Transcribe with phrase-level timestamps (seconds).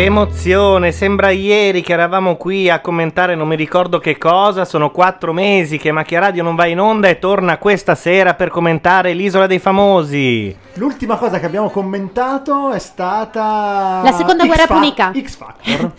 [0.00, 4.90] Che emozione, sembra ieri che eravamo qui a commentare non mi ricordo che cosa, sono
[4.90, 9.12] quattro mesi che Macchia Radio non va in onda e torna questa sera per commentare
[9.12, 10.56] l'isola dei famosi.
[10.76, 15.12] L'ultima cosa che abbiamo commentato è stata La seconda X guerra Fa- punica.
[15.14, 15.92] X Factor.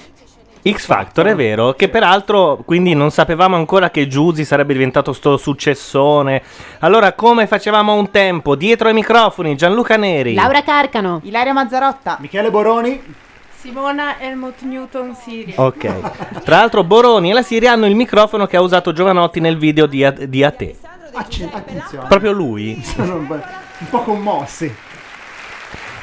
[0.67, 5.37] X Factor è vero, che peraltro quindi non sapevamo ancora che Giusy sarebbe diventato sto
[5.37, 6.41] successone.
[6.79, 8.55] Allora come facevamo un tempo?
[8.55, 10.33] Dietro ai microfoni Gianluca Neri.
[10.33, 11.19] Laura Carcano.
[11.21, 12.17] Ilaria Mazzarotta.
[12.19, 13.29] Michele Boroni.
[13.61, 15.53] Simona Helmut Newton Siria.
[15.57, 16.41] Ok.
[16.43, 19.85] Tra l'altro Boroni e la Siria hanno il microfono che ha usato Giovanotti nel video
[19.85, 20.75] di, A- di A te.
[21.13, 22.07] Attenzione.
[22.07, 22.81] Proprio lui.
[22.83, 24.73] Sono un po', un po' commossi.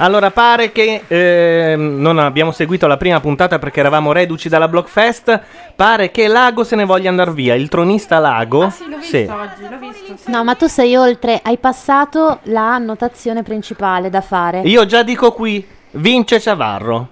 [0.00, 5.40] Allora, pare che ehm, non abbiamo seguito la prima puntata perché eravamo reduci dalla Blockfest.
[5.74, 7.56] Pare che Lago se ne voglia andare via.
[7.56, 8.62] Il tronista Lago.
[8.66, 9.26] Ah, sì, l'ho visto Sì.
[9.28, 10.16] oggi, l'ho visto.
[10.16, 10.30] sì.
[10.30, 14.60] No, ma tu sei oltre, hai passato la annotazione principale da fare.
[14.60, 17.08] Io già dico qui: vince Ciavarro.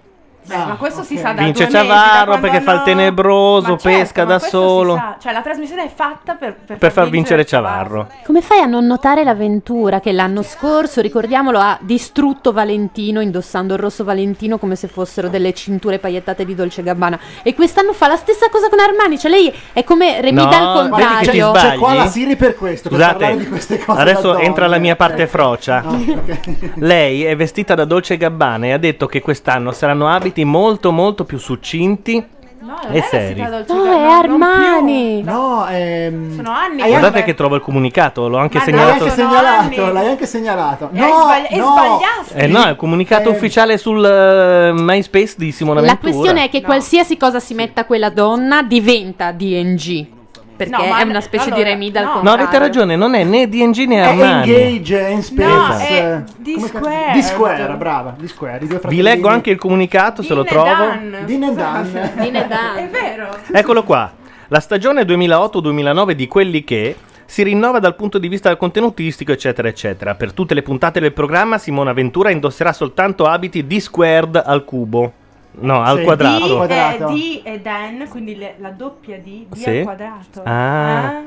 [0.46, 3.72] Beh, ma questo si sa da Vince due mesi, da Ciavarro perché fa il tenebroso,
[3.72, 5.14] Ma certo, pesca da solo.
[5.20, 8.08] Cioè, la trasmissione è fatta per, per, Per far vincere Ciavarro.
[8.24, 13.80] Come fai a non notare l'avventura che l'anno scorso, ricordiamolo, ha distrutto Valentino indossando il
[13.80, 18.16] rosso Valentino come se fossero delle cinture pagliettate di Dolce Gabbana e quest'anno fa la
[18.16, 21.48] stessa cosa con Armani, cioè lei è come Remida No, al contrario.
[21.48, 21.70] sbagli?
[21.70, 24.00] C'è qua la Siri per questo, per Scusate, di queste cose.
[24.00, 25.26] adesso entra la mia parte Eh.
[25.26, 25.82] frocia.
[25.84, 26.38] Ah, ok.
[26.76, 31.24] Lei è vestita da Dolce Gabbana e ha detto che quest'anno saranno abiti molto molto
[31.24, 33.40] più succinti No, non e seri.
[33.40, 34.08] No, è.
[34.08, 35.22] Armani.
[35.22, 36.34] No, ehm...
[36.34, 39.04] Sono anni che- Guardate che trovo il comunicato, l'ho anche Ma L'hai segnalato.
[39.04, 40.88] anche segnalato, l'hai anche segnalato.
[40.90, 42.00] No, no.
[42.34, 46.10] Eh no, è il comunicato Eh, ufficiale sul eh, MySpace di Simona La Ventura.
[46.10, 50.06] questione è che qualsiasi cosa si metta quella donna diventa DNG.
[50.56, 52.10] Perché No, è una specie allora, di Remida al no.
[52.10, 52.44] No, contrario.
[52.46, 54.54] avete ragione, non è né DNG né È Armani.
[54.54, 55.46] Engage, è in space.
[55.48, 56.72] No, è come D-Squared.
[56.72, 60.64] cazzo- D-Square, brava, D-Square, i due Vi leggo anche il comunicato se lo Dean e
[60.64, 61.24] trovo.
[61.26, 62.10] Dean and Dan.
[62.14, 62.76] Dean e Dan.
[62.76, 63.28] È vero.
[63.52, 64.10] Eccolo qua.
[64.48, 70.14] La stagione 2008-2009 di quelli che si rinnova dal punto di vista contenutistico, eccetera, eccetera.
[70.14, 75.12] Per tutte le puntate del programma, Simona Ventura indosserà soltanto abiti D squared al cubo.
[75.58, 76.44] No, al Sì, quadrato.
[76.44, 77.08] al D quadrato.
[77.08, 79.68] è D e Dan, quindi le- la doppia D, D Sì.
[79.78, 80.42] al quadrato.
[80.44, 81.22] Ah.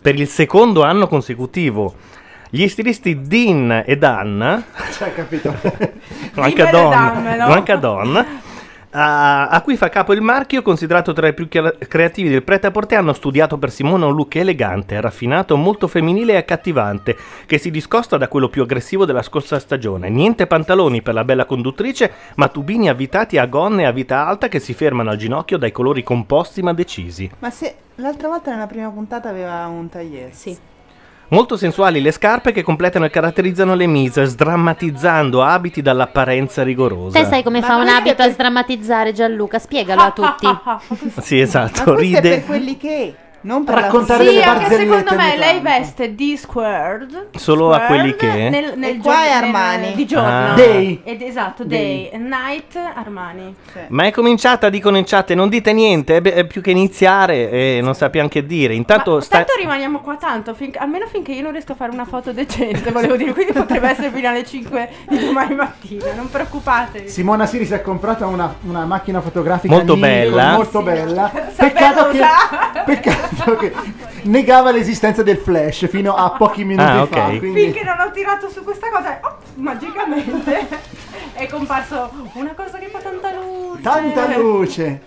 [0.00, 1.94] Per il secondo anno consecutivo.
[2.50, 4.62] Gli stilisti Dean e Dan,
[4.96, 5.48] Cioè, capito?
[6.34, 7.46] manca Dimmelo, Don, dammelo.
[7.48, 8.26] manca Don
[8.92, 13.12] a, a cui fa capo il marchio, considerato tra i più creativi del prêt-à-porter, hanno
[13.12, 17.16] studiato per Simona un look elegante, raffinato, molto femminile e accattivante,
[17.46, 20.08] che si discosta da quello più aggressivo della scorsa stagione.
[20.08, 24.60] Niente pantaloni per la bella conduttrice, ma tubini avvitati a gonne a vita alta che
[24.60, 27.30] si fermano al ginocchio dai colori composti ma decisi.
[27.38, 30.32] Ma se l'altra volta nella prima puntata aveva un tagliere.
[30.32, 30.70] Sì.
[31.32, 37.18] Molto sensuali le scarpe che completano e caratterizzano le mise, sdrammatizzando abiti dall'apparenza rigorosa.
[37.18, 39.58] Te sai come Ma fa un è abito per- a sdrammatizzare Gianluca?
[39.58, 40.46] Spiegalo a tutti.
[41.22, 42.28] Sì, esatto, Ma questo è ride.
[42.36, 46.36] per quelli che non per Raccontare la Sì, delle barzellette secondo me lei veste D
[46.36, 49.94] squared Solo a quelli che- nel, nel E qua giorno- è nel- Armani.
[49.94, 50.54] di giorno Ah.
[50.54, 51.00] Day.
[51.04, 52.10] Ed esatto Day.
[52.10, 53.54] day, night Armani
[53.88, 57.50] Ma è cominciata, dicono in chat, non dite niente, è, be- è più che iniziare
[57.50, 58.74] e non sappiamo che dire.
[58.74, 59.36] Intanto Ma sta...
[59.38, 62.90] tanto rimaniamo qua tanto fin- almeno finché io non riesco a fare una foto decente
[62.92, 67.66] volevo dire quindi potrebbe essere fino alle 5 di domani mattina non preoccupatevi Simona Siri
[67.66, 70.52] si è comprata una, una macchina fotografica Molto Nikon, bella.
[70.52, 70.84] molto Sì.
[70.84, 71.32] bella.
[71.56, 72.20] Peccato che,
[72.84, 73.31] peccato
[74.22, 77.26] negava l'esistenza del flash fino a pochi minuti Ah, fa.
[77.28, 77.38] ok.
[77.38, 80.68] Quindi finché non ho tirato su questa cosa oh, magicamente
[81.34, 85.00] è comparso una cosa che fa tanta luce tanta luce.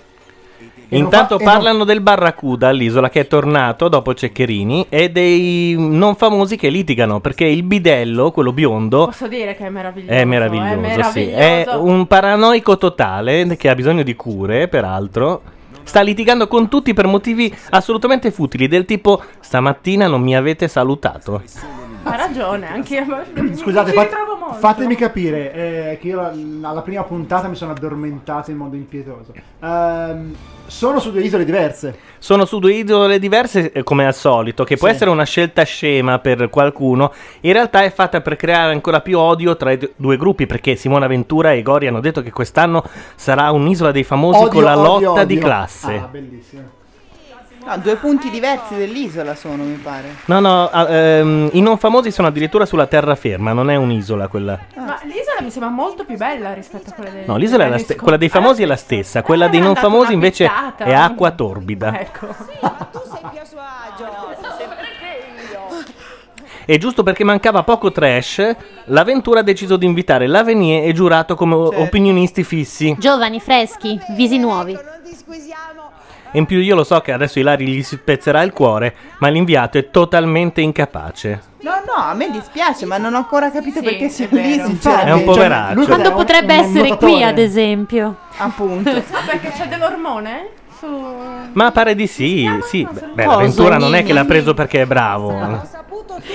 [0.88, 5.76] E Intanto fa- non- parlano del Barracuda all'isola che è tornato dopo Ceccherini e dei
[5.78, 10.24] non famosi che litigano perché il bidello, quello biondo, posso dire che è meraviglioso è
[10.26, 11.26] meraviglioso, è, sì.
[11.26, 11.72] meraviglioso.
[11.72, 15.42] È un paranoico totale che ha bisogno di cure, peraltro.
[15.86, 21.42] Sta litigando con tutti per motivi assolutamente futili, del tipo stamattina non mi avete salutato.
[22.08, 23.04] Ha ragione, anche io.
[23.58, 24.56] Scusate, ci fa- ritrovo molto.
[24.60, 29.34] fatemi capire eh, che io la- alla prima puntata mi sono addormentato in modo impietoso.
[29.62, 30.36] Ehm,
[30.68, 31.98] sono su due isole diverse.
[32.20, 34.94] Sono su due isole diverse, eh, come al solito, che può Sì.
[34.94, 37.12] essere una scelta scema per qualcuno.
[37.42, 40.76] In realtà è fatta per creare ancora più odio tra i d- due gruppi, perché
[40.76, 42.84] Simona Ventura e Gori hanno detto che quest'anno
[43.16, 45.46] sarà un'isola dei famosi Odio, con la odio, lotta di odio.
[45.48, 45.94] classe.
[45.96, 46.62] Ah, bellissimo.
[47.66, 50.16] No, due punti diversi dell'isola sono, mi pare.
[50.26, 54.60] No, no, ah, ehm, i non famosi sono addirittura sulla terraferma, non è un'isola quella.
[54.76, 57.80] Ma l'isola mi sembra molto più bella rispetto a quella dei No, l'isola è la
[57.80, 60.46] ste- quella dei famosi è la stessa, quella dei non famosi invece
[60.78, 62.00] è acqua torbida.
[62.00, 62.28] Ecco.
[66.68, 71.54] E giusto perché mancava poco trash, l'avventura ha deciso di invitare l'Avenier e giurato come
[71.56, 72.96] o- opinionisti fissi.
[73.00, 74.78] Giovani, freschi, visi nuovi.
[76.36, 79.30] E in più io lo so che adesso Ilari gli si spezzerà il cuore, ma
[79.30, 81.42] l'inviato è totalmente incapace.
[81.62, 84.60] No, no, a me dispiace, ma non ho ancora capito Sì, perché è sia lì.
[84.60, 85.10] Sinceramente.
[85.10, 85.74] È un cioè, poveraccio.
[85.76, 88.18] lui Quando potrebbe un essere qui, ad esempio.
[88.36, 88.92] Appunto.
[88.92, 90.50] Perché c'è dell'ormone?
[90.80, 90.88] Su...
[91.54, 92.86] Ma pare di sì, sì.
[92.86, 95.84] Beh, Cosa, l'avventura non è che l'ha preso perché è bravo.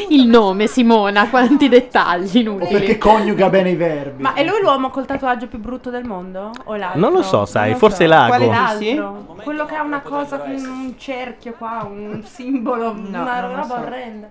[0.09, 2.99] Il nome, Simona, quanti dettagli O perché inutili.
[2.99, 4.23] coniuga bene i verbi.
[4.23, 6.51] Ma è lui l'uomo col tatuaggio più brutto del mondo?
[6.65, 7.01] O l'altro?
[7.01, 8.11] Non lo so, sai, lo forse so.
[8.11, 8.29] Lago.
[8.29, 9.35] Quale L'altro?
[9.43, 13.75] Quello che ha una cosa con un cerchio qua, un simbolo, una roba so.
[13.75, 14.29] orrenda.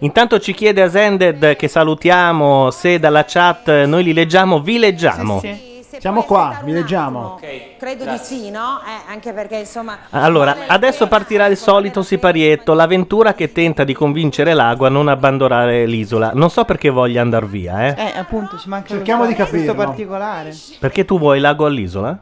[0.00, 5.40] Intanto ci chiede Asended che salutiamo se dalla chat noi li leggiamo, vi leggiamo.
[5.40, 5.69] Sì, sì.
[6.00, 7.38] Siamo qua, vi leggiamo.
[7.78, 8.80] Credo di sì, no?
[8.86, 9.98] Eh, anche perché insomma.
[10.10, 15.84] Allora, adesso partirà il solito siparietto, l'avventura che tenta di convincere Lago a non abbandonare
[15.84, 16.30] l'isola.
[16.32, 17.94] Non so perché voglia andare via, eh.
[17.98, 19.74] Eh, appunto, ci manca Cerchiamo questo- di capirlo.
[19.74, 20.56] questo particolare.
[20.78, 22.16] Perché tu vuoi Lago all'isola?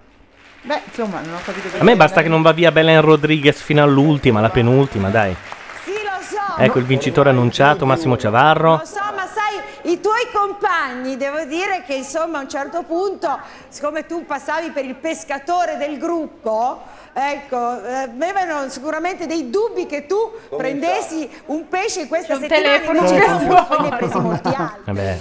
[0.63, 1.79] Beh, insomma, non ho capito perché.
[1.79, 5.37] A me basta che non va via Belen Rodriguez fino all'ultima, la penultima, dai.
[5.85, 6.61] Sì, lo so.
[6.61, 8.71] Ecco il vincitore annunciato, Massimo Ciavarro.
[8.79, 9.48] Lo so, ma sai,
[9.89, 13.39] i tuoi compagni, devo dire che insomma a un certo punto,
[13.69, 16.83] siccome tu passavi per il pescatore del gruppo,
[17.13, 20.17] ecco, eh, avevano sicuramente dei dubbi che tu
[20.57, 24.19] prendessi un pesce in questa C'è un settimana, telefono invece no, poi ne hai presi
[24.19, 24.83] molti altri.
[24.85, 25.19] Vabbè.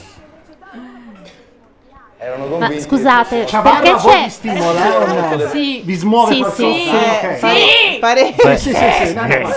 [2.58, 4.30] Ma scusate, perché voi vi c'è...
[4.30, 5.48] stimola eh, no?
[5.50, 6.64] Sì, Vi smuove sì, qualcosa?
[6.64, 6.90] sì.
[6.90, 7.38] Ok.
[7.38, 9.54] Sì, pare- Beh, Sì, sì, sì, no, no, eh, ma-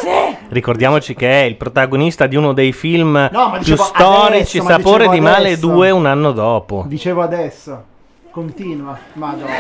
[0.51, 4.69] Ricordiamoci che è il protagonista di uno dei film No, ma più storici, adesso, ma
[4.71, 5.67] Sapore dicevo di male adesso.
[5.69, 6.85] 2 un anno dopo.
[6.87, 7.85] Dicevo adesso.
[8.31, 8.99] Continua.
[9.15, 9.55] Madonna.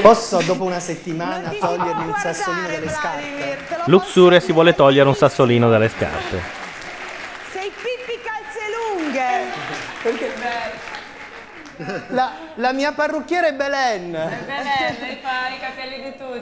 [0.00, 3.58] Posso dopo una settimana togliermi un sassolino dalle scarpe?
[3.84, 6.40] Luxuria si vuole togliere un sassolino dalle scarpe.
[7.52, 10.31] Sei Pippi Calzelunghe.
[12.08, 14.12] La, la mia parrucchiera è Belen.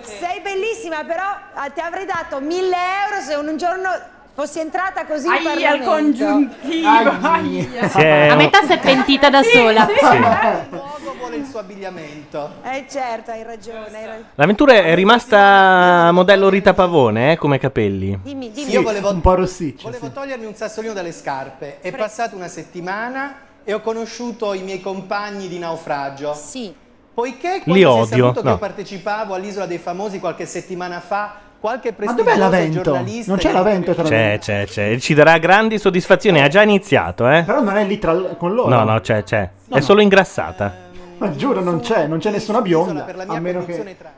[0.03, 2.77] Sei bellissima, però ah, ti avrei dato 1000
[3.07, 3.89] euro se un giorno
[4.33, 5.91] fossi entrata così in Aia, il Parlamento.
[5.91, 6.89] congiuntivo.
[6.89, 7.67] Ai.
[7.69, 7.91] aia.
[7.91, 9.87] È A metà si è pentita da sola.
[9.91, 12.55] Il luogo vuole il suo abbigliamento.
[12.63, 14.25] Eh certo, hai ragione, hai ragione.
[14.35, 18.19] L'avventura è rimasta modello Rita Pavone, eh, come capelli.
[18.23, 18.71] Dimmi, dimmi.
[18.71, 19.83] Io volevo, un po' rossiccia.
[19.85, 20.13] volevo sì.
[20.13, 21.81] togliermi un sassolino dalle scarpe.
[21.81, 26.35] È passata una settimana e ho conosciuto i miei compagni di naufragio.
[26.35, 26.75] Sì.
[27.15, 28.51] Poiché Li quando è odio, saputo che no.
[28.53, 32.81] io partecipavo all'Isola dei Famosi qualche settimana fa, qualche Ma prestigioso dov'è l'avento?
[32.83, 33.31] giornalista...
[33.31, 34.99] Non c'è l'avento tra C'è, c'è, c'è.
[34.99, 36.41] Ci darà grandi soddisfazioni.
[36.41, 37.45] Ha già iniziato, eh.
[37.45, 38.69] Però non è lì tra con loro.
[38.69, 39.49] No, no, c'è, c'è.
[39.69, 40.75] È solo ingrassata.
[41.19, 43.03] Ma giuro, non c'è, non c'è nessuna bionda.
[43.03, 43.75] Per la A mia meno che.
[43.75, 44.15] trans.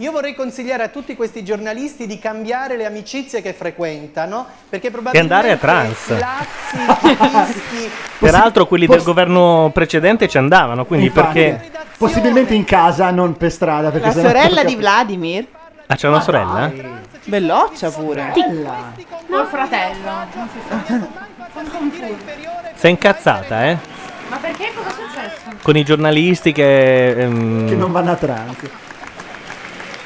[0.00, 5.34] Io vorrei consigliare a tutti questi giornalisti di cambiare le amicizie che frequentano, perché probabilmente
[5.34, 6.16] andare a trans.
[6.16, 7.90] Lazzi, fischi,
[8.20, 11.70] Peraltro quelli del governo precedente ci andavano, quindi Infatti, perché...
[11.98, 13.90] Possibilmente in casa, non per strada.
[13.98, 15.46] La sorella di Vladimir,
[15.86, 16.70] Ah, c'è una sorella?
[17.24, 18.32] belloccia pure.
[18.34, 18.92] Bella.
[19.28, 20.10] Col fratello.
[22.74, 23.78] Sei incazzata, eh?
[24.28, 25.56] Ma perché cosa è successo?
[25.62, 27.10] Con i giornalisti che...
[27.10, 28.56] ehm, Che non vanno a trans.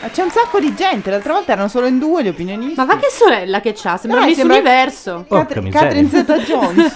[0.03, 2.75] Ma c'è un sacco di gente, l'altra volta erano solo in due gli opinionisti.
[2.77, 5.25] Ma va che sorella che c'ha, sembra Miss sembra- Universo.
[5.29, 5.81] Catherine miseria.
[5.89, 6.95] Catherine Zeta-Jones.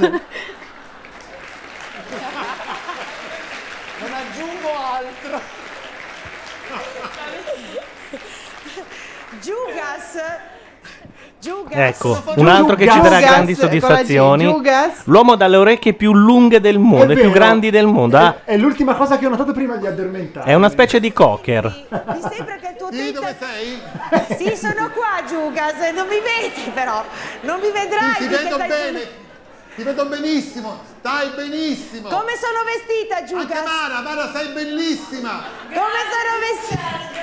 [4.01, 5.41] non aggiungo altro.
[9.41, 10.15] Giugas.
[10.15, 10.19] Giugas.
[11.69, 14.45] Ecco, un altro che ci darà Giugas, grandi con la G, soddisfazioni.
[14.45, 14.93] Giugas.
[15.05, 17.33] L'uomo dalle orecchie più lunghe del mondo, È e più vero.
[17.33, 18.17] grandi del mondo.
[18.17, 20.51] Ah, È l'ultima cosa che ho notato prima di addormentare.
[20.51, 21.65] è una specie di cocker.
[21.91, 24.37] Mi sembra che il tuo Sì, dove sei?
[24.37, 25.75] Sì, sono qua, Giugas.
[25.95, 27.05] Non mi vedi però.
[27.43, 28.15] Non mi vedrai.
[28.19, 29.01] Ti vedo stai- bene,
[29.77, 32.09] ti vedo benissimo, stai benissimo.
[32.09, 33.63] Come sono vestita, Giugas?
[33.63, 35.45] Mara, Mara sei bellissima.
[35.69, 37.17] Come sono vestita?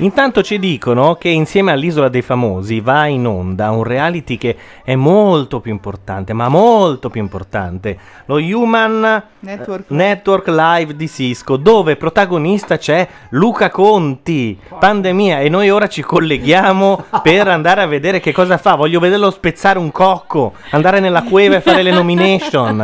[0.00, 4.94] Intanto ci dicono che insieme all'Isola dei Famosi va in onda un reality che è
[4.94, 9.90] molto più importante, ma molto più importante, lo Human Network.
[9.90, 16.02] eh, Network Live di Cisco, dove protagonista c'è Luca Conti, pandemia, e noi ora ci
[16.02, 18.74] colleghiamo per andare a vedere che cosa fa.
[18.74, 22.75] Voglio vederlo spezzare un cocco, andare nella cueva e fare le nomination.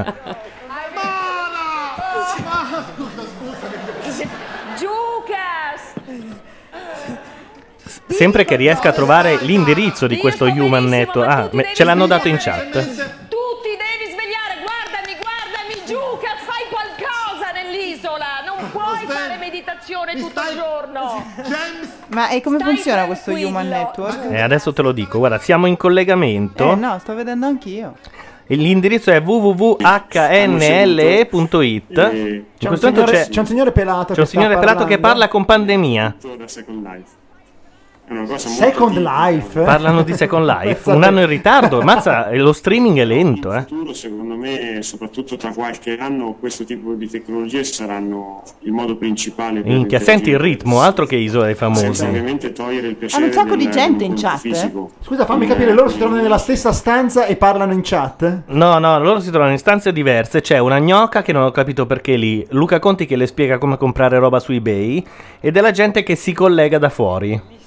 [8.09, 11.29] Sempre che riesca a trovare l'indirizzo di questo Human Network.
[11.29, 12.71] Ah, me- ce l'hanno dato in chat.
[12.71, 12.81] Tu
[13.63, 18.43] ti devi svegliare, guardami, guardami giù, che fai qualcosa nell'isola.
[18.47, 21.25] Non puoi fare meditazione tutto il giorno.
[22.09, 24.31] Ma e come funziona questo Human Network?
[24.31, 26.73] E adesso te lo dico, guarda, siamo in collegamento.
[26.73, 27.97] Eh no, sto vedendo anch'io.
[28.57, 29.81] L'indirizzo è www.hnle.it.
[31.31, 31.49] In
[31.93, 34.85] C'è un, questo momento signore, c'è, c'è un signore pelato c'è che un signore pelato
[34.85, 36.17] che parla con pandemia.
[38.37, 39.61] Second Life.
[39.61, 41.81] Parlano di Second Life, un anno in ritardo.
[41.83, 43.61] Mazza, lo streaming è lento, eh.
[43.63, 49.61] futuro, secondo me, soprattutto tra qualche anno, questo tipo di tecnologie saranno il modo principale
[49.61, 52.05] per Minchia, senti il ritmo, altro che Isola dei Famosi.
[52.05, 54.73] ovviamente togliere il piacere Hanno un sacco di gente in chat, eh?
[55.01, 58.43] Scusa, fammi capire, loro si trovano nella stessa stanza e parlano in chat?
[58.47, 60.41] No, no, loro si trovano in stanze diverse.
[60.41, 63.77] C'è una gnocca che non ho capito perché lì, Luca Conti che le spiega come
[63.77, 65.05] comprare roba su eBay
[65.41, 67.61] e della gente che si collega da fuori.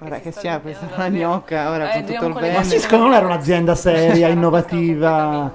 [0.00, 2.64] Guarda che si apre una gnocca ora con tutto il Ma bene.
[2.64, 5.52] Cisco non era un'azienda seria, innovativa.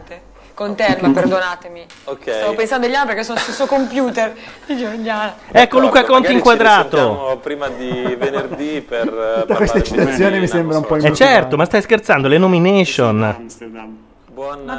[0.54, 1.84] Con Telma, perdonatemi.
[2.22, 4.34] Stavo pensando agli altri perché sono sul suo computer.
[5.52, 7.30] Ecco Luca Conti inquadrato.
[7.32, 11.14] ci prima di venerdì per eh, Tutta questa parlare eccitazione mi sembra un po' Eh
[11.14, 13.48] certo, ma stai scherzando, le nomination.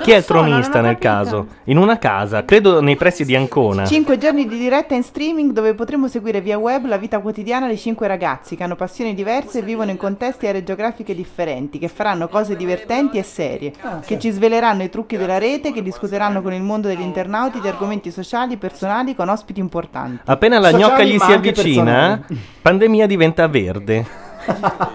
[0.03, 1.47] Chi è il tronista nel caso?
[1.65, 3.87] In una casa, credo nei pressi di Ancona.
[3.87, 7.79] Cinque giorni di diretta in streaming dove potremo seguire via web la vita quotidiana di
[7.79, 11.89] cinque ragazzi che hanno passioni diverse e vivono in contesti e aree geografiche differenti, che
[11.89, 13.73] faranno cose divertenti e serie,
[14.05, 17.69] che ci sveleranno i trucchi della rete, che discuteranno con il mondo degli internauti di
[17.69, 20.21] argomenti sociali e personali con ospiti importanti.
[20.27, 22.27] Appena la Sociali, gnocca gli si avvicina,
[22.61, 24.07] pandemia diventa verde.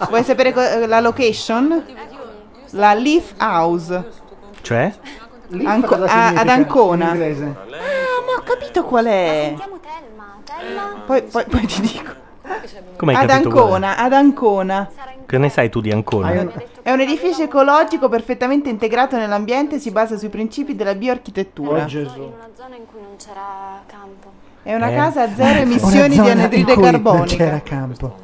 [0.08, 1.84] Vuoi sapere co- la location?
[2.74, 4.20] La Leaf House.
[4.62, 4.94] Cioè?
[5.66, 7.14] Anco- a- ad Ancona.
[7.14, 7.44] in?
[7.44, 9.54] Ah, ma ho capito qual è.
[11.06, 12.14] Poi, poi- poi ti dico.
[12.98, 13.66] Come hai ad capito qual è?
[13.66, 14.90] Ancona, ad Ancona.
[15.26, 16.32] Che ne sai tu di Ancona?
[16.82, 21.84] È un edificio ecologico perfettamente integrato nell'ambiente e si basa sui principi della bioarchitettura.
[21.84, 22.20] Oh, Gesù.
[22.22, 24.32] una zona in cui non c'era campo.
[24.64, 24.96] È una Eh.
[24.96, 27.36] casa a zero Una emissioni di zona in anidride cui Non carbonica.
[27.36, 28.16] c'era campo.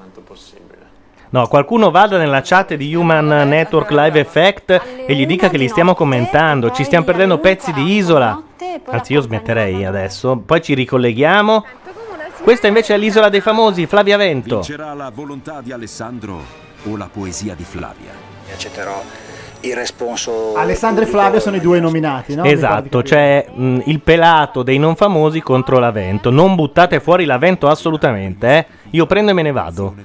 [1.38, 5.68] No, qualcuno vada nella chat di Human Network Live Effect e gli dica che li
[5.68, 6.72] stiamo commentando.
[6.72, 8.42] Ci stiamo perdendo pezzi di isola.
[8.86, 10.42] Anzi, io smetterei adesso.
[10.44, 11.64] Poi ci ricolleghiamo.
[12.42, 14.56] Questa invece è l'isola dei famosi, Flavia Vento.
[14.56, 16.42] Vincerà la volontà di Alessandro
[16.86, 18.28] o la poesia di Flavia?
[18.52, 19.00] accetterò
[19.62, 20.56] il responso.
[20.56, 22.46] Alessandro e Flavio sono i due nominati, no?
[22.46, 26.32] Esatto, c'è mh, il pelato dei non famosi contro l'Avento.
[26.32, 28.66] Non buttate fuori l'Avento assolutamente, eh.
[28.92, 29.96] Io prendo e me ne vado.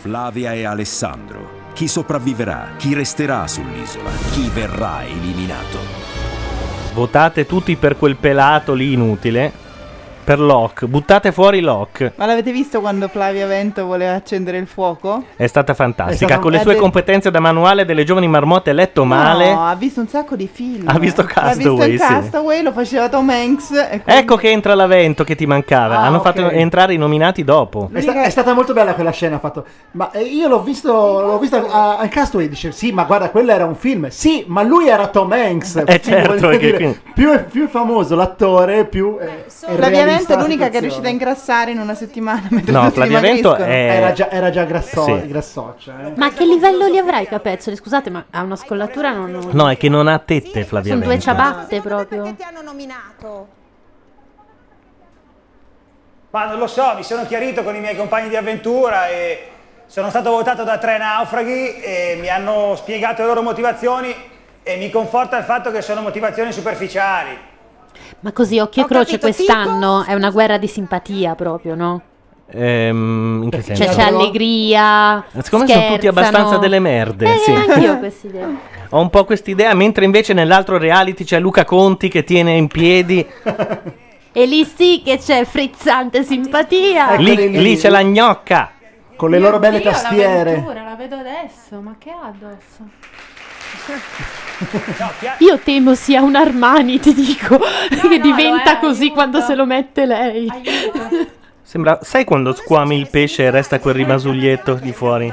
[0.00, 1.68] Flavia e Alessandro.
[1.74, 2.70] Chi sopravviverà?
[2.78, 4.08] Chi resterà sull'isola?
[4.32, 5.76] Chi verrà eliminato?
[6.94, 9.52] Votate tutti per quel pelato lì inutile.
[10.22, 12.12] Per Locke, buttate fuori Locke.
[12.14, 15.24] Ma l'avete visto quando Flavia Vento voleva accendere il fuoco?
[15.34, 16.24] È stata fantastica.
[16.24, 19.52] È stata- Con le ha sue competenze da manuale delle giovani marmotte letto male.
[19.52, 20.86] No, ha visto un sacco di film.
[20.88, 21.90] Ha visto Castaway, visto sì.
[21.90, 23.70] in Castaway, lo faceva Tom Hanks.
[23.72, 25.98] e quindi- Ecco che entra l'Avento che ti mancava.
[25.98, 26.22] Ah, Hanno ok.
[26.22, 27.88] fatto entrare i nominati dopo.
[27.92, 29.38] È, sta- è stata molto bella quella scena.
[29.40, 29.64] Fatto.
[29.92, 32.48] Ma eh, io l'ho visto, l'ho vista a, a Castaway.
[32.48, 34.08] Dice: Sì, ma guarda, quello era un film.
[34.10, 35.76] Sì, ma lui era Tom Hanks.
[35.76, 39.44] Eh, Quindi, certo, voglio dire, qui- più, è, più è famoso l'attore, più è, è
[39.48, 42.46] Flavia realista Vento è l'unica che è riuscita a ingrassare in una settimana.
[42.50, 43.72] mentre No, tutti Flavia Vento dimagriscono.
[43.72, 45.26] è- Era già, era già grasso- Sì.
[45.26, 45.94] grassoccia.
[46.06, 46.12] eh.
[46.16, 47.76] Ma a che livello li avrai i capezzoli?
[47.76, 49.48] Scusate, ma ha una scollatura non...
[49.52, 52.34] No, è che non ha tette Flavia Sono due ciabatte proprio.
[52.34, 53.48] ti hanno nominato?
[56.30, 59.48] Ma non lo so, mi sono chiarito con i miei compagni di avventura e
[59.86, 64.14] sono stato votato da tre naufraghi e mi hanno spiegato le loro motivazioni
[64.62, 67.36] e mi conforta il fatto che sono motivazioni superficiali.
[68.20, 72.02] Ma così, occhio e croce, quest'anno è una guerra di simpatia proprio, no?
[72.52, 73.84] Ehm, in che senso?
[73.84, 75.24] Cioè c'è allegria.
[75.42, 77.32] Siccome sono tutti abbastanza delle merde.
[77.32, 77.52] Eh, sì.
[77.52, 78.48] anch'io ho questa idea.
[78.90, 83.26] Ho un po' quest'idea, mentre invece nell'altro reality c'è Luca Conti che tiene in piedi.
[84.32, 87.16] E lì sì che c'è frizzante simpatia.
[87.16, 88.70] Lì, lì c'è la gnocca.
[89.16, 90.52] Con le loro belle Dio, tastiere.
[90.52, 92.88] l'avventura, la vedo adesso, ma che ha addosso?
[95.38, 99.64] Io temo sia un Armani, ti dico, che no, diventa è, così quando se lo
[99.64, 100.48] mette lei.
[101.62, 105.32] Sembra, sai quando squami il pesce e resta quel rimasuglietto di fuori?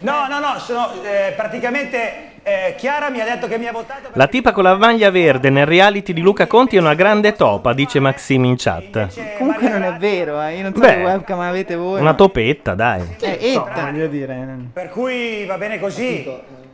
[0.00, 4.10] No, no, no, sono eh, praticamente eh, Chiara mi ha detto che mi ha votato
[4.12, 7.72] La tipa con la maglia verde nel reality di Luca Conti è una grande topa,
[7.72, 9.36] dice Maxim in chat.
[9.36, 10.54] Comunque non è vero, eh.
[10.54, 12.00] io non so Beh, che webcam avete voi.
[12.00, 13.02] Una topetta, dai.
[13.18, 13.90] Eh, etta.
[13.90, 16.24] Voglio dire, Per cui va bene così.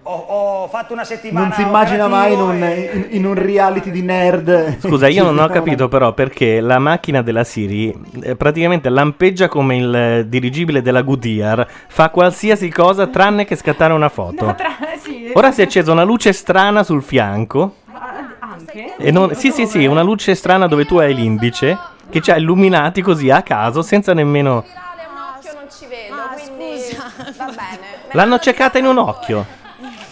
[0.04, 0.14] Ho,
[0.64, 1.47] ho fatto una settimana.
[1.47, 4.78] non si immagina mai in un, in- in un reality di nerd.
[4.80, 9.76] Scusa, io non ho capito però perché la macchina della Siri eh, praticamente lampeggia come
[9.76, 14.56] il dirigibile della Goodyear, fa qualsiasi cosa tranne che scattare una foto.
[15.00, 17.76] sì, Ora si è accesa una luce strana sul fianco.
[18.40, 18.97] anche.
[18.99, 21.78] E non- sì, sì, sì, una luce strana dove tu hai l'indice
[22.11, 24.64] che ci ha illuminati così a caso senza nemmeno.
[25.44, 26.97] Io non ci vedo, quindi
[27.37, 27.87] va bene.
[28.11, 29.61] L'hanno cercata in un occhio.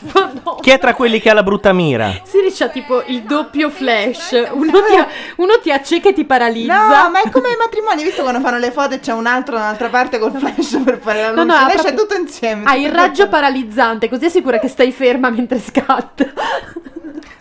[0.60, 2.12] Chi è tra quelli che ha la brutta mira?
[2.22, 4.48] Siri c'ha tipo il doppio flash.
[4.52, 5.04] Uno ti,
[5.36, 7.04] uno ti acceca e ti paralizza.
[7.04, 9.56] No, ma è come i matrimoni, visto quando fanno le foto e c'è un altro
[9.56, 11.44] dall'altra parte col flash per fare la luce.
[11.44, 12.64] No, no, Lei c'è tutto insieme.
[12.64, 16.24] Hai il raggio paralizzante, così è sicura che stai ferma mentre scatta.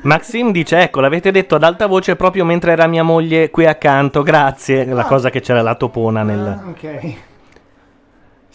[0.01, 4.23] Maxim dice: Ecco, l'avete detto ad alta voce proprio mentre era mia moglie qui accanto.
[4.23, 4.85] Grazie.
[4.85, 6.61] La cosa che c'era la topona nel.
[6.69, 7.27] Ok.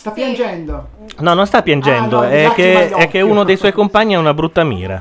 [0.04, 0.88] Sta piangendo.
[1.20, 3.30] No, non sta piangendo, Ah, no, è, lacrima che, agli è che occhi.
[3.32, 5.00] uno dei suoi compagni ha una brutta mira.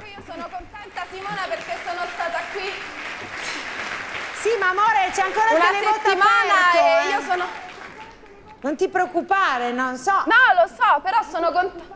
[4.39, 7.11] Sì, ma amore, c'è ancora il Una televoto settimana aperto, e eh.
[7.11, 7.43] io sono...
[8.61, 10.11] Non ti preoccupare, non so.
[10.11, 11.95] No, lo so, però sono contenta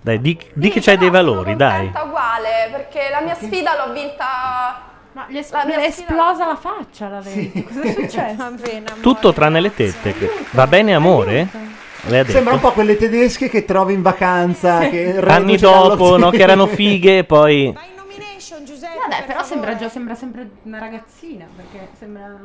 [0.00, 1.92] Dai, di, di che c'hai dei valori, dai.
[2.04, 4.90] uguale, perché la mia sfida l'ho vinta...
[5.12, 7.62] Ma gli è, La mia è sfida- esplosa la faccia la vedi.
[7.62, 8.52] Cosa è successo?
[9.00, 10.12] Tutto tranne le tette.
[10.12, 11.70] che- Va bene, amore?
[12.26, 14.88] Sembra un po' quelle tedesche che trovi in vacanza.
[14.88, 17.72] Che Anni dopo, no, che erano fighe, e poi.
[17.72, 22.38] Vabbè, però sembra, già, sembra sempre una ragazzina, perché sembra...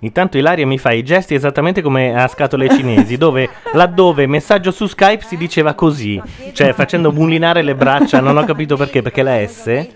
[0.00, 4.86] Intanto Ilaria mi fa i gesti esattamente come a scatole cinesi, dove laddove messaggio su
[4.86, 6.20] Skype si diceva così,
[6.52, 9.86] cioè facendo mulinare le braccia, non ho capito perché, perché la S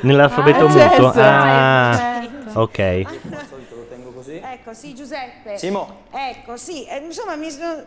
[0.00, 1.02] nell'alfabeto Ah, certo.
[1.02, 1.20] muto.
[1.20, 2.60] Ah, Certo.
[2.60, 3.04] ok.
[4.66, 5.58] Ecco, sì, Giuseppe.
[5.58, 5.86] Simo.
[6.10, 7.82] Ecco, sì, eh, insomma, mi sono...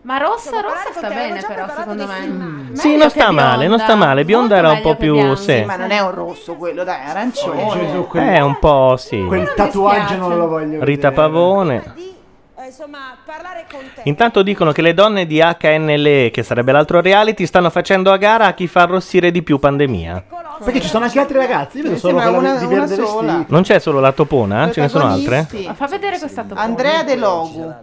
[0.00, 2.70] Ma rossa, Insomma, rossa parlare con sta bene però, secondo me.
[2.72, 4.24] Sì, Meglio non sta male, non sta male.
[4.24, 5.34] Bionda Molto era un po' più.
[5.34, 5.62] Sì.
[5.64, 7.68] Ma non è un rosso quello, dai, è arancione.
[7.70, 9.22] Gesù, quel- È un po' sì.
[9.26, 11.14] Quel tatuaggio non lo voglio Rita vedere.
[11.14, 11.94] Pavone.
[12.66, 14.00] Eh, insomma, parlare con te.
[14.04, 18.46] Intanto dicono che le donne di HNLE, che sarebbe l'altro reality, stanno facendo a gara
[18.46, 20.24] a chi fa arrossire di più pandemia.
[20.64, 21.76] Perché ci sono anche altri ragazzi.
[21.76, 23.32] Io vedo solo sembra quella una- di una verde sola.
[23.32, 23.52] vestiti.
[23.52, 24.70] Non c'è solo la topona?
[24.72, 25.36] Ce ne sono altre?
[25.42, 25.66] Protagonisti.
[25.68, 26.60] Ma fa vedere questa topona.
[26.60, 27.74] Andrea De Logu,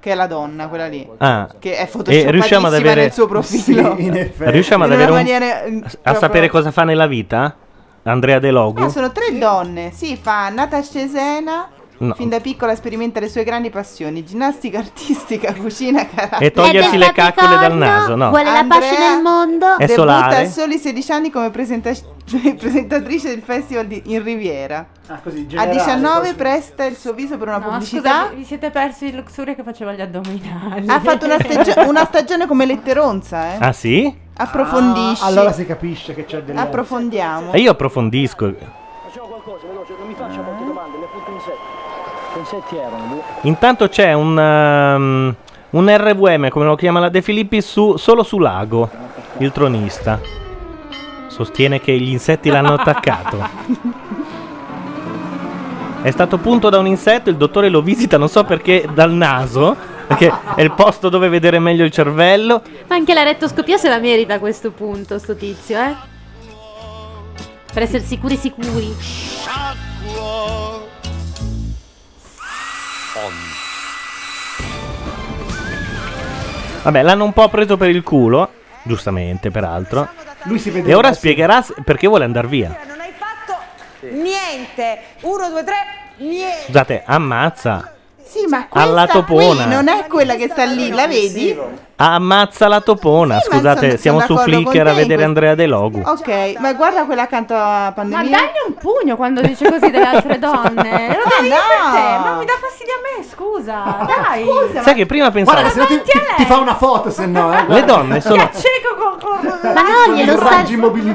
[0.00, 1.08] che è la donna, quella lì.
[1.18, 1.48] Ah.
[1.56, 3.94] Che è E riusciamo ad avere nel suo profilo.
[3.96, 4.50] Sì, in effetti.
[4.50, 7.54] Riusciamo ad In una avere un- maniera, eh, a proprio- sapere cosa fa nella vita?
[8.02, 8.82] Andrea De Logu?
[8.82, 9.92] Ah, sono tre donne.
[9.92, 11.68] Sì, fa Natasha Cesena.
[12.04, 12.14] No.
[12.14, 16.46] Fin da piccola sperimenta le sue grandi passioni: ginnastica artistica, cucina, carattere.
[16.46, 18.28] E togliersi le caccole dal naso, no?
[18.30, 19.78] Vuole la pace nel mondo?
[19.78, 20.42] È solare?
[20.42, 21.90] a soli 16 anni come presenta-
[22.58, 24.86] presentatrice del festival di- in Riviera.
[25.08, 26.34] Ah, così, A generale, 19 così.
[26.34, 28.22] presta il suo viso per una No, pubblicità.
[28.24, 30.88] scusa, vi- siete persi il Luxuria che faceva gli addominali.
[30.88, 33.56] Ha fatto una, stagio- una stagione come letteronza, eh.
[33.60, 34.22] Ah sì?
[34.36, 35.22] Approfondisci.
[35.22, 36.58] Ah, allora si capisce che c'è delle...
[36.58, 37.52] Approfondiamo.
[37.52, 38.52] E io approfondisco.
[39.04, 41.92] Facciamo qualcosa, veloce, non mi faccia molte domande, le appunto in sette.
[42.32, 43.22] Che insetti erano?
[43.42, 45.34] Intanto c'è un, um,
[45.70, 48.88] un RVM, come lo chiama la De Filippi, su, solo su Lago,
[49.38, 50.20] il tronista.
[51.28, 53.48] Sostiene che gli insetti l'hanno attaccato.
[56.02, 59.74] È stato punto da un insetto, il dottore lo visita, non so perché, dal naso,
[60.06, 62.62] perché è il posto dove vedere meglio il cervello.
[62.88, 65.94] Ma anche la rettoscopia se la merita a questo punto, sto tizio, eh?
[67.72, 68.94] Per essere sicuri sicuri.
[76.82, 78.50] Vabbè, l'hanno un po' preso per il culo,
[78.82, 80.08] giustamente, peraltro.
[80.42, 82.76] Lui si vede E ora spiegherà s- perché vuole andare via.
[84.10, 84.98] Niente.
[85.22, 85.76] Uno, due, tre,
[86.18, 86.64] niente.
[86.66, 87.92] Scusate, ammazza.
[88.22, 89.64] Sì, ma Alla questa topona.
[89.64, 91.56] qui non è quella che sta lì, la vedi?
[91.96, 93.38] Ammazza la topona.
[93.38, 95.66] Sì, ma Scusate, sono- siamo sono su d'accordo Flickr a in vedere questo- Andrea De
[95.66, 96.02] Logu.
[96.04, 98.36] Ok, ma guarda quella accanto a Ma pandemia.
[98.36, 100.72] dagli un pugno quando dice così delle altre donne.
[100.74, 102.18] Lo devi dire per te.
[102.18, 104.06] Ma mi dà fastidio a me, scusa.
[104.06, 104.82] Dai.
[104.82, 105.60] Sai che prima pensavo.
[105.60, 107.52] Guarda, se no ti, ti- ti fa una foto, se no.
[107.56, 108.48] Eh, Le donne sono.
[108.52, 109.72] Cieco con, con...
[109.72, 110.64] Ma no, glielo sta.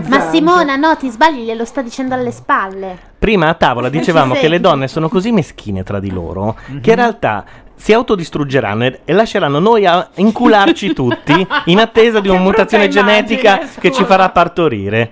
[0.08, 2.98] Ma Simona, no, ti sbagli, glielo sta dicendo alle spalle.
[3.20, 6.96] Prima a tavola dicevamo che le donne sono così meschine tra di loro che in
[6.96, 7.44] realtà
[7.82, 13.24] si autodistruggeranno e, e lasceranno noi a incularci tutti in attesa di una mutazione immagine,
[13.24, 14.06] genetica che ci scusa.
[14.06, 15.12] farà partorire.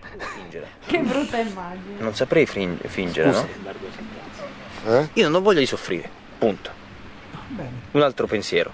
[0.85, 1.95] Che brutta immagine.
[1.99, 3.47] Non saprei frin- fingere, Scusa.
[4.85, 5.09] no?
[5.13, 6.69] Io non ho voglia di soffrire, punto.
[7.91, 8.71] Un altro pensiero.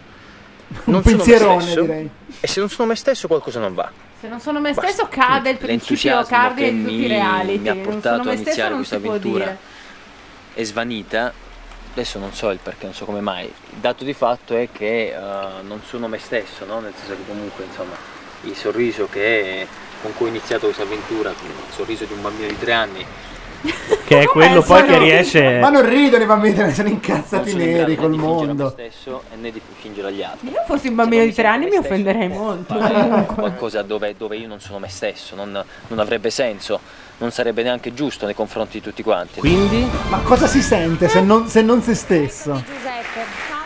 [0.86, 2.10] Non Un sono me pensierone, stesso, direi.
[2.40, 3.92] E se non sono me stesso qualcosa non va.
[4.20, 7.58] Se non sono me stesso cade il principio L'entusiasmo cardine di tutti mi, i reality.
[7.60, 9.58] mi ha non portato sono a me stesso iniziare non questa può avventura dire.
[10.54, 11.34] è svanita.
[11.94, 13.46] Adesso non so il perché, non so come mai.
[13.46, 16.80] Il dato di fatto è che eh, non sono me stesso, no?
[16.80, 17.94] nel senso che comunque insomma
[18.42, 19.68] il sorriso che,
[20.02, 21.36] con cui ho iniziato questa avventura, il
[21.72, 23.06] sorriso di un bambino di tre anni,
[24.06, 25.60] Che è quello poi sono- che riesce.
[25.60, 28.70] Ma non ridono i bambini, sono non incazzati sono in grado neri né col mondo.
[28.70, 30.50] stesso e né di fingere agli altri.
[30.50, 32.74] Io fossi un bambino di tre anni mi offenderei molto.
[33.34, 36.82] qualcosa dove, dove io non sono me stesso, non, non avrebbe senso,
[37.18, 39.40] non sarebbe neanche giusto nei confronti di tutti quanti.
[39.40, 39.88] Quindi?
[40.10, 42.62] Ma cosa si sente se non, se non se stesso?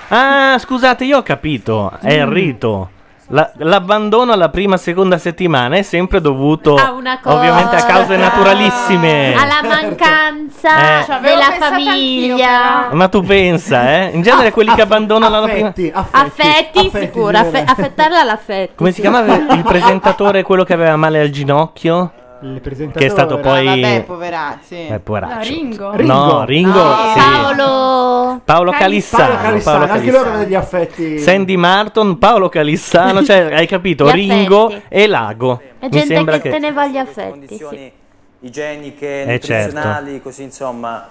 [0.10, 1.92] Ah, scusate, io ho capito.
[2.02, 2.90] È il rito.
[3.32, 7.36] La- l'abbandono alla prima seconda settimana è sempre dovuto A una cosa.
[7.36, 9.34] ovviamente a cause naturalissime.
[9.36, 11.04] Alla mancanza Eh.
[11.04, 12.88] Ci avevo della famiglia.
[12.94, 14.12] Ma tu pensa, eh?
[14.14, 18.72] In genere quelli che abbandonano la prima Affetti, Affetti, affetti, sicuro, affe- affettarla all'affetto.
[18.76, 22.12] Come si chiamava il presentatore quello che aveva male al ginocchio?
[22.40, 24.88] Che è stato poi Ah, vabbè, poverazzi.
[24.88, 25.52] Eh, poveraccio.
[25.52, 26.02] No, Ringo.
[26.04, 26.96] No, Ringo, No.
[27.14, 27.20] sì.
[27.20, 30.18] Paolo Paolo Calissano, Paolo Calissano, Paolo anche Calissano.
[30.18, 31.20] loro hanno degli affetti.
[31.20, 35.60] Sandy Martin, Paolo Calissano, cioè hai capito, Gli Ringo e Lago.
[35.80, 37.30] È Mi gente sembra che, che te ne voglia affetti.
[37.32, 37.92] condizioni Sì.
[38.46, 41.08] igieniche, Eh, nutrizionali, così insomma,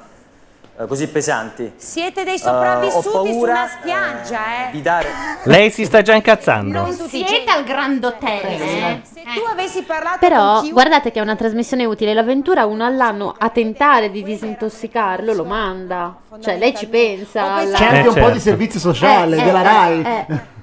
[0.86, 1.72] così pesanti.
[1.76, 4.70] Siete dei Eh, sopravvissuti ho su paura, una spiaggia, eh.
[4.72, 5.08] Di dare
[5.44, 6.80] Lei si sta già incazzando.
[6.80, 9.00] Non siete al Grand Hotel, eh?
[9.04, 12.12] Se tu avessi parlato Però con chiunque guardate che è una trasmissione utile.
[12.12, 16.16] L'avventura uno all'anno a tentare di disintossicarlo lo manda.
[16.40, 17.64] Cioè lei ci pensa.
[17.72, 18.30] C'è anche Eh, un po' certo.
[18.32, 20.02] di servizio sociale Eh, della eh, RAI.
[20.02, 20.54] eh, eh.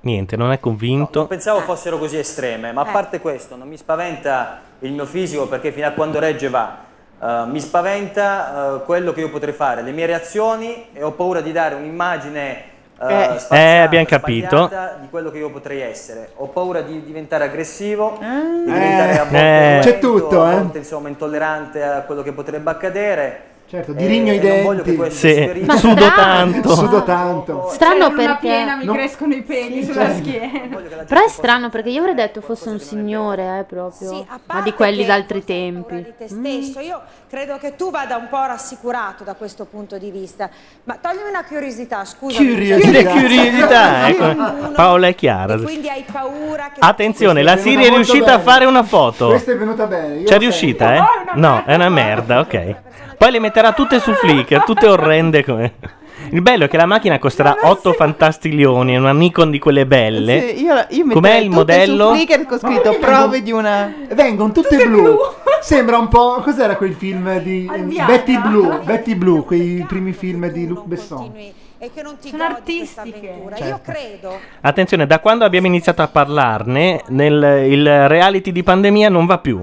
[0.00, 1.18] Niente, non è convinto.
[1.20, 5.46] Non pensavo fossero così estreme, ma a parte questo, non mi spaventa il mio fisico
[5.46, 6.90] perché fino a quando regge va.
[7.22, 11.40] Eh, mi spaventa eh, quello che io potrei fare, le mie reazioni e ho paura
[11.40, 13.24] di dare un'immagine eh, Eh.
[13.24, 14.66] sfalsata, Eh, abbiamo capito.
[14.66, 16.30] sbagliata di quello che io potrei essere.
[16.36, 18.72] Ho paura di diventare aggressivo, di Eh.
[18.72, 19.40] diventare a volte Eh.
[19.40, 20.54] violento, C'è tutto, a eh.
[20.56, 23.40] volte insomma intollerante a quello che potrebbe accadere.
[23.72, 25.14] Certo, E- di rigno i e voglio che denti.
[25.14, 26.12] Sì, Ma sudo strano.
[26.52, 26.74] tanto.
[26.74, 27.68] Sudo tanto.
[27.72, 28.38] Strano Cioè, in luna perché.
[28.46, 28.92] piena mi No.
[28.92, 30.16] crescono i peli sulla certo.
[30.28, 30.76] schiena.
[31.08, 34.08] Però è strano perché io avrei detto fosse un signore, eh, proprio.
[34.10, 35.94] Sì, a Ma di quelli d'altri tempi.
[35.94, 36.80] di te stesso.
[36.80, 40.50] Io credo che tu vada un po' rassicurato da questo punto di vista.
[40.84, 42.36] Ma toglimi una curiosità, scusa.
[42.36, 43.10] Curiosità.
[43.10, 44.70] Curiosità, ecco.
[44.72, 45.56] Paola è chiara.
[45.56, 49.28] Quindi hai paura che Attenzione, la Siri è riuscita a fare una foto.
[49.28, 50.16] Questa è venuta bene.
[50.16, 51.02] io C'è riuscita, eh?
[51.36, 52.74] No, è una merda, ok.
[53.16, 55.72] Poi le metterà tutte su Flickr, tutte orrende come...
[56.30, 60.54] Il bello è che la macchina costerà 8 fantastilioni, è una Nikon di quelle belle.
[60.54, 62.08] Sì, io, io Com'è metterei il tutte modello?
[62.10, 63.92] su Flickr con scritto prove vengono- di una...
[64.12, 65.16] Vengono tutte, blu.
[65.60, 66.40] Sembra un po'.
[66.42, 67.68] Cos'era quel film di.
[68.06, 68.80] Betty Blue?
[68.84, 71.32] Betty Blue, quei primi film di Luc Besson.
[71.78, 73.16] e che non ti Sono artistiche.
[73.28, 73.56] avventura.
[73.56, 73.70] Certo.
[73.70, 79.26] Io credo Attenzione, da quando abbiamo iniziato a parlarne, nel, il reality di pandemia non
[79.26, 79.60] va più.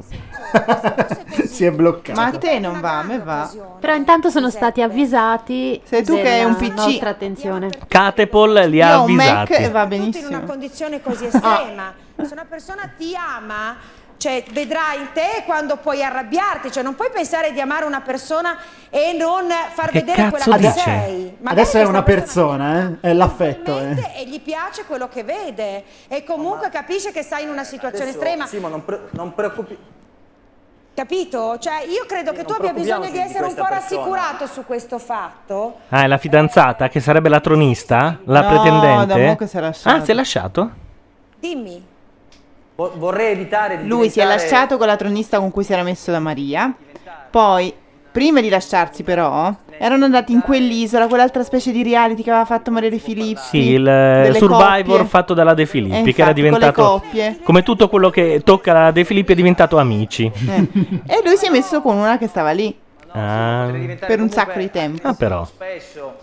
[1.47, 2.19] Si è bloccato.
[2.19, 3.49] Ma a te non va, a me va.
[3.79, 5.81] Però intanto sono stati avvisati.
[5.83, 6.73] Sei tu che hai un PC.
[6.75, 7.69] nostra attenzione.
[7.87, 9.63] Catepol li Io ha ho un Mac avvisati.
[9.63, 10.43] e va in una benissimo.
[10.43, 11.93] condizione così estrema.
[12.21, 13.75] Se una persona ti ama,
[14.17, 18.57] cioè vedrà in te quando puoi arrabbiarti, cioè non puoi pensare di amare una persona
[18.89, 20.79] e non far Che vedere quella che dice?
[20.81, 21.37] sei.
[21.39, 23.07] Magari Adesso è una persona, eh?
[23.09, 23.95] È l'affetto, eh.
[24.17, 28.19] e gli piace quello che vede e comunque capisce che stai in una situazione Adesso,
[28.25, 28.45] estrema.
[28.47, 29.77] Sì, ma non, pre- non preoccupi.
[30.99, 31.57] Capito?
[31.57, 35.77] Cioè, io credo che tu abbia bisogno di essere un po' rassicurato su questo fatto.
[35.87, 38.19] Ah, è la fidanzata che sarebbe la tronista?
[38.25, 39.05] La No, pretendente?
[39.05, 39.95] da mo' che si è lasciato.
[39.95, 40.71] Ah, si è lasciato?
[41.39, 41.81] Dimmi.
[42.75, 45.71] Vo- vorrei evitare di Lui si è diventare- lasciato con la tronista con cui si
[45.71, 46.73] era messo da Maria.
[47.29, 47.73] Poi,
[48.11, 52.71] prima di lasciarsi però, erano andati in quell'isola, quell'altra specie di reality che aveva fatto
[52.71, 53.39] Maria De Filippi.
[53.49, 55.05] Sì, il eh, Survivor coppie.
[55.05, 56.83] fatto dalla De Filippi, Eh, che era infatti, diventato...
[56.83, 57.39] coppie.
[57.43, 60.25] Come tutto quello che tocca la De Filippi è diventato amici.
[60.25, 60.67] Eh.
[61.05, 62.75] E lui si è messo con una che stava lì
[63.11, 63.71] Ah,
[64.05, 65.07] per un sacco di tempo.
[65.07, 65.47] ah, però.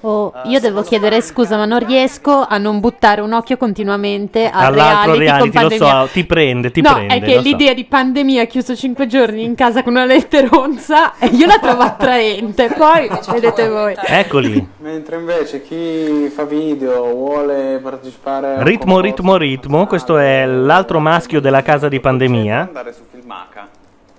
[0.00, 4.66] Oh, io devo chiedere scusa, ma non riesco a non buttare un occhio continuamente al
[4.72, 6.00] All'altro reality, reality, con lo pandemia.
[6.06, 7.14] so, ti prende, ti no, prende.
[7.14, 7.48] è che lo so.
[7.48, 11.82] l'idea di pandemia chiuso 5 giorni in casa con una letteronza e io la trovo
[11.82, 12.68] attraente.
[12.76, 13.94] Poi vedete voi.
[14.06, 14.68] Eccoli.
[14.78, 19.86] Mentre invece chi fa video vuole partecipare Ritmo, ritmo, ritmo.
[19.86, 22.60] Questo è l'altro maschio della casa di pandemia.
[22.60, 23.02] andare su.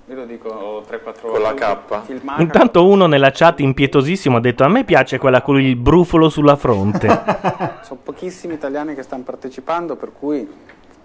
[0.10, 1.54] Io lo dico 3-4 Con la.
[1.54, 2.40] K?
[2.40, 6.56] Intanto uno nella chat impietosissimo ha detto a me piace quella con il brufolo sulla
[6.56, 7.08] fronte.
[7.84, 10.48] Sono pochissimi italiani che stanno partecipando, per cui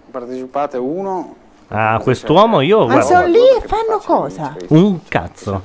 [0.09, 1.35] partecipate uno
[1.67, 4.55] A quest'uomo io, Ma sono lì e fanno cosa?
[4.69, 5.63] un cazzo.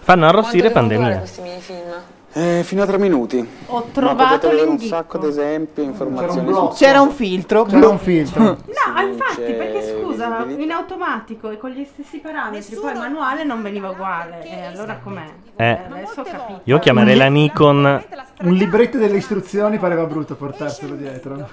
[0.00, 1.18] Fanno arrossire pandemia.
[1.18, 1.92] questi minifilm?
[2.34, 3.46] Eh, fino a tre minuti.
[3.66, 6.46] Ho Ma trovato vedere un sacco di esempi, informazioni.
[6.46, 6.74] blocco.
[6.74, 7.64] C'era un filtro.
[7.64, 8.42] C'era un filtro.
[8.42, 13.44] No, infatti, c'è perché scusa, in automatico e con gli stessi parametri, poi il manuale
[13.44, 14.42] non veniva uguale.
[14.44, 15.26] E allora com'è?
[15.56, 15.78] Eh.
[15.90, 16.60] Adesso ho capito.
[16.64, 18.04] Io chiamerei la Nikon.
[18.44, 21.48] Un libretto delle istruzioni pareva brutto portarselo dietro.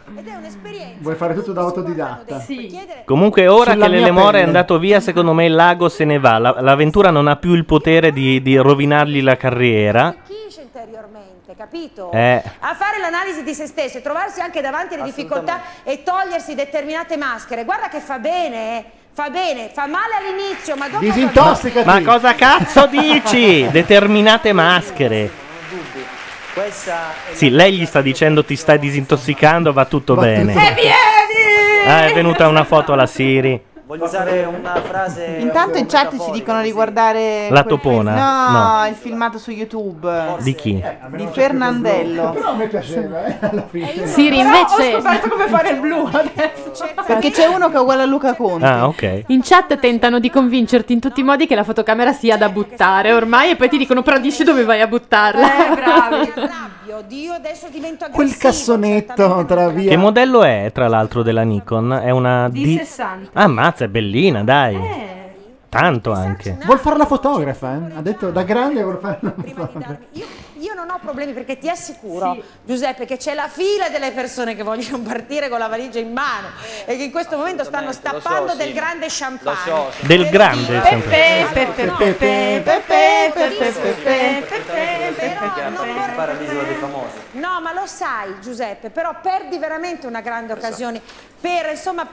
[1.00, 2.40] Vuoi fare tutto da autodidatta?
[2.40, 2.80] Sì.
[3.06, 6.38] Comunque, ora Sulla che l'Elemore è andato via, secondo me il lago se ne va.
[6.38, 10.16] La- l'avventura non ha più il potere di, di rovinargli la carriera.
[10.80, 12.10] Interiormente, capito?
[12.14, 12.42] Eh.
[12.60, 17.18] A fare l'analisi di se stesso e trovarsi anche davanti alle difficoltà e togliersi determinate
[17.18, 17.66] maschere.
[17.66, 18.86] Guarda che fa bene, eh.
[19.12, 21.86] Fa bene, fa male all'inizio, ma dopo Disintossicati.
[21.86, 23.68] Ma cosa cazzo dici?
[23.72, 25.30] Determinate maschere.
[27.34, 30.54] Sì, lei gli sta dicendo ti stai disintossicando, va tutto bene.
[30.54, 31.88] E vieni!
[31.88, 33.62] Ah, è venuta una foto alla Siri.
[33.90, 35.26] Voglio usare una frase.
[35.42, 38.14] Intanto in chat ci dicono di guardare La topona?
[38.14, 38.88] No, No.
[38.88, 40.80] il filmato su YouTube Di chi?
[41.16, 42.30] di Fernandello.
[42.30, 44.06] Però a me piaceva, eh, alla fine.
[44.06, 46.88] Siri, Però ho invece scoperto come fare il blu adesso.
[47.04, 48.64] Perché c'è uno che è uguale a Luca Conti.
[48.64, 49.24] Ah, ok.
[49.30, 53.12] in chat tentano di convincerti in tutti i modi che la fotocamera sia da buttare
[53.12, 55.48] ormai e poi ti dicono però dici dove vai a buttarla.
[55.72, 56.34] Eh, bravi.
[56.90, 58.16] arrabbio, Dio, adesso divento aggressivo.
[58.16, 59.90] Quel cassonetto tra via.
[59.90, 61.94] Che modello è, tra l'altro, della Nikon?
[61.94, 63.30] È una D60.
[63.34, 64.76] Ah, mazza, è bellina, dai.
[64.76, 65.19] Eh.
[65.70, 66.58] Tanto anche.
[66.66, 67.98] Vuol fare la fotografa, eh?
[67.98, 69.98] Ha detto da grande vuol fare la fotografa.
[70.14, 70.26] Io,
[70.58, 74.64] io non ho problemi perché ti assicuro, Giuseppe, che c'è la fila delle persone che
[74.64, 76.48] vogliono partire con la valigia in mano
[76.86, 79.92] e che in questo momento stanno stappando del grande champagne.
[80.02, 81.46] Del grande champagne.
[81.54, 85.38] Pepe, pepe, pepe, pepe, pepe, pepe, pepe,
[86.00, 87.18] Per fare l'isola dei famosi.
[87.32, 91.00] No, ma lo sai, Giuseppe, però perdi veramente una grande occasione
[91.40, 92.08] per, insomma,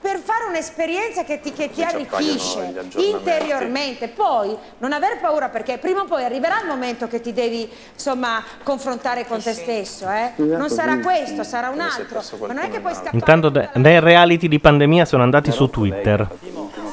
[0.00, 4.08] per fare un'esperienza che ti, che ti arricchisce interiormente.
[4.08, 8.42] Poi non aver paura perché prima o poi arriverà il momento che ti devi, insomma,
[8.62, 10.32] confrontare con te stesso, eh?
[10.36, 12.22] Non sarà questo, sarà un altro.
[12.46, 13.16] Ma non è che puoi scappare.
[13.16, 16.28] Intanto da- dai reality di pandemia sono andati su Twitter.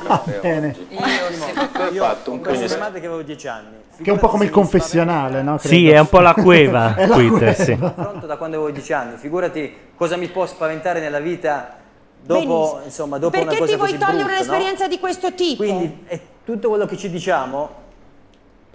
[0.08, 0.76] Ah, bene.
[1.92, 3.76] Io ho fatto un chiamate che avevo 10 anni.
[4.02, 5.58] Che è un po' come il confessionale, no?
[5.58, 5.92] Sì, Credo.
[5.92, 7.54] è un po' la cueva Twitter, cueva.
[7.54, 7.78] sì.
[7.78, 9.18] confronto da quando avevo 10 anni.
[9.18, 11.78] Figurati cosa mi può spaventare nella vita
[12.28, 14.46] dopo, insomma, dopo una Perché cosa ti vuoi così togliere brutta, no?
[14.48, 15.64] un'esperienza di questo tipo?
[15.64, 17.70] Quindi è tutto quello che ci diciamo,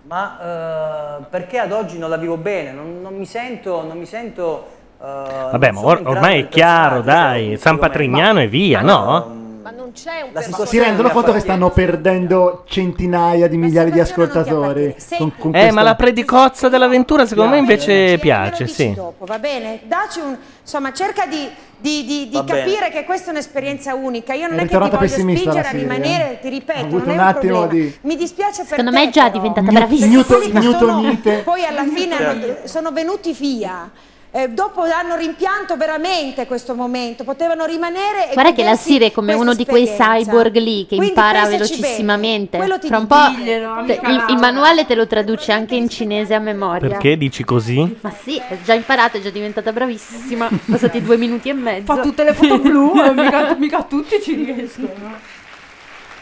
[0.05, 2.73] ma eh, perché ad oggi non la vivo bene?
[2.73, 4.67] Non, non mi sento, non mi sento.
[5.01, 7.57] eh, Vabbè, non ma or- ormai è chiaro, dai.
[7.57, 9.41] San Patrignano e via, no?
[9.63, 14.01] Ma non c'è un La Si rendono conto che stanno perdendo centinaia di migliaia di
[14.01, 14.97] ascoltatori.
[15.17, 18.93] Con, con Eh, ma la predicozza dell'avventura secondo me invece piace, Dici sì.
[18.95, 19.81] dopo, va bene?
[19.85, 22.59] Daci un, insomma, cerca di, di- di- di Va bene.
[22.65, 24.35] capire che questa è un'esperienza unica.
[24.35, 26.41] Io non È è, che ti voglio pessimista spingere a rimanere, eh.
[26.41, 27.67] ti ripeto, non un è un attimo problema.
[27.87, 29.39] di- Mi dispiace per Secondo te, me è già però.
[29.39, 30.09] diventata bravissima.
[30.13, 30.61] Newton- che sono-
[31.01, 31.39] Newtonite.
[31.45, 33.91] poi alla fine hanno- sono venuti via.
[34.35, 39.13] Eh, dopo hanno rimpianto veramente questo momento, potevano rimanere e Guarda che la Siri è
[39.13, 42.57] come uno di quei cyborg lì che Quindi impara velocissimamente.
[42.57, 42.65] bene.
[42.65, 45.91] Quello ti Fra un po' Diglielo, te- il, il manuale te lo traduce anche in
[45.91, 46.89] cinese a memoria.
[46.89, 47.95] Perché dici così?
[48.01, 50.49] Ma sì, è già imparato, è già diventata bravissima.
[50.65, 51.95] Passati due minuti e mezzo.
[51.95, 54.89] Fa tutte le foto blu, eh, mica, mica tutti ci riescono.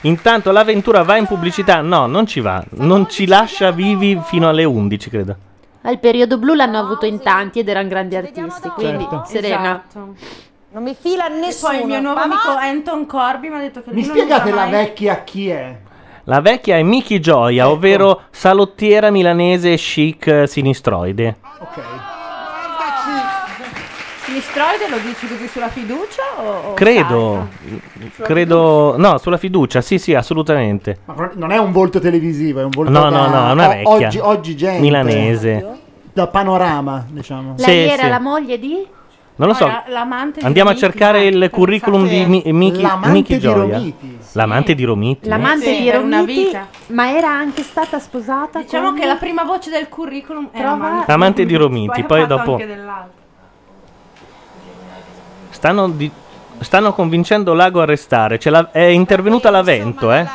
[0.01, 1.81] Intanto l'avventura va in pubblicità?
[1.81, 2.61] No, non ci va.
[2.71, 5.37] Non ci lascia vivi fino alle 11, credo.
[5.83, 9.23] Al periodo blu l'hanno avuto in tanti ed erano grandi artisti, quindi Certo.
[9.27, 9.83] Serena.
[9.89, 10.15] Esatto.
[10.73, 11.73] Non mi fila E nessuno.
[11.73, 14.11] poi il mio nuovo Ma amico va- Anton Corby mi ha detto che Mi non
[14.17, 15.77] spiegate usa la mai- vecchia chi è?
[16.25, 17.73] La vecchia è Miki Gioia, Ecco.
[17.73, 21.37] ovvero salottiera milanese chic eh, sinistroide.
[21.61, 21.81] Ok.
[24.31, 27.49] Sinistroide lo dici così sulla fiducia o, o Credo,
[28.23, 30.99] credo, no, sulla fiducia, sì, sì, assolutamente.
[31.07, 33.67] Ma non è un volto televisivo, è un volto No, da- no, no, è una
[33.67, 33.91] o- vecchia.
[34.07, 34.81] Oggi, oggi gente.
[34.83, 35.67] Milanese.
[36.13, 37.55] Da panorama, diciamo.
[37.59, 38.09] Lei Sì, era sì.
[38.09, 38.87] la moglie di?
[39.35, 39.65] Non lo so.
[39.67, 43.33] Era l'amante di Andiamo a Romiti, cercare il pensate- curriculum di Mi- Miki, L'amante Miki
[43.35, 43.77] di Gioia.
[43.79, 44.19] Romiti.
[44.35, 45.29] L'amante di Romiti.
[45.29, 46.67] L'amante Sì, di per una Romiti, vita.
[46.89, 48.99] ma era anche stata sposata Diciamo con...
[49.01, 52.67] che la prima voce del curriculum era Trova- amante, Amante di Romiti, poi dopo- anche
[52.67, 53.19] dell'altro.
[55.61, 56.11] Stanno, di-
[56.61, 58.39] stanno convincendo Lago a restare.
[58.39, 60.27] C'è la- è intervenuta l'Avento, eh.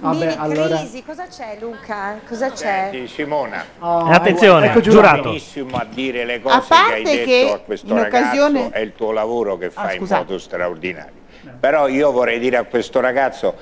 [0.00, 2.18] Vabbè, allora- crisi, cosa c'è Luca?
[2.26, 2.88] Cosa c'è?
[2.90, 5.24] Senti, Simona, Oh, Attenzione, ecco giurato.
[5.24, 8.58] benissimo a dire le A cose che parte hai detto che a questo in occasione-
[8.60, 10.24] ragazzo, è il tuo lavoro che Ah, fai in scusate.
[10.24, 11.12] modo straordinario.
[11.60, 13.54] Però io vorrei dire a questo ragazzo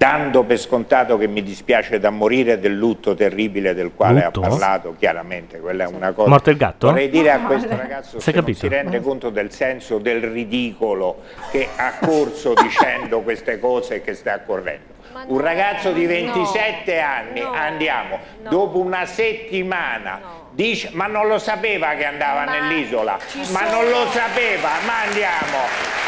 [0.00, 4.40] dando per scontato che mi dispiace da morire del lutto terribile del quale Lutto?
[4.40, 6.30] ha parlato, chiaramente, quella è una cosa.
[6.30, 6.86] Morto il gatto?
[6.86, 11.68] Vorrei dire a questo ragazzo Si se si rende conto del senso del ridicolo che
[11.76, 14.99] ha corso dicendo queste cose che sta correndo.
[15.26, 18.18] Un ragazzo di 27 anni, andiamo,
[18.48, 20.20] dopo una settimana,
[20.50, 23.18] dice, ma non lo sapeva che andava nell'isola,
[23.52, 25.98] ma non lo sapeva, ma andiamo.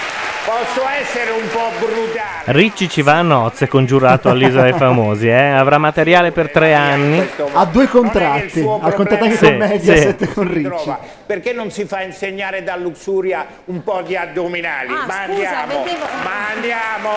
[0.44, 2.42] Posso essere un po' brutale.
[2.46, 5.50] Ricci ci va a nozze congiurato all'isola dei famosi, eh?
[5.50, 7.24] avrà materiale per tre anni.
[7.52, 10.24] Ha due contratti, ha contratto anche Sì, con Mediaset sì.
[10.24, 10.62] e con Ricci.
[10.62, 10.98] trova.
[11.32, 14.92] Perché non si fa insegnare da Luxuria un po' di addominali?
[14.92, 17.10] Ah, ma scusa, andiamo, vedevo- ma andiamo,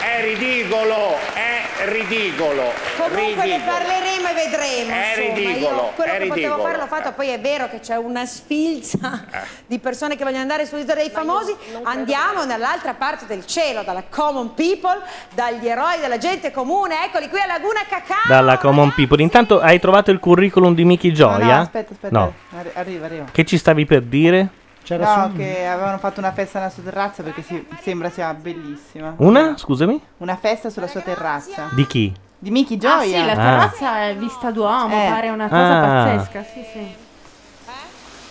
[0.00, 2.72] è ridicolo, è ridicolo.
[2.96, 3.64] Comunque ne ridicolo.
[3.72, 4.92] parleremo e vedremo.
[4.92, 5.34] È insomma.
[5.36, 6.62] ridicolo, Io quello è che potevo ridicolo.
[6.64, 9.24] fare l'ho fatto, poi è vero che c'è una sfilza
[9.64, 11.54] di persone che vogliono andare sull'isola dei famosi.
[11.84, 14.98] Andiamo dall'altra parte del cielo, dalla common people,
[15.34, 17.04] dagli eroi della gente comune.
[17.04, 18.26] Eccoli qui a Laguna Cacao.
[18.26, 19.22] Dalla Common People.
[19.22, 21.54] Intanto hai trovato il curriculum di Miki No, Gioia?
[21.56, 22.18] no, aspetta, aspetta.
[22.18, 22.34] No.
[22.58, 23.24] Arri- arriva, arriva.
[23.30, 24.48] Che ci stavi per dire?
[24.88, 29.14] no, che avevano fatto una festa nella sua terrazza perché si- sembra sia bellissima.
[29.18, 29.56] Una?
[29.56, 30.00] Scusami?
[30.18, 31.68] Una festa sulla sua terrazza.
[31.72, 32.12] Di chi?
[32.38, 33.20] Di Miki Ah Gioia.
[33.20, 33.36] sì, la Ah.
[33.36, 35.08] terrazza è vista d'uomo, Eh.
[35.08, 36.04] pare una cosa Ah.
[36.04, 36.42] pazzesca.
[36.42, 36.94] Sì, sì.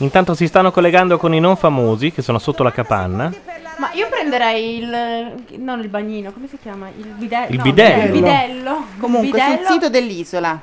[0.04, 3.32] Intanto si stanno collegando con i non famosi che sono sotto la capanna.
[3.78, 5.34] Ma io prenderei il.
[5.58, 6.90] non il bagnino, come si chiama?
[6.96, 7.50] Il bidello.
[7.52, 8.04] Il no, bidello.
[8.04, 8.86] Il bidello.
[9.00, 10.60] Comunque, sul sito dell'isola.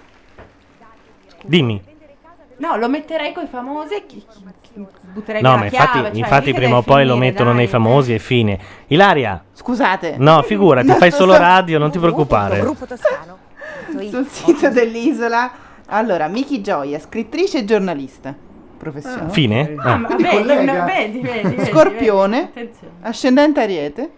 [1.45, 1.83] Dimmi.
[2.59, 4.25] No, lo metterei con i famosi e chi,
[5.13, 7.13] butterei No, via ma la infatti, chiave, cioè, infatti mica prima o deve poi lo
[7.15, 7.59] finire, mettono dai.
[7.59, 8.59] nei famosi e fine.
[8.89, 9.45] Ilaria.
[9.53, 10.15] Scusate.
[10.19, 12.65] No, figurati, fai solo radio, non ti preoccupare.
[14.11, 15.51] Sul sito dell'isola.
[15.87, 18.35] Allora, Miki Gioia, scrittrice e giornalista.
[18.77, 19.31] Professione.
[19.31, 19.75] Fine?
[19.79, 19.97] Ah, Ah.
[19.97, 22.69] ma vedi, vedi, vedi, vedi, Scorpione, vedi.
[22.69, 22.93] Attenzione.
[23.03, 24.11] ascendente Ariete,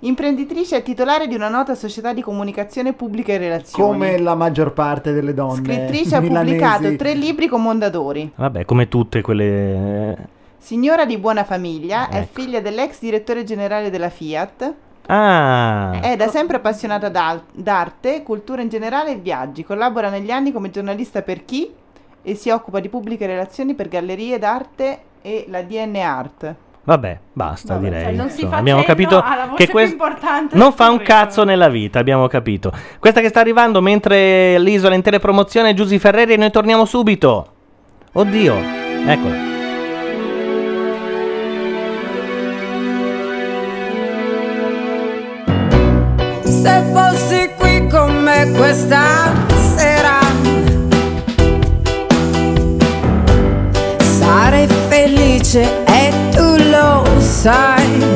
[0.00, 3.90] imprenditrice e titolare di una nota società di comunicazione pubblica e relazioni.
[3.90, 5.62] Come la maggior parte delle donne.
[5.62, 8.32] Scrittrice ha pubblicato tre libri con Mondadori.
[8.34, 10.38] Vabbè, come tutte quelle...
[10.58, 12.40] Signora di buona famiglia, è Ecco.
[12.40, 14.74] figlia dell'ex direttore generale della Fiat.
[15.06, 17.08] Ah, È da sempre appassionata
[17.52, 19.64] d'arte, cultura in generale e viaggi.
[19.64, 21.72] Collabora negli anni come giornalista per Chi
[22.22, 26.54] e si occupa di pubbliche relazioni per gallerie d'arte e la DN Art.
[26.82, 28.04] Vabbè, basta Vabbè, direi.
[28.04, 29.22] cioè, non si fa abbiamo capito
[29.54, 29.96] che questo
[30.52, 32.72] non fa un cazzo nella vita, abbiamo capito.
[32.98, 36.84] Questa che sta arrivando mentre l'isola è in telepromozione è Giusy Ferreri e noi torniamo
[36.84, 37.46] subito.
[38.12, 38.54] Oddio,
[39.06, 39.48] eccola.
[46.44, 49.32] Se fossi qui con me questa
[49.76, 50.18] sera
[54.18, 55.84] sarei felice
[57.44, 58.09] lo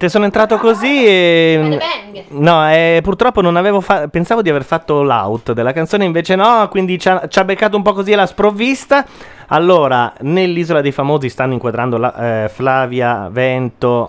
[0.00, 1.78] Niente, sono entrato così e.
[2.28, 6.68] No, eh, purtroppo non avevo fa- pensavo di aver fatto l'out della canzone, invece no,
[6.70, 9.04] quindi ci ha, ci ha beccato un po' così alla sprovvista.
[9.48, 14.08] Allora, nell'isola dei famosi stanno inquadrando la- eh, Flavia, Vento.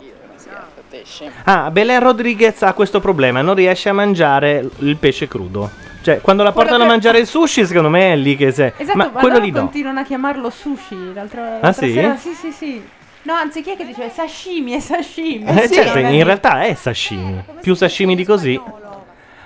[1.45, 5.69] Ah, Belen Rodriguez ha questo problema, non riesce a mangiare il pesce crudo.
[6.03, 8.73] Cioè, quando la portano a che- mangiare il sushi, secondo me è lì che se.
[8.77, 9.61] Esatto, ma ma, quello lì no.
[9.61, 11.13] continuano a chiamarlo sushi.
[11.15, 11.93] L'altra, Ah, l'altra sì?
[11.93, 12.83] sera- sì, sì, sì.
[13.23, 15.45] No, anzi, chi è che dice è sashimi, è sashimi.
[15.45, 17.43] Eh, Sì, certo, è- in realtà è sashimi.
[17.61, 18.59] Più sashimi di così.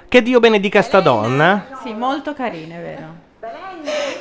[0.07, 1.65] Che Dio benedica sta donna.
[1.81, 3.15] Sì, molto carine, vero?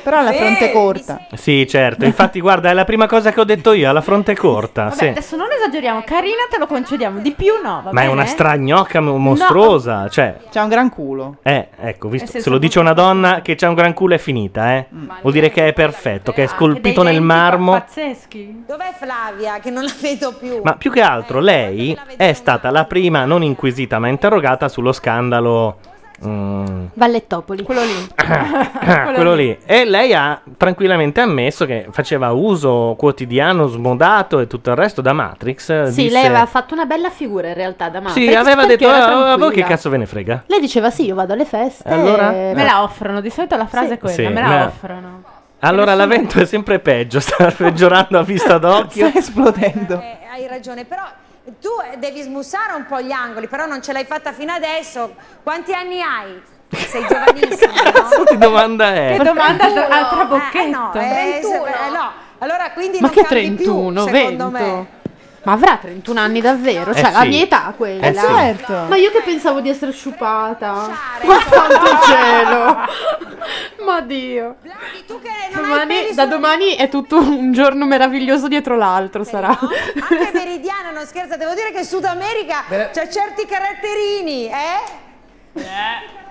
[0.03, 1.21] Però ha la fronte corta.
[1.33, 2.03] Sì, certo.
[2.03, 3.87] Infatti, guarda, è la prima cosa che ho detto io.
[3.87, 4.83] Ha la fronte corta.
[4.83, 5.07] Vabbè, sì.
[5.07, 8.07] adesso non esageriamo, carina te lo concediamo, di più no, va Ma è bene?
[8.09, 10.09] una stragnocca mo- mostruosa.
[10.09, 11.37] Cioè, C'ha un gran culo.
[11.43, 14.73] eh, ecco, visto, se lo dice una donna che c'ha un gran culo è finita,
[14.75, 14.87] eh.
[15.21, 17.71] Vuol dire che è perfetto, che è scolpito nel marmo.
[17.71, 18.65] Pazzeschi.
[18.67, 19.59] Dov'è Flavia?
[19.59, 20.59] Che non la vedo più.
[20.63, 25.77] Ma più che altro lei è stata la prima non inquisita ma interrogata sullo scandalo.
[26.25, 27.63] Mm, Vallettopoli.
[27.63, 28.07] Quello lì.
[29.13, 29.57] quello lì.
[29.65, 35.13] E lei ha tranquillamente ammesso che faceva uso quotidiano, smodato e tutto il resto da
[35.13, 35.83] Matrix.
[35.89, 38.27] Sì, Disse- lei aveva fatto una bella figura in realtà da Matrix.
[38.29, 40.43] Sì, aveva detto, era "Ah, a voi che tranquilla." cazzo ve ne frega?
[40.47, 41.87] Lei diceva sì, io vado alle feste.
[41.89, 42.33] Allora?
[42.33, 44.65] e- Me la offrono, di solito la frase è quella, Sì, me la me la-
[44.65, 45.23] offrono.
[45.59, 49.07] Allora l'avvento è sempre peggio, sta peggiorando a vista d'occhio.
[49.09, 49.93] Sta esplodendo.
[49.99, 51.03] Eh, hai ragione, però
[51.59, 55.13] tu eh, devi smussare un po' gli angoli, però non ce l'hai fatta fino adesso.
[55.43, 56.41] Quanti anni hai?
[56.69, 58.23] Sei giovanissimo, no?
[58.23, 59.15] Che domanda è?
[59.17, 60.69] Che domanda al, al Eh, trabocchetto.
[60.69, 62.11] no, eh, se- eh, no.
[62.39, 64.51] Allora quindi Ma non che cambi più, 31, secondo 20?
[64.51, 64.87] me.
[65.43, 66.91] Ma avrà 31 anni davvero?
[66.91, 67.27] Eh Cioè, la sì.
[67.27, 68.05] mia età quella.
[68.07, 68.25] Eh sì.
[68.25, 68.85] Certo.
[68.87, 70.71] Ma io che pensavo di essere sciupata.
[71.23, 72.77] Ma santo cielo.
[73.85, 74.55] Ma Dio.
[75.53, 79.49] Domani- da domani è tutto un giorno meraviglioso dietro l'altro, sarà.
[79.49, 86.21] Anche Meridiana, non scherza, devo dire che Sud America c'ha certi caratterini, eh?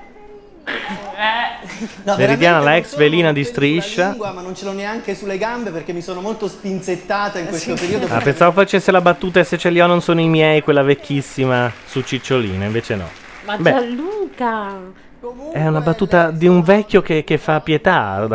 [2.04, 4.10] No, Meridiana, la ex velina di striscia.
[4.10, 7.74] lingua, ma non ce l'ho neanche sulle gambe perché mi sono molto spinzettata in questo
[7.74, 8.06] periodo.
[8.08, 10.82] Ah, pensavo facesse la battuta e se ce li ho non sono i miei, quella
[10.82, 13.08] vecchissima su Cicciolina, invece no.
[13.44, 14.76] Ma Beh, Gianluca.
[15.52, 18.28] è una battuta di un vecchio che, che fa pietà.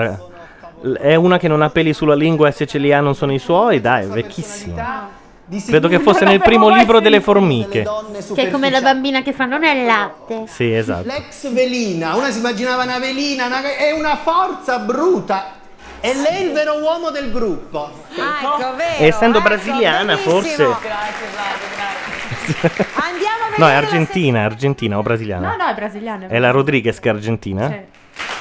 [1.00, 3.34] È una che non ha peli sulla lingua e se ce li ha non sono
[3.34, 5.26] i suoi, dai, è vecchissima.
[5.66, 7.88] Credo che fosse nel primo libro delle formiche.
[8.36, 10.44] Che è come la bambina che fanno nel latte.
[10.48, 11.08] Sì, esatto.
[11.08, 15.54] L'ex velina, una si immaginava una velina, una- è una forza bruta.
[16.02, 17.90] E lei è il vero uomo del gruppo.
[18.14, 18.98] ecco, vero.
[18.98, 20.64] E essendo brasiliana, forse.
[20.64, 20.76] Andiamo
[23.44, 25.50] a vedere No, è argentina, è argentina o brasiliana?
[25.56, 26.28] No, no, è brasiliana.
[26.28, 27.68] È la Rodriguez che è argentina?
[27.68, 27.76] Sì.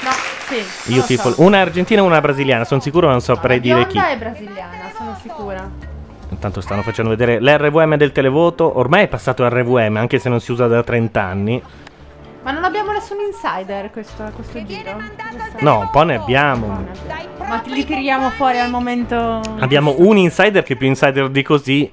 [0.05, 0.11] No,
[0.49, 0.55] sì.
[0.57, 1.33] Io non lo tifo.
[1.33, 1.43] so.
[1.43, 3.93] Una è argentina e una è brasiliana, sono sicuro non saprei dire chi.
[3.95, 5.71] Bionda è brasiliana, sono sicura.
[6.47, 8.79] Intanto stanno facendo vedere l'RVM del televoto.
[8.79, 11.61] Ormai è passato RVM, anche se non si usa da 30 anni.
[12.45, 14.97] Ma non abbiamo nessun insider questo, questo giro?
[15.59, 16.87] No, un po' ne abbiamo.
[17.39, 19.41] Ma li tiriamo fuori al momento.
[19.59, 21.93] Abbiamo un insider che più insider di così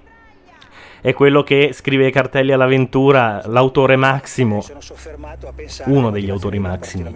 [1.01, 4.64] è quello che scrive i cartelli all'avventura, l'autore Massimo.
[5.86, 7.12] Uno degli autori Massimo.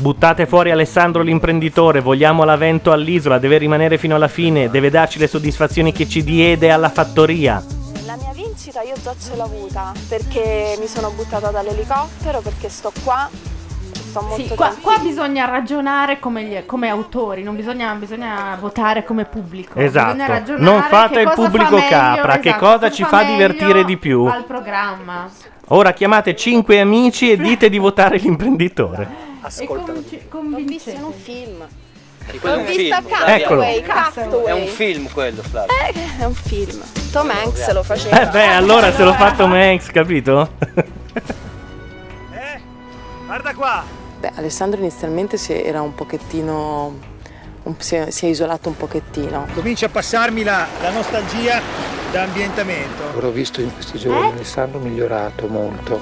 [0.00, 5.26] Buttate fuori Alessandro l'imprenditore, vogliamo l'avvento all'isola, deve rimanere fino alla fine, deve darci le
[5.26, 7.62] soddisfazioni che ci diede alla fattoria.
[8.06, 12.90] La mia vincita io già ce l'ho avuta perché mi sono buttata dall'elicottero, perché sto
[13.04, 13.28] qua,
[13.92, 19.04] sto molto Sì, qua, qua bisogna ragionare come, gli- come autori, non bisogna, bisogna votare
[19.04, 19.78] come pubblico.
[19.78, 20.12] Esatto.
[20.12, 23.72] Bisogna ragionare Non fate che il fa meglio, capra, che esatto, cosa ci fa divertire
[23.74, 24.24] meglio di più.
[24.24, 25.28] Al programma.
[25.72, 29.08] Ora chiamate 5 amici e dite di votare l'imprenditore.
[29.58, 31.00] E convinci- convincente.
[31.02, 31.66] un film.
[32.40, 33.60] quello è L'ho un vista film, Eccolo.
[33.60, 34.44] Castaway, Castaway.
[34.46, 35.72] È un film quello, Flavio.
[35.72, 36.82] Eh, è un film.
[37.12, 38.20] Tom Hanks lo faceva.
[38.20, 40.50] Eh beh, allora se l'ho fatto Max, capito?
[43.26, 43.84] Guarda qua.
[44.18, 46.94] Beh, Alessandro inizialmente si era un pochettino.
[47.78, 49.46] Si, è, si è isolato un pochettino.
[49.54, 51.60] Comincia a passarmi la, la nostalgia
[52.10, 53.02] da ambientamento.
[53.20, 56.00] L'ho visto in questi giorni, Alessandro migliorato molto.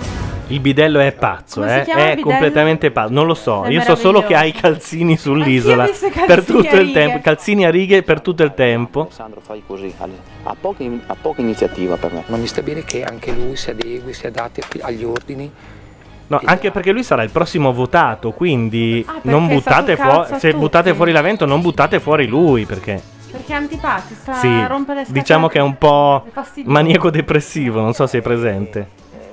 [0.51, 1.85] Il bidello è pazzo, eh?
[1.85, 3.13] È completamente pazzo.
[3.13, 4.61] Non lo so, È io so solo che ha i meraviglioso.
[4.63, 5.85] calzini sull'isola.
[5.85, 6.93] Per calzini tutto a il righe.
[6.93, 7.21] tempo.
[7.21, 9.03] Calzini a righe per tutto il tempo.
[9.03, 9.93] Alessandro fai così,
[10.45, 12.23] ha poca, ha poca iniziativa per me.
[12.29, 15.53] Ma mi sta bene che anche lui si adegui, si adatti agli ordini.
[16.29, 20.29] No, anche perché lui sarà il prossimo votato, quindi Ah, non buttate fuori.
[20.39, 20.61] Se tutti.
[20.61, 23.01] buttate fuori l'avvento, non buttate fuori lui, perché
[23.31, 25.21] Perché è antipatico, sta sì, a rompere le scatole.
[25.21, 26.25] diciamo che è un po'
[26.65, 28.89] maniaco depressivo, non so se è presente.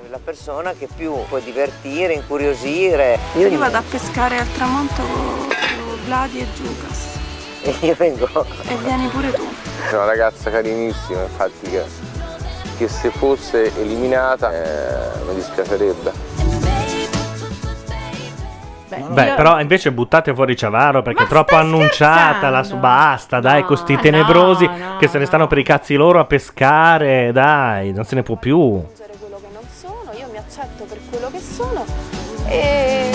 [0.10, 3.20] la persona che più può divertire, incuriosire.
[3.38, 5.48] Io, Io vado a pescare al tramonto con
[6.06, 7.18] Vladi e Giucas.
[7.82, 8.28] io vengo.
[8.68, 9.44] E vieni pure tu.
[9.92, 11.84] È una ragazza carinissima, infatti che,
[12.78, 16.55] che se fosse eliminata eh, mi dispiacerebbe.
[18.88, 23.78] Beh, però invece buttate fuori Ciavaro perché è troppo annunciata la su basta, dai, con
[23.78, 24.70] sti tenebrosi
[25.00, 28.36] che se ne stanno per i cazzi loro a pescare, dai, non se ne può
[28.36, 28.56] più.
[28.58, 31.84] quello che non sono, io mi accetto per quello che sono
[32.48, 33.12] e,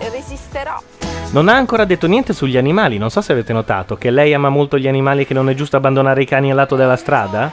[0.00, 0.80] e resisterò.
[1.30, 4.48] Non ha ancora detto niente sugli animali, non so se avete notato che lei ama
[4.48, 7.50] molto gli animali e che non è giusto abbandonare i cani al lato della strada.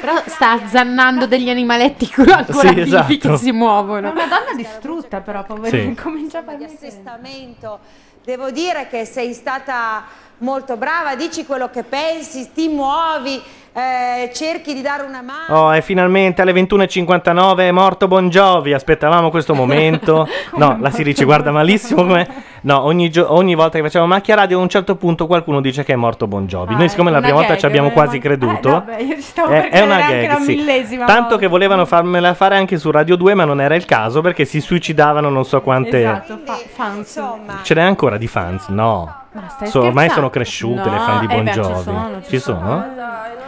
[0.00, 3.16] Però sta azzannando degli animaletti ancora Sì, vivi esatto.
[3.30, 4.10] che si È muovono.
[4.10, 6.00] una donna distrutta però, poverina, Sì.
[6.02, 7.80] comincia a fare di assestamento.
[8.24, 10.04] Devo dire che sei stata
[10.38, 13.40] molto brava, dici quello che pensi, ti muovi,
[13.76, 15.66] eh, cerchi di dare una mano.
[15.66, 18.72] Oh, e finalmente alle 21.59 è morto Bon Jovi.
[18.72, 20.26] Aspettavamo questo momento.
[20.56, 22.02] No, la si ci guarda malissimo.
[22.02, 22.26] Come...
[22.62, 25.84] No, ogni, gio- ogni volta che facciamo macchia radio, a un certo punto qualcuno dice
[25.84, 26.74] che è morto Bon Jovi.
[26.74, 29.50] Noi, siccome la prima volta gag, ci abbiamo quasi creduto, Eh, vabbè, io ci stavo
[29.50, 30.38] è, è una gag.
[30.38, 30.64] sì.
[30.96, 31.36] Tanto volta.
[31.36, 34.60] che volevano farmela fare anche su Radio 2, ma non era il caso perché si
[34.60, 36.00] suicidavano non so quante.
[36.00, 37.22] Esatto, fa- fans.
[37.62, 38.68] Ce n'è ancora di fans?
[38.68, 39.24] No.
[39.64, 42.38] So- ormai sono cresciute le fan di No, eh Bon beh, ci sono, ci Ci
[42.40, 42.84] sono?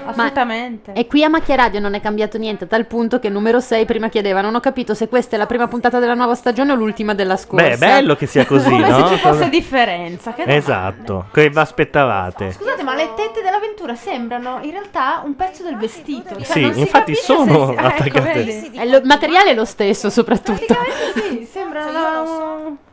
[0.06, 0.92] Assolutamente.
[0.92, 3.84] E qui a Macchia Radio non è cambiato niente, a tal punto che numero 6
[3.84, 6.74] prima chiedeva: Non ho capito se questa è la prima puntata della nuova stagione o
[6.76, 7.66] l'ultima della scorsa.
[7.66, 9.06] Beh, è bello che sia così, Come no?
[9.08, 10.32] se ci fosse differenza.
[10.32, 11.26] Che Esatto.
[11.32, 12.52] Che vi aspettavate?
[12.52, 16.34] Scusate, ma le tette dell'avventura sembrano in realtà un pezzo del vestito.
[16.36, 18.70] Cioè, Sì, infatti sono se si- ecco, attaccate.
[18.86, 20.74] lo- il materiale è lo stesso, soprattutto.
[21.14, 21.82] Sì, sembra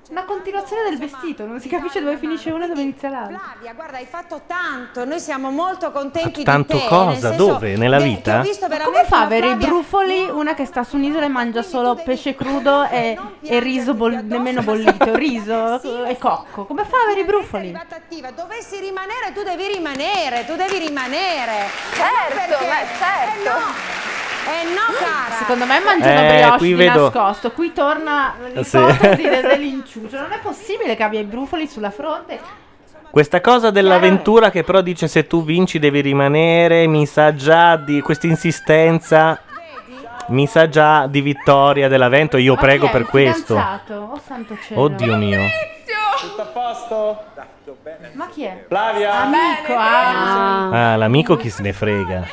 [0.10, 3.38] una, una continuazione del vestito, non si capisce dove finisce uno e dove inizia l'altro.
[3.38, 6.88] Flavia, guarda, hai fatto tanto, noi siamo molto contenti Tanto di te.
[6.88, 7.06] cosa?
[7.10, 7.76] nel senso Dove?
[7.76, 8.44] Nella vita?
[8.84, 11.96] come fa a una avere i brufoli una che sta su un'isola e mangia solo
[11.96, 16.66] pesce crudo e, e riso boll- nemmeno bollito, riso e cocco?
[16.66, 17.74] Come fa a avere i brufoli?
[17.96, 21.68] attiva, dovessi rimanere tu devi rimanere, tu devi rimanere.
[21.94, 23.34] Certo, ma certo.
[23.36, 25.36] Eh no, eh no cara.
[25.36, 27.52] Secondo me mangiano Eh, brioche qui di vedo- nascosto.
[27.52, 28.78] Qui torna Sì.
[28.78, 29.24] l'ipotesi
[30.00, 30.22] dell'inciucio.
[30.22, 32.40] Non è possibile che abbia i brufoli sulla fronte.
[33.10, 38.02] Questa cosa dell'avventura che però dice se tu vinci devi rimanere, mi sa già di
[38.02, 39.40] questa insistenza,
[40.28, 43.56] mi sa già di vittoria dell'avvento, io Ma prego è, per il questo.
[43.56, 44.10] fidanzato?
[44.12, 44.82] Oh santo cielo.
[44.82, 45.42] Oddio mio.
[46.20, 47.24] Tutto a posto?
[48.14, 48.66] Ma chi è?
[48.68, 49.14] Flavia?
[49.22, 50.92] Amico, ah.
[50.92, 52.28] Ah, l'amico chi se ne frega.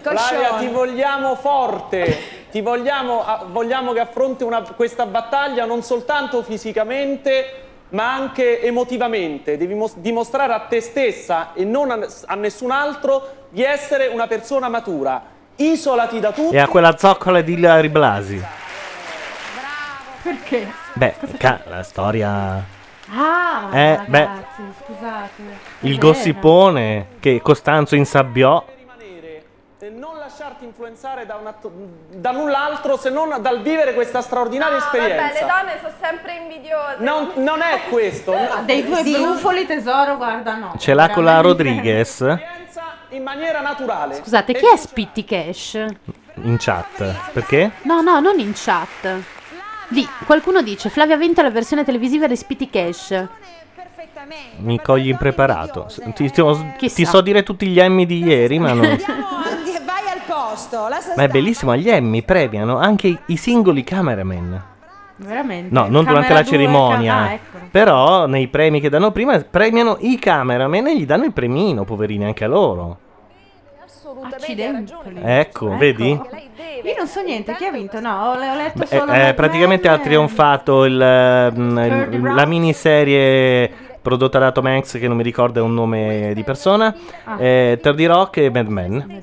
[0.00, 2.31] Flavia, ti vogliamo forte.
[2.52, 9.56] Ti vogliamo, ah, vogliamo che affronti una- questa battaglia non soltanto fisicamente, ma anche emotivamente.
[9.56, 14.26] Devi mos- dimostrare a te stessa e non a, a nessun altro di essere una
[14.26, 15.22] persona matura.
[15.56, 16.54] Isolati da tutti.
[16.54, 18.44] E a quella zoccola di Larry Blasi.
[20.22, 20.70] Perché?
[20.92, 22.62] Beh, ca- la storia...
[23.14, 24.18] Ah, Eh, beh.
[24.18, 25.42] ragazzi, scusate.
[25.80, 28.62] È Il gossipone che Costanzo insabbiò.
[29.82, 31.52] E non lasciarti influenzare da, una-
[32.12, 35.16] da null'altro se non dal vivere questa straordinaria esperienza.
[35.24, 36.96] Vabbè, le donne sono sempre invidiose.
[36.98, 38.32] Non, non è questo.
[38.32, 38.62] no.
[38.64, 40.74] Dei due brufoli tesoro, guarda no.
[40.78, 42.20] Ce l'ha con la Rodriguez
[43.08, 44.14] In maniera naturale.
[44.14, 45.84] Scusate, chi è Spitty Cash?
[46.34, 47.30] in chat.
[47.32, 47.72] Perché?
[47.82, 49.20] No, no, non in chat.
[49.88, 53.26] Lì, qualcuno dice Flavia Vento la versione televisiva di Spitty Cash.
[54.58, 55.88] Mi cogli impreparato.
[56.14, 58.96] Ti, ti- ti so dire tutti gli Emmy di ieri, ma non...
[60.52, 60.88] Posto.
[61.16, 64.62] Ma è bellissimo, agli Emmy premiano anche i, i singoli cameraman.
[65.16, 65.68] Veramente?
[65.72, 67.12] No, non durante la cerimonia.
[67.14, 67.58] ca- ah, ecco.
[67.70, 72.24] Però nei premi che danno prima premiano i cameraman e gli danno il premino, poverini,
[72.24, 72.98] anche a loro.
[74.24, 74.92] Accidenti.
[75.22, 76.08] Ecco, vedi?
[76.10, 77.98] Io non so niente, chi ha vinto?
[78.00, 81.84] No, ho, ho letto Beh, solo eh, Mad praticamente Men ha trionfato il, mm, il-
[81.84, 82.34] 30 Rock.
[82.34, 86.94] la miniserie prodotta da Tom Hanks, che non mi ricordo un nome di persona,
[87.24, 87.40] Ah.
[87.42, 89.22] eh, 30 Rock e Mad Men.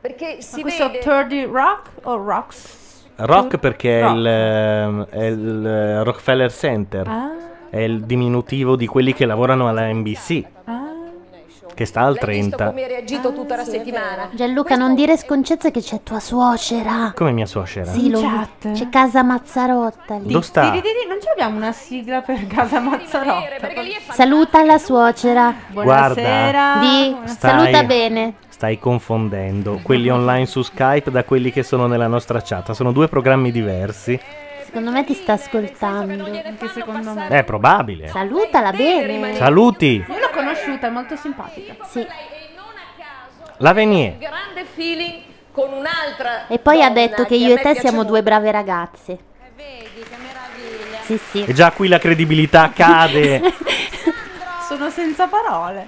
[0.00, 2.76] Perché si questo vede 30 Rock o Rocks?
[3.16, 4.14] Rock perché è Rock.
[4.16, 7.30] il, ehm, è il, eh, Rockefeller Center, Ah.
[7.68, 10.44] è il diminutivo di quelli che lavorano alla NBC,
[11.74, 12.66] che sta al L'hai visto 30.
[12.66, 14.28] come hai reagito tutta la settimana?
[14.32, 17.12] Gianluca, non dire sconcezza che c'è tua suocera.
[17.16, 17.90] Come mia suocera.
[17.90, 18.20] Sì, lo-
[18.72, 20.32] c'è casa Mazzarotta lì.
[20.32, 20.70] Dove sta?
[20.70, 23.68] Di- di- di- non ce l'abbiamo una sigla per casa Mazzarotta.
[24.12, 25.52] Saluta la suocera.
[25.72, 26.78] Buonasera.
[26.80, 28.34] Di, Stai- saluta bene.
[28.58, 32.72] Stai confondendo quelli online su Skype da quelli che sono nella nostra chat.
[32.72, 34.18] Sono due programmi diversi.
[34.64, 36.24] Secondo me ti sta ascoltando.
[36.24, 37.28] Anche secondo me.
[37.28, 38.08] È probabile.
[38.08, 39.36] Salutala bene.
[39.36, 40.04] Saluti.
[40.04, 41.76] Io l'ho conosciuta, è molto simpatica.
[41.88, 42.04] Sì.
[43.58, 44.18] La Venier.
[44.18, 45.20] Grande feeling
[45.52, 48.10] con un'altra E poi ha detto che io e te siamo molto.
[48.10, 49.18] due brave ragazze.
[51.04, 51.44] Sì, sì.
[51.44, 53.40] E già qui la credibilità cade.
[54.66, 55.86] Sono senza parole.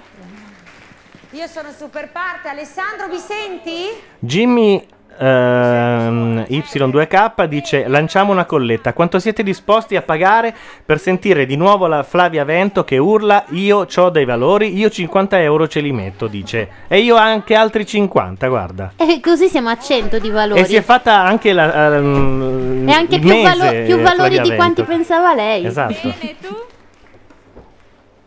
[1.33, 2.49] Io sono super parte.
[2.49, 3.85] Alessandro, mi senti?
[4.19, 4.85] Jimmy
[5.17, 10.53] ehm, Y2K dice lanciamo una colletta quanto siete disposti a pagare
[10.85, 15.39] per sentire di nuovo la Flavia Vento che urla io ho dei valori io 50
[15.41, 19.77] euro ce li metto dice e io anche altri 50 guarda E così siamo a
[19.77, 20.59] 100 di valori.
[20.59, 24.41] e si è fatta anche la, ehm, E anche più, mese, valo- più valori Flavia
[24.41, 24.91] di quanti Vento.
[24.97, 25.65] pensava lei.
[25.65, 26.13] esatto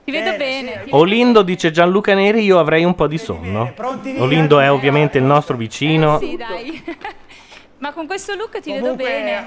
[0.04, 0.84] Ti vedo bene.
[0.90, 3.72] Olindo dice Gianluca Neri io avrei un po' di sonno
[4.18, 6.82] Olindo è ovviamente il nostro vicino Sì, dai.
[7.78, 9.44] Ma con questo look ti vedo bene.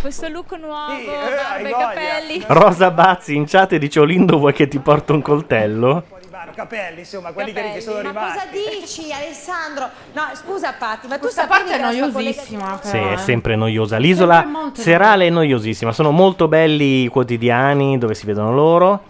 [0.00, 2.44] Questo look nuovo, barba e capelli.
[2.46, 6.04] Rosa Bazzi in chat dice Olindo vuoi che ti porto un coltello?
[6.40, 8.38] Mano, capelli, insomma, quelli che che sono Ma rimasti.
[8.38, 9.90] cosa dici, Alessandro?
[10.14, 12.80] No, scusa, Patti, ma tu Questa parte è noiosissima.
[12.82, 13.16] Sì, però, è eh.
[13.18, 13.98] sempre noiosa.
[13.98, 15.92] L'isola Sempre serale è noiosissima.
[15.92, 19.04] Sono molto belli i quotidiani dove si vedono loro.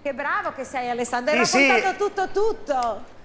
[0.00, 1.34] Che bravo che sei, Alessandro.
[1.34, 1.66] Hai Sì, sì.
[1.66, 3.16] raccontato tutto, tutto.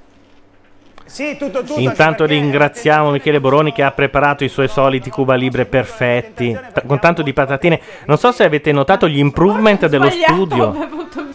[1.06, 1.80] Sì, tutto, tutto.
[1.80, 7.00] Intanto ringraziamo Michele Boroni che ha preparato i suoi soliti Cuba Libre perfetti, t- con
[7.00, 7.80] tanto di patatine.
[8.06, 11.02] Non so se avete notato gli improvement dello studio.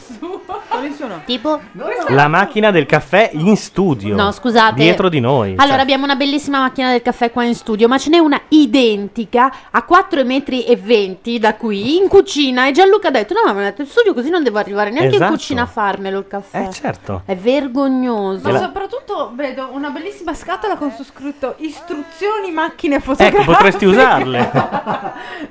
[1.25, 1.61] Tipo?
[2.09, 4.14] La macchina del caffè in studio.
[4.14, 4.75] No, scusate.
[4.75, 5.51] Dietro di noi.
[5.57, 8.41] Allora, Cioè, abbiamo una bellissima macchina del caffè qua in studio, ma ce n'è una
[8.49, 12.66] identica a 4 metri e 20 da qui in cucina.
[12.66, 14.91] E Gianluca ha detto: No, ma me l'ha detto in studio, così non devo arrivare
[14.91, 15.33] neanche Esatto.
[15.33, 16.66] in cucina a farmelo il caffè.
[16.69, 17.23] Eh, certo.
[17.25, 18.51] È vergognoso.
[18.51, 23.41] Ma soprattutto vedo una bellissima scatola con su scritto istruzioni macchine fotografiche.
[23.43, 24.51] Ecco, potresti usarle.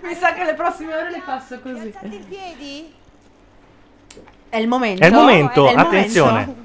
[0.01, 1.93] Mi sa che le prossime ore le passo così.
[4.49, 5.03] È il momento.
[5.03, 6.55] È il momento, È il attenzione.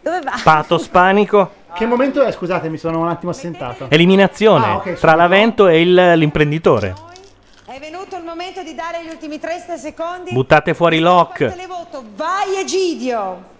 [0.00, 0.32] Dove va?
[0.42, 2.32] Pato spanico, Che momento è?
[2.32, 3.86] Scusate, mi sono un attimo assentato.
[3.90, 6.94] eliminazione Ah, ok, tra l'avento e il- l'imprenditore.
[7.66, 10.32] È venuto il momento di dare gli ultimi 30 secondi.
[10.32, 11.38] Buttate fuori Lock.
[11.50, 13.56] Televoto, vai Egidio.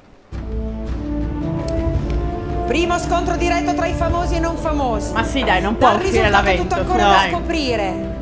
[2.68, 5.12] Primo scontro diretto tra i famosi e non famosi.
[5.14, 7.30] Ma sì, dai, non può Dal uscire risultato l'avento, tutto ancora dai.
[7.30, 8.16] da scoprire.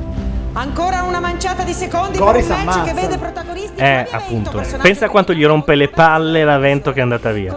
[0.52, 4.62] Ancora una manciata di secondi Goris per un match che vede protagonisti Eh, appunto.
[4.80, 7.54] Pensa a quanto gli rompe le palle l'avento che è andata via.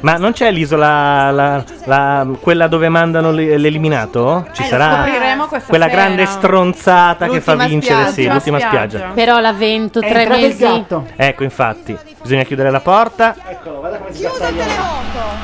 [0.00, 4.46] Ma non c'è l'isola, la- la- quella dove mandano l'e- l'eliminato?
[4.52, 5.96] Ci Eh, lo sarà scopriremo questa quella sera.
[6.02, 8.32] grande stronzata che fa L'ultima vincere, sì, spiaggia.
[8.32, 9.10] l'ultima Spiaggia.
[9.12, 10.62] Però l'avvento, È tre entrato il mesi.
[10.62, 11.06] gatto.
[11.16, 13.34] Ecco, infatti, bisogna chiudere la porta.
[13.48, 15.35] Eccolo, guarda come si Chiuso il televoto.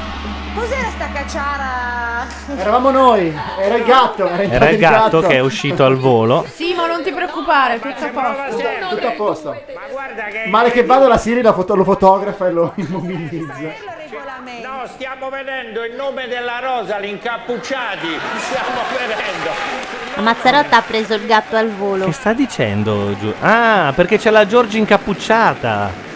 [1.22, 2.26] Cacciara?
[2.56, 4.26] Eravamo noi, era il gatto.
[4.26, 6.44] Era, Era il gatto che è uscito al volo.
[6.52, 8.62] Simo, non ti preoccupare, tutto a posto.
[8.88, 9.62] Tutto a posto.
[10.48, 13.54] Male che vado la Siri la foto- lo fotografa e lo immobilizza.
[13.54, 18.08] No, stiamo vedendo il nome della rosa, gli incappucciati.
[18.38, 19.50] Stiamo vedendo.
[20.16, 22.04] Ma Mazzarotta ha preso il gatto al volo.
[22.06, 23.32] Che sta dicendo giù?
[23.40, 26.10] Ah, perché c'è la Giorgi incappucciata.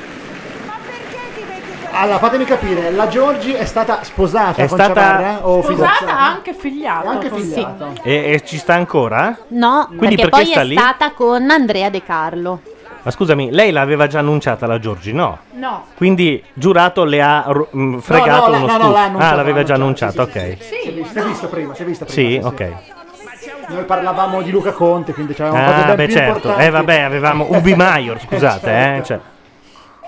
[1.99, 6.19] Allora, fatemi capire, la Giorgi è stata sposata È con stata- Ciavarra o Sposata fidanzata?
[6.21, 7.05] anche figliato.
[7.05, 7.89] E anche figliata.
[8.03, 9.37] E, e ci sta ancora?
[9.49, 10.77] No, Quindi perché perché poi sta è lì?
[10.77, 12.61] stata con Andrea De Carlo.
[13.03, 15.13] Ma scusami, lei l'aveva già annunciata la Giorgi?
[15.13, 15.39] No.
[15.53, 15.85] No.
[15.97, 19.63] Quindi giurato le ha ru- mh, fregato no, uno no, no, l'ha annunciato, ah, l'aveva
[19.63, 20.63] già annunciato, annunciato, sì, ok.
[20.63, 22.47] sì, Si è visto, si è visto prima, si è visto Sì, prima.
[22.49, 22.73] ok.
[23.69, 26.33] Noi parlavamo di Luca Conte, quindi cose Ah, ben beh, più certo.
[26.35, 26.63] importanti.
[26.65, 29.03] Eh, vabbè, avevamo Ubi Maior, scusate, eh.
[29.03, 29.05] certo.
[29.05, 29.19] Cioè.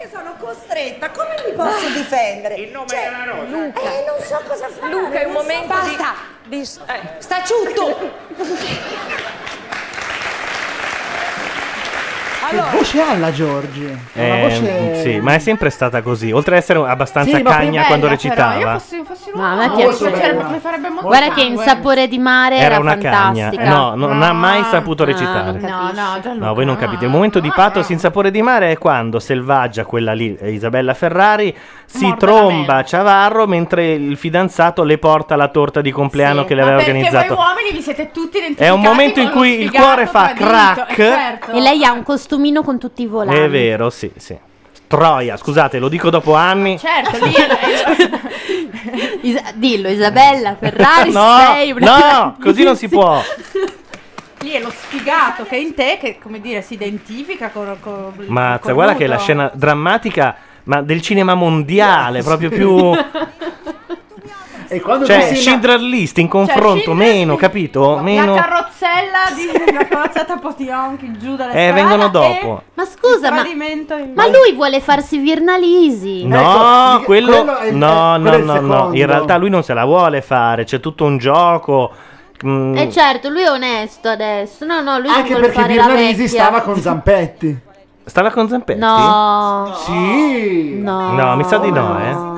[0.02, 1.27] Io sono costretta, come
[1.62, 2.54] posso difendere?
[2.56, 3.48] Il nome della rosa.
[3.50, 3.80] Luca.
[3.80, 4.92] Eh, non so cosa fare.
[4.92, 6.14] Luca, è un non so- momento Basta.
[6.44, 6.60] di...
[6.60, 7.00] eh.
[7.18, 7.96] Sta ciutto.
[12.38, 13.98] Che Allora, voce ha la Giorgi?
[14.14, 15.02] Eh, voce...
[15.02, 16.30] Sì, ma è sempre stata così.
[16.30, 18.58] Oltre ad essere abbastanza Sì, cagna bella, quando però, recitava.
[18.58, 21.56] Io fossi, fossi un No, a me farebbe molto Guarda che in.
[21.58, 23.50] Sapore di Mare era, Era una cagna.
[23.58, 25.58] No, no, non ha mai saputo recitare.
[25.58, 26.32] No, no, Gianluca.
[26.46, 27.04] No, voi non capite.
[27.04, 31.54] Il momento di pathos in sapore di mare è quando Selvaggia, quella lì, Isabella Ferrari,
[31.84, 36.60] si tromba a Ciavarro mentre il fidanzato le porta la torta di compleanno che le
[36.62, 37.34] Ma aveva perché organizzato.
[37.34, 40.94] voi uomini vi siete tutti identificati È un momento in cui il cuore fa crack.
[40.96, 41.50] certo.
[41.52, 43.40] E lei ha un costumino con tutti i volanti.
[43.40, 44.36] È vero, sì, sì.
[44.86, 46.78] Troia, scusate, lo dico dopo anni.
[46.78, 53.20] Certo, lì è- Isa- dillo, Isabella Ferrari, No, sei una no, così non si può.
[54.40, 57.76] lì è lo sfigato che è in te che, come dire, si identifica con...
[57.80, 59.24] con Mazza, guarda che la nudo.
[59.24, 62.90] scena drammatica, ma del cinema mondiale, proprio più...
[64.70, 67.98] E quando Cioè, tu sei Schindler List in confronto, Schindler meno, capito?
[68.02, 68.34] Meno...
[68.34, 72.62] La carrozzella di la carrozzata Potionchi giù dalle Eh, vengono e dopo.
[72.74, 76.26] Ma scusa, ma, in- ma lui vuole farsi Virnalisi.
[76.26, 78.94] No, Ecco, quello, quello è il- no, eh, no, quello no, no.
[78.94, 80.64] In realtà lui non se la vuole fare.
[80.64, 81.90] C'è tutto un gioco.
[82.44, 84.66] mm, E certo, lui è onesto adesso.
[84.66, 87.58] No, no, lui Anche perché Virnalisi stava con Zampetti.
[88.04, 88.78] Stava con Zampetti?
[88.80, 89.74] No.
[89.84, 90.78] Sì.
[90.80, 91.12] No.
[91.12, 92.36] No, mi sa di no, eh.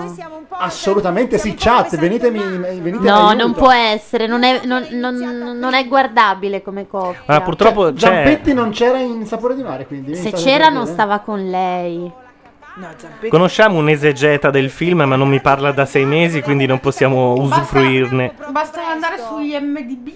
[0.62, 3.34] Assolutamente sì, chat, venitemi, venite in No, aiuto.
[3.42, 5.16] non può essere, non è, non- non-
[5.58, 7.22] non è guardabile come coppia.
[7.26, 8.14] Ma purtroppo Cioè, c'è.
[8.24, 10.14] Zampetti non c'era in Sapore di Mare, quindi.
[10.14, 12.12] Se c'era non stava con lei.
[13.28, 17.32] Conosciamo un esegeta del film, ma non mi parla da sei mesi, quindi non possiamo
[17.34, 18.34] usufruirne.
[18.50, 20.08] Basta andare sugli MDB.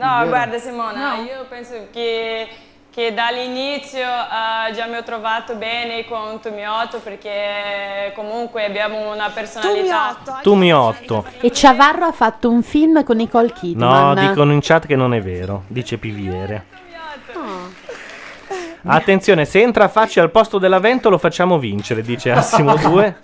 [0.00, 2.46] No, guarda Simona, io penso che,
[2.90, 10.16] che dall'inizio eh, già mi ho trovato bene con Tumiotto perché comunque abbiamo una personalità.
[10.42, 11.24] Tu mi otto.
[11.40, 14.28] E Ciavarro ha fatto un film con Nicole No, Kidman.
[14.28, 16.64] dicono in chat che non è vero, dice Piviere.
[17.34, 17.86] Oh.
[18.90, 23.16] Attenzione, se entra Facci al posto dell'avento lo facciamo vincere, dice Assimo 2.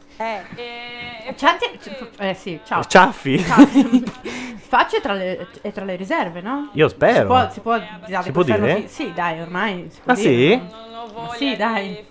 [1.37, 1.79] Cianti-
[2.19, 2.83] eh sì, ciao.
[2.85, 3.39] Ciaffi?
[4.67, 6.71] Facci è tra, le, è tra le riserve, no?
[6.75, 7.21] Io spero.
[7.21, 7.79] Si può, si può,
[8.09, 8.77] dai, Si può dire?
[8.83, 9.87] fi- Sì, dai, ormai.
[9.91, 10.29] Si può Ah, dire.
[10.31, 10.61] sì?
[11.15, 12.05] Ma Sì, dai.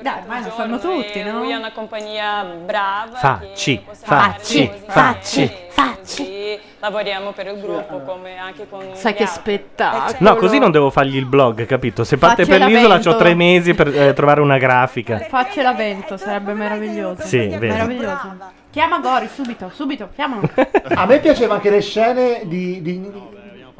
[0.00, 1.38] Dai, ormai lo sanno tutti, no?
[1.38, 3.16] Lui è una compagnia brava.
[3.16, 6.58] Facci, facci, facci, facci.
[6.78, 9.40] Lavoriamo per il gruppo come anche con Sai che altri.
[9.40, 10.16] spettacolo.
[10.20, 12.04] No, così non devo fargli il blog, capito?
[12.04, 15.18] Se parte Facci per l'isola ho tre mesi per eh, trovare una grafica.
[15.18, 17.22] Facci l'avento, sarebbe meraviglioso.
[17.22, 17.48] Sì.
[17.58, 18.36] Meraviglioso.
[18.70, 20.48] Chiama Gori subito, subito, chiamalo.
[20.94, 23.10] A me piaceva anche le scene di, di-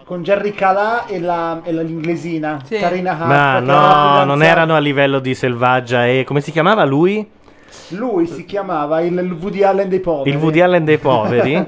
[0.07, 3.19] con Jerry Calà e, la, e la- l'inglesina, Carina Huff.
[3.19, 4.25] Ma che era la no, fidanzata.
[4.25, 7.29] non erano a livello di selvaggia e come si chiamava lui?
[7.89, 10.31] Lui si chiamava il, il Woody Allen dei poveri.
[10.31, 11.67] Il Woody Allen dei poveri?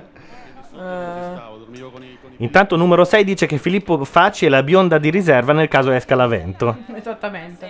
[2.37, 6.15] Intanto numero 6 dice che Filippo Facci è la bionda di riserva nel caso esca
[6.15, 6.77] l'avento.
[6.95, 7.69] Esattamente.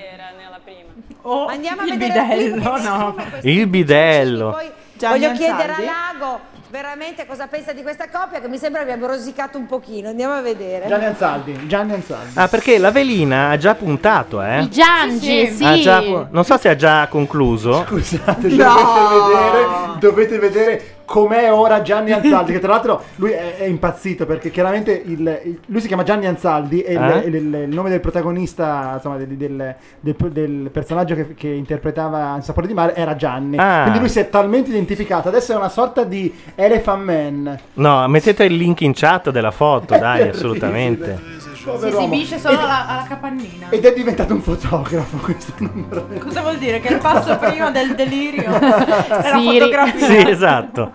[1.22, 3.16] Oh, Andiamo a il vedere il bidello, no.
[3.40, 4.58] Il bidello.
[5.00, 6.40] Voglio chiedere a Lago
[6.70, 10.08] veramente cosa pensa di questa coppia che mi sembra abbia rosicato un pochino.
[10.08, 10.86] Andiamo a vedere.
[10.86, 12.32] Gianni Ansaldi, Gianni Ansaldi.
[12.34, 14.60] Ah, perché la velina ha già puntato, eh?
[14.60, 15.64] Il Giangi, sì.
[15.64, 17.84] Ha già pu- non so se ha già concluso.
[17.86, 19.66] Scusate, dovete vedere,
[19.98, 24.92] dovete vedere com'è ora Gianni Ansaldi, che tra l'altro lui è, è impazzito perché chiaramente
[24.92, 27.18] il- il- lui si chiama Gianni Ansaldi e il, Eh?
[27.26, 32.34] il- il- il nome del protagonista, insomma, del, del- del- del personaggio che, che interpretava
[32.36, 33.56] in Sapore di Mare era Gianni.
[33.56, 33.80] Ah.
[33.84, 37.59] Quindi lui si è talmente identificato, adesso è una sorta di Elephant Man.
[37.74, 40.30] No, mettete il link in chat della foto, dai, terribile.
[40.30, 41.36] assolutamente.
[41.59, 43.66] Si esibisce solo Ed- alla, alla capannina.
[43.70, 46.06] Ed è diventato un fotografo questo numero.
[46.18, 46.80] Cosa vuol dire?
[46.80, 49.59] Che il passo prima del delirio era Siri.
[49.59, 50.06] fotografia.
[50.06, 50.92] Sì, esatto.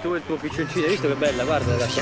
[0.00, 1.44] Tu e il tuo piccioncino, hai visto che bella?
[1.44, 2.00] Guarda adesso.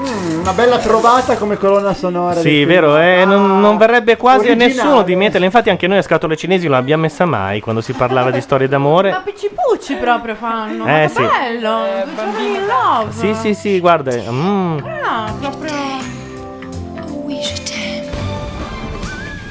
[0.00, 2.40] Mm, una bella trovata come colonna sonora.
[2.40, 4.74] Sì, vero, eh, non, non verrebbe quasi a originale.
[4.74, 5.44] nessuno di metterla.
[5.44, 8.68] Infatti, anche noi a scatole cinesi non l'abbiamo messa mai quando si parlava di storie
[8.68, 9.10] d'amore.
[9.10, 10.86] Ma piccipucci proprio fanno.
[10.86, 11.22] Eh, ma che sì.
[11.22, 11.78] bello.
[12.14, 13.12] Giorni in love.
[13.12, 14.12] Sì, sì, sì, guarda.
[14.30, 14.78] mm.
[15.02, 15.72] Ah, proprio.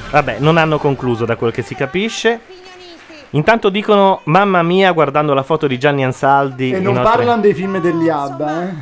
[0.09, 2.39] Vabbè, non hanno concluso da quel che si capisce.
[3.31, 6.71] Intanto dicono mamma mia guardando la foto di Gianni Ansaldi.
[6.71, 8.73] E non nostri- parlano dei film degli ABBA, eh?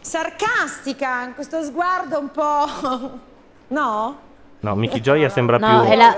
[0.00, 3.18] Sarcastica, questo sguardo un po'.
[3.68, 4.16] No?
[4.62, 6.14] No, Miki Gioia sembra No, più è la-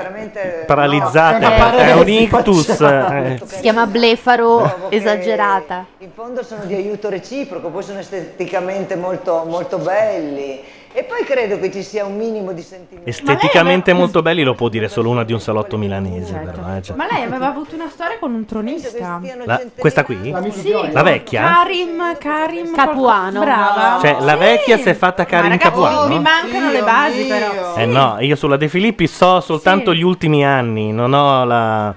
[0.66, 1.39] paralizzata.
[1.39, 2.66] No, è, è un ictus.
[2.75, 3.18] facciata.
[3.18, 3.41] eh.
[3.45, 5.87] Si chiama blefaro esagerata.
[5.99, 10.61] In fondo sono di aiuto reciproco, poi sono esteticamente molto, molto belli.
[10.95, 13.09] E poi credo che ci sia un minimo di sentimento.
[13.09, 16.34] Esteticamente molto belli lo può dire solo una di un salotto milanese.
[16.34, 16.97] Però, eh, cioè.
[16.97, 19.18] Ma lei aveva avuto una storia con un tronista.
[19.45, 20.34] La- questa qui?
[20.51, 20.74] Sì.
[20.90, 21.43] La vecchia?
[21.45, 23.40] Karim, Karim Capuano.
[23.40, 23.99] Brava.
[24.03, 26.09] Cioè, la vecchia si è fatta Karin ragazzi, Capuano?
[26.14, 27.74] mi mancano le basi però.
[27.76, 31.95] Eh no, io sulla De Filippi so soltanto gli ultimi anni, non ho la...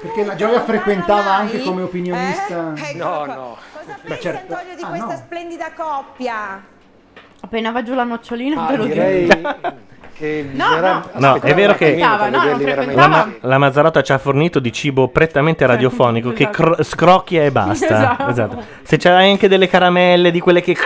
[0.00, 2.72] Perché la Gioia frequentava anche come opinionista.
[2.96, 3.56] No, no.
[4.06, 4.54] Beh, certo.
[4.54, 5.16] Antonio di Ah, questa no.
[5.16, 6.62] splendida coppia.
[7.44, 9.54] Appena va giù la nocciolina, Ah, ve lo direi dico.
[10.14, 11.02] che No, no.
[11.14, 15.08] No, è vero che no, non la, ma- la Mazzarotta ci ha fornito di cibo
[15.08, 18.16] prettamente radiofonico che cro- scrocchia e basta.
[18.28, 18.62] Esatto.
[18.82, 20.76] Se c'hai anche delle caramelle di quelle che...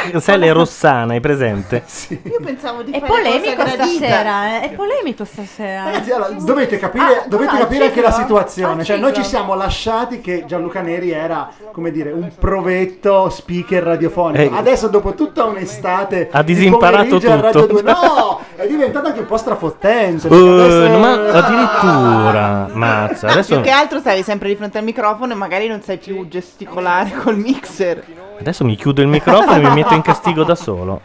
[0.20, 1.82] Sai le rossane, hai presente?
[2.08, 4.06] Io pensavo di È fare polemico cosa gradita.
[4.06, 5.84] stasera, eh, è polemico stasera.
[5.84, 8.22] Ragazzi, allora, dovete capire, Ah, dovete cosa, capire anche la ciclo?
[8.22, 8.80] situazione.
[8.80, 9.22] Al Cioè, noi ciclo?
[9.22, 14.54] ci siamo lasciati che Gianluca Neri era, come dire, un provetto speaker radiofonico.
[14.54, 14.58] Eh.
[14.58, 17.80] Adesso, dopo tutta un'estate, Ha di disimparato pomeriggio a Radio tutto.
[17.80, 20.26] 2, no, è diventato anche un po' strafottente.
[20.28, 25.32] Uh, adesso- ma addirittura, mazza, adesso, Più che altro stavi sempre di fronte al microfono
[25.32, 28.02] e magari non sai più gesticolare col mixer.
[28.38, 31.00] adesso mi chiudo il microfono e mi metto in castigo da solo.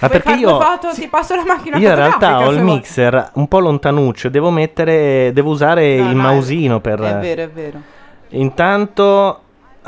[0.00, 0.60] Ma Vuoi perché fare due io...
[0.60, 0.92] foto?
[0.92, 5.32] Ti passo la macchina Io in realtà ho il mixer un po' lontanuccio, devo mettere,
[5.32, 7.00] devo usare No, il no, mausino per...
[7.00, 7.80] È vero, è vero.
[8.28, 9.40] Intanto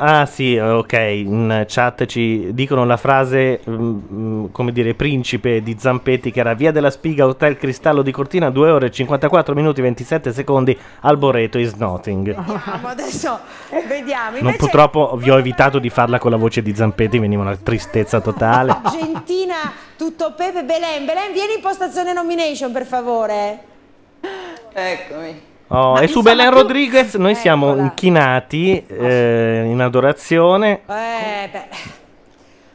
[0.02, 5.76] Ah sì, ok, in chat ci dicono la frase, mm, mm, come dire, principe di
[5.78, 10.32] Zampetti che era via della Spiga, Hotel Cristallo di Cortina, 2 ore 54 minuti 27
[10.32, 12.34] secondi, Alboreto is nothing.
[12.34, 13.40] Vediamo, adesso
[13.86, 14.30] vediamo.
[14.30, 17.56] Non, Invece purtroppo vi ho evitato di farla con la voce di Zampetti, veniva una
[17.56, 18.80] tristezza totale.
[18.82, 21.04] Argentina, tutto Pepe, Belen.
[21.04, 23.58] Belen, vieni in postazione nomination, per favore.
[24.72, 25.49] Eccomi.
[25.72, 30.80] Oh, e su Belen Rodriguez noi siamo inchinati eh, in adorazione.
[30.86, 31.99] Eh, beh.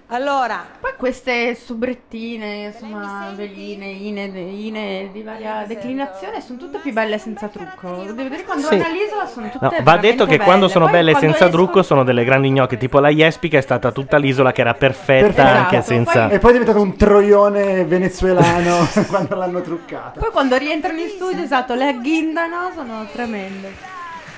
[0.09, 7.17] Allora, Poi queste subrettine, insomma, veline, ine, ine di varia declinazione sono tutte più belle
[7.17, 8.03] senza trucco.
[8.03, 8.77] Devo vedere quando Sì.
[8.77, 10.43] vanno all'isola sono tutte No, va veramente detto che belle.
[10.43, 13.57] quando sono Poi belle quando senza escono- trucco sono delle grandi gnocche, tipo la Jespica
[13.57, 15.57] è stata tutta l'isola che era perfetta Perfetto.
[15.57, 16.29] anche senza...
[16.29, 20.19] E poi è diventato un troione venezuelano quando l'hanno truccata.
[20.19, 23.93] Poi quando rientrano in studio, esatto, le agghindano, sono tremende.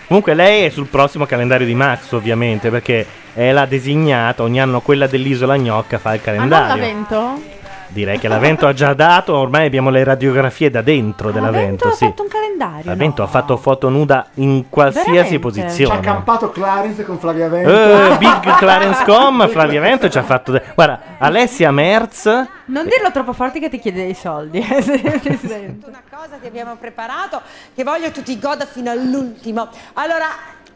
[0.08, 4.80] Comunque lei è sul prossimo calendario di Max ovviamente perché è la designata, ogni anno
[4.80, 6.76] quella dell'isola gnocca fa il Ah, non calendario.
[6.76, 7.42] l'avento?
[7.90, 11.92] Direi che l'Avento ha già dato, ormai abbiamo le radiografie da dentro dell'Avento, L'avento ha
[11.92, 12.06] sì.
[12.06, 12.82] fatto un calendario.
[12.84, 15.30] L'Avento ha fatto foto nuda in qualsiasi Veramente?
[15.30, 16.00] Ci ha posizione.
[16.02, 17.70] campato Clarence con Flavia Vento.
[17.70, 20.52] Eh, Big Clarence Com, Flavia Vento ci ha fatto...
[20.52, 22.26] de- Guarda, Alessia Merz...
[22.66, 24.60] Non dirlo troppo forte che ti chiede dei soldi.
[24.68, 27.42] una cosa che abbiamo preparato,
[27.74, 29.70] che voglio tutti goda fino all'ultimo.
[29.94, 30.26] Allora,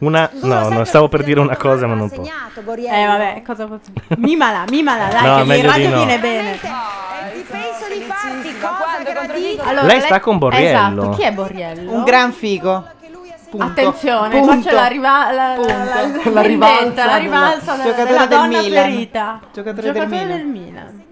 [0.02, 0.28] Una...
[0.42, 2.30] No, no, stavo per dire una cosa ma non posso.
[2.62, 2.96] Boriello.
[2.96, 3.90] Eh vabbè, cosa posso...
[4.18, 5.96] Mimala, mimala, dai, No, che meglio radio di no.
[6.04, 6.52] viene bene.
[6.60, 9.64] Ti penso di farti cosa gradita.
[9.64, 11.02] Allora, Lei sta con Borriello.
[11.02, 11.92] Esatto, chi è Borriello?
[11.92, 12.84] Un gran figo.
[13.50, 13.66] Punto.
[13.66, 14.46] Attenzione, Punto.
[14.46, 16.30] qua c'è la, riva- la, la, la, Punto.
[16.30, 18.82] la La rivalsa la della- rivalsa della, giocatore della del donna Milan.
[18.90, 19.40] ferita.
[19.52, 20.50] Giocatore del Milan.
[20.50, 21.02] Milan.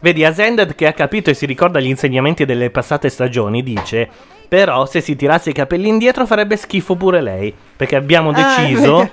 [0.00, 4.08] Vedi, Azended che ha capito e si ricorda gli insegnamenti delle passate stagioni dice
[4.48, 8.96] però se si tirasse i capelli indietro farebbe schifo pure lei, perché abbiamo Ah, deciso,
[8.96, 9.10] vero.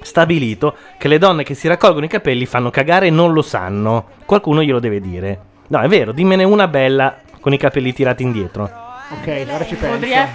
[0.00, 4.06] stabilito, che le donne che si raccolgono i capelli fanno cagare e non lo sanno.
[4.24, 5.40] Qualcuno glielo deve dire.
[5.68, 8.64] No, è vero, dimmene una bella con i capelli tirati indietro.
[8.64, 9.86] Ok, ora ci penso.
[9.98, 10.28] Podria-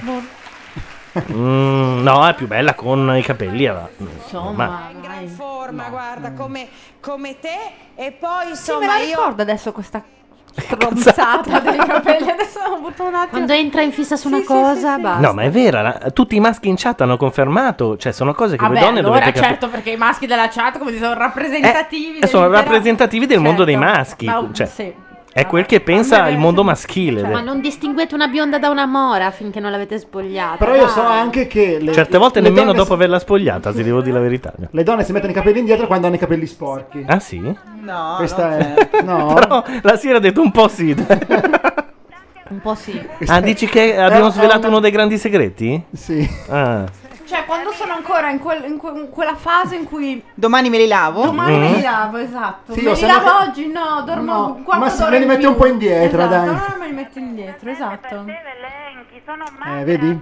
[1.32, 3.66] Mm, no, è più bella con i capelli.
[3.66, 3.90] eh, va.
[3.98, 6.68] Insomma, Ma- in gran forma, guarda, come,
[7.00, 7.56] come te.
[7.96, 9.06] E poi, Sì, me insomma, la io...
[9.16, 10.04] ricordo adesso questa
[10.62, 12.30] stronzata dei capelli.
[12.30, 13.30] Adesso ho avuto un attimo.
[13.30, 15.02] Quando entra in fissa su una Sì, cosa, sì, sì.
[15.02, 15.28] basta.
[15.28, 18.56] No, ma è vera, la- tutti i maschi in chat hanno confermato, cioè sono cose
[18.58, 19.48] che Vabbè, voi donne allora dovete capire.
[19.52, 22.20] certo, perché i maschi della chat come dire, sono rappresentativi.
[22.20, 23.90] Eh, sono dell'intero- rappresentativi del mondo dei Certo.
[23.92, 24.26] maschi.
[24.26, 24.94] Ma- cioè, sì.
[25.38, 27.22] È quel che pensa il mondo maschile.
[27.22, 30.56] Ma non distinguete una bionda da una mora finché non l'avete spogliata.
[30.58, 33.84] Però io so anche che le, Certe volte le nemmeno donne dopo averla spogliata, ti
[33.84, 34.52] devo dire la verità.
[34.72, 37.04] Le donne si mettono i capelli indietro quando hanno i capelli sporchi.
[37.06, 37.38] Ah sì?
[37.40, 38.90] No, Questa non è...
[39.04, 39.34] No.
[39.38, 40.96] Però la Sira ha detto un po' sì.
[42.50, 43.00] Un po' sì.
[43.28, 45.84] ah, dici che abbiamo è svelato una- uno dei grandi segreti?
[45.94, 46.28] Sì.
[46.50, 46.84] Ah.
[47.28, 50.78] Cioè, quando sono ancora in, quel- in que- in quella fase in cui Domani me
[50.78, 51.24] li lavo.
[51.26, 52.74] domani me li lavo, esatto.
[52.74, 53.68] Sì, me o li se no lavo che- oggi?
[53.68, 55.50] No, dormo No, quattro ma se me li in metti più.
[55.50, 56.48] un po' indietro, esatto, dai.
[56.48, 58.26] Allora me li metto indietro, esatto.
[58.26, 60.20] Eh, vedi?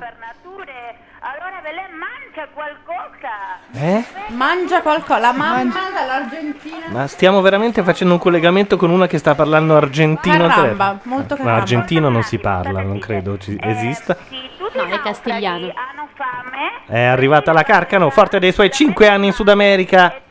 [1.28, 3.58] Allora Belen mangia qualcosa.
[3.74, 4.04] Eh?
[4.36, 6.86] Mangia qualcosa, la mamma dall'Argentina.
[6.90, 11.00] Ma stiamo veramente facendo un collegamento con una che sta parlando argentino al Caramba, telefono?
[11.16, 11.56] molto Ma caramba.
[11.62, 14.16] argentino non si parla, non credo ci esista.
[14.76, 15.72] No, è castigliano.
[15.74, 16.82] Hanno fame.
[16.88, 20.22] È arrivata la Carcano, forte dei suoi 5 anni in Sud America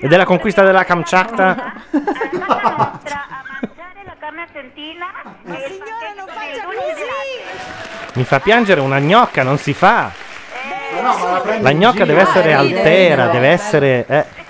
[0.00, 1.72] e della conquista della Kamchatka.
[1.90, 3.00] Signora,
[6.16, 7.06] non faccia così!
[8.14, 10.10] Mi fa piangere una gnocca, non si fa.
[11.02, 14.06] Ma la gnocca deve essere Ah, altera, deve essere...
[14.08, 14.24] eh.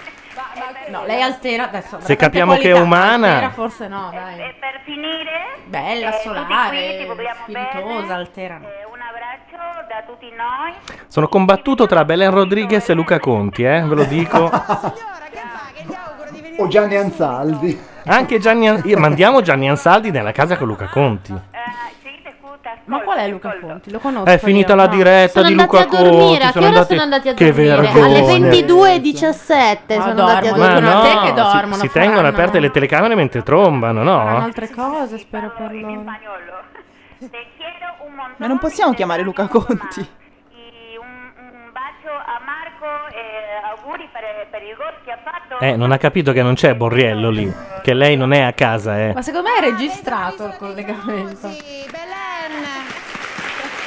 [0.89, 1.97] No, lei altera adesso.
[1.97, 3.29] avrà Se tante capiamo che è qualità, umana.
[3.35, 4.41] Altera forse no, dai.
[4.41, 7.07] E per finire, Bella, eh, solare,
[7.43, 8.13] spiritosa, bene.
[8.15, 8.57] altera.
[8.57, 8.69] no.
[9.69, 10.73] Eh, da tutti noi.
[11.09, 14.51] Sono combattuto tra Belen Rodriguez e Luca Conti, eh, ve lo dico.
[16.61, 17.81] O Gianni Anzaldi.
[18.07, 18.67] Anche Gianni...
[18.69, 21.33] An- io- Mandiamo Gianni Ansaldi nella casa con Luca Conti.
[22.87, 23.93] Ma qual è Luca Conti?
[23.93, 24.25] Lo conosco.
[24.29, 24.95] È finita io, la no.
[24.97, 26.19] diretta Sono di andati Luca a dormire.
[26.19, 26.43] Conti.
[26.43, 27.77] A che ora sono andati a Che dormire?
[27.77, 28.05] vergogna.
[28.07, 30.81] Alle 22.17 Ma sono dormono, andati a Ma dormire.
[30.81, 34.45] te no, che si- dormono, si, tengono faranno- aperte le telecamere mentre trombano, Faranno no?
[34.45, 36.03] altre cose, spero per loro.
[38.39, 39.99] Ma non possiamo chiamare Luca Conti.
[41.01, 45.59] Un bacio a Marco e auguri per, il gol che ha fatto.
[45.59, 49.01] Eh, non ha capito che non c'è Borriello lì, che lei non è a casa,
[49.01, 49.13] eh.
[49.13, 51.49] Ma secondo me è registrato il collegamento.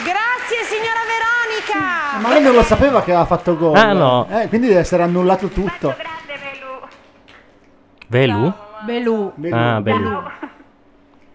[0.03, 2.19] Grazie, signora Veronica!
[2.19, 3.77] Ma lei non lo sapeva che aveva fatto gol.
[3.77, 4.27] Ah, no.
[4.29, 5.95] Eh, quindi deve essere annullato tutto.
[8.07, 8.53] Velu?
[8.83, 9.33] Belù.
[9.49, 10.23] Ah, Belù.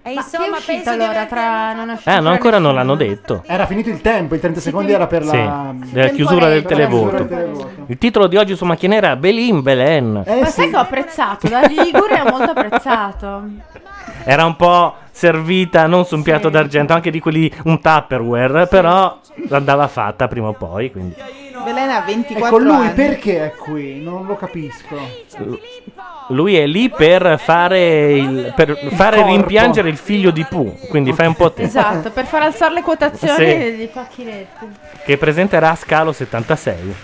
[0.07, 2.59] E Ma insomma, chi è uscito penso allora tra non è uscito Eh, no, ancora
[2.59, 3.43] non l'hanno detto.
[3.45, 6.79] Era finito il tempo, i 30 secondi era per la Sì, della chiusura del Per
[6.79, 7.17] la chiusura televoto.
[7.17, 7.71] del televoto.
[7.89, 10.23] Il titolo di oggi su Macchia Nera è Belin Belen.
[10.25, 11.49] Eh, Ma sai che ho apprezzato?
[11.49, 13.43] Da Ligure ho molto apprezzato.
[14.25, 19.19] Era un po' servita non su un piatto d'argento, anche di quelli un Tupperware, però
[19.51, 20.93] andava fatta prima o poi.
[20.93, 21.15] Quindi.
[21.67, 22.93] Velena ha 24 Ecco, lui anni.
[22.95, 24.01] perché è qui?
[24.01, 24.97] Non lo capisco.
[26.29, 29.31] Lui è lì per fare, il, per fare corpo.
[29.33, 31.63] rimpiangere il figlio di Pooh, quindi fai un po' te.
[31.63, 33.77] Esatto, per far alzare le quotazioni Sì.
[33.77, 34.67] di facchinetti.
[35.05, 36.95] Che presenterà a Scalo 76.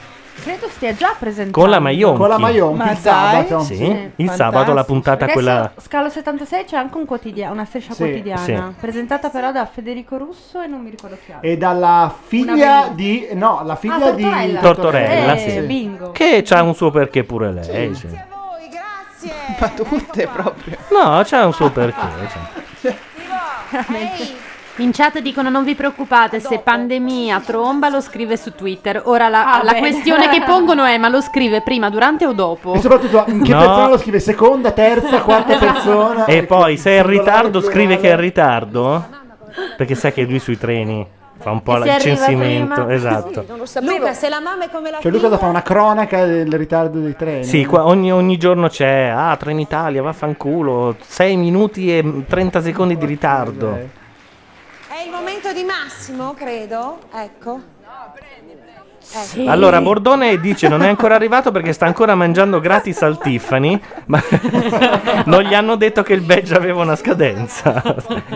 [0.43, 1.61] Credo stia già presentando.
[1.61, 2.19] Con la Maionchi.
[2.19, 3.03] Con la Maionchi, Ma il dai.
[3.47, 3.61] sabato.
[3.61, 3.85] Sì, Sì.
[3.85, 4.33] il Fantastico.
[4.35, 5.73] sabato la puntata Perché quella...
[5.79, 8.03] Scalo 76 c'è anche un quotidiano, una striscia Sì.
[8.03, 8.61] quotidiana, Sì.
[8.81, 11.49] presentata però da Federico Russo e non mi ricordo chi altro.
[11.49, 13.29] E dalla figlia di...
[13.35, 14.23] No, la figlia Ah, di...
[14.23, 14.61] Tortorella.
[14.61, 15.61] Tortorella, Eh, sì.
[15.61, 16.11] bingo.
[16.11, 17.95] Che c'ha un suo perché pure lei.
[17.95, 18.09] sì.
[19.61, 20.77] Ma tutte proprio.
[20.91, 22.01] No, c'ha un suo perché.
[22.81, 22.97] cioè.
[24.77, 29.03] In chat dicono non vi preoccupate se pandemia tromba lo scrive su Twitter.
[29.05, 29.91] Ora la, Ah, la bene.
[29.91, 32.73] questione che pongono è ma lo scrive prima, durante o dopo?
[32.73, 33.59] E soprattutto in che No.
[33.59, 34.19] persona lo scrive?
[34.19, 36.25] Seconda, terza, quarta persona?
[36.25, 39.05] E poi se è in ritardo scrive che è in ritardo?
[39.77, 41.07] Perché sai che lui sui treni
[41.37, 42.75] fa un po' E il se arriva censimento.
[42.75, 42.93] prima?
[42.95, 43.45] Esatto.
[43.47, 43.97] Non lo sapevo.
[43.99, 45.47] Luca, se la mamma è come la Cioè lui cosa fa?
[45.49, 47.45] Una cronaca del ritardo dei treni?
[47.45, 53.05] Sì, qua ogni, ogni giorno c'è, ah, Trenitalia, vaffanculo, 6 minuti e 30 secondi di
[53.05, 54.01] ritardo.
[54.93, 56.99] È il momento di Massimo, credo.
[57.15, 57.61] Ecco.
[59.15, 59.51] Ecco.
[59.51, 64.23] Allora, Bordone dice non è ancora arrivato perché sta ancora mangiando gratis al Tiffany, ma
[65.25, 67.83] non gli hanno detto che il badge aveva una scadenza.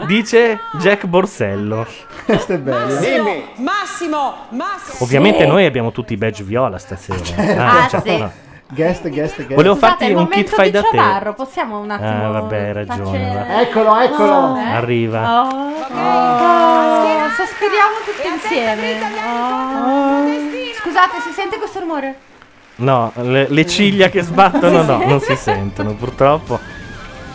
[0.07, 1.87] Dice Jack Borsello.
[2.25, 2.95] Questo è bello.
[2.95, 4.97] Massimo, Massimo, Massimo.
[5.01, 5.49] Ovviamente Sì.
[5.49, 7.83] noi abbiamo tutti i badge viola stasera.
[7.83, 8.17] Ah, cioè, sì.
[8.17, 8.33] no.
[8.69, 9.55] Guest, guest, guest.
[9.55, 11.33] Volevo Scusate, farti un kit fai da te.
[11.37, 13.05] Possiamo un attimo Ah, vabbè, hai ragione.
[13.05, 13.61] facere- va.
[13.61, 14.33] Eccolo, eccolo.
[14.33, 14.63] Oh, eh?
[14.73, 15.43] Arriva.
[15.43, 18.99] Oh, oh, sospiriamo tutti insieme.
[19.25, 20.25] Oh.
[20.81, 22.17] Scusate, si sente questo rumore?
[22.77, 26.59] No, le, le ciglia che sbattono no, non si sentono purtroppo.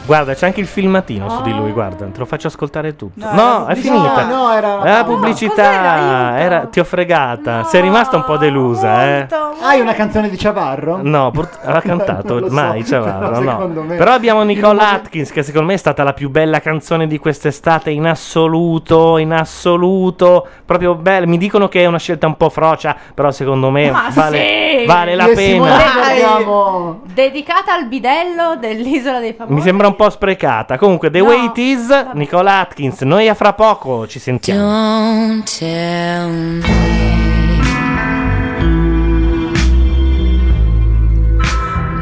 [0.04, 3.26] Guarda, c'è anche il filmatino su di lui, guarda, te lo faccio ascoltare tutto.
[3.26, 4.26] No, No, è finita.
[4.26, 4.84] No, era...
[4.84, 7.64] La pubblicità, era, ti ho fregata.
[7.64, 9.28] Sei rimasta un po' delusa, eh?
[9.62, 10.99] Hai una canzone di Ciavarro?
[11.02, 13.52] No, pur- ha cantato Non lo so, mai Ciavarro, però no.
[13.52, 17.08] secondo me- Però abbiamo Nicole Atkins che secondo me è stata la più bella canzone
[17.08, 21.26] di quest'estate in assoluto, in assoluto, proprio bella.
[21.28, 24.38] Mi dicono che è una scelta un po' frocia, però secondo me Ma vale,
[24.80, 24.86] sì!
[24.86, 26.95] vale la Io e Simone pena.
[27.14, 29.54] Dedicata al bidello dell'isola dei famosi.
[29.54, 30.78] Mi sembra un po' sprecata.
[30.78, 33.02] Comunque, The Way It Is, Nicole Atkins.
[33.02, 34.62] Noi a fra poco ci sentiamo.
[34.62, 37.12] Don't tell me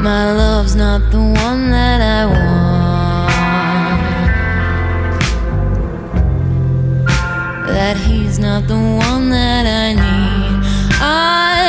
[0.00, 3.30] my love's not the one that I want.
[7.66, 10.64] That he's not the one that I need.
[11.02, 11.59] I'd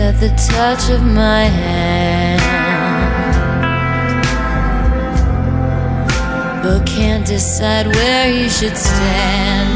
[0.00, 2.40] at the touch of my hand,
[6.62, 9.71] but can't decide where you should stand.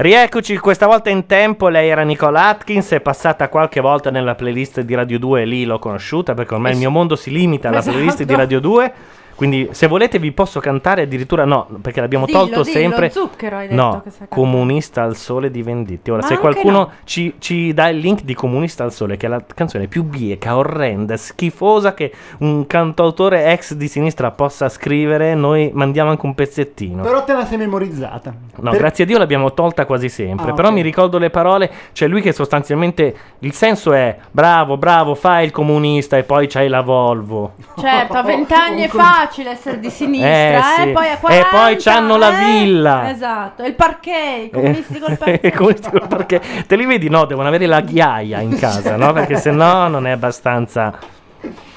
[0.00, 4.80] Rieccoci questa volta in tempo, lei era Nicole Atkins, è passata qualche volta nella playlist
[4.80, 7.80] di Radio 2 e lì l'ho conosciuta perché ormai il mio mondo si limita alla
[7.80, 7.96] Esatto.
[7.96, 8.92] playlist di Radio 2.
[9.40, 13.08] Quindi se volete vi posso cantare addirittura no, perché l'abbiamo Dillo, tolto dillo, sempre.
[13.08, 14.28] Zucchero hai detto no, che sa cantare.
[14.28, 16.10] Comunista al sole di Venditti.
[16.10, 16.92] Ora Ma se anche qualcuno no.
[17.04, 20.58] ci, ci dà il link di Comunista al sole, che è la canzone più bieca,
[20.58, 27.02] orrenda, schifosa che un cantautore ex di sinistra possa scrivere, noi mandiamo anche un pezzettino.
[27.02, 28.34] Però te la sei memorizzata.
[28.56, 30.50] No, Per- grazie a Dio l'abbiamo tolta quasi sempre.
[30.50, 30.74] Ah, però ok.
[30.74, 31.70] mi ricordo le parole.
[31.92, 36.68] C'è lui che sostanzialmente il senso è bravo, bravo, fai il comunista e poi c'hai
[36.68, 37.54] la Volvo.
[37.78, 38.88] Certo, a vent'anni è
[39.30, 40.90] facile essere di sinistra, Eh, eh, sì.
[40.92, 43.10] poi a E 40, poi c'hanno la eh, villa.
[43.10, 45.54] Esatto, il parquet, i comunisti col Eh, parquet.
[45.56, 46.66] comunisti col parquet.
[46.66, 47.08] Te li vedi?
[47.08, 49.12] No, devono avere la ghiaia in casa, no?
[49.12, 50.92] Perché se no non è abbastanza.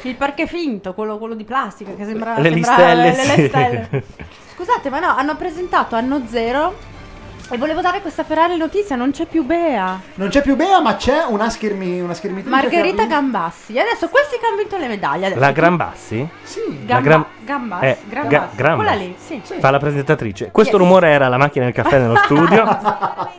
[0.02, 3.48] Il parquet finto, quello, quello di plastica che sembra Le listelle, le- le sì.
[3.48, 3.90] stelle.
[4.56, 6.74] Scusate, ma no, hanno presentato anno zero
[7.50, 10.00] e volevo dare questa Ferrari notizia, non c'è più Bea.
[10.16, 12.50] Non c'è più Bea, ma c'è una, schermi, una schermitrice.
[12.56, 13.74] Margherita che- Gambassi.
[13.76, 15.26] E adesso questi che hanno vinto le medaglie.
[15.28, 16.28] Adesso La tu- Gran Bassi?
[16.44, 16.60] Sì.
[16.88, 18.56] La Gamba- Gran- Gambassi, eh, Gran Ga- Bassi.
[18.56, 19.42] Gran Quella lì, sì.
[19.60, 20.50] Fa la presentatrice.
[20.52, 20.82] Questo Yes.
[20.82, 22.64] rumore era la macchina del caffè nello studio.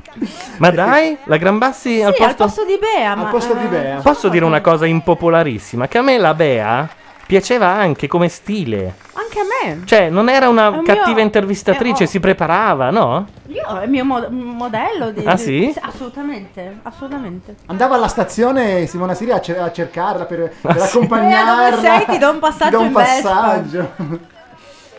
[0.58, 2.42] Ma dai, la Gran Bassi al Sì, posto...
[2.42, 3.14] al posto di Bea.
[3.16, 5.88] ma, eh, Posso dire una cosa impopolarissima?
[5.88, 6.88] Che a me la Bea
[7.26, 8.94] piaceva anche come stile.
[9.14, 9.82] Anche a me.
[9.84, 12.08] Cioè, non era una È un cattiva mio- intervistatrice, eh, oh.
[12.08, 13.26] si preparava, no?
[13.48, 15.24] Io è il mio mo- modello di...
[15.24, 15.74] Ah, di- sì?
[15.80, 17.56] Assolutamente, assolutamente.
[17.66, 20.96] Andava alla stazione Simona Siri a, cer- a cercarla per, per Ah, sì?
[20.96, 21.66] accompagnarla.
[21.66, 22.04] Eh, dove sei?
[22.06, 23.30] Ti do un passaggio Ti do un in Vespa.
[23.30, 23.90] passaggio.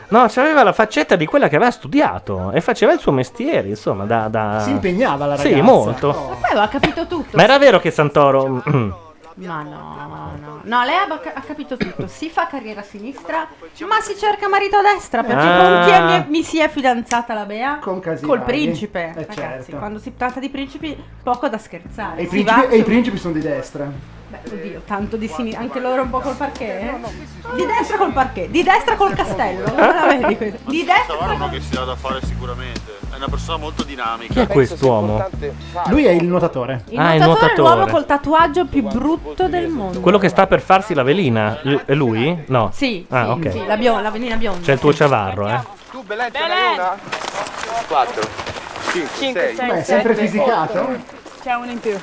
[0.07, 4.05] No, c'aveva la faccetta di quella che aveva studiato e faceva il suo mestiere, insomma,
[4.05, 4.27] da...
[4.27, 4.59] da...
[4.63, 5.55] Si impegnava la ragazza.
[5.55, 6.07] Sì, molto.
[6.07, 7.35] Ma poi aveva capito tutto.
[7.37, 8.63] Ma era vero che Santoro...
[9.37, 10.59] Ma no, no.
[10.63, 12.07] No, lei ha, ha capito tutto.
[12.07, 13.47] Si fa carriera a sinistra,
[13.85, 15.23] ma si cerca marito a destra.
[15.23, 15.57] Perché Ah.
[15.75, 17.79] con chi è mi, mi si è fidanzata la Bea?
[17.79, 18.01] Con.
[18.21, 19.09] Col principe.
[19.15, 19.77] Eh, Ragazzi, certo.
[19.77, 22.19] quando si tratta di principi, poco da scherzare.
[22.19, 23.91] E i Si principi, va e i principi sono di destra.
[24.27, 25.61] Beh, oddio, tanto di sinistra.
[25.61, 26.81] Anche loro un po' col parquet.
[26.81, 26.95] eh?
[27.55, 29.63] Di destra col parquet, di destra col castello.
[29.69, 30.69] Come la vedi questa?
[30.69, 33.03] Di destra che si ha da fare sicuramente.
[33.15, 34.33] È una persona molto dinamica.
[34.33, 35.25] Chi è quest'uomo?
[35.87, 36.83] Lui è il nuotatore.
[36.89, 37.91] Il Ah, il nuotatore è l'uomo nuotatore.
[37.91, 40.01] col tatuaggio più brutto del mondo.
[40.01, 42.43] Quello che sta per farsi la velina, L- è lui?
[42.47, 42.71] No.
[42.73, 43.51] Sì, Ah, sì, ok.
[43.53, 44.65] sì, la, bionda, la velina bionda.
[44.65, 45.59] C'è il tuo ciavarro, eh.
[45.91, 46.97] Tu, hai una?
[47.87, 48.21] 4,
[48.91, 49.65] 5, 6.
[49.65, 50.87] Beh, sempre fisicato.
[51.45, 51.95] C'è uno in più.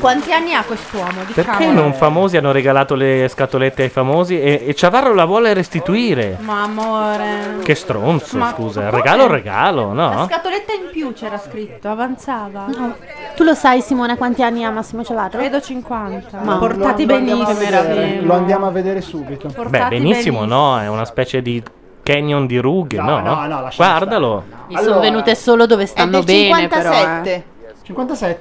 [0.00, 1.20] Quanti anni ha quest'uomo?
[1.32, 1.80] Perché Diciamolo.
[1.82, 6.36] non famosi hanno regalato le scatolette ai famosi e, e Ciavarro la vuole restituire?
[6.40, 7.58] Ma amore.
[7.62, 8.90] Che stronzo, Ma- scusa.
[8.90, 10.26] Regalo, regalo, La no?
[10.26, 12.66] scatoletta in più c'era scritto, avanzava.
[13.36, 15.38] Tu lo sai, Simone, quanti anni ha Massimo Ciavarro?
[15.38, 16.40] Credo 50.
[16.40, 18.22] Ma- portati Lo- lo andiamo a benissimo.
[18.26, 19.48] Lo andiamo a vedere subito.
[19.68, 20.80] Beh, benissimo, no?
[20.80, 21.62] È una specie di
[22.02, 23.20] canyon di rughe, no?
[23.20, 24.44] no, no, lasciamo Guardalo.
[24.66, 26.90] Mi sono venute solo dove stanno del bene, però.
[26.90, 27.30] 57.
[27.30, 27.32] eh.
[27.32, 27.53] 57,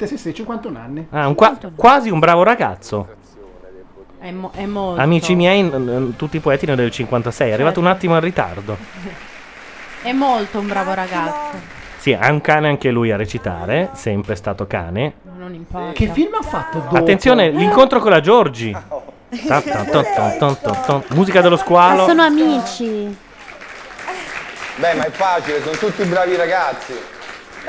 [0.08, 1.08] sì, sì, 51 anni.
[1.12, 3.08] Ah, un qua- quasi un bravo ragazzo.
[4.20, 5.02] È, mo- è molto.
[5.02, 7.50] Amici miei, n- n- tutti i poeti ne del 56.
[7.50, 8.78] È arrivato un attimo in ritardo.
[10.02, 11.58] È molto un bravo ragazzo.
[11.98, 15.14] Sì, ha un cane anche lui a recitare, sempre stato cane.
[15.38, 15.92] Non importa.
[15.92, 16.96] Che film ha fatto dopo?
[16.96, 18.72] Attenzione, l'incontro con la Giorgi.
[19.48, 21.04] Ta- ta- ta- ta- ta- ta- ta.
[21.16, 22.06] Musica dello Ma squalo.
[22.06, 23.18] sono amici.
[24.76, 26.94] Beh, ma è facile, sono tutti bravi ragazzi.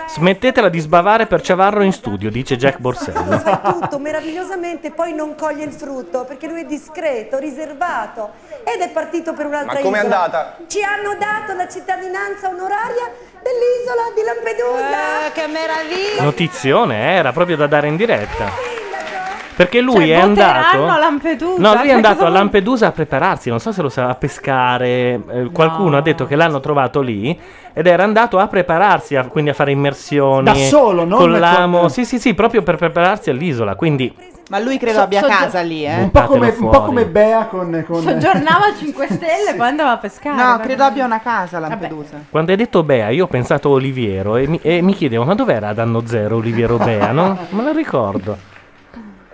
[0.06, 3.42] Smettetela di sbavare per Ciavarro in studio, dice Jack Borsello.
[3.80, 8.32] tutto meravigliosamente, poi non coglie il frutto perché lui è discreto, riservato
[8.64, 10.22] ed è partito per un'altra Ma com'è isola.
[10.22, 10.56] andata?
[10.66, 13.10] Ci hanno dato la cittadinanza onoraria
[13.42, 15.32] dell'isola di Lampedusa.
[15.32, 16.22] che meraviglia!
[16.22, 18.82] Notizione, eh, era proprio da dare in diretta.
[19.56, 20.86] Perché lui Cioè, è voteranno andato.
[20.86, 21.60] a Lampedusa.
[21.60, 23.48] No, lui è Cioè, andato cosa a vuol- Lampedusa a prepararsi.
[23.50, 24.88] Non so se lo sa a pescare.
[25.28, 27.38] eh, qualcuno ha detto che l'hanno trovato lì.
[27.72, 30.44] Ed era andato a prepararsi, a- quindi a fare immersioni.
[30.44, 31.88] Da solo, non Con con- l'amo.
[31.88, 33.74] Sì, sì, sì, proprio per prepararsi all'isola.
[33.76, 34.14] Quindi.
[34.50, 36.02] Ma lui credo So- abbia so- casa lì, eh.
[36.02, 37.82] Un po' come, un po' come Bea con...
[37.86, 38.02] con...
[38.02, 40.36] Soggiornava a 5 Stelle poi andava a pescare.
[40.42, 42.24] No, credo abbia una casa a Lampedusa.
[42.28, 45.34] Quando hai detto Bea, io ho pensato a Oliviero e mi, e mi chiedevo, ma
[45.34, 47.10] dov'era ad anno zero Oliviero Bea?
[47.12, 47.38] No?
[47.50, 48.36] Me lo ricordo.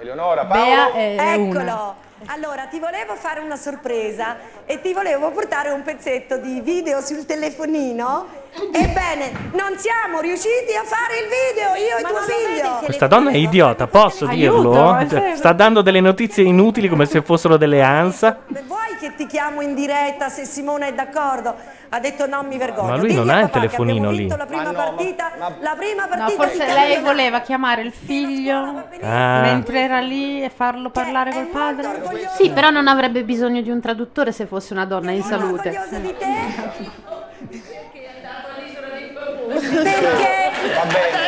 [0.01, 1.61] Eleonora, Bea è è una.
[1.61, 1.95] Eccolo!
[2.27, 7.27] Allora, ti volevo fare una sorpresa e ti volevo portare un pezzetto di video sul
[7.27, 8.27] telefonino.
[8.73, 12.85] Ebbene, non siamo riusciti a fare il video, io e tuo figlio.
[12.85, 15.07] Questa donna è idiota, posso Aiuto, dirlo?
[15.09, 18.39] Cioè, sta dando delle notizie inutili come se fossero delle ANSA.
[18.67, 21.55] Vuoi che ti chiamo in diretta se Simona è d'accordo?
[21.93, 22.89] Ha detto no, mi vergogno.
[22.91, 24.29] Ma lui non ha il telefonino lì.
[24.29, 27.03] la prima partita, la prima No, partita di forse lei campionato.
[27.03, 29.41] voleva chiamare il figlio Ah.
[29.41, 31.89] mentre era lì e farlo parlare col padre.
[32.37, 35.71] Sì, però non avrebbe bisogno di un traduttore se fosse una donna in salute.
[39.51, 40.51] Perché
[40.83, 41.20] Adesso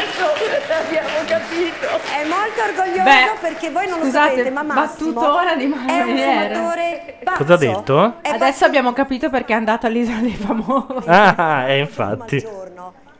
[0.87, 1.87] abbiamo capito.
[1.87, 5.67] è molto orgoglioso Beh, perché voi non scusate, lo sapete, ma Massimo battutora di è
[5.67, 6.55] un Manuele.
[6.55, 8.15] fumatore Cosa ha detto?
[8.23, 11.09] Adesso abbiamo capito perché è andato all'isola dei famosi.
[11.09, 12.61] Ah, eh, infatti.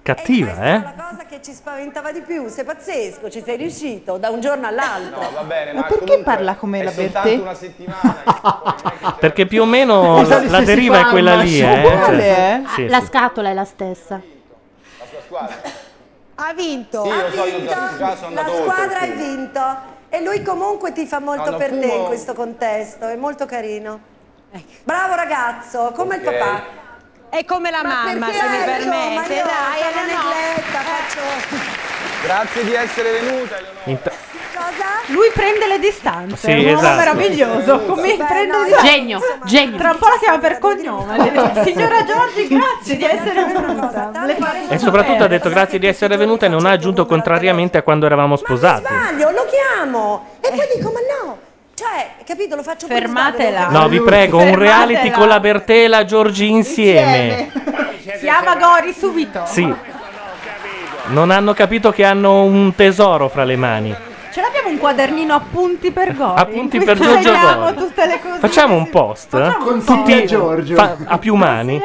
[0.05, 0.81] Cattiva, eh?
[0.81, 2.49] la cosa che ci spaventava di più.
[2.49, 5.21] Sei pazzesco, ci sei riuscito da un giorno all'altro.
[5.23, 7.41] No, va bene, Ma ma, perché comunque parla come è la soltanto Bertè?
[7.43, 9.15] una settimana.
[9.21, 11.79] Perché più o meno la, la deriva è quella lì, eh?
[11.79, 12.69] Uguale, Cioè, eh?
[12.75, 13.07] sì, La sì.
[13.07, 14.21] scatola è la stessa.
[16.45, 17.73] Ha vinto, Sì, ha so, io vinto.
[18.17, 19.61] sono la squadra ha il vinto
[20.09, 21.95] e lui comunque ti fa molto No, per te fumo.
[21.95, 24.01] in questo contesto, è molto carino.
[24.83, 26.37] Bravo ragazzo, come il Ok.
[26.37, 26.63] papà.
[27.29, 29.35] È come la mamma, perché se mi ecco, ma permette.
[29.35, 30.23] io Dai, sono eh, no.
[30.29, 31.21] negletta, faccio...
[32.25, 33.57] Grazie di essere venuta.
[33.59, 34.11] Eleonora.
[34.71, 36.97] Int- Lui prende le distanze, Sì, è un uomo esatto.
[36.97, 37.79] meraviglioso.
[37.81, 38.87] Come Beh, prende no, distanze.
[38.87, 39.77] Genio, genio.
[39.79, 41.15] Tra un po' la chiama per cognome.
[41.65, 44.11] Signora Giorgi, grazie di essere venuta.
[44.69, 48.07] E soprattutto ha detto grazie di essere venuta e non ha aggiunto contrariamente a quando
[48.07, 48.85] eravamo sposati.
[48.87, 51.39] Sbaglio, lo chiamo e poi dico ma no.
[51.75, 53.69] Cioè, capito, lo faccio per Fermatela.
[53.71, 54.85] No, vi prego, un Fermatela.
[54.85, 57.51] reality con la Bertè e la Giorgi insieme.
[58.21, 59.43] Chiama Gori subito.
[59.47, 59.75] Sì.
[61.07, 63.97] Non hanno capito che hanno un tesoro fra le mani.
[64.33, 66.41] Ce l'abbiamo un quadernino appunti per Gori.
[66.41, 67.75] Appunti per Giorgio Gori.
[67.75, 68.39] tutte le cose.
[68.39, 69.59] Facciamo un post?
[69.59, 70.75] Consigli a Giorgio.
[70.75, 71.79] fa- a più mani?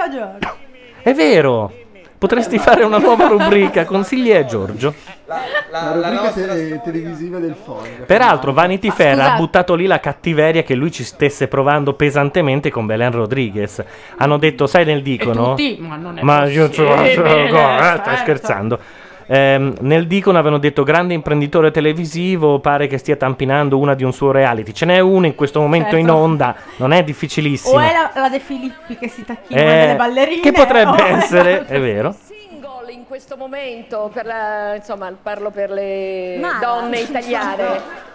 [1.02, 1.74] È vero.
[2.18, 4.94] Potresti fare una nuova rubrica, consigli a Giorgio.
[5.26, 8.06] La rubrica te- televisiva del foglio.
[8.06, 12.86] Peraltro Vanity Fair ha buttato lì la cattiveria che lui ci stesse provando pesantemente con
[12.86, 13.84] Belen Rodriguez.
[14.18, 15.50] Hanno detto, sai nel dicono?
[15.50, 15.78] tutti?
[15.82, 18.02] Ma non è io ce l'ho, ce l'ho, possibile, eh, certo.
[18.02, 18.80] stai scherzando.
[19.30, 24.14] Ehm, nel dicono avevano detto grande imprenditore televisivo, pare che stia tampinando una di un
[24.14, 24.72] suo reality.
[24.74, 26.02] Ce n'è uno in questo momento Certo.
[26.02, 27.76] in onda, non è difficilissimo.
[27.76, 30.42] O è la, la De Filippi che si tacchina Eh, delle ballerine.
[30.42, 32.16] che potrebbe o è- essere, è vero.
[32.26, 38.06] Single in questo momento, per la- insomma, parlo per le Ma- donne italiane.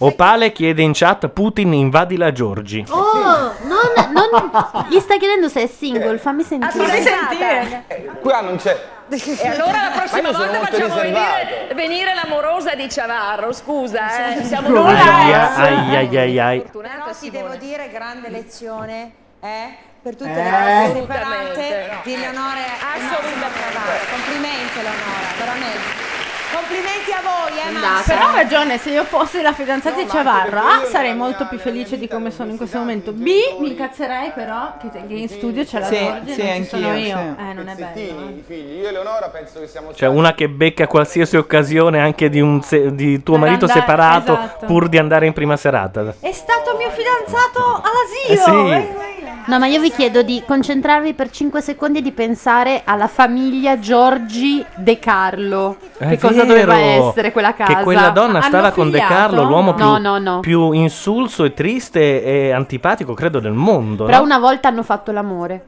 [0.00, 2.84] Opale chiede in chat Putin invadi la Giorgi.
[2.88, 6.84] Oh, non, non- gli sta chiedendo se è single, fammi sentire.
[6.84, 7.84] Fammi sentire.
[8.20, 8.76] Qua non c'è.
[9.10, 14.82] E allora la prossima volta facciamo venire, venire l'amorosa di Ciavarro, scusa, eh, siamo Nulla.
[14.92, 15.32] noi.
[15.32, 17.30] Ai ai ai ai Però ti Simone.
[17.42, 19.86] devo dire grande lezione, eh?
[20.02, 20.34] Per tutte Eh.
[20.34, 21.00] le cose Assolutamente.
[21.00, 24.06] superate di Eleonora e Assolutamente.
[24.10, 26.07] Complimenti Eleonora, veramente.
[26.50, 27.70] Complimenti a voi, eh.
[27.78, 28.16] Massimo.
[28.16, 31.58] Però ha ragione, se io fossi la fidanzata No, di Ciavarra, A, sarei molto più
[31.58, 33.12] felice di come sono in questo momento.
[33.12, 33.26] B,
[33.58, 36.68] mi incazzerei però che, che in studio c'è la Sì, Giorgi sì, e non ci
[36.68, 37.16] sono anch'io, io.
[37.16, 37.42] sì.
[37.50, 37.98] Eh, non è bello.
[37.98, 38.02] Eh.
[38.32, 38.78] i figli.
[38.78, 42.62] Io e Eleonora penso che siamo Cioè una che becca qualsiasi occasione anche di, un
[42.62, 44.66] se- di tuo Per marito andare- separato esatto.
[44.66, 46.14] pur di andare in prima serata.
[46.20, 48.72] È stato mio fidanzato all'asilo.
[48.72, 48.96] Eh sì.
[48.96, 49.17] eh.
[49.48, 53.78] No, ma io vi chiedo di concentrarvi per 5 secondi e di pensare alla famiglia
[53.78, 55.78] Giorgi De Carlo.
[55.96, 57.76] È che cosa vero doveva essere quella casa?
[57.76, 59.14] Che quella donna Hanno stava con De figliato?
[59.14, 60.40] Carlo, l'uomo più, No, no, no.
[60.40, 64.04] più insulso e triste e antipatico, credo, del mondo.
[64.04, 64.24] Però no?
[64.24, 65.64] una volta hanno fatto l'amore.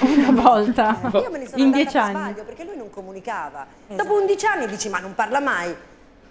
[0.00, 0.98] Una volta.
[1.14, 2.12] Io me ne sono In andata dieci per anni.
[2.14, 3.66] sbaglio perché lui non comunicava.
[3.86, 5.74] Dopo 11 anni dici ma non parla mai.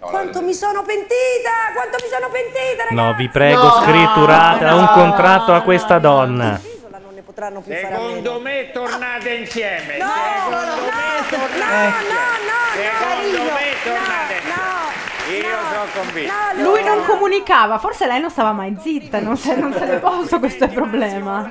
[0.00, 2.94] Quanto mi sono pentita, quanto mi sono pentita, ragazzi.
[2.94, 6.60] No, vi prego, No, scritturate no, un no, contratto a questa donna.
[6.90, 9.96] Non ne potranno più fare a Secondo me tornate insieme.
[9.98, 14.86] No, Secondo no, me no, tornate no, no, no, Secondo no, me tornate no,
[15.26, 15.46] insieme.
[15.48, 16.32] Io sono convinto.
[16.54, 19.98] no, Lui non comunicava, forse lei non stava mai zitta, non se, non se l'è
[19.98, 21.50] posto questo è il problema.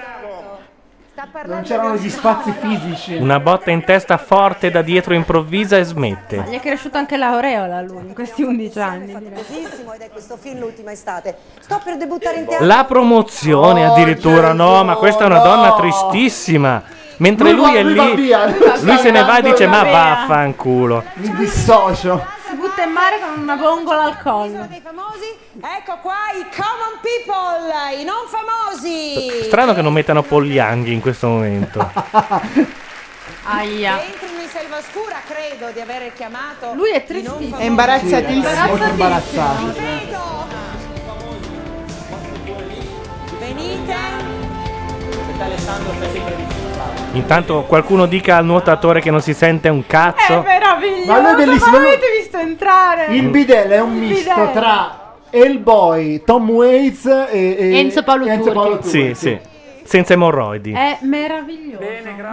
[1.46, 3.16] Non c'erano gli spazi fisici.
[3.16, 6.46] Una botta in testa forte da dietro improvvisa e Ma smette.
[6.48, 9.14] gli è cresciuta anche l'aureola a lui in questi 11 anni.
[9.14, 11.36] ed è questo film l'ultima estate.
[11.60, 12.66] Sto per debuttare in teatro.
[12.68, 16.84] La promozione Oh, addirittura, no, ma questa è una donna tristissima.
[17.18, 18.32] Mentre Lui lui, va- è lui lì,
[18.82, 21.04] lui se ne va e dice: Ma via." vaffanculo.
[21.16, 22.24] Mi dissocio.
[22.48, 24.68] Si butta in mare con una gongola al collo.
[24.70, 25.36] dei famosi?
[25.60, 29.44] Ecco qua i common people, i non famosi.
[29.46, 31.80] Strano che non mettano Poglianghi in questo momento.
[33.50, 33.98] Aia.
[33.98, 36.74] Che entrino in selva oscura, credo di aver chiamato.
[36.76, 37.58] Lui è tristissimo.
[37.58, 38.48] È imbarazzatissimo.
[38.48, 39.74] Sì, è molto imbarazzato.
[43.40, 43.96] Venite.
[45.40, 46.66] Alessandro stai sempre vicino.
[47.14, 50.42] Intanto qualcuno dica al nuotatore che non si sente un È cazzo.
[50.42, 51.12] meraviglioso.
[51.12, 53.06] Ma lui è bellissimo, Ma lui- avete visto entrare?
[53.16, 54.52] Il bidello è un Il misto bidello.
[54.52, 55.06] tra
[55.38, 58.52] Hellboy, Tom Waits e, e- Enzo Paolo e Enzo.
[58.52, 59.16] Paolo Sì, Turchi.
[59.16, 59.40] sì.
[59.84, 60.72] senza emorroidi.
[60.74, 61.84] È meraviglioso.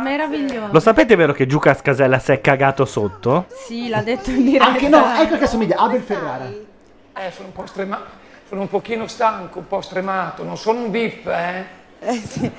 [0.02, 0.68] Meraviglioso.
[0.72, 3.47] Lo sapete vero che Giuca Scasella si è cagato sotto?
[3.66, 4.64] Sì, l'ha detto in diretta.
[4.66, 6.47] Anche no, ecco che assomiglia Abel Ferrara.
[6.47, 8.05] Eh, sono un po' stremato,
[8.48, 11.82] sono un pochino stanco, un po' stremato, non sono un VIP, eh?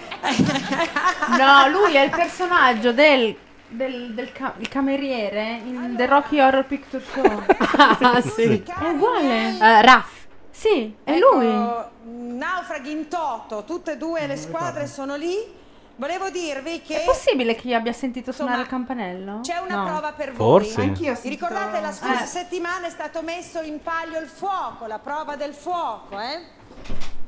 [1.38, 3.36] No, lui è il personaggio del,
[3.68, 7.44] del, del ca- il cameriere in The Rocky Horror Picture Show.
[7.78, 8.64] Ah, sì.
[8.66, 9.58] È uguale.
[9.60, 10.15] Eh, Raff.
[10.56, 12.38] Sì, è Ecco, lui.
[12.38, 15.64] Naufraghi in toto, tutte e due le squadre sono lì.
[15.98, 19.40] Volevo dirvi che È possibile che io abbia sentito suonare il campanello?
[19.42, 19.86] c'è una No.
[19.86, 20.76] prova per Forse.
[20.76, 20.86] voi.
[20.88, 22.28] Anch'io Vi ricordate la scorsa Eh.
[22.28, 26.42] settimana è stato messo in palio il fuoco, la prova del fuoco, eh?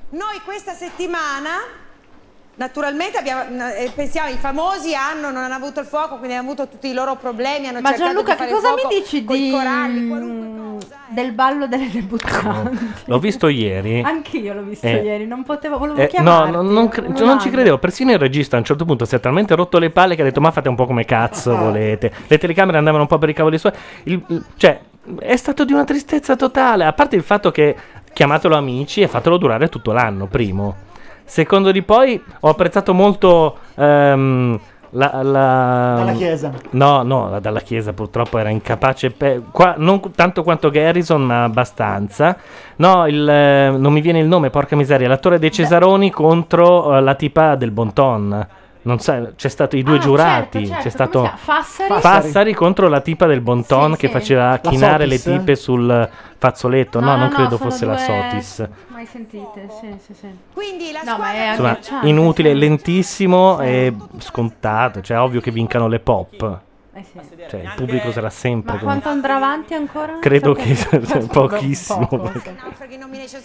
[0.10, 1.52] Noi questa settimana
[2.58, 3.44] Naturalmente abbiamo,
[3.76, 6.94] eh, pensiamo, i famosi hanno, non hanno avuto il fuoco, quindi hanno avuto tutti i
[6.94, 10.78] loro problemi, hanno Ma cercato Gianluca, di che cosa mi dici di coralli, mm,
[11.10, 12.94] del ballo delle debuttanti?
[13.06, 14.02] L'ho visto ieri.
[14.02, 15.04] Anch'io l'ho visto Eh.
[15.04, 16.52] ieri, non potevo, volevo Eh, no, chiamarti.
[16.52, 17.78] no, non, cre- volevo non ci credevo.
[17.78, 20.26] Persino il regista a un certo punto si è talmente rotto le palle che ha
[20.26, 22.12] detto: Ma fate un po' come cazzo volete.
[22.26, 23.74] Le telecamere andavano un po' per i cavoli suoi.
[24.06, 24.80] Il- il- cioè,
[25.20, 26.86] è stato di una tristezza totale.
[26.86, 27.76] A parte il fatto che
[28.14, 30.86] chiamatelo amici e fatelo durare tutto l'anno, primo.
[31.30, 33.58] Secondo di poi ho apprezzato molto.
[33.76, 34.58] ehm,
[34.92, 36.54] la, la- Dalla Chiesa.
[36.72, 41.22] No, no, la- dalla Chiesa purtroppo era incapace, pe- qua- non cu- tanto quanto Garrison,
[41.22, 42.38] ma abbastanza.
[42.78, 47.02] No, il, eh, non mi viene il nome, porca miseria, l'attore dei Cesaroni contro eh,
[47.02, 48.48] la tipa del Bonton.
[48.88, 51.32] Non sai, c'è stato i due Ah, giurati, certo, certo, c'è stato?
[51.36, 52.00] Fassari?
[52.00, 54.14] Fassari contro la tipa del Bonton Sì, che sì.
[54.14, 55.38] faceva La chinare le Sotis?
[55.40, 57.02] tipe sul fazzoletto.
[57.02, 58.68] No, No, no, non no, credo fosse la due- Sotis.
[58.88, 59.68] Mai sentite?
[59.82, 60.28] Sì, sì, sì.
[60.54, 65.02] Quindi la No, ma è Insomma, agghiacciante, inutile, lentissimo e scontato.
[65.02, 66.60] Cioè, ovvio che vincano le pop.
[66.98, 67.20] Eh sì.
[67.48, 70.18] Cioè, il pubblico sarà sempre Ma quanto andrà avanti ancora?
[70.20, 71.28] Credo che Sapete?
[71.28, 72.08] pochissimo.
[72.08, 72.56] Poco, perché-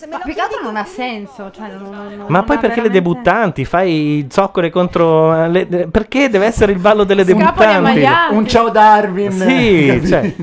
[0.08, 1.50] Ma più che altro non ha senso.
[1.50, 3.64] Cioè, non- non- non Ma poi perché le veramente- debuttanti?
[3.66, 5.46] Fai zoccole contro.
[5.48, 8.34] le- perché deve essere il ballo delle Scapoli debuttanti?
[8.34, 9.30] Un ciao Darwin.
[9.32, 10.34] Sì, cioè,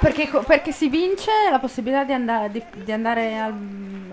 [0.00, 3.52] perché, perché si vince la possibilità di andare, di, di andare al,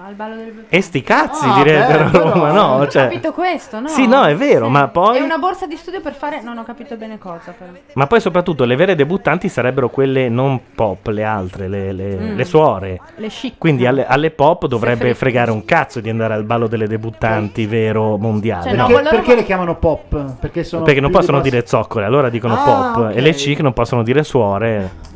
[0.06, 2.62] al ballo del e sti cazzi Ah, direbbero a beh, Roma, no?
[2.80, 3.88] Ho Cioè, capito questo, no?
[3.88, 6.42] Sì, no, è vero, ma poi- È una borsa di studio per fare...
[6.42, 7.72] Non ho capito bene cosa, però.
[7.94, 12.36] ma poi soprattutto le vere debuttanti sarebbero quelle non pop, le altre, le, le- Mm.
[12.36, 13.00] le suore.
[13.16, 13.58] Le chic.
[13.58, 18.18] Quindi alle, alle pop dovrebbe fregare un cazzo di andare al ballo delle debuttanti vero
[18.18, 18.64] mondiale.
[18.70, 20.40] Cioè, no, Perché, perché le chiamano pop?
[20.40, 23.12] Perché sono Perché non più possono di- dire zoccole, allora dicono Ah, pop.
[23.16, 25.12] E le chic non possono dire suore.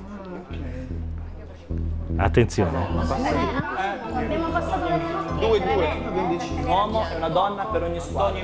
[2.18, 2.72] Attenzione.
[5.39, 5.88] Due, due.
[6.11, 8.39] Un uomo e una donna per ogni squadra.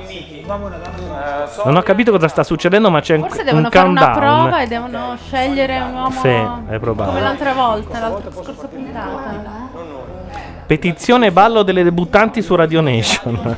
[1.64, 4.38] Non ho capito cosa sta succedendo, ma c'è un, Forse un devono fare una countdown.
[4.48, 7.06] prova e devono scegliere un uomo Sì, è probabile.
[7.06, 9.93] come l'altra volta, l'altra scorsa puntata.
[10.66, 13.56] Petizione ballo delle debuttanti su Radio Nation.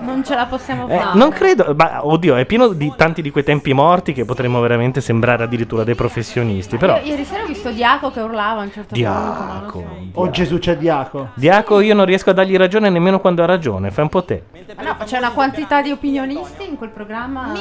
[0.00, 1.18] Non ce la possiamo Eh, fare.
[1.18, 5.00] non credo, ma oddio, è pieno di tanti di quei tempi morti che potremmo veramente
[5.02, 6.78] sembrare addirittura dei professionisti.
[6.78, 9.80] Però, Io ieri sera ho visto Diaco che urlava a un certo Diaco.
[9.80, 10.20] punto.
[10.20, 11.28] Oh Gesù, c'è Diaco.
[11.34, 13.90] Diaco, io non riesco a dargli ragione nemmeno quando ha ragione.
[13.90, 14.44] Fai un po' te.
[14.74, 17.52] Ma no, c'è una quantità di opinionisti in quel programma.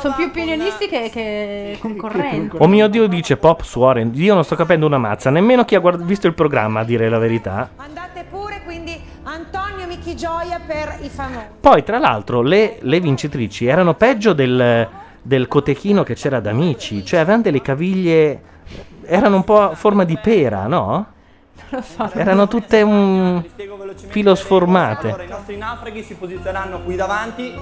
[0.00, 2.56] Sono più opinionisti che, che concorrenti.
[2.60, 4.08] Oh mio Dio, dice Pop Suore.
[4.14, 5.28] Io non sto capendo una mazza.
[5.30, 7.57] Nemmeno chi ha guard- visto il programma, a dire la verità.
[7.76, 11.46] Andate pure, quindi Antonio Michi Gioia per i famosi.
[11.60, 14.88] Poi, tra l'altro, le, le vincitrici erano peggio del,
[15.22, 17.04] del cotechino che c'era da amici.
[17.04, 18.42] Cioè, avevano delle caviglie.
[19.04, 21.06] Erano un po' a forma di pera, no?
[21.70, 22.10] Non lo so.
[22.12, 23.42] Erano tutte un
[24.08, 25.08] filo sformate.
[25.08, 27.54] Allora, i nostri naufraghi si posizioneranno qui davanti.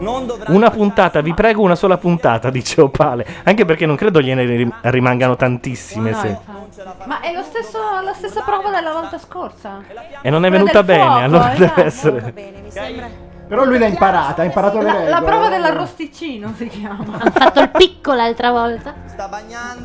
[0.00, 3.26] Una puntata, vi prego, una sola puntata, dice Opale.
[3.44, 6.10] Anche perché non credo gliene rim- rimangano tantissime.
[6.10, 7.08] No, se- infatti.
[7.08, 9.80] Ma è lo stesso, la stessa prova della volta scorsa.
[10.22, 11.58] E non è Quella venuta del bene, fuoco, allora esatto.
[11.74, 12.34] deve essere.
[13.48, 15.08] Però lui l'ha imparata, ha imparato le La, regole.
[15.10, 17.04] la prova dell'arrosticino si chiama.
[17.18, 18.94] Hanno fatto il picco l'altra volta.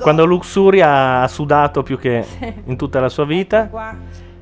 [0.02, 2.54] Quando Luxuria ha sudato più che Sì.
[2.66, 3.70] in tutta la sua vita.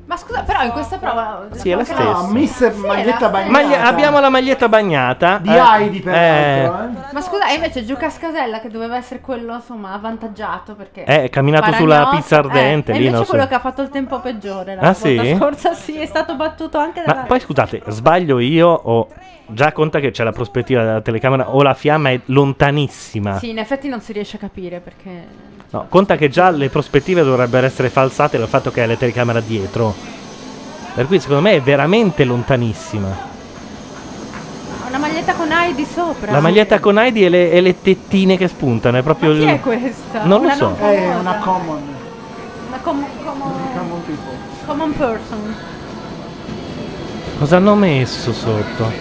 [0.04, 1.46] Ma scusa, però in questa prova.
[1.52, 2.02] Sì, è la stessa.
[2.02, 3.50] No, Miss maglietta bagnata.
[3.50, 5.38] Maglia- abbiamo la maglietta bagnata.
[5.38, 7.12] Di Heidi, eh, peraltro, eh.
[7.12, 11.30] Ma scusa, e invece Giuca Scasella che doveva essere quello insomma avvantaggiato perché Eh, è
[11.30, 13.30] camminato Paragnoso, sulla pizza ardente, eh, e lì, invece non so.
[13.30, 15.34] quello che ha fatto il tempo peggiore la Ah, volta sì?
[15.38, 19.08] scorsa sì, è stato battuto anche Ma dalla poi scusate, sbaglio io o
[19.46, 23.38] già conta che c'è la prospettiva della telecamera o la fiamma è lontanissima.
[23.38, 27.22] Sì, in effetti non si riesce a capire perché No, conta che già le prospettive
[27.22, 29.94] dovrebbero essere falsate dal fatto che hai la telecamera dietro.
[30.94, 33.30] Per cui secondo me è veramente lontanissima.
[34.88, 36.30] una maglietta con Heidi sopra.
[36.32, 39.42] La maglietta con Heidi e le, e le tettine che spuntano, è proprio Ma chi
[39.42, 40.24] il- è questa?
[40.24, 40.66] Non lo Una so.
[40.66, 40.98] non famosa.
[40.98, 41.82] È una common.
[42.68, 44.36] Una com- common, Common people.
[44.66, 45.54] common person.
[47.38, 48.92] Cosa hanno messo sotto?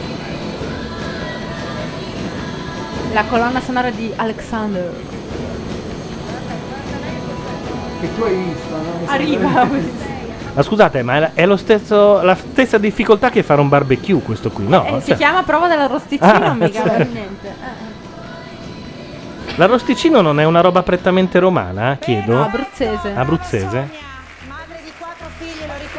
[3.12, 4.94] La colonna sonora di Alexander.
[8.00, 8.82] Che tu hai visto, no?
[9.02, 9.50] Mi Arriva.
[9.68, 10.10] sembra-
[10.54, 14.68] Ma scusate, ma è- lo stesso, la stessa difficoltà che fare un barbecue questo qui,
[14.68, 14.86] no?
[14.86, 16.90] Eh, si Cioè, chiama prova dell'arrosticino, Ah, mica certo.
[16.98, 17.48] per niente.
[17.48, 17.90] Eh.
[19.56, 22.34] L'arrosticino non è una roba prettamente romana, chiedo?
[22.34, 23.14] No, abruzzese.
[23.16, 24.10] Abruzzese?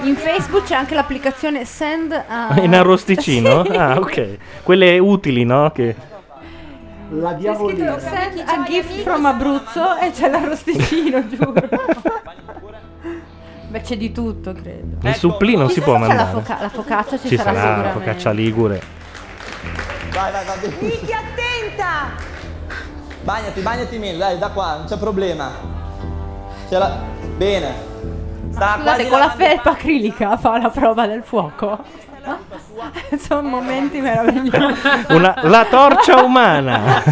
[0.03, 2.55] In Facebook c'è anche l'applicazione Send a...
[2.61, 3.65] In arrosticino?
[3.71, 3.73] Sì.
[3.77, 4.37] Ah, ok.
[4.63, 5.71] Quelle utili, no?
[5.71, 5.95] Che...
[7.11, 7.99] La diavolina.
[7.99, 11.53] Send a gift from Abruzzo e c'è l'arrosticino, giuro.
[13.73, 14.99] Beh, c'è di tutto, credo.
[15.09, 16.31] Il supplì non si può C'è la, mandare.
[16.31, 17.99] foca- la focaccia ci, Ci sarà, sarà la sicuramente.
[17.99, 18.83] focaccia ligure.
[20.13, 20.75] Vai, vai, vai.
[20.81, 22.11] Miki, attenta!
[23.23, 25.51] Bagnati, bagnati meno, dai, da qua, non c'è problema.
[26.69, 26.99] Ce la...
[27.39, 27.73] Bene.
[28.51, 31.79] Sta Scusate, quasi con la felpa acrilica fa la prova del fuoco.
[33.19, 34.81] Sono momenti meravigliosi.
[35.09, 37.03] Una- la torcia umana.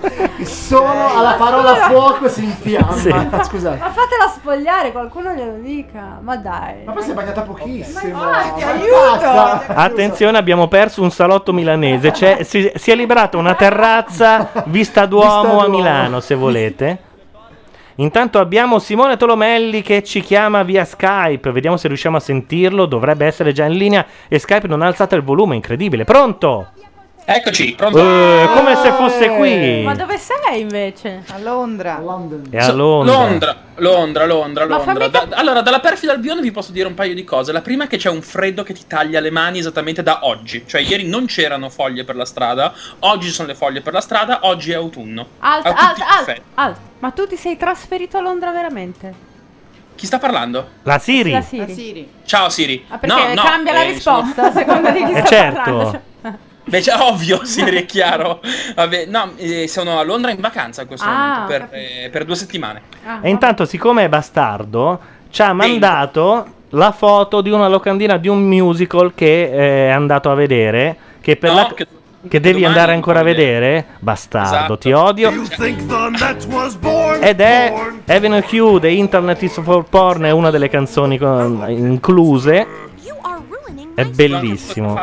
[0.44, 2.92] Solo alla parola fuoco si infiamma.
[2.96, 3.10] Sì.
[3.42, 3.78] Scusate.
[3.78, 6.18] Ma fatela spogliare, qualcuno glielo dica.
[6.20, 6.84] Ma dai.
[6.84, 8.00] Ma poi si è bagnata pochissimo.
[8.08, 9.72] infatti, Ma aiuto!
[9.74, 12.10] Attenzione, abbiamo perso un salotto milanese.
[12.12, 15.68] C'è- si, si è liberata una terrazza vista Duomo a Duomo.
[15.76, 16.98] Milano, se volete.
[17.96, 21.50] Intanto abbiamo Simone Tolomelli che ci chiama via Skype.
[21.52, 22.86] Vediamo se riusciamo a sentirlo.
[22.86, 24.06] Dovrebbe essere già in linea.
[24.28, 26.04] E Skype non ha alzato il volume, incredibile.
[26.04, 26.68] Pronto?
[27.24, 27.98] Eccoci, pronto?
[27.98, 29.82] Eh, come se fosse qui.
[29.84, 31.22] Ma dove sei invece?
[31.28, 31.92] A Londra.
[32.50, 33.10] È a Londra.
[33.12, 35.08] Londra, Londra, Londra, Ma Londra.
[35.08, 37.52] fammi Da- allora, dalla perfida Albione vi posso dire un paio di cose.
[37.52, 40.64] La prima è che c'è un freddo che ti taglia le mani esattamente da oggi.
[40.66, 44.00] Cioè, ieri non c'erano foglie per la strada, oggi ci sono le foglie per la
[44.00, 45.26] strada, oggi è autunno.
[45.38, 46.42] Alt, A tutti alt, gli alt, effetti.
[46.54, 46.76] alt.
[46.98, 49.14] Ma tu ti sei trasferito a Londra veramente?
[49.94, 50.68] Chi sta parlando?
[50.82, 51.30] La Siri.
[51.30, 52.08] La Siri.
[52.24, 52.84] Ciao Siri.
[52.88, 55.54] Ah, perché no, no, cambia la eh, risposta a seconda di chi Eh, sta certo.
[55.62, 55.90] parlando.
[55.92, 56.00] Cioè-
[56.64, 58.40] Beh, cioè, ovvio, Siri, è chiaro.
[58.74, 62.24] Vabbè, no, eh, sono a Londra in vacanza in questo Ah, momento per, eh, per
[62.24, 62.82] due settimane.
[63.04, 64.98] Ah, E intanto, siccome è bastardo,
[65.30, 70.30] ci ha mandato la foto di una locandina di un musical che eh, è andato
[70.30, 70.96] a vedere.
[71.20, 71.86] Che, per No, la- che-
[72.28, 73.84] che devi andare ancora a vedere.
[73.98, 74.78] Bastardo, Esatto.
[74.78, 75.30] ti odio.
[77.20, 77.74] Ed è
[78.06, 82.66] Avenue Q The Internet is for Porn, è una delle canzoni con- incluse.
[83.94, 84.98] È bellissimo.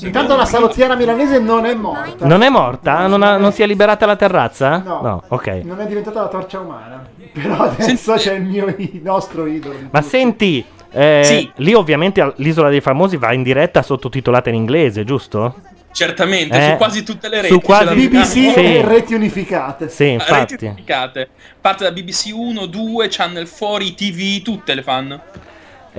[0.00, 2.26] Intanto la salottiera milanese non è morta.
[2.26, 3.06] Non è morta?
[3.06, 4.78] Non, ha- non si è liberata la terrazza?
[4.78, 5.22] No.
[5.28, 5.46] ok.
[5.64, 7.06] Non è diventata la torcia umana.
[7.32, 9.76] Però adesso c'è il mio il nostro idolo.
[9.90, 11.50] Ma senti, eh, Sì.
[11.56, 15.54] lì ovviamente al- l'isola dei famosi va in diretta sottotitolata in inglese, giusto?
[15.90, 17.52] Certamente, Eh, su quasi tutte le reti.
[17.54, 18.52] su quasi- BBC l'abbiamo.
[18.52, 18.54] Sì.
[18.54, 19.88] e reti unificate.
[19.88, 20.64] Sì, Reti infatti.
[20.66, 21.28] unificate.
[21.60, 25.20] Parte da BBC 1, 2, Channel 4, TV, tutte le fanno.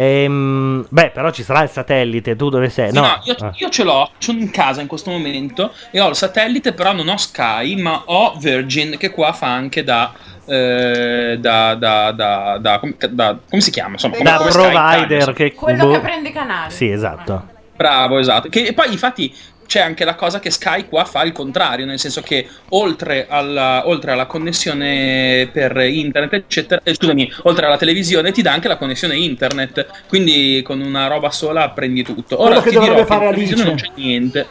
[0.01, 2.87] Ehm, beh, però ci sarà il satellite, tu dove sei?
[2.89, 3.01] Sì, No.
[3.01, 3.51] no, io, Ah.
[3.53, 7.09] io ce l'ho, sono in casa in questo momento e ho il satellite, però non
[7.09, 10.13] ho Sky, ma ho Virgin che qua fa anche da...
[10.45, 13.91] eh, da, da, da, da- com- da- come si chiama?
[13.91, 15.35] Insomma, come, Da come Sky provider insomma.
[15.35, 15.53] che...
[15.53, 15.91] Quello boh.
[15.91, 16.71] che prende i canali.
[16.71, 17.47] Sì, esatto.
[17.75, 18.47] Bravo, esatto.
[18.49, 19.35] Che, e poi infatti
[19.69, 23.83] c'è anche la cosa che Sky qua fa il contrario, nel senso che oltre alla,
[23.85, 28.77] oltre alla connessione per internet, eccetera, eh, scusami, oltre alla televisione ti dà anche la
[28.77, 32.35] connessione internet, quindi con una roba sola prendi tutto.
[32.35, 33.85] Quello Ora che ti dovrebbe dirò che fare in televisione non Alice.
[33.85, 34.47] c'è niente,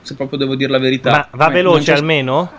[0.00, 1.10] se proprio devo dire la verità.
[1.10, 2.52] Ma va Non veloce c'è- almeno?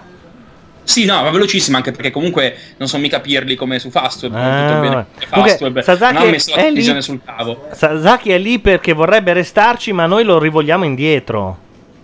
[0.84, 4.68] Sì, no, va velocissimo anche perché comunque non sono mica pirli come su Fastweb, Ah,
[4.68, 5.80] tutto bene che Fastweb.
[5.80, 7.68] Sasaki non ha messo la è lì- televisione sul cavo.
[7.72, 11.60] Sasaki è lì perché vorrebbe restarci, ma noi lo rivogliamo indietro.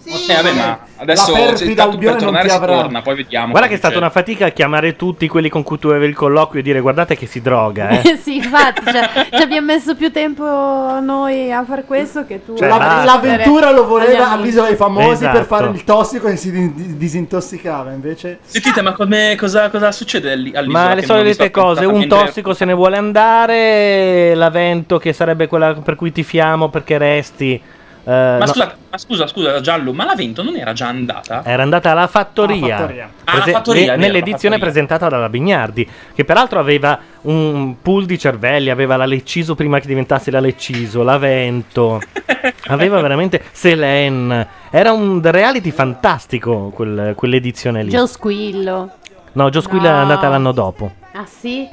[0.10, 1.32] Eh, vabbè, ma adesso
[1.76, 2.74] tanto per non tornare ti si avrà.
[2.82, 3.52] torna, poi vediamo.
[3.52, 6.62] Guarda che è stata una fatica chiamare tutti quelli con cui tu avevi il colloquio
[6.62, 8.18] e dire guardate che si droga, eh.
[8.22, 12.56] sì, infatti, cioè, ci abbiamo messo più tempo noi a far questo che tu.
[12.58, 15.46] Cioè, La- l'avventura lo voleva all'isola dei famosi per Esatto.
[15.46, 17.92] fare il tossico e si di- disintossicava.
[17.92, 20.86] Invece, Sentite, ma come, cosa, cosa succede lì- all'isola?
[20.88, 25.96] Ma le solite cose, un tossico se ne vuole andare, l'avento che sarebbe quella per
[25.96, 27.62] cui tifiamo perché resti.
[28.04, 31.44] Eh, Ma, no, scusa, ma scusa, scusa, Giallo, ma l'avento non era già andata?
[31.46, 33.04] Era andata alla fattoria, Alla fattoria.
[33.24, 34.84] Ah, alla Prese- fattoria, ne- è nell'edizione la fattoria.
[34.86, 39.88] presentata dalla Bignardi, che peraltro aveva un pool di cervelli, aveva la Lecciso prima che
[39.88, 42.02] diventasse la Lecciso, l'Avento,
[42.68, 47.90] aveva veramente Selene, era un reality fantastico quel- quell'edizione lì.
[47.90, 48.92] Joe Squillo.
[49.34, 49.98] no, Joe Squill è No.
[49.98, 50.92] andata l'anno dopo.
[51.14, 51.68] Ah sì?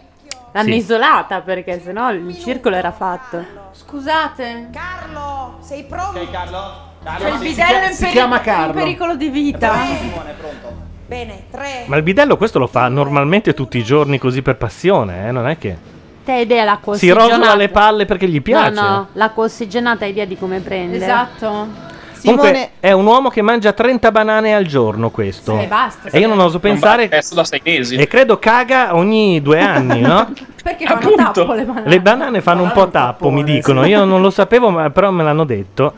[0.56, 0.76] L'hanno Sì.
[0.76, 3.44] isolata perché sennò il circolo era fatto.
[3.72, 4.70] Scusate.
[4.72, 6.18] Carlo, sei pronto?
[6.18, 6.84] Ok, Carlo?
[7.04, 8.72] C'è il si bidello chia- in, si peri- chiama in Carlo.
[8.72, 9.74] pericolo di vita.
[10.00, 10.72] Simone, pronto.
[11.06, 11.84] Bene, tre.
[11.86, 15.30] Ma il bidello questo lo fa normalmente tutti i giorni così per passione, eh?
[15.30, 15.76] non è che
[16.24, 17.36] Te hai idea l'acqua si ossigenata?
[17.36, 18.70] rosola le palle perché gli piace.
[18.80, 20.96] No, no, l'acqua ossigenata hai idea di come prende?
[20.96, 21.68] Esatto.
[22.26, 25.58] Comunque è un uomo che mangia 30 banane al giorno questo.
[25.58, 27.08] Sì, basta, e io non oso pensare...
[27.08, 27.94] Da sei mesi.
[27.96, 30.32] E credo caga ogni due anni, no?
[30.62, 31.88] Perché fanno tappo le banane.
[31.88, 33.84] Le banane fanno un po' tappo, mi dicono.
[33.86, 35.94] Io non lo sapevo, ma però me l'hanno detto.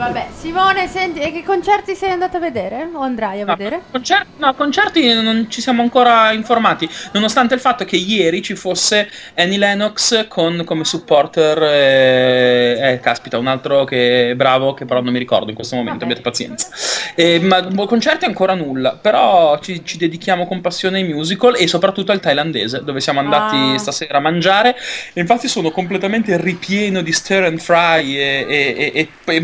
[0.00, 2.88] Vabbè, Simone, senti, e che concerti sei andato a vedere?
[2.94, 3.82] O andrai a vedere?
[3.90, 9.10] Concer- no, concerti non ci siamo ancora informati, nonostante il fatto che ieri ci fosse
[9.36, 15.02] Annie Lennox con come supporter, eh, eh, caspita, un altro che è bravo, che però
[15.02, 16.68] non mi ricordo in questo momento, abbiate pazienza.
[17.14, 21.66] Eh, ma boh, concerti ancora nulla, però ci, ci dedichiamo con passione ai musical e
[21.66, 23.78] soprattutto al thailandese, dove siamo andati Ah.
[23.78, 24.74] stasera a mangiare.
[25.12, 29.40] E infatti sono completamente ripieno di stir and fry e, e, e, e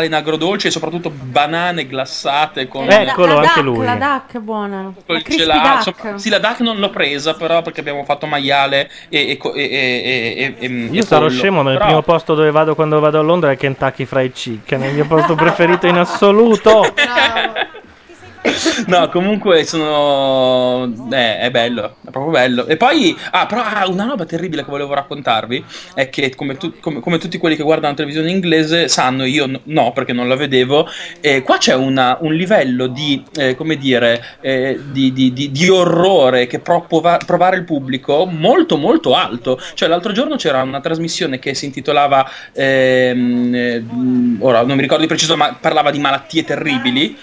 [0.00, 4.92] maiale in agrodolce e soprattutto banane glassate con La- la duck, La duck è buona.
[5.06, 5.94] col La crispy gelato.
[5.96, 6.20] duck.
[6.20, 10.54] Sì, la DAC non l'ho presa, però perché abbiamo fatto maiale e, e, e, e,
[10.58, 11.32] e, e- Io e sarò pollo.
[11.38, 14.32] scemo, ma il Però- primo posto dove vado quando vado a Londra è Kentucky Fried
[14.32, 16.82] Chicken, è il mio posto preferito in assoluto.
[18.86, 20.84] No, comunque sono.
[21.10, 22.66] Eh, è bello, è proprio bello.
[22.66, 26.78] E poi, ah, però ah, una roba terribile che volevo raccontarvi è che, come, tu-
[26.80, 30.26] come- come tutti quelli che guardano la televisione inglese sanno, io n- no, perché non
[30.28, 30.86] la vedevo.
[31.20, 35.68] eh, qua c'è una- un livello di, eh, come dire, eh, di, di- di- di
[35.68, 39.58] orrore che può prova- provare il pubblico molto, molto alto.
[39.74, 43.86] Cioè, l'altro giorno c'era una trasmissione che si intitolava, ehm, eh,
[44.40, 47.16] ora non mi ricordo di preciso, ma parlava di malattie terribili.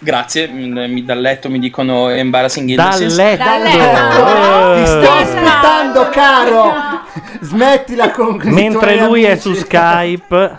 [0.00, 3.16] Grazie, mi, dal letto mi dicono embarrassing Dal illnesses.
[3.16, 3.42] letto.
[3.44, 4.86] Dal Ti letto.
[4.86, 6.72] sto aspettando, caro.
[7.40, 9.40] Smettila con Mentre lui è amici.
[9.40, 10.58] su Skype.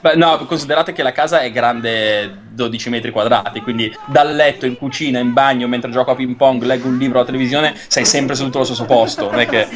[0.00, 4.78] Beh, no, considerate che la casa è grande 12 metri quadrati, quindi dal letto, in
[4.78, 8.34] cucina, in bagno, mentre gioco a ping pong, leggo un libro alla televisione, sei sempre
[8.34, 9.66] seduto allo stesso posto, non è che...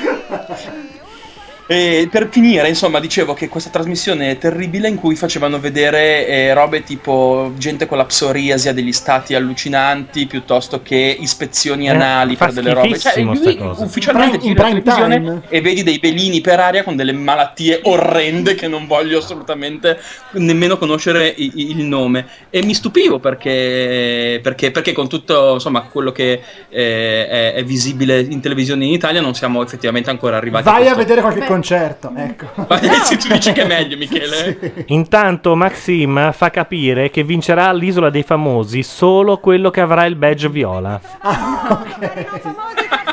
[1.72, 6.52] E per finire, insomma, dicevo che questa trasmissione è terribile in cui facevano vedere eh,
[6.52, 12.34] robe tipo gente con la psoriasi a degli stati allucinanti piuttosto che ispezioni Eh, anali
[12.34, 12.98] per delle robe.
[12.98, 13.84] Cioè, lui cosa.
[13.84, 15.42] ufficialmente In giri la prime time.
[15.48, 19.96] e vedi dei velini per aria con delle malattie orrende che non voglio assolutamente
[20.32, 22.26] nemmeno conoscere i- i- il nome.
[22.50, 28.18] E mi stupivo perché, perché, perché con tutto insomma, quello che eh, è, è visibile
[28.18, 32.12] in televisione in Italia non siamo effettivamente ancora arrivati Vai a questo- vedere qualche concerto.
[32.14, 32.66] Ecco.
[33.04, 34.84] Se tu dici che è meglio, Michele.
[34.86, 40.48] Intanto Maxim fa capire che vincerà all'isola dei famosi solo quello che avrà il badge
[40.48, 41.00] viola.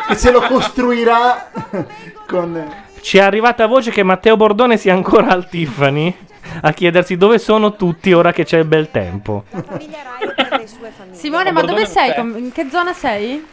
[0.07, 1.51] Che se lo costruirà
[2.25, 2.85] con...
[3.01, 6.15] Ci è arrivata voce che Matteo Bordone sia ancora al Tiffany
[6.61, 9.43] a chiedersi dove sono tutti ora che c'è il bel tempo.
[11.11, 12.13] Simone, ma dove sei?
[12.17, 13.45] In che zona sei?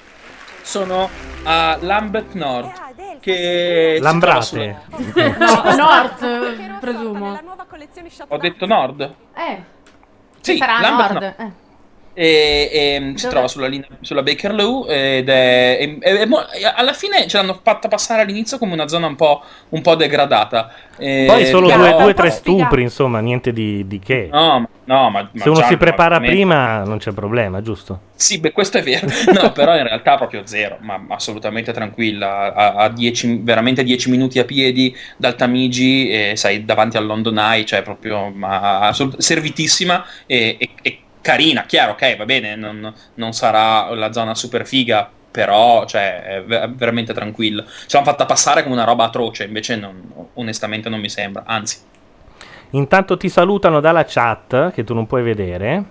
[0.62, 1.08] Sono
[1.42, 2.72] a Lambeth Nord.
[3.20, 4.76] Che Lambrate.
[5.14, 7.38] No, Nord, eh, presumo.
[8.28, 9.14] Ho detto Nord.
[9.34, 9.62] Eh.
[10.40, 11.22] Sì, sarà Lambeth Nord.
[11.22, 11.34] Nord.
[11.38, 11.62] eh.
[12.16, 16.28] E, e, si trova sulla, linea, sulla Bakerloo ed è, è- è-
[16.76, 20.72] alla fine ce l'hanno fatta passare all'inizio come una zona un po', un po' degradata.
[20.96, 24.28] E- Poi solo però- due, due tre stupri, insomma, niente di, di che.
[24.30, 27.60] No, ma- no, ma, ma Se uno già- si prepara ma- prima non c'è problema,
[27.62, 27.98] giusto?
[28.14, 29.08] Sì, beh, questo è vero.
[29.32, 32.54] No, però in realtà proprio zero, ma assolutamente tranquilla.
[32.54, 37.38] A, a 10 veramente 10 minuti a piedi dal Tamigi e sei davanti al London
[37.38, 41.64] Eye, cioè proprio ma, assolut- servitissima e, e- e carina.
[41.64, 46.70] Chiaro, ok, va bene, non, non sarà la zona super figa, però cioè, è ve-
[46.74, 47.64] veramente tranquilla.
[47.64, 50.02] Ce l'hanno fatta passare come una roba atroce, invece non-
[50.34, 51.78] onestamente non mi sembra, anzi.
[52.70, 55.84] Intanto ti salutano dalla chat, che tu non puoi vedere.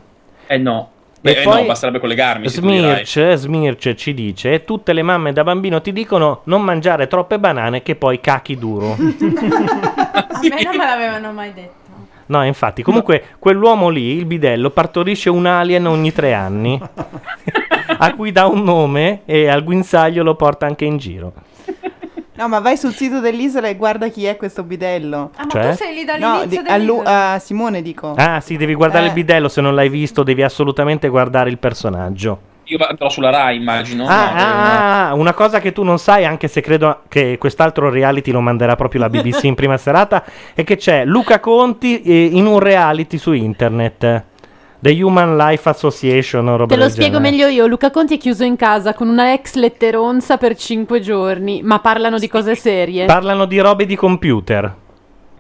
[0.48, 0.92] Eh no.
[1.26, 2.50] E Beh, eh poi no, basterebbe collegarmi.
[2.50, 7.82] Smirch, Smirch ci dice: Tutte le mamme da bambino ti dicono non mangiare troppe banane
[7.82, 8.98] che poi cachi duro.
[9.00, 11.83] A me non me l'avevano mai detto.
[12.28, 16.80] No, infatti, comunque quell'uomo lì, il bidello, partorisce un alien ogni tre anni,
[17.98, 21.34] a cui dà un nome e al guinzaglio lo porta anche in giro.
[22.36, 25.30] No, ma vai sul sito dell'isola e guarda chi è questo bidello.
[25.36, 25.70] Ah, ma Cioè?
[25.70, 27.34] tu sei lì No, dall'inizio di- a, Lu- dell'isola.
[27.34, 28.14] a Simone dico.
[28.18, 29.08] Ah, sì, devi guardare Eh.
[29.10, 32.40] il bidello, se non l'hai visto devi assolutamente guardare il personaggio.
[32.74, 34.08] Io andrò sulla Rai, immagino.
[34.08, 34.40] Ah, no?
[34.40, 38.42] ah, ah, una cosa che tu non sai, anche se credo che quest'altro reality lo
[38.42, 40.24] manderà proprio la BBC in prima serata,
[40.56, 44.24] è che c'è Luca Conti eh, in un reality su internet.
[44.80, 47.32] The Human Life Association roba Te lo spiego genere.
[47.32, 47.68] meglio io.
[47.68, 52.18] Luca Conti è chiuso in casa con una ex letteronza per cinque giorni, ma parlano
[52.18, 53.06] di cose serie.
[53.06, 54.82] Parlano di robe di computer.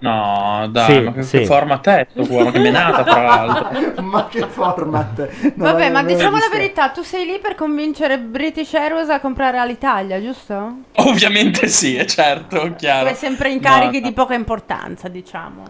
[0.03, 1.38] No, dai, Sì, ma che, sì.
[1.39, 2.43] che format è sto qua?
[2.43, 4.01] Ma che menata, tra l'altro.
[4.03, 5.30] ma che format.
[5.55, 9.57] Non Vabbè, ma diciamo la verità, tu sei lì per convincere British Airways a comprare
[9.59, 10.80] all'Italia, giusto?
[10.95, 13.05] Ovviamente sì, è certo, chiaro.
[13.05, 14.07] Come sempre incarichi No, no.
[14.09, 15.63] di poca importanza, diciamo.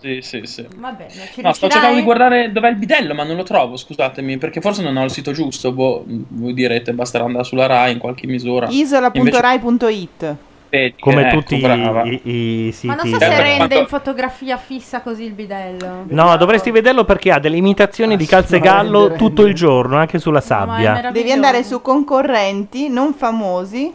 [0.00, 0.64] Sì, sì, sì.
[0.76, 3.76] Va bene, ci No, sto cercando di guardare dov'è il bidello, ma non lo trovo,
[3.76, 5.72] scusatemi, perché forse non ho il sito giusto.
[5.72, 8.66] Boh, voi direte, basterà andare sulla Rai in qualche misura.
[8.66, 10.36] Invece- Isola.rai.it
[10.70, 12.02] Vedi, Come ecco, tutti brava.
[12.04, 12.86] i, i siti.
[12.88, 16.04] Ma non so se rende quanto- in fotografia fissa così il bidello.
[16.08, 20.40] No, dovresti vederlo perché ha delle imitazioni di calzegallo rende, tutto il giorno, anche sulla
[20.42, 21.10] sabbia.
[21.10, 23.90] Devi andare su concorrenti non famosi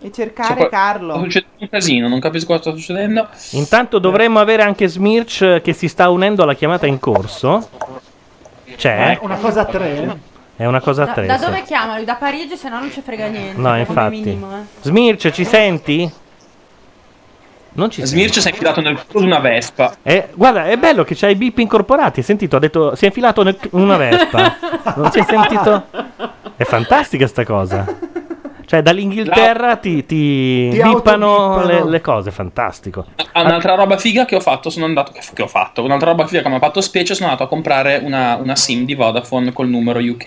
[0.00, 1.18] e cercare Cioè, qua- Carlo.
[1.18, 3.28] Succedendo un casino, non capisco cosa sta succedendo.
[3.52, 7.68] Intanto dovremmo avere anche Smirch eh, che si sta unendo alla chiamata in corso.
[8.76, 9.18] C'è?
[9.20, 10.18] Una cosa a tre?
[10.56, 11.26] È una cosa a Da, tre.
[11.26, 11.44] da sì.
[11.46, 12.02] dove chiamano?
[12.04, 13.60] Da Parigi, se no non ci frega niente.
[13.60, 14.10] No, come infatti.
[14.20, 14.62] minimo, eh.
[14.82, 16.12] Smirch, ci senti?
[17.76, 19.96] Non ci Smirch si è infilato nel culo di una Vespa.
[20.04, 22.20] Eh, guarda, è bello che c'hai i bip incorporati.
[22.20, 22.54] Hai sentito?
[22.54, 24.56] Ha detto si è infilato nel- in una Vespa.
[24.94, 25.86] Non si è sentito?
[26.56, 27.84] È fantastica sta cosa.
[28.66, 33.06] Cioè, dall'Inghilterra ti, ti, Ti bippano le, le cose, fantastico.
[33.32, 35.12] Ah, Un'altra roba figa che ho fatto, sono andato.
[35.12, 35.82] Che, che ho fatto?
[35.82, 38.84] Un'altra roba figa che mi ha fatto specie, sono andato a comprare una, una SIM
[38.84, 40.26] di Vodafone col numero UK.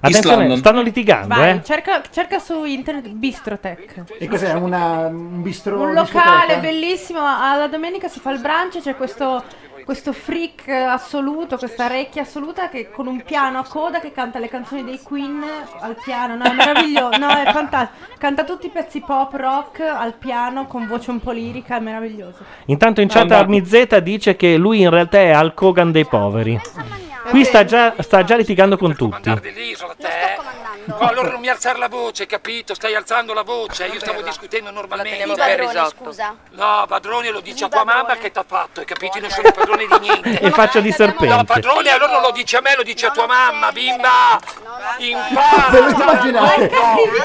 [0.00, 0.56] Attenzione, London.
[0.58, 1.62] stanno litigando, Vai, eh.
[1.62, 4.02] cerca, cerca su internet Bistrotech.
[4.18, 4.52] E cos'è?
[4.52, 5.80] Una, un bistro?
[5.80, 6.18] Un discoteca?
[6.18, 9.42] locale bellissimo, alla domenica si fa il brunch, c'è questo,
[9.84, 14.48] questo freak assoluto, questa recchia assoluta che con un piano a coda che canta le
[14.48, 15.42] canzoni dei Queen
[15.80, 20.14] al piano, no, è meraviglioso, no, è fantastico, canta tutti i pezzi pop, rock al
[20.14, 22.44] piano con voce un po' lirica, è meraviglioso.
[22.66, 23.30] Intanto in chat.
[23.30, 26.58] Armizeta dice che lui in realtà è Al Kogan dei poveri.
[27.28, 29.32] Qui sta già, sta già litigando con tutti.
[29.40, 30.36] dell'isola, te.
[30.84, 32.74] No, allora non mi alzare la voce, capito?
[32.74, 33.86] Stai alzando la voce.
[33.86, 35.22] Io stavo discutendo normalmente.
[35.24, 36.34] I padroni, scusa.
[36.50, 39.16] No, padrone lo dice a tua mamma che t'ha fatto, hai capito?
[39.16, 40.40] Io non sono padrone di niente.
[40.40, 41.44] E faccia di No, serpente.
[41.44, 44.38] padrone, allora non lo dice a me, lo dice a tua mamma, bimba!
[45.70, 46.02] Ve lo Impara!
[46.12, 46.70] immaginate?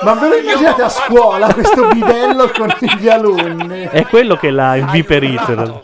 [0.02, 3.90] Ma ve lo immaginate a scuola questo bidello con gli alunni?
[3.92, 5.84] È quello che l'ha inviperito.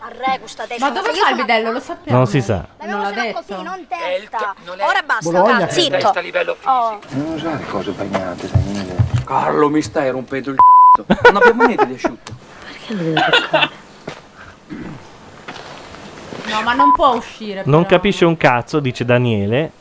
[0.79, 1.71] Ma dove fa il bidello?
[1.71, 2.17] Lo sappiamo.
[2.17, 2.65] Non si sa.
[2.83, 3.43] Non l'ha detto.
[4.05, 4.85] Non testa.
[4.85, 6.09] Ora basta, Bologna, zitto.
[6.09, 6.99] A livello Oh.
[7.09, 8.95] Non usare cose bagnate, Daniele.
[9.25, 11.05] Carlo, mi stai rompendo il c***o.
[11.31, 12.33] Non abbiamo niente di asciutto.
[16.47, 17.63] No, ma non può uscire.
[17.65, 17.95] Non però.
[17.95, 19.71] capisce un cazzo, dice Daniele.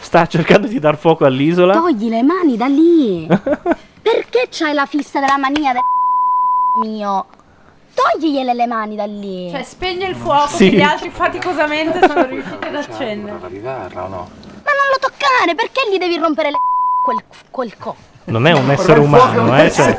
[0.00, 1.74] Sta cercando di dar fuoco all'isola.
[1.74, 3.26] Togli le mani da lì.
[4.00, 5.82] Perché c'hai la fissa della mania del
[6.88, 7.26] mio?
[7.98, 9.50] Togligliele le mani da lì.
[9.50, 10.70] Cioè, spegne il fuoco Sì.
[10.70, 13.36] che gli altri faticosamente sono riusciti ad accendere.
[13.36, 14.28] O no?
[14.62, 16.56] Ma non lo toccare, perché gli devi rompere le
[17.04, 17.96] quel, quel co?
[18.24, 19.70] Non è un essere umano, eh.
[19.70, 19.98] cioè,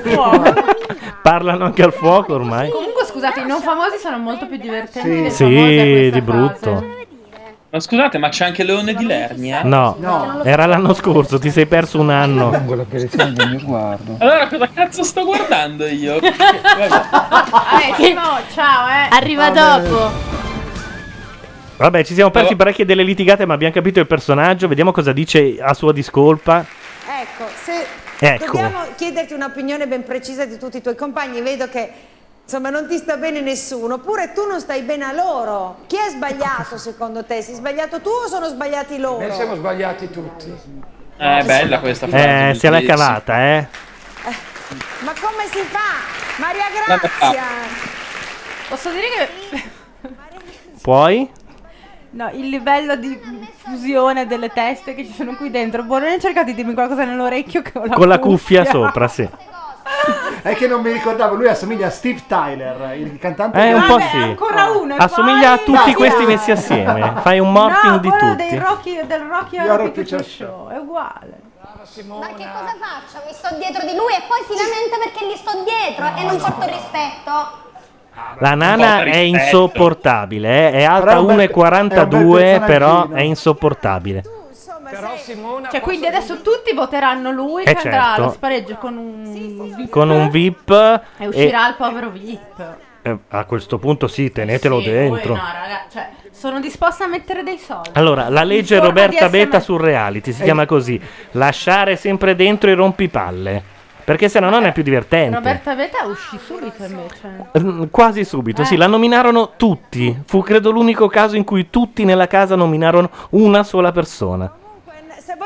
[1.23, 2.69] parlano anche al fuoco ormai.
[2.69, 6.98] Comunque, scusate, i non famosi sono molto più divertenti Sì, questa di fase.
[7.71, 9.61] Ma scusate, ma c'è anche Leone di Lernia?
[9.61, 12.47] No, era l'anno scorso, ti sei perso un anno.
[14.17, 16.17] Allora, cosa cazzo sto guardando io?
[17.79, 18.21] Eh, Simo,
[18.53, 19.07] ciao, eh.
[19.11, 20.11] Arriva dopo.
[21.77, 24.67] Vabbè, ci siamo persi parecchie delle litigate, ma abbiamo capito il personaggio.
[24.67, 26.65] Vediamo cosa dice a sua discolpa.
[27.21, 27.85] Ecco, se
[28.19, 28.45] Ecco.
[28.45, 31.89] dobbiamo chiederti un'opinione ben precisa di tutti i tuoi compagni, vedo che
[32.49, 35.81] insomma non ti sta bene nessuno, oppure tu non stai bene a loro.
[35.85, 37.43] Chi è sbagliato secondo te?
[37.43, 39.21] Sei sbagliato tu o sono sbagliati loro?
[39.21, 40.51] Noi siamo sbagliati tutti.
[41.17, 42.49] Eh, bella questa frase.
[42.49, 43.67] Eh, se l'è cavata, eh.
[44.99, 46.39] Ma come si fa?
[46.39, 46.63] Maria.
[46.85, 47.43] Grazia!
[48.67, 49.63] Posso dire che
[50.81, 51.29] Poi?
[52.11, 53.19] no, il livello di
[53.57, 55.83] fusione delle teste che ci sono qui dentro.
[55.83, 59.07] Boh, non hai cercato di dirmi qualcosa nell'orecchio che ho la Con la cuffia sopra,
[59.07, 59.27] sì.
[60.41, 63.59] È che non mi ricordavo, lui assomiglia a Steve Tyler, il cantante.
[63.59, 64.17] Eh, un po' sì.
[64.17, 64.95] ancora uno.
[64.95, 67.15] e Assomiglia a tutti questi messi assieme.
[67.21, 68.35] Fai un morphing no, di tutti.
[68.35, 71.47] Dei Rocky, del Rocky Horror Picture Show, è uguale.
[72.07, 73.23] Ma che cosa faccio?
[73.25, 76.37] Mi sto dietro di lui e poi si lamenta perché gli sto dietro e non
[76.37, 77.67] porto rispetto.
[78.39, 80.71] La nana è insopportabile, eh.
[80.79, 84.23] è alta Però è un bel- è un bel 1,42, però è insopportabile.
[84.89, 88.21] Però Simona Cioè, quindi adesso tutti voteranno lui Eh, che andrà certo.
[88.21, 92.75] allo spareggio con un VIP Con un VIP e uscirà il povero VIP.
[93.01, 95.33] eh, a questo punto sì, tenetelo Sì, dentro.
[95.33, 97.89] poi no, raga, cioè, sono disposta a mettere dei soldi.
[97.93, 99.57] Allora, la legge forma Roberta di SMS.
[99.63, 100.33] sul reality Eh.
[100.33, 100.99] si chiama così:
[101.31, 103.77] lasciare sempre dentro i rompipalle.
[104.09, 105.35] Perché se no non è più divertente.
[105.35, 107.49] Roberta Betta uscì subito invece.
[107.59, 108.65] Mm, Quasi subito, Eh.
[108.65, 110.17] sì, la nominarono tutti.
[110.25, 114.51] Fu credo l'unico caso in cui tutti nella casa nominarono una sola persona.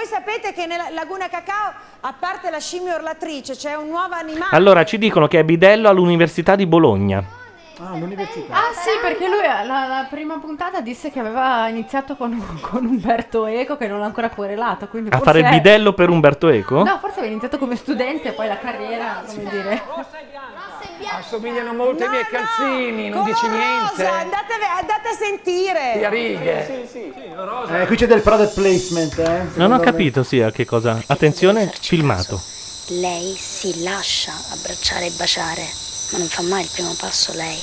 [0.03, 1.71] Voi sapete che nella Laguna Cacao,
[2.01, 4.49] a parte la scimmia orlatrice, c'è un nuovo animale.
[4.53, 7.23] Allora ci dicono che è bidello all'Università di Bologna.
[7.79, 8.53] Ah, l'università.
[8.53, 13.45] Ah sì, perché lui la, la prima puntata disse che aveva iniziato con, con Umberto
[13.45, 14.87] Eco che non l'ha ancora querelato.
[14.89, 16.83] Quindi A fare il è- bidello per Umberto Eco?
[16.83, 19.81] No, forse aveva iniziato come studente e poi la carriera, come dire.
[21.17, 24.05] Assomigliano molto ai miei calzini, non dici niente.
[24.05, 25.93] Andate, andate a sentire.
[25.97, 26.65] Di a righe.
[26.65, 27.13] Sì, sì,
[27.71, 29.43] Eh, qui c'è del product placement, eh.
[29.55, 29.83] Non ho me.
[29.83, 31.01] capito, sì, a che cosa.
[31.05, 32.41] Attenzione, filmato.
[32.87, 35.61] Lei si lascia abbracciare e baciare,
[36.11, 37.57] ma non fa mai il primo passo lei.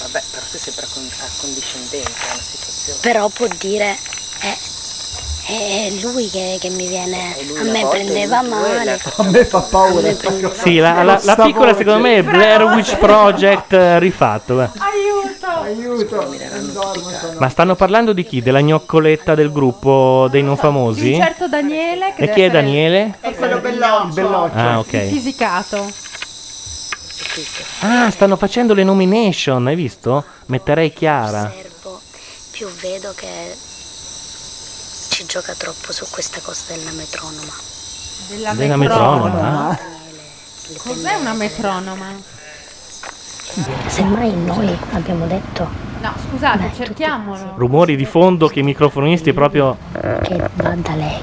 [0.00, 2.98] Vabbè, però sei sempre accon- accondiscendente a una situazione.
[3.00, 3.96] Però può dire,
[4.40, 4.56] è,
[5.44, 9.00] è lui che, che mi viene, a me prendeva male.
[9.16, 10.54] A me fa paura sta cosa.
[10.54, 14.60] Sì, la, la- la piccola secondo me è Blair Witch Project eh, rifatto.
[14.62, 14.70] eh.
[14.78, 15.46] Aiuto!
[15.46, 16.32] Aiuto!
[16.32, 17.34] Stanotte.
[17.38, 18.40] Ma stanno parlando di chi?
[18.40, 21.08] Della gnoccoletta del gruppo dei non Di famosi?
[21.12, 23.18] un certo Daniele che E chi è Daniele?
[23.20, 24.50] È quello belloccio.
[24.54, 25.06] Ah, ok.
[25.08, 25.84] Fisicato.
[27.80, 30.24] Ah, stanno facendo le nomination, hai visto?
[30.46, 31.52] Metterei Chiara.
[32.50, 33.56] Più vedo che
[35.12, 37.52] ci gioca troppo su questa cosa della metronoma.
[38.28, 39.28] Della, Della metronoma.
[39.28, 39.78] metronoma.
[40.78, 42.06] Cos'è una metronoma?
[43.88, 45.68] Semmai noi abbiamo detto
[46.00, 47.52] No, scusate, cerchiamolo.
[47.56, 51.20] Rumori di fondo che i microfonisti proprio che va da lei.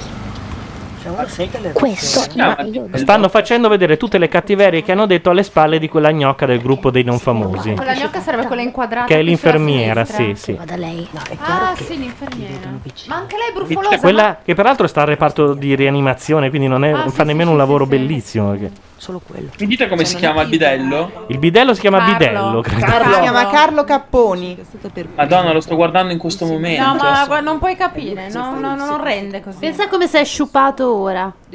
[1.74, 5.88] Questo ma io stanno facendo vedere tutte le cattiverie che hanno detto alle spalle di
[5.88, 7.74] quella gnocca del gruppo dei non famosi.
[7.74, 9.06] Quella gnocca sarebbe quella inquadrata.
[9.08, 10.54] Che è l'infermiera, sì, sì.
[10.54, 11.08] va da lei.
[11.40, 12.70] Ah, sì, l'infermiera.
[13.08, 13.98] Ma anche lei è brufolosa.
[14.00, 17.50] Quella che peraltro sta al reparto di rianimazione, quindi non è- Ah, fa sì, nemmeno
[17.50, 17.90] sì, un sì, lavoro sì.
[17.90, 18.50] bellissimo.
[18.52, 19.50] perché- Solo quello.
[19.58, 21.26] Mi dite come si chiama il bidello?
[21.28, 22.18] Il bidello si chiama Carlo.
[22.18, 23.14] bidello, credo.
[23.14, 24.58] Si chiama Carlo Capponi.
[25.16, 26.84] Madonna, lo sto guardando in questo momento.
[26.84, 29.60] No, ma guarda, non puoi capire, no, no, non rende così.
[29.60, 31.34] Pensa come sei sciupato ora.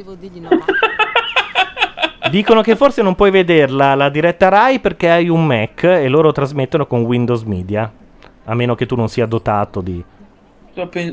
[2.30, 6.32] Dicono che forse non puoi vederla la diretta Rai perché hai un Mac e loro
[6.32, 7.92] trasmettono con Windows Media.
[8.46, 10.02] A meno che tu non sia dotato di.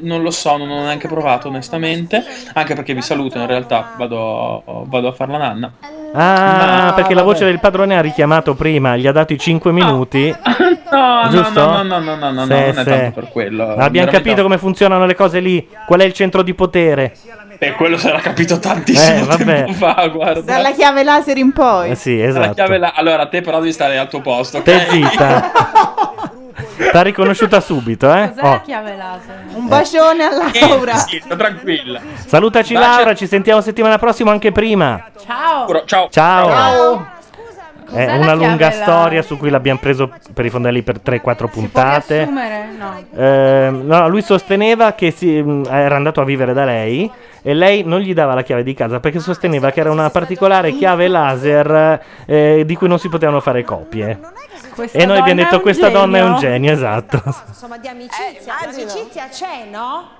[0.02, 2.24] Non lo so, non ho neanche provato onestamente.
[2.54, 5.72] Anche perché vi saluto, in realtà vado, vado a fare la nanna.
[6.14, 9.72] Ah, Ma- perché la voce del padrone ha richiamato prima, gli ha dato i 5
[9.72, 10.36] minuti.
[10.92, 11.54] No, Giusto?
[11.72, 12.84] no, no, no, no, no, no, Sì, non è sì.
[12.84, 13.64] tanto per quello.
[13.64, 14.42] Abbiamo Veramente capito no.
[14.44, 15.66] come funzionano le cose lì.
[15.88, 17.16] Qual è il centro di potere?
[17.60, 19.44] E quello si era capito tantissimo Eh, vabbè.
[19.64, 20.42] tempo fa, guarda.
[20.42, 21.92] Dalla chiave laser in poi.
[21.92, 22.56] Eh sì, esatto.
[22.56, 24.58] chiave là- Allora, te però devi stare al tuo posto.
[24.58, 24.64] ok?
[24.64, 25.52] Te zitta.
[26.92, 28.30] T'ha riconosciuta subito, eh?
[28.30, 28.62] Cos'è la Oh.
[28.62, 29.44] chiave laser?
[29.54, 30.30] Un bacione a
[30.68, 30.96] Laura.
[30.96, 32.00] Sì, sta tranquilla.
[32.26, 32.88] Salutaci Bacio.
[32.88, 35.04] Laura, ci sentiamo settimana prossima anche prima.
[35.26, 35.84] Ciao.
[35.86, 36.08] Ciao.
[36.10, 37.20] Ciao.
[37.94, 41.50] È Cos'è una lunga chiave storia su cui l'abbiamo preso per i fondelli per 3-4
[41.50, 42.22] puntate.
[42.22, 42.68] Assumere?
[42.78, 43.04] No.
[43.22, 47.12] Eh, no, lui sosteneva che si- mh, era andato a vivere da lei
[47.42, 50.72] e lei non gli dava la chiave di casa perché sosteneva che era una particolare
[50.72, 54.18] chiave laser eh, di cui non si potevano fare copie.
[54.74, 57.22] Questa e noi abbiamo detto questa donna è un genio." genio, esatto.
[57.48, 58.56] Insomma, di amicizia.
[58.66, 60.20] L'amicizia c'è, no?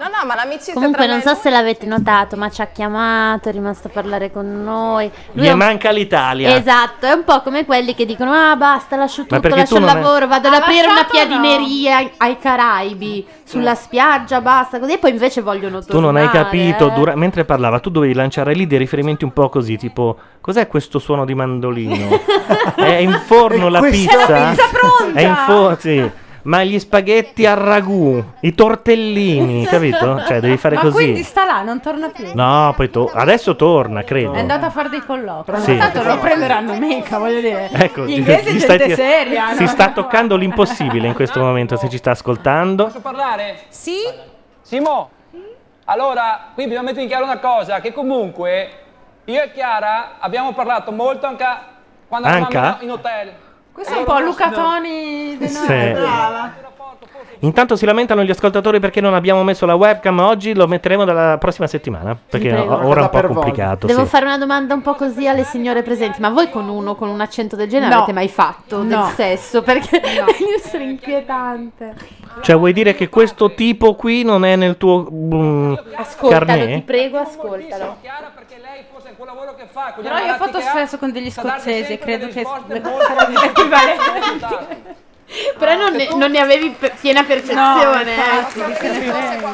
[0.00, 3.50] No, no, ma l'amicizia Comunque tra non so se l'avete notato, ma ci ha chiamato,
[3.50, 5.10] è rimasto a parlare con noi.
[5.32, 6.56] Lui Gli è un- manca l'Italia.
[6.56, 9.80] Esatto, è un po' come quelli che dicono "Ah, basta, lascio tutto, perché lascio tu
[9.82, 11.40] il non è- lavoro, vado ad Ha aprire una lasciato no?
[11.42, 15.92] piadineria ai, ai Caraibi, sulla spiaggia, basta così" e poi invece vogliono tornare.
[15.92, 16.92] Tu non hai capito, eh.
[16.92, 20.98] dura- mentre parlava tu dovevi lanciare lì dei riferimenti un po' così, tipo cos'è questo
[20.98, 22.08] suono di mandolino?
[22.74, 24.48] è in forno la Questo- pizza?
[24.48, 25.18] Pizza pronta!
[25.20, 26.10] È in forno, sì.
[26.42, 30.22] Ma gli spaghetti al ragù, i tortellini, capito?
[30.26, 30.94] Cioè devi fare Ma così.
[30.94, 32.30] quindi sta là, non torna più.
[32.34, 34.32] No, poi to- adesso torna, credo.
[34.32, 35.54] È andato a fare dei colloqui.
[35.60, 35.72] Sì.
[35.74, 37.68] Ma tanto non lo prenderanno mica, voglio dire.
[37.72, 39.52] Ecco, Gli inglesi gli gente stai- seria.
[39.54, 39.68] si no?
[39.68, 42.84] sta toccando l'impossibile in questo momento, se ci sta ascoltando.
[42.84, 43.58] Posso parlare?
[43.68, 43.96] Sì?
[44.62, 45.10] Simo,
[45.86, 48.70] allora, qui bisogna mettere in chiaro una cosa, che comunque
[49.24, 51.44] io e Chiara abbiamo parlato molto anche
[52.08, 52.48] quando Anca?
[52.50, 53.32] eravamo in, in hotel.
[53.80, 55.64] Questo è un po' Luca Toni di noi.
[55.64, 55.90] Sì.
[55.92, 56.52] Brava.
[57.42, 61.38] Intanto si lamentano gli ascoltatori perché non abbiamo messo la webcam oggi, lo metteremo dalla
[61.38, 62.86] prossima settimana, perché prego.
[62.86, 63.86] ora è un po' complicato.
[63.86, 64.08] Devo sì.
[64.10, 67.22] fare una domanda un po' così alle signore presenti, ma voi con uno con un
[67.22, 67.96] accento del genere No.
[68.02, 68.84] avete mai fatto No.
[68.84, 69.62] del sesso?
[69.62, 71.94] Perché deve essere inquietante.
[72.42, 76.82] Cioè vuoi dire che questo tipo qui non è nel tuo mm, Ascoltalo, ti carnet?
[76.82, 77.96] prego, ascoltalo.
[80.02, 84.98] Però io ho fatto spesso con degli scozzesi e credo che saranno equivalenti.
[85.56, 88.14] Però non ne, non ne avevi pe- piena percezione.
[88.14, 88.64] infatti, eh.
[88.66, 89.52] chi se ne frega.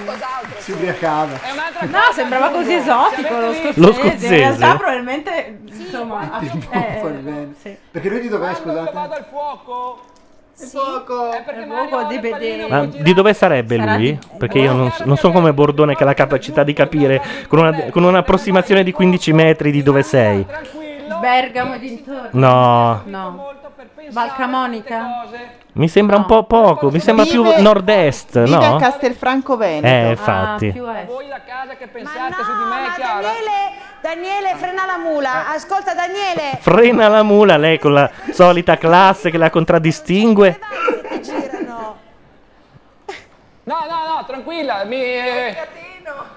[0.57, 1.39] Si ubriacava.
[1.83, 3.81] No, sembrava così esotico lo scozzese.
[3.81, 4.27] Lo scozzese?
[4.27, 6.47] In realtà probabilmente insomma, eh,
[7.01, 7.55] Fa bene.
[7.61, 7.77] sì.
[7.91, 8.89] Perché lui di dov'è, scusate?
[8.89, 9.17] al fuoco.
[9.19, 10.03] Il fuoco,
[10.59, 11.31] il fuoco.
[12.69, 14.19] Ma di dove sarebbe lui?
[14.39, 17.85] Perché io non, non so come Bordone che ha la capacità di capire con, una-
[17.91, 20.45] con un'approssimazione di 15 metri di dove sei.
[21.21, 22.29] Bergamo e dintorni.
[22.33, 23.03] No.
[23.05, 23.53] No.
[24.11, 25.25] Valcamonica?
[25.73, 28.77] Mi sembra un po' poco, mi sembra più Vive- nord-est, Vive a no?
[28.77, 29.87] Castelfranco Veneto.
[29.87, 30.71] Eh, infatti.
[30.71, 33.21] Voi la casa che pensate su di me, Chiara?
[33.21, 33.51] Daniele,
[34.01, 35.49] Daniele, frena la mula.
[35.49, 36.59] Ascolta, Daniele.
[36.61, 40.61] Frena la mula lei con la solita classe che la contraddistingue.
[43.65, 45.03] No, no, no, tranquilla, mi...
[45.03, 45.57] eh,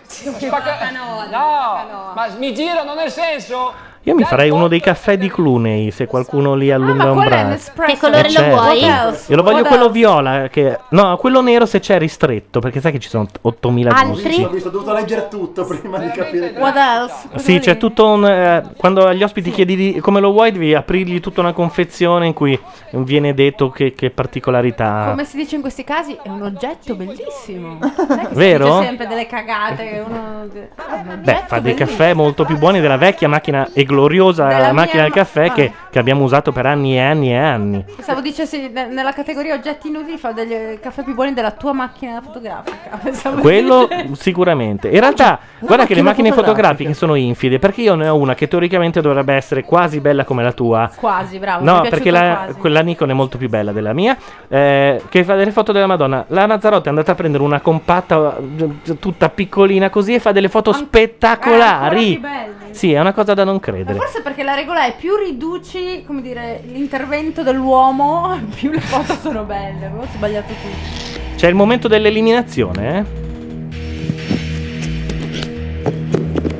[0.07, 3.87] spacca- No, ma mi girano nel senso...
[4.03, 7.71] Io mi farei uno dei caffè di Clooney se qualcuno li allunga un braccio.
[7.85, 8.61] Che colore Eh, lo certo.
[8.61, 8.79] vuoi?
[9.27, 10.79] Io lo voglio quello viola, che...
[10.89, 14.27] no, quello nero se c'è ristretto, perché sai che ci sono 8000 Ho gusti.
[14.29, 16.53] visto, ho visto, ho dovuto leggere tutto prima di capire.
[16.57, 17.27] What else?
[17.35, 18.25] Sì, c'è tutto un.
[18.25, 22.33] eh, quando agli ospiti chiedi di- come lo vuoi, devi aprirgli tutta una confezione in
[22.33, 22.57] cui
[22.91, 25.07] viene detto che, che particolarità.
[25.09, 27.77] Come si dice in questi casi, è un oggetto bellissimo.
[27.81, 28.65] È che si Vero?
[28.77, 29.83] dice sempre delle cagate.
[29.87, 30.47] che Uno...
[30.75, 31.97] Ah, un Beh, oggetto fa dei bellissimo.
[31.97, 35.73] caffè molto più buoni della vecchia macchina e gloriosa Della macchina mia del caffè che,
[35.89, 37.83] che abbiamo usato per anni e anni e anni.
[37.95, 41.73] Pensavo dicessi ne- nella categoria oggetti inutili fa degli eh, caffè più buoni della tua
[41.73, 42.97] macchina fotografica.
[43.01, 44.87] Pensavo Quello dicessi- sicuramente.
[44.89, 48.47] In realtà, guarda che le macchine fotografiche sono infide perché io ne ho una che
[48.47, 50.89] teoricamente dovrebbe essere quasi bella come la tua.
[50.95, 51.59] Quasi, bravo.
[51.63, 52.59] mi No, è perché piaciuto la, quasi.
[52.59, 54.15] quella Nikon è molto più bella della mia.
[54.47, 56.25] eh, che fa delle foto della Madonna.
[56.27, 60.49] La Nazzarotte è andata a prendere una compatta eh, tutta piccolina così e fa delle
[60.49, 62.11] foto ancora spettacolari.
[62.13, 62.53] più belli.
[62.71, 63.97] Sì, è una cosa da non credere.
[63.97, 69.43] forse perché la regola è più riduci, come dire, l'intervento dell'uomo, più le foto sono
[69.43, 69.85] belle.
[69.85, 71.35] Avevo sbagliato tutto.
[71.35, 73.27] C'è il momento dell'eliminazione, eh?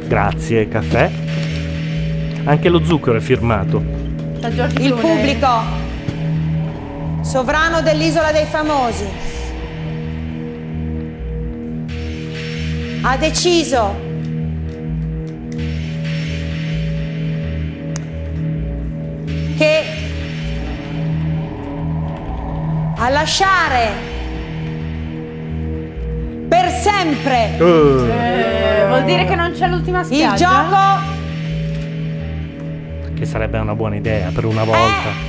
[0.08, 1.12] Grazie, caffè.
[2.46, 3.84] Anche lo zucchero è firmato.
[4.40, 5.48] Da Giorgio Il pubblico,
[7.22, 9.06] sovrano dell'isola dei famosi,
[13.02, 14.09] ha deciso
[19.60, 19.84] che
[22.95, 23.90] a lasciare
[26.48, 30.31] per sempre Eh, vuol dire che non c'è l'ultima spiaggia?
[30.34, 30.77] il gioco
[33.15, 35.27] Che sarebbe una buona idea per una volta.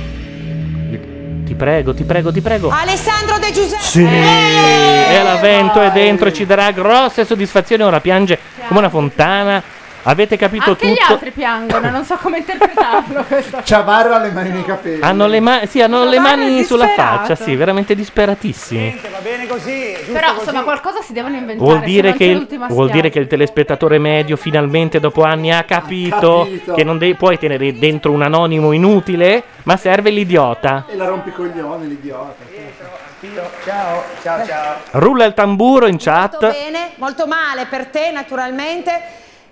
[1.45, 2.69] Ti prego, ti prego, ti prego.
[2.69, 3.83] Alessandro De Giuseppe.
[3.83, 7.83] Sì, e la vento è dentro e ci darà grosse soddisfazioni.
[7.83, 8.39] Ora piange
[8.69, 9.61] come una fontana.
[10.03, 11.13] Avete capito Anche gli tutto?
[11.13, 13.61] altri piangono, non so come interpretarlo questo.
[13.63, 15.01] Ciavarra ha le mani nei capelli.
[15.01, 17.17] Hanno le, ma- sì, hanno le mani sulla disperato.
[17.27, 18.99] faccia, sì, veramente disperatissimi.
[19.11, 20.39] Va bene così, giusto Però così.
[20.39, 21.69] insomma qualcosa si devono inventare.
[21.69, 24.99] Vuol se dire, non che c'è il, l'ultima vuol dire che il telespettatore medio finalmente
[24.99, 26.73] dopo anni ha capito, Capito.
[26.73, 30.85] che non de- puoi tenere dentro un anonimo inutile, ma serve l'idiota.
[30.89, 32.35] E la rompicoglione, l'idiota.
[33.63, 34.75] Ciao, ciao, ciao.
[34.93, 36.39] Rulla il tamburo in Molto chat.
[36.51, 38.99] bene, molto male per te naturalmente.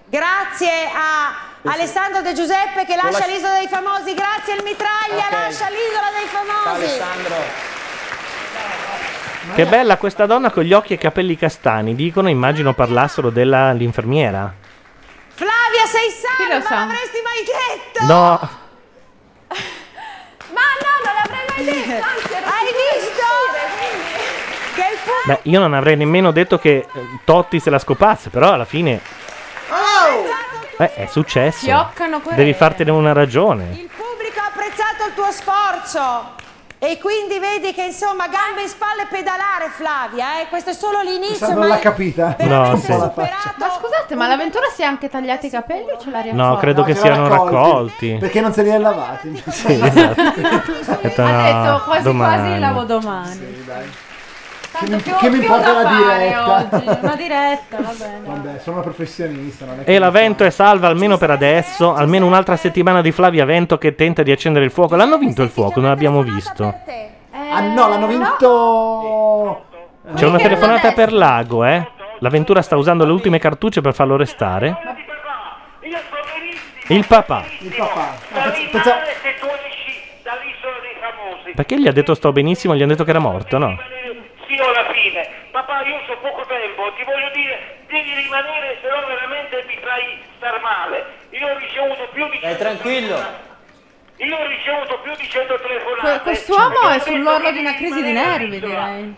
[0.10, 5.32] Grazie a Alessandro De Giuseppe che lascia lasci- l'isola dei famosi, grazie al Mitraglia, Ok.
[5.32, 6.84] lascia l'isola dei Ciao famosi.
[6.84, 7.36] Alessandro.
[9.56, 11.94] Che bella questa donna con gli occhi e i capelli castani.
[11.96, 14.52] Dicono, immagino parlassero dell'infermiera.
[15.34, 16.70] Flavia sei salva, lo sa?
[16.80, 18.06] non l'avresti mai detto.
[18.06, 18.40] No,
[20.54, 22.06] Ma no, non l'avrei mai detto.
[22.06, 22.66] Anzi, Hai
[22.98, 23.26] visto?
[24.74, 28.66] uscire, beh, io non avrei nemmeno detto che eh, Totti se la scopasse, però alla
[28.66, 29.00] fine
[30.78, 31.66] eh, è successo.
[31.66, 32.44] Fioccano querele.
[32.44, 33.64] Devi fartene una ragione.
[33.72, 36.38] Il pubblico ha apprezzato il tuo sforzo.
[36.82, 40.48] E quindi vedi che insomma gambe in spalle e pedalare Flavia, eh?
[40.48, 41.36] questo è solo l'inizio.
[41.36, 42.38] Questa non ma l'ha capita.
[42.40, 42.90] No, sì.
[42.94, 46.42] Ma scusate, ma l'avventura si è anche tagliata i capelli o ce l'ha riaffatta?
[46.48, 47.54] No, credo che ce l'ha siano raccolti.
[47.54, 48.18] raccolti.
[48.22, 49.44] Perché non se li hai lavati?
[49.50, 50.22] Sì, esatto.
[50.90, 52.42] Ha detto, Ha no, quasi domani.
[52.48, 53.30] quasi lavo domani.
[53.30, 54.08] Tanto mi-
[54.86, 56.68] più, che mi più importa la diretta?
[56.72, 57.00] oggi.
[57.02, 58.20] Una diretta, va bene.
[58.26, 59.66] Vabbè, sono una professionista.
[59.66, 61.94] Non è che E la Vento è salva almeno per adesso.
[61.94, 64.96] Almeno un'altra settimana di Flavia Vento che tenta di accendere il fuoco.
[64.96, 66.74] L'hanno vinto il fuoco, non l'abbiamo visto.
[67.32, 69.66] Ah no, l'hanno vinto
[70.16, 71.88] C'è una telefonata per Lago, eh?
[72.20, 74.76] L'avventura sta usando le ultime cartucce per farlo restare.
[76.88, 77.44] Il papà.
[77.60, 78.16] Il papà.
[78.34, 78.52] Ah,
[81.56, 82.76] Perché gli ha detto sto benissimo?
[82.76, 83.78] Gli hanno detto che era morto, no?
[84.50, 85.30] Sì, o alla fine.
[85.52, 90.18] Papà, io so poco tempo, ti voglio dire, devi rimanere, se no veramente mi fai
[90.38, 91.06] star male.
[91.30, 92.38] Io ho ricevuto più di...
[92.38, 93.16] Stai tranquillo.
[94.18, 96.24] Io ho ricevuto più di 100 Que- telefonate.
[96.24, 99.14] Quest'uomo è sull'orlo di una crisi di nervi, direi.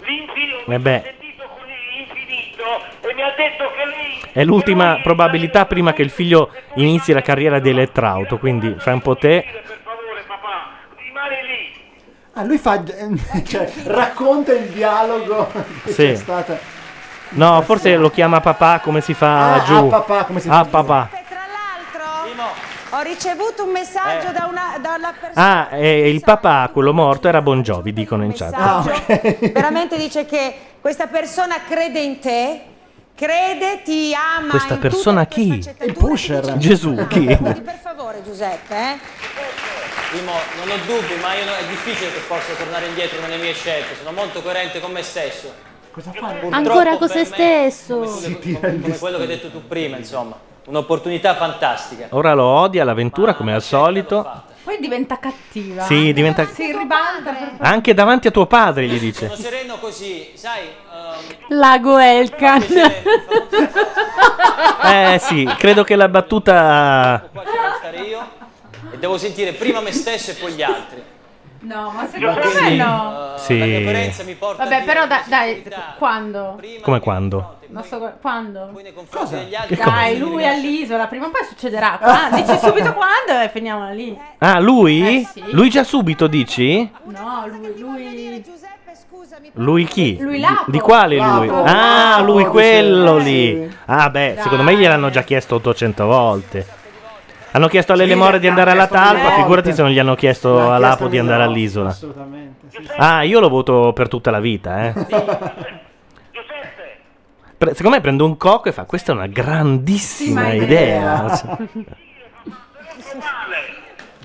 [0.68, 1.14] Eh beh,
[3.02, 4.22] E mi ha detto che lei...
[4.34, 9.02] è l'ultima probabilità prima che il figlio inizi la carriera di elettrauto, quindi fai un
[9.02, 9.46] po' te.
[12.34, 12.82] Ah, lui fa.
[13.46, 15.52] cioè, racconta il dialogo
[15.84, 16.04] che Sì.
[16.08, 16.58] c'è stata.
[17.34, 19.74] No, forse lo chiama papà come si fa Ah, giù.
[19.76, 20.70] ah, papà, come si fa Ah, giù.
[20.70, 21.10] papà.
[22.94, 24.34] Ho ricevuto un messaggio Eh.
[24.34, 25.70] da una, dalla persona.
[25.70, 28.54] Ah, e il papà, quello morto, era Bon Jovi, dicono in chat.
[28.54, 29.48] messaggio.
[29.54, 32.62] Veramente dice che questa persona crede in te,
[33.16, 34.50] crede, ti ama.
[34.50, 35.66] Questa in persona chi?
[35.86, 36.58] Il pusher.
[36.58, 37.28] Gesù, chi?
[37.28, 37.62] tutti.
[37.62, 38.98] Per favore, Giuseppe, eh?
[40.12, 43.54] Simo, non ho dubbi, ma io no- è difficile che possa tornare indietro nelle mie
[43.54, 43.96] scelte.
[43.96, 45.54] Sono molto coerente con me stesso.
[45.92, 46.34] Cosa fa?
[46.52, 48.00] Ancora con se stesso.
[48.00, 50.36] Come quello che hai detto tu prima, insomma.
[50.66, 52.08] Un'opportunità fantastica.
[52.12, 54.50] Ora lo odia l'avventura come al solito.
[54.64, 55.84] Poi diventa cattiva.
[55.84, 57.32] Sì, diventa- Si ribanda.
[57.32, 59.28] per- Anche davanti a tuo padre gli dice.
[59.28, 62.66] Sono sereno così, sai, ehm, Lago Elkan.
[64.84, 67.28] Eh sì, credo che la battuta...
[67.32, 68.28] qua ci devo stare io
[69.02, 71.04] devo sentire prima me stesso e poi gli altri.
[71.62, 73.36] No, ma secondo me Quindi, no.
[73.36, 73.60] eh, Sì.
[73.60, 75.64] La mia coerenza mi porta Vabbè, però dai, dai,
[75.98, 76.60] quando?
[76.82, 77.58] Come quando?
[77.68, 78.72] Non so, quando?
[79.12, 79.38] Cosa?
[79.38, 82.00] degli altri Dai, lui all'isola, prima o poi succederà.
[82.00, 84.18] Ah, dici subito quando e finiamola lì.
[84.40, 85.18] Ah, lui?
[85.22, 85.44] Eh, sì.
[85.52, 86.90] Lui già subito dici?
[87.04, 88.44] No, lui, lui...
[89.54, 90.18] Lui chi?
[90.20, 90.72] Lui Lapo.
[90.72, 91.46] Di quale lui?
[91.48, 91.64] Lapo.
[91.64, 93.72] Ah, Lapo, lui quello lì.
[93.86, 94.44] Ah, beh, Dai.
[94.44, 96.80] secondo me gliel'hanno già chiesto 800 volte.
[97.54, 100.62] Hanno chiesto alle More di andare alla talpa, figurati se non gli hanno chiesto L'ha
[100.64, 101.90] a chiesto Lapo di andare all'isola.
[101.90, 102.68] Assolutamente.
[102.70, 102.88] sì.
[102.98, 104.94] Ah, io lo voto per tutta la vita, eh.
[107.58, 111.26] Pre- secondo me prende un cocco e fa questa è una grandissima Ottima idea.
[111.26, 111.58] idea.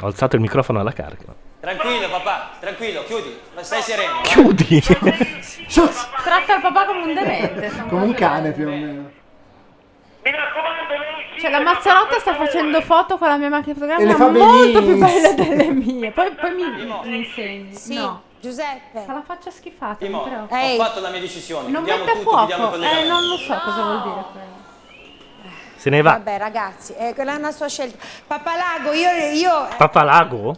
[0.03, 1.35] Ho alzato il microfono alla carica.
[1.61, 4.15] Tranquillo papà, tranquillo, chiudi, ma stai sereno.
[4.17, 4.21] va?
[4.23, 4.81] Chiudi.
[6.23, 7.73] Tratta il papà come un demente.
[7.89, 9.11] Come un cane più o meno.
[11.39, 14.83] Cioè, la Mazzarotta sta facendo foto con la mia macchina E le fotografica fa molto
[14.83, 15.07] più benissimo.
[15.07, 16.11] belle delle mie.
[16.11, 16.65] Poi, poi mi,
[17.05, 17.75] mi insegni.
[17.75, 18.23] Sì, No.
[18.41, 19.03] Giuseppe.
[19.07, 20.43] Fa la faccia schifata, Timo, però.
[20.43, 21.69] ho fatto la mia decisione.
[21.69, 22.85] Non chiudiamo mette a tutto, chiudiamo il fuoco.
[22.97, 24.55] Eh, non lo so cosa vuol dire quello.
[25.77, 26.11] Se ne va.
[26.13, 28.05] Vabbè, ragazzi, eh, quella è una sua scelta.
[28.27, 29.11] Papalago, io.
[29.33, 30.57] io Papalago?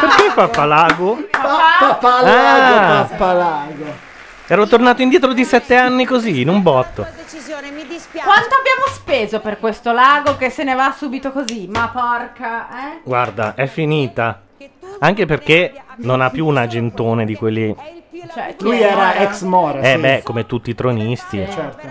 [0.00, 1.18] Perché Papalago?
[1.30, 3.06] Papalago, Ah.
[3.10, 4.08] papalago.
[4.52, 7.06] Ero tornato indietro di sette anni così, in un botto.
[7.14, 8.26] decisione, mi dispiace.
[8.26, 11.68] Quanto abbiamo speso per questo lago che se ne va subito così?
[11.68, 13.00] Ma porca, eh?
[13.04, 14.42] Guarda, è finita.
[14.98, 17.76] Anche perché non ha più un agentone di quelli...
[18.34, 19.82] Cioè, chi Lui era ex Mora.
[19.82, 20.00] Eh sì.
[20.00, 21.36] beh, come tutti i tronisti.
[21.48, 21.86] Certo.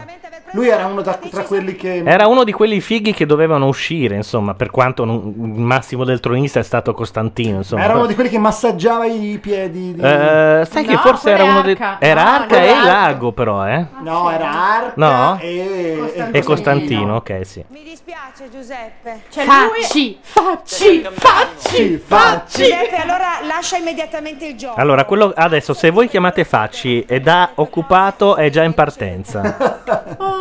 [0.53, 2.03] Lui era uno da- tra quelli che.
[2.05, 6.19] Era uno di quelli fighi che dovevano uscire, insomma, per quanto non- il massimo del
[6.19, 7.84] tronista è stato Costantino, insomma.
[7.84, 9.93] Era uno di quelli che massaggiava i piedi.
[9.93, 10.01] Di...
[10.01, 11.73] Eh, sai che No, forse era quello è uno dei...
[11.80, 11.97] Arca.
[11.99, 12.85] Era No, Arca e Arca.
[12.85, 13.85] Lago però, eh?
[14.01, 15.38] No, era Arca No?
[15.39, 16.30] e...
[16.31, 17.63] E Costantino, ok, sì.
[17.69, 19.21] Mi dispiace, Giuseppe.
[19.30, 22.63] Cioè, Facci, facci, facci, facci.
[22.63, 24.80] Giuseppe, allora lascia immediatamente il gioco.
[24.80, 29.57] Allora, quello adesso, se voi chiamate Facci e da occupato, è già in partenza.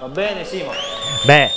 [0.00, 0.70] Va bene, Simo.
[1.24, 1.50] Beh,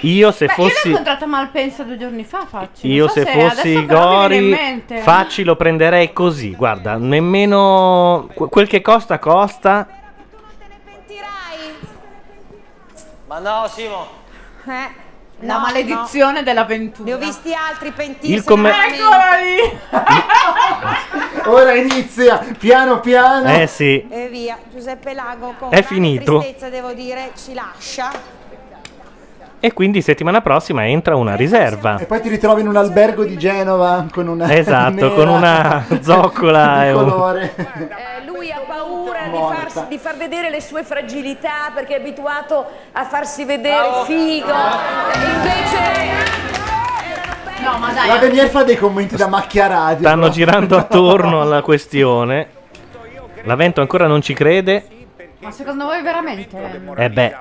[0.00, 0.88] io se Beh, io l'ho fossi...
[0.88, 2.86] incontrata a Malpensa due giorni fa, facci.
[2.88, 4.98] Io so se fossi adesso però mi viene in Gori, mente.
[4.98, 9.88] Facci lo prenderei così, guarda, nemmeno que- quel che costa costa.
[13.26, 14.06] Ma no, Simo.
[14.66, 14.90] Eh,
[15.40, 17.08] La no, maledizione dell'avventura.
[17.08, 18.32] Ne ho visti altri pentirsi.
[18.32, 19.78] Il come- Eccola lì!
[21.48, 23.46] Ora inizia piano piano.
[23.48, 24.06] Eh sì.
[24.08, 26.38] E via, Giuseppe Lago con È finito.
[26.38, 28.10] tristezza devo dire ci lascia.
[29.60, 31.98] E quindi settimana prossima entra una riserva.
[31.98, 34.50] E poi ti ritrovi in un albergo di Genova con una.
[34.54, 37.08] Esatto, con una zoccola e un...
[37.10, 37.54] colore.
[37.56, 42.66] Eh, lui ha paura di, farsi- di far vedere le sue fragilità perché è abituato
[42.92, 44.04] a farsi vedere oh.
[44.04, 44.52] figo.
[45.14, 46.46] Invece
[47.66, 48.06] No, ma dai.
[48.06, 50.06] La Venier fa dei commenti da macchia radio.
[50.06, 50.32] Stanno però.
[50.32, 52.48] girando attorno alla questione.
[53.42, 54.86] L'avvento ancora non ci crede.
[55.38, 56.56] Ma secondo voi veramente?
[56.96, 57.36] Eh beh.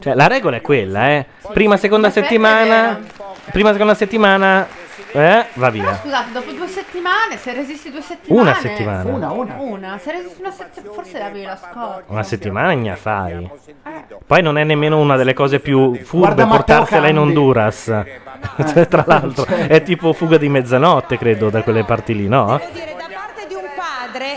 [0.00, 1.26] Cioè, la regola è quella, eh.
[1.52, 3.00] Prima, seconda settimana.
[3.50, 4.66] Prima, seconda settimana.
[5.12, 5.94] Eh, va Però via.
[5.96, 8.40] scusate, dopo due settimane, se resisti due settimane.
[8.42, 9.10] Una settimana.
[9.10, 9.56] Una, una.
[9.58, 12.04] Una, se resisti una settimana, forse avevi la scorta.
[12.06, 13.50] Una settimana ne fai.
[14.26, 17.18] Poi non è nemmeno una delle cose più furbe Guarda portarsela in.
[17.18, 18.04] Honduras.
[18.72, 22.60] Cioè, tra l'altro, è tipo fuga di mezzanotte, credo, da quelle parti lì, no?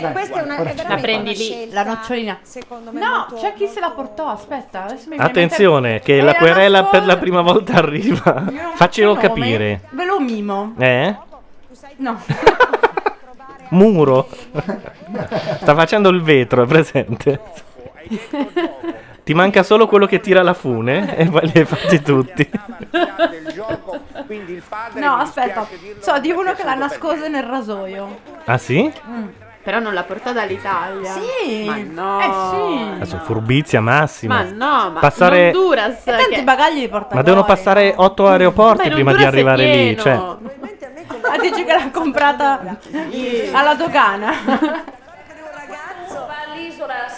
[0.00, 2.38] Dai, questa è una guarda, è veramente La prendi una lì, scelta, la nocciolina.
[2.42, 4.84] Secondo me No, molto- c'è chi se la portò, aspetta.
[4.84, 8.44] Adesso mi Attenzione, che Era la querela per la prima volta arriva.
[8.74, 9.80] Faccelo capire.
[9.90, 10.74] Ve lo mimo.
[10.78, 11.16] Eh?
[11.96, 12.20] No.
[13.70, 14.28] Muro?
[15.60, 17.40] Sta facendo il vetro, è presente?
[19.24, 22.48] Ti manca solo quello che tira la fune e poi li hai fatti tutti.
[24.94, 25.66] No, aspetta.
[25.98, 28.18] So di uno che l'ha nascosa nel rasoio.
[28.44, 28.92] Ah sì?
[29.66, 31.10] Però non la portò dall'Italia.
[31.10, 31.64] Sì.
[31.64, 32.20] Ma no.
[32.20, 32.90] Eh sì.
[33.02, 34.36] Adesso furbizia massima.
[34.36, 36.06] Ma no, ma Passare- Honduras.
[36.06, 39.66] E tanti che- bagagli li porta Ma devono passare otto aeroporti Ma prima di arrivare
[39.66, 39.96] lì.
[39.98, 40.38] Cioè, Ah,
[41.42, 42.60] dici che l'ha comprata
[43.52, 44.32] alla dogana.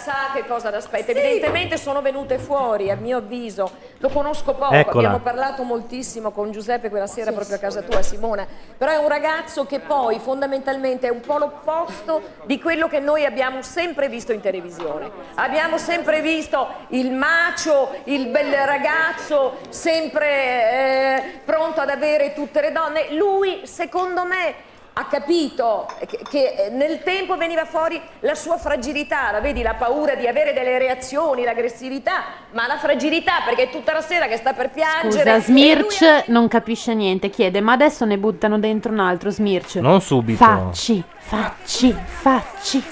[0.09, 1.11] sa che cosa l'aspetta.
[1.11, 3.69] Evidentemente sono venute fuori, a mio avviso.
[3.99, 5.09] Lo conosco poco, Eccola.
[5.09, 8.47] abbiamo parlato moltissimo con Giuseppe quella sera proprio a casa tua, Simona.
[8.75, 13.23] Però è un ragazzo che poi fondamentalmente è un po' l'opposto di quello che noi
[13.23, 15.11] abbiamo sempre visto in televisione.
[15.35, 22.71] Abbiamo sempre visto il macio, il bel ragazzo, sempre eh, pronto ad avere tutte le
[22.71, 23.13] donne.
[23.13, 24.67] Lui, secondo me,
[24.99, 30.15] ha capito che, che nel tempo veniva fuori la sua fragilità, la vedi, la paura
[30.15, 34.51] di avere delle reazioni, l'aggressività, ma la fragilità perché è tutta la sera che sta
[34.51, 35.39] per piangere.
[35.39, 37.29] Scusa, Smirch non capisce niente.
[37.29, 39.75] Chiede, ma adesso ne buttano dentro un altro Smirch.
[39.75, 40.43] Non subito.
[40.43, 42.83] Facci, facci, facci.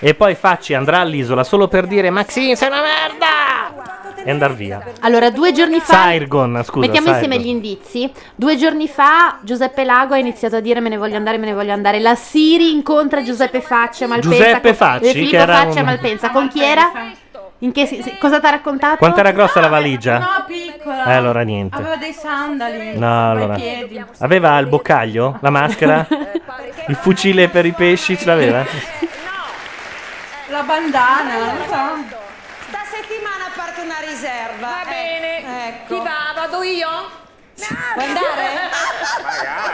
[0.00, 4.07] E poi Facci andrà all'isola solo per dire Maxine sei una merda!
[4.24, 4.82] E andar via.
[5.00, 5.92] Allora, due giorni fa.
[5.92, 6.80] Saigon, scusa.
[6.86, 7.22] Mettiamo Saigon.
[7.24, 8.12] insieme gli indizi.
[8.34, 11.54] Due giorni fa Giuseppe Lago ha iniziato a dire me ne voglio andare, me ne
[11.54, 12.00] voglio andare.
[12.00, 14.36] La Siri incontra Giuseppe Facci a Malpensa.
[14.36, 16.30] Giuseppe con- Facci, Filippo che era Facci a un- Malpensa.
[16.30, 16.90] Con chi era?
[17.60, 18.98] In che si- si- cosa ti ha raccontato?
[18.98, 20.18] Quanto era grossa la valigia?
[20.18, 21.04] No, piccola.
[21.06, 21.74] Eh, allora niente.
[21.76, 22.96] Aveva dei sandali.
[22.96, 23.54] No, ai allora.
[23.54, 24.04] piedi.
[24.18, 25.38] Aveva il boccaglio?
[25.40, 26.06] La maschera?
[26.86, 28.64] il fucile per i pesci ce l'aveva?
[30.50, 32.16] La bandana, non so.
[32.68, 34.66] Sta settimana parte una riserva.
[34.66, 35.94] Va bene, ecco.
[35.94, 36.32] chi va?
[36.34, 36.88] Vado io?
[37.94, 38.46] Vuoi andare?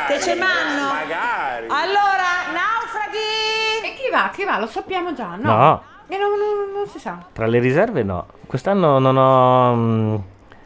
[0.08, 0.92] Te ce manno?
[0.92, 1.66] Magari.
[1.68, 3.84] Allora, naufraghi!
[3.84, 4.30] E chi va?
[4.32, 4.58] Chi va?
[4.58, 5.52] Lo sappiamo già, no?
[5.56, 5.82] No.
[6.08, 7.18] E non, non- non si sa.
[7.32, 8.26] Tra le riserve no.
[8.46, 9.74] Quest'anno non ho...
[9.74, 10.16] mm,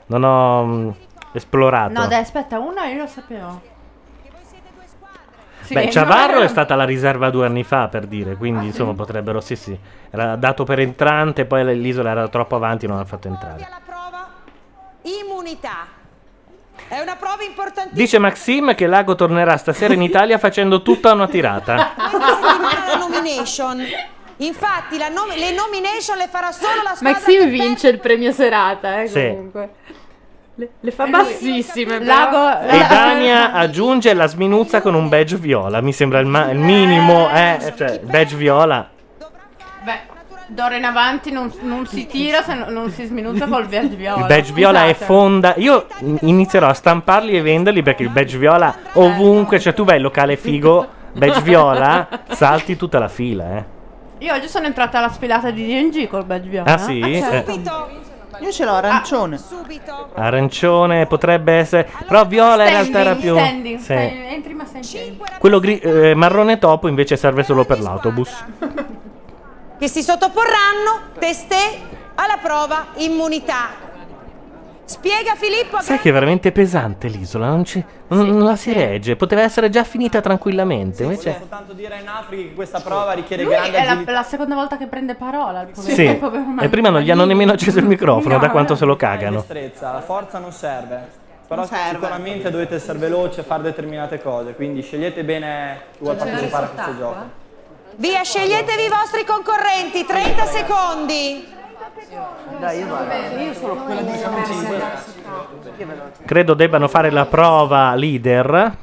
[0.06, 0.90] Non ho mm,
[1.32, 1.92] esplorato.
[1.92, 3.60] No, dai, aspetta, una io lo sapevo.
[5.62, 8.94] Sì, Beh, no, Ciavarro è stata la riserva due anni fa, per dire, quindi insomma
[8.94, 9.78] potrebbero, sì sì,
[10.08, 13.68] era dato per entrante, poi l'isola era troppo avanti e non ha fatto entrare.
[15.02, 15.86] Immunità.
[16.88, 18.00] È una prova importantissima.
[18.00, 21.92] Dice Maxim che Lago tornerà stasera in Italia facendo tutta una tirata.
[21.94, 23.84] Questa settimana la nomination.
[24.40, 29.02] Infatti, la nom- le nomination le farà solo la squadra Maxim vince il premio serata,
[29.02, 29.26] eh, Sì.
[29.28, 29.70] comunque.
[30.54, 32.04] Le, le fa E lui- bassissime.
[32.04, 36.58] Lago- E Dania aggiunge la sminuzza con un badge viola, mi sembra il, ma- il
[36.58, 38.88] minimo, eh, cioè badge viola.
[39.82, 40.00] Beh,
[40.48, 44.20] d'ora in avanti non, non si tira se non, non si sminuzza col verde viola.
[44.22, 45.04] Il badge viola è Scusate.
[45.04, 45.54] fonda.
[45.58, 49.96] Io in- inizierò a stamparli e venderli perché il badge viola ovunque, cioè tu vai
[49.96, 53.64] al locale figo, badge viola, salti tutta la fila, eh.
[54.20, 56.72] Io oggi sono entrata alla sfilata di D&G col badge viola.
[56.72, 56.98] Ah, sì?
[57.00, 57.44] Eh.
[58.40, 59.38] Io ce l'ho arancione.
[60.14, 63.92] Arancione potrebbe essere, però viola in realtà era più Standing, Sì.
[63.92, 65.18] entri ma sei.
[65.38, 68.44] Quello gri- eh, marrone topo invece serve solo per l'autobus.
[69.78, 71.56] Che si sottoporranno testé
[72.16, 73.86] alla prova immunità.
[74.84, 79.16] Spiega Filippo Sai che è veramente pesante l'isola, non, ci- non- non la si regge,
[79.16, 83.42] poteva essere già finita tranquillamente, Volevo invece soltanto dire ai Nafri che questa prova richiede
[83.42, 84.12] Lui grande è la, agilità.
[84.12, 85.60] la seconda volta che prende parola.
[85.60, 88.86] Il Sì, e prima non gli hanno nemmeno acceso il microfono No, da quanto se
[88.86, 89.36] lo e cagano.
[89.40, 91.06] destrezza, la forza non serve.
[91.46, 91.90] Però Non serve.
[91.94, 96.68] sicuramente dovete essere veloci a fare determinate cose, quindi scegliete bene chi vuole partecipare a
[96.70, 97.46] questo gioco.
[98.00, 101.44] Via, sceglietevi i vostri concorrenti, 30 secondi.
[102.60, 103.40] Dai, io vado.
[103.40, 104.12] Io sono quella di
[106.24, 108.76] Credo debbano fare la prova leader.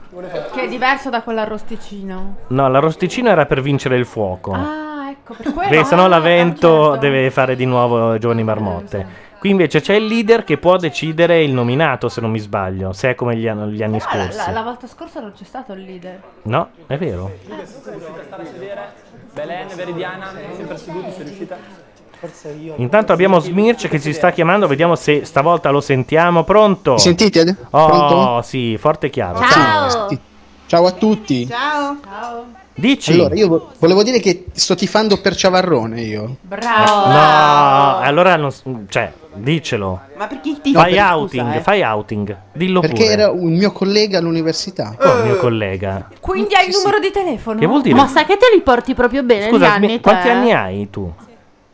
[0.51, 2.35] Che è diverso da quell'arrosticino.
[2.47, 4.51] No, l'arrosticino era per vincere il fuoco.
[4.51, 5.69] Ah, ecco, per quello.
[5.69, 6.97] Perché sennò ah, l'avvento certo.
[6.97, 9.23] deve fare di nuovo Giovani Marmotte.
[9.39, 13.11] Qui invece c'è il leader che può decidere il nominato, se non mi sbaglio, se
[13.11, 14.37] è come gli, anno- gli anni Ah, la, scorsi.
[14.37, 16.19] la- la volta scorsa non c'è stato il leader.
[16.43, 17.31] No, è vero.
[17.45, 19.04] Riuscite
[19.35, 21.57] Belen, Veridiana, sempre seduti se riuscite.
[22.17, 22.75] Forse io.
[22.77, 26.45] Intanto abbiamo Smirch che ci sta chiamando, vediamo se stavolta lo sentiamo.
[26.45, 26.93] Pronto?
[26.93, 27.55] Mi sentite?
[27.71, 28.41] Oh, Pronto?
[28.43, 29.41] sì, forte e chiaro.
[29.45, 30.07] Ciao.
[30.67, 31.45] Ciao a tutti.
[31.47, 31.97] Ciao.
[32.01, 32.63] Ciao.
[32.77, 33.13] Dici.
[33.13, 36.35] Allora, io vo- volevo dire che sto tifando per Ciavarrone io.
[36.41, 37.07] Bravo.
[37.09, 38.51] No, allora non,
[38.89, 40.01] cioè, dicelo.
[40.17, 41.61] Ma perché ti Fai scusa, outing, eh.
[41.61, 42.37] fai outing.
[42.51, 43.11] Dillo Perché pure.
[43.13, 44.93] era un mio collega all'università.
[44.99, 46.09] Oh, mio collega.
[46.19, 47.59] Quindi hai il numero di telefono?
[47.59, 47.95] Che vuol dire?
[47.95, 49.87] Ma sai che te li porti proprio bene Scusa, gli anni?
[49.87, 50.29] Smi- quanti te?
[50.31, 51.13] anni hai tu?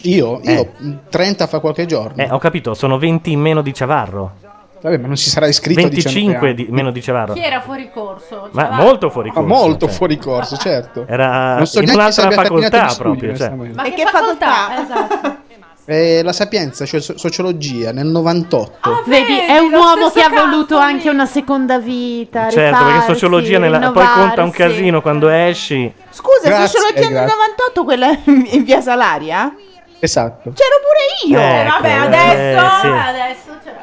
[0.03, 0.39] Io?
[0.43, 0.69] Io Eh.
[1.09, 2.21] 30 fa qualche giorno.
[2.21, 4.33] Eh, ho capito, sono 20 in meno di Ciavarro.
[4.81, 6.55] Vabbè, ma non si sarà iscritto a 19 25 anni.
[6.55, 7.33] di- meno di Ciavarro.
[7.33, 8.49] Chi era fuori corso?
[8.51, 9.47] Ma Cioè, molto fuori Ma corso.
[9.49, 9.95] molto cioè.
[9.95, 11.05] fuori corso, certo.
[11.09, 13.35] Era Non so in un'altra facoltà proprio.
[13.35, 13.47] cioè.
[13.49, 13.75] onestamente.
[13.75, 14.81] Ma che facoltà?
[14.83, 15.39] Esatto.
[15.85, 19.03] Eh, la Sapienza, cioè so- sociologia, nel 98.
[19.07, 22.49] Vedi, è un uomo che ha voluto anche una seconda vita.
[22.49, 25.91] Certo, perché rifarsi, sociologia nella- poi conta un casino quando esci.
[26.11, 27.35] Scusa, Grazie, sociologia nel grazie.
[27.35, 28.09] 98, quella
[28.55, 29.53] in via Salaria?
[29.99, 30.51] Esatto.
[30.53, 31.39] C'ero pure io.
[31.39, 32.87] Eh, Vabbè, Ecco, adesso, eh, sì.
[32.87, 33.80] adesso c'era.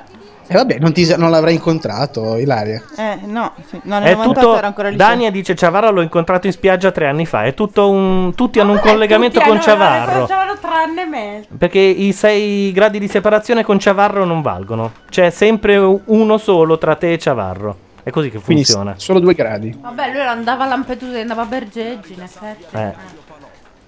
[0.50, 2.82] E vabbè, non, ti, non l'avrai incontrato, Ilaria.
[2.96, 3.78] Eh, no, sì.
[3.84, 4.56] no nel È 98 tutto.
[4.56, 4.96] era ancora lì.
[4.96, 7.44] Dania dice Ciavarro l'ho incontrato in spiaggia tre anni fa.
[7.44, 8.32] È tutto un.
[8.34, 10.20] Tutti hanno un collegamento Tutti con Ciavarro.
[10.26, 11.44] Facevano tranne me.
[11.58, 14.92] Perché i sei gradi di separazione con Ciavarro non valgono.
[15.10, 17.76] C'è sempre uno solo tra te e Ciavarro.
[18.02, 18.94] È così che Quindi funziona.
[18.96, 19.76] solo due gradi.
[19.78, 22.64] Vabbè, lui andava a Lampedusa e andava a Bergeggi, in effetti.
[22.74, 22.94] Eh.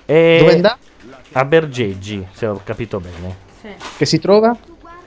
[0.04, 0.76] E- Dove andava?
[1.32, 3.34] A Bergeggi, se ho capito bene.
[3.62, 3.68] Sì.
[3.96, 4.54] Che si trova?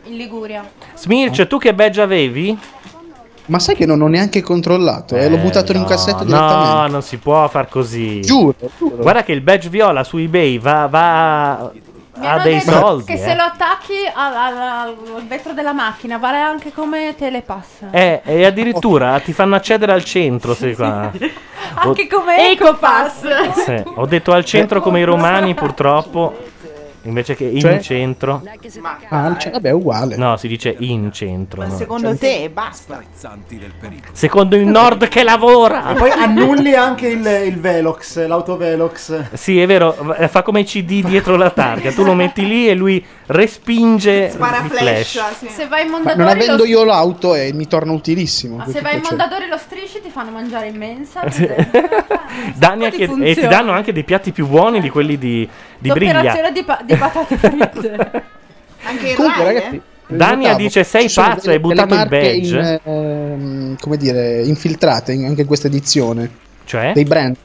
[0.05, 0.67] In Liguria.
[0.95, 2.57] Smirch, tu che badge avevi?
[3.45, 5.15] Ma sai che non ho neanche controllato?
[5.15, 6.91] Eh, l'ho buttato in un no, cassetto No, direttamente.
[6.91, 8.21] non si può far così.
[8.21, 8.95] Giuro, giuro.
[8.97, 11.71] Guarda che il badge viola su eBay va, va
[12.15, 13.03] Mi ha hanno dei detto soldi.
[13.05, 13.17] Che eh.
[13.17, 17.67] se lo attacchi al, al- al vetro della macchina vale anche come telepass.
[17.91, 20.53] Eh, e addirittura ti fanno accedere al centro.
[20.53, 21.11] Se qua.
[21.75, 23.63] Anche come Ecopass.
[23.65, 26.51] Sì, Ho detto al centro come i romani, purtroppo.
[27.05, 27.79] Invece che in Cioè?
[27.81, 28.41] centro.
[29.09, 30.15] Ah, cioè, vabbè, è uguale.
[30.15, 31.61] No, si dice in centro.
[31.61, 31.75] Ma no.
[31.75, 33.01] secondo te basta.
[34.13, 35.91] Secondo il nord che lavora.
[35.91, 39.33] E poi annulli anche il, il Velox, l'autovelox.
[39.33, 41.91] Sì, è vero, eh, fa come i CD dietro la targa.
[41.91, 45.11] Tu lo metti lì e lui respinge Spara flash.
[45.11, 45.37] flash.
[45.39, 45.47] sì.
[45.49, 48.57] Se vai in Ma non Mondadori, avendo lo, io l'auto eh, mi torna utilissimo.
[48.57, 49.01] ma se vai in?
[49.03, 51.21] Mondadori lo strisci ti fanno mangiare in mensa.
[52.55, 55.47] Dania Ti chiede- e ti danno anche dei piatti più buoni di quelli di,
[55.83, 56.13] di briglia.
[56.13, 58.23] L'operazione di, pa- di patate fritte.
[58.85, 59.81] Anche Comunque, Rai, ragazzi, eh?
[60.07, 62.91] Dania notavo, dice, "Sei ci sono pazzo, delle- hai buttato delle il marche badge?" in,
[62.93, 66.29] ehm, come dire, infiltrate in- anche in questa edizione.
[66.65, 66.91] Cioè?
[66.93, 67.35] Dei brand.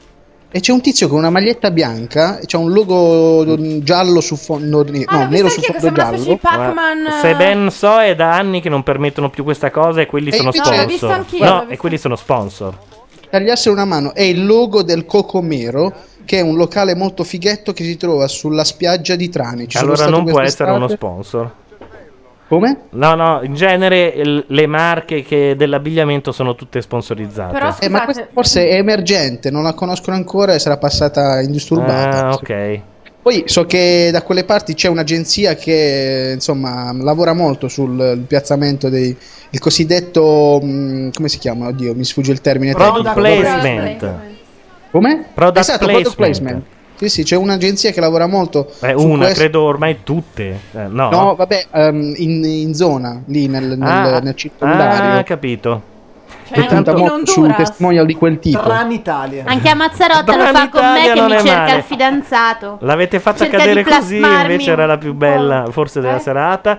[0.51, 4.35] E c'è un tizio con una maglietta bianca, e c'è un logo mm, giallo su
[4.35, 6.63] fondo no, Ah, l'ho nero visto su anch'io che fondo sembra una specie di giallo.
[6.63, 7.01] Pac-Man.
[7.03, 10.29] Ma Se ben so è da anni che non permettono più questa cosa e quelli
[10.29, 10.91] E sono invece- No, l'ho sponsor.
[10.91, 12.77] visto anch'io, l'ho no, visto e quelli sono sponsor.
[13.29, 15.93] Tagliassero una mano, è il logo del Cocomero,
[16.29, 19.67] che è un locale molto fighetto che si trova sulla spiaggia di Trani.
[19.67, 21.51] Ci allora non può essere uno sponsor.
[22.47, 22.81] Come?
[22.91, 27.51] No, no, in genere il- le marche che dell'abbigliamento sono tutte sponsorizzate.
[27.53, 32.27] Però Eh, ma questa forse è emergente, non la conoscono ancora e sarà passata indisturbata.
[32.27, 32.81] Ah, ok.
[33.23, 38.87] Poi so che da quelle parti c'è un'agenzia che insomma lavora molto sul il piazzamento
[38.89, 39.17] dei
[39.49, 41.69] il cosiddetto mh, come si chiama?
[41.69, 43.41] Oddio, mi sfugge il termine Product tecnico.
[43.41, 44.37] placement.
[44.91, 45.25] Come?
[45.33, 46.61] Product esatto, product placement.
[46.61, 46.63] placement.
[46.95, 49.35] Sì, sì, c'è un'agenzia che lavora molto Beh, una, questo.
[49.39, 50.59] credo ormai tutte.
[50.73, 55.19] Eh, no, No, vabbè, ehm, in, in zona, lì nel, nel, Ah, nel circondario.
[55.19, 55.81] Ah, capito.
[56.51, 58.61] che punta molto su un testimonial di quel tipo.
[58.61, 59.43] Tran Italia.
[59.45, 61.75] Anche a Mazzarotta lo fa con me che mi cerca male.
[61.77, 62.77] il fidanzato.
[62.81, 66.01] L'avete fatta Cerca cadere così, invece era la più bella, forse, Eh?
[66.01, 66.77] della serata.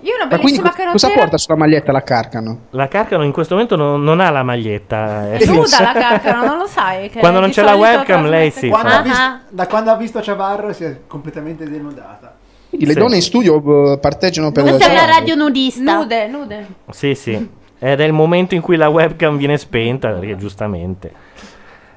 [0.00, 2.58] Io ho una bellissima co- cosa porta sulla maglietta la carcano?
[2.70, 5.32] La Carcano in questo momento non, non ha la maglietta.
[5.32, 7.08] È nuda la carcano, non lo sai?
[7.10, 8.68] Che Quando non c'è la webcam, lei sì.
[8.68, 12.34] Quando visto- da quando ha visto Ciavarro si è completamente denudata.
[12.68, 12.98] Quindi le Sì.
[12.98, 15.18] donne in studio eh, parteggiano per Questa è una Ciavarro.
[15.18, 15.96] radio nudista.
[15.96, 16.66] Nude, nude.
[16.90, 17.48] Sì, sì.
[17.80, 21.10] Ed è il momento in cui la webcam viene spenta, perché giustamente.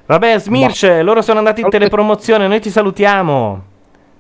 [0.06, 3.64] Vabbè, Smirch, loro sono andati in telepromozione, noi ti salutiamo.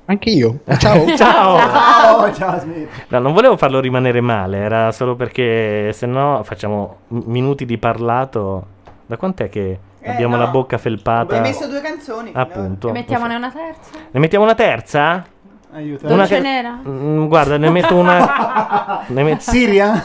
[0.05, 0.59] Anche io.
[0.77, 1.15] Ciao.
[1.15, 1.57] Ciao.
[1.57, 2.89] Ciao, ciao Smith.
[3.09, 8.79] No, non volevo farlo rimanere male, era solo perché se no facciamo minuti di parlato.
[9.05, 10.43] Da quant'è che abbiamo no.
[10.43, 11.35] la bocca felpata?
[11.35, 12.31] Hai messo due canzoni.
[12.33, 12.89] Appunto.
[12.89, 13.99] E mettiamone una terza.
[14.11, 15.25] Ne mettiamo una terza?
[15.73, 16.05] Aiuto.
[16.07, 16.79] Una Dolce che- nera.
[16.85, 19.03] Mm, guarda, ne metto una.
[19.07, 20.03] ne met- Siria?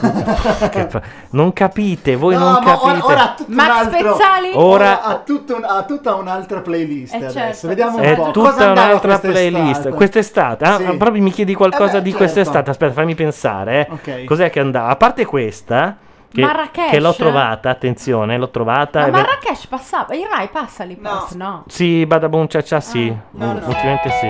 [1.30, 2.84] Non capite, voi no, non ma capite.
[2.86, 4.50] ora, ora Max altro, Pezzali?
[4.54, 7.32] Ora- ha, tutto un- ha tutta un'altra playlist Eh, adesso.
[7.32, 7.66] certo.
[7.68, 8.22] Vediamo un È po'.
[8.22, 9.50] Cosa tutta andava un'altra quest'estate?
[9.50, 9.88] playlist.
[9.90, 10.96] Quest'estate, ah, Sì.
[10.96, 12.24] proprio mi chiedi qualcosa Eh beh, di certo.
[12.24, 12.70] quest'estate.
[12.70, 13.88] Aspetta, fammi pensare.
[13.88, 13.92] eh.
[13.92, 14.24] Ok.
[14.24, 14.88] Cos'è che andava?
[14.88, 15.96] A parte questa,
[16.36, 16.90] che, Marrakesh?
[16.90, 19.00] che l'ho trovata, attenzione, l'ho trovata.
[19.00, 20.14] Ma Marrakesh passava.
[20.14, 20.96] Il Rai passa lì.
[21.00, 21.26] No.
[21.34, 21.64] no.
[21.66, 23.08] Sì, Badabun cia cia sì,
[23.38, 24.28] Ah, Mm, ultimamente sì.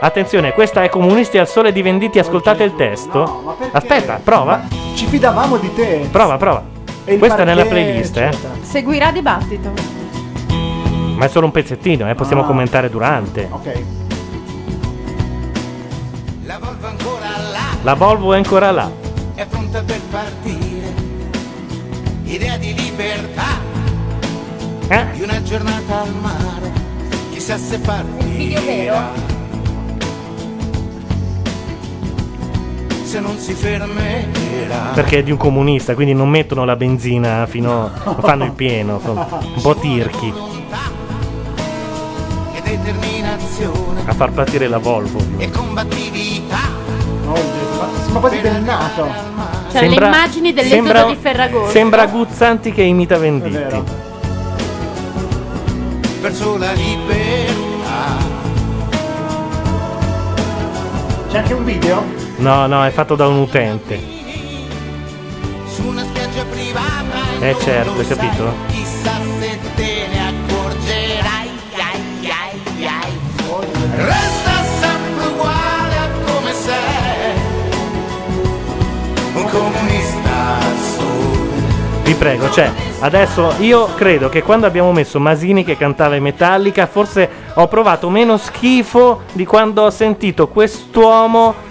[0.00, 3.42] Attenzione, questa è Comunisti al Sole di Venditi, ascoltate il testo.
[3.44, 3.76] ma perché?
[3.76, 4.60] Aspetta, prova,
[4.94, 6.08] Ci fidavamo di te.
[6.12, 6.62] prova, prova.
[7.04, 8.30] E Questa è nella playlist, eh.
[8.62, 9.72] Seguirà dibattito.
[11.16, 12.46] Ma è solo un pezzettino, eh, possiamo Ah.
[12.46, 13.48] commentare durante.
[13.50, 13.82] Ok.
[17.82, 18.90] La Volvo è ancora là.
[19.34, 20.67] è pronta per partire.
[22.30, 23.58] Idea di libertà,
[24.88, 25.06] Eh?
[25.14, 26.72] di una giornata al mare,
[27.30, 29.10] chissà se partirà.
[33.04, 34.90] Se non si fermerà.
[34.94, 37.90] Perché è di un comunista, quindi non mettono la benzina fino.
[38.04, 40.32] non fanno il pieno, sono un po' tirchi
[42.54, 45.18] E determinazione a far partire la Volvo.
[45.38, 46.58] e combattività.
[47.26, 47.36] Oh,
[48.08, 49.06] sembra quasi bennato.
[49.70, 51.70] Cioè, le immagini dell'esodo sembra- di Ferragosto.
[51.70, 53.82] Sembra Guzzanti che imita Venditti.
[56.20, 58.16] verso la libertà.
[61.30, 62.02] C'è anche un video?
[62.36, 64.16] No, no, è fatto da un utente.
[65.66, 68.52] Su una spiaggia privata Eh certo, hai capito?
[68.68, 71.48] chissà se te ne accorgerai.
[71.76, 73.16] Ai, ai, ai.
[73.96, 74.27] Resta
[82.02, 86.86] Vi prego, cioè, adesso io credo che quando abbiamo messo Masini che cantava in Metallica,
[86.86, 91.67] forse ho provato meno schifo di quando ho sentito quest'uomo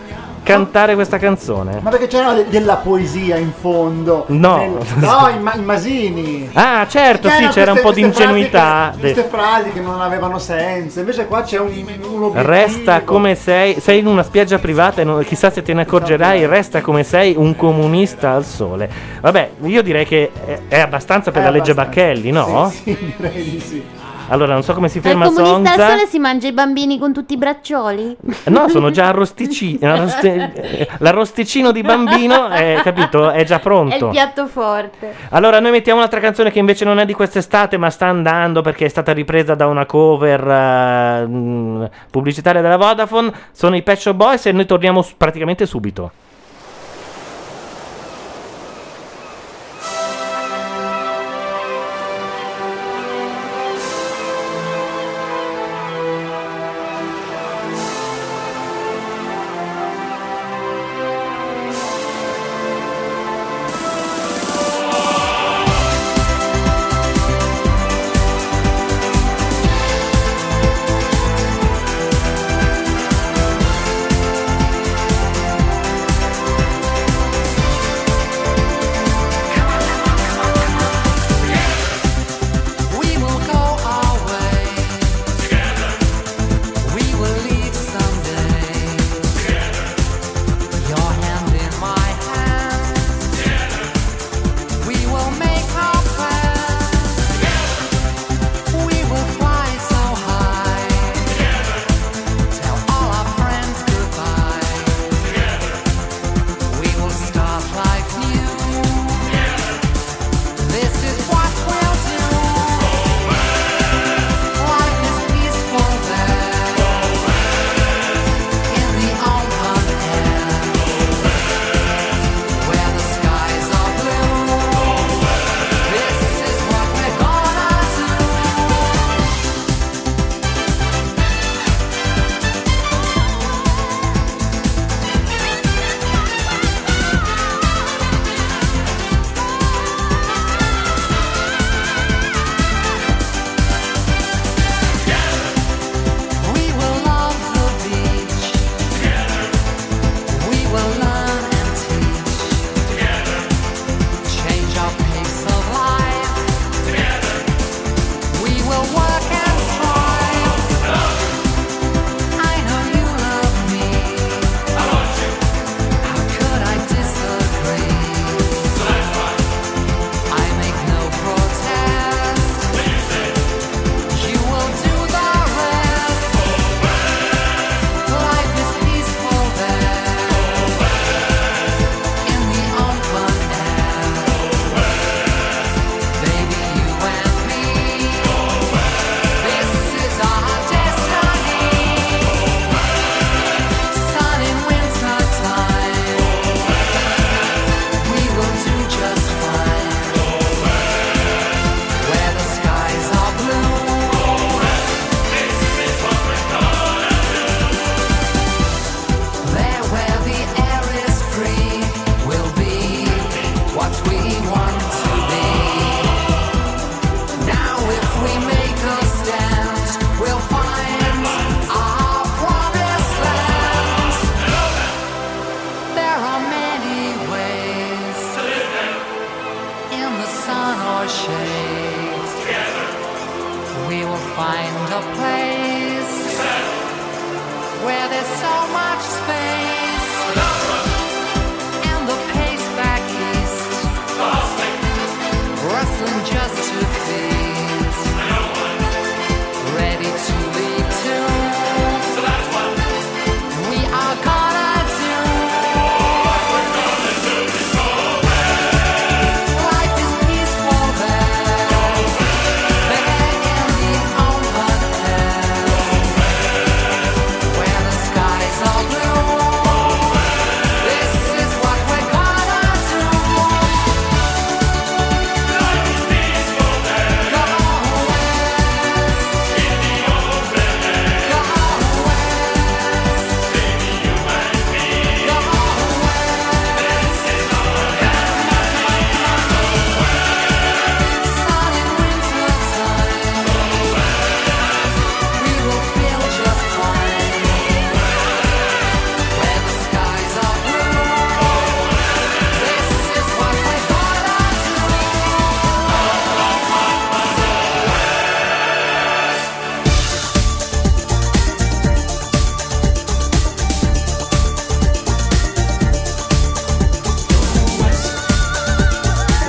[0.53, 1.79] cantare questa canzone.
[1.81, 4.25] Ma perché c'era de- della poesia in fondo?
[4.27, 4.57] No.
[4.57, 6.49] Nel- no, i, ma- i Masini.
[6.53, 8.91] Ah, certo, sì, c'era un queste- po' di queste frasi ingenuità.
[8.95, 10.99] che- de- Queste frasi che non avevano senso.
[10.99, 12.31] Invece qua c'è un, un obiettivo.
[12.51, 16.45] Resta come sei, sei in una spiaggia privata e non- chissà se te ne accorgerai,
[16.45, 18.89] resta come sei un comunista al sole.
[19.21, 22.01] Vabbè, io direi che è, è abbastanza per È la legge abbastanza.
[22.01, 22.69] Bacchelli, no?
[22.73, 23.83] Sì, sì, direi di sì.
[24.29, 25.89] Allora, non so come si Il ferma comunista al Sonza.
[25.89, 28.17] sole si mangia i bambini con tutti i braccioli?
[28.45, 29.79] No, sono già arrosticini.
[29.81, 33.29] arrosti- L'arrosticino di bambino, è, capito?
[33.29, 34.09] È già È il pronto.
[34.09, 35.13] piatto forte.
[35.29, 38.85] Allora, noi mettiamo un'altra canzone che invece non è di quest'estate, ma sta andando perché
[38.85, 43.31] è stata ripresa da una cover eh, mh, pubblicitaria della Vodafone.
[43.51, 46.11] Sono i Pet Shop Boys e noi torniamo s- praticamente subito.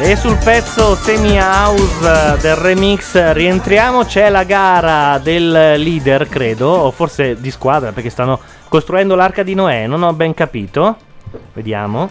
[0.08, 6.90] E sul pezzo semi house del remix rientriamo, c'è la gara del leader, credo, o
[6.90, 8.40] forse di squadra, perché stanno
[8.70, 10.96] costruendo l'arca di Noè, non ho ben capito.
[11.52, 12.08] Vediamo.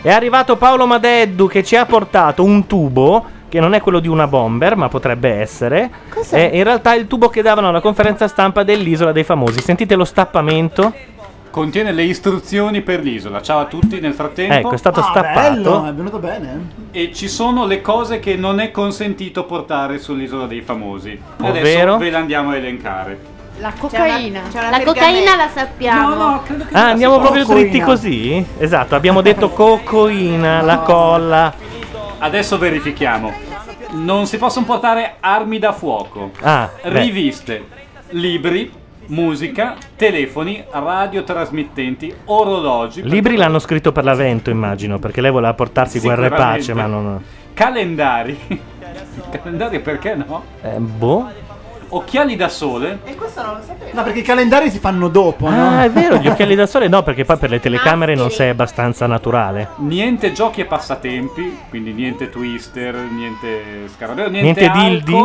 [0.00, 4.06] È arrivato Paolo Madeddu che ci ha portato un tubo, che non è quello di
[4.06, 5.90] una bomber, ma potrebbe essere.
[6.10, 6.50] Cos'è?
[6.50, 9.60] È in realtà il tubo che davano alla conferenza stampa dell'isola dei famosi.
[9.60, 10.94] Sentite lo stappamento?
[11.58, 13.42] Contiene le istruzioni per l'isola.
[13.42, 14.54] Ciao a tutti nel frattempo.
[14.54, 15.40] Ecco, è stato Ah, stappato.
[15.54, 16.68] bello, è venuto bene.
[16.92, 21.20] E ci sono le cose che non è consentito portare sull'isola dei famosi.
[21.40, 21.58] Ovvero?
[21.58, 23.18] adesso ve le andiamo a elencare.
[23.58, 24.42] La cocaina.
[24.70, 26.08] La cocaina la sappiamo.
[26.10, 27.68] No, no, credo che Ah, andiamo proprio Cocoina.
[27.68, 28.46] dritti così?
[28.58, 31.52] Esatto, abbiamo detto cocoina, la colla.
[32.18, 33.32] Adesso verifichiamo.
[33.94, 37.00] Non si possono portare armi da fuoco, Ah, beh.
[37.00, 37.66] riviste,
[38.10, 38.70] libri,
[39.08, 46.26] musica, telefoni, radiotrasmittenti, orologi, Libri l'hanno scritto per l'avvento, immagino, perché lei voleva portarsi guerra
[46.26, 47.22] e pace, ma non.
[47.54, 48.38] calendari.
[49.30, 50.44] calendari perché no?
[50.62, 51.46] Eh, boh.
[51.90, 52.98] Occhiali da sole.
[53.04, 53.96] E questo non lo sapevo.
[53.96, 55.68] No, perché i calendari si fanno dopo, no?
[55.70, 58.50] Ah, è vero, gli occhiali da sole no, perché poi per le telecamere non sei
[58.50, 59.68] abbastanza naturale.
[59.76, 65.16] Niente giochi e passatempi, quindi niente twister, niente scarabeo, niente, Niente dildi?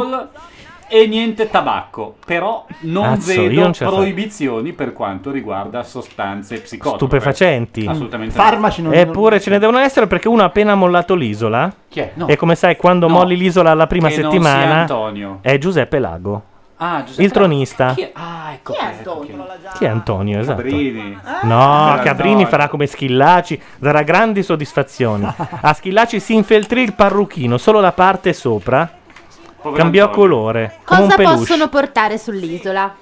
[0.95, 2.18] E niente tabacco.
[2.24, 6.98] Però non Cazzo, io vedo non proibizioni per quanto riguarda sostanze psicotrope.
[6.98, 7.88] Stupefacenti.
[7.88, 8.38] Assolutamente.
[8.82, 8.91] no.
[8.91, 11.74] Eppure ce ne devono essere perché uno ha appena mollato l'isola.
[11.90, 12.11] Chi è?
[12.14, 12.28] No.
[12.28, 13.14] E come sai, quando No.
[13.15, 15.40] molli l'isola la prima Che non settimana sia Antonio.
[15.41, 16.44] è Giuseppe Lago.
[16.78, 17.94] Ah, Giuseppe il tronista.
[17.95, 18.11] Chi è?
[18.14, 18.74] Ah, ecco.
[18.74, 19.34] Chi è ecco chi è.
[19.34, 19.48] Antonio?
[19.78, 20.40] Chi è Antonio?
[20.40, 20.61] Esatto.
[20.61, 21.18] Cabrini.
[21.44, 25.26] No, Per Cabrini farà come Schillaci, darà grandi soddisfazioni.
[25.61, 29.02] A Schillaci si infiltrì il parrucchino, solo la parte sopra.
[29.72, 30.80] Cambiò colore.
[30.84, 31.35] Come Cosa peluche.
[31.35, 32.95] possono portare sull'isola?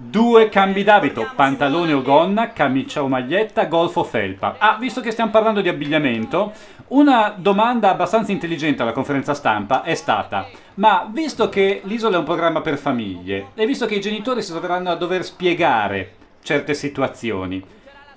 [0.00, 4.54] Due cambi d'abito, pantalone o gonna, camicia o maglietta, golf o felpa.
[4.58, 6.52] Ah, visto che stiamo parlando di abbigliamento,
[6.88, 12.24] una domanda abbastanza intelligente alla conferenza stampa è stata: ma visto che l'isola è un
[12.24, 16.12] programma per famiglie e visto che i genitori si troveranno a dover spiegare
[16.42, 17.60] certe situazioni,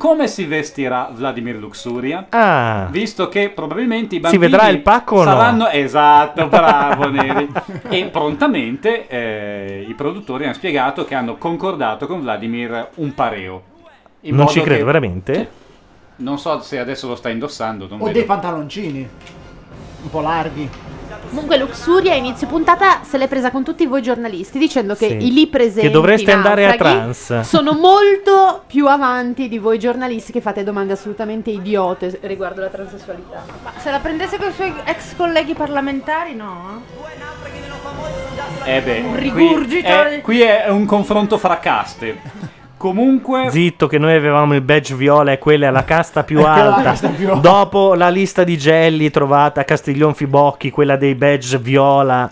[0.01, 2.25] come si vestirà Vladimir Luxuria?
[2.29, 2.87] Ah.
[2.89, 5.29] Visto che probabilmente i Si bambini vedrà il pacco o no?
[5.29, 7.47] saranno esatto, bravo Neri.
[7.87, 13.61] e prontamente eh, i produttori hanno spiegato che hanno concordato con Vladimir un pareo.
[14.21, 15.49] In Non ci credo, che- veramente?
[16.15, 18.17] Non so se adesso lo sta indossando, non O vedo.
[18.17, 19.07] dei pantaloncini.
[20.01, 20.67] Un po' larghi.
[21.29, 25.25] Comunque Luxuria a inizio puntata se l'è presa con tutti voi giornalisti dicendo che Sì.
[25.27, 27.39] i lì presenti Che dovreste andare a naufraghi, trans.
[27.41, 33.43] sono molto più avanti di voi giornalisti che fate domande assolutamente idiote riguardo la transessualità.
[33.63, 36.83] Ma se la prendesse con i suoi ex colleghi parlamentari, no?
[38.63, 39.89] Eh beh, Un qui rigurgito
[40.21, 42.59] qui è un confronto fra caste.
[42.81, 46.43] Comunque, Zitto, che noi avevamo il badge viola e quella è la casta più È
[46.47, 46.81] alta.
[46.81, 47.39] casta più alta.
[47.47, 52.31] Dopo la lista di gelli trovata a Castiglion Fibocchi, quella dei badge viola,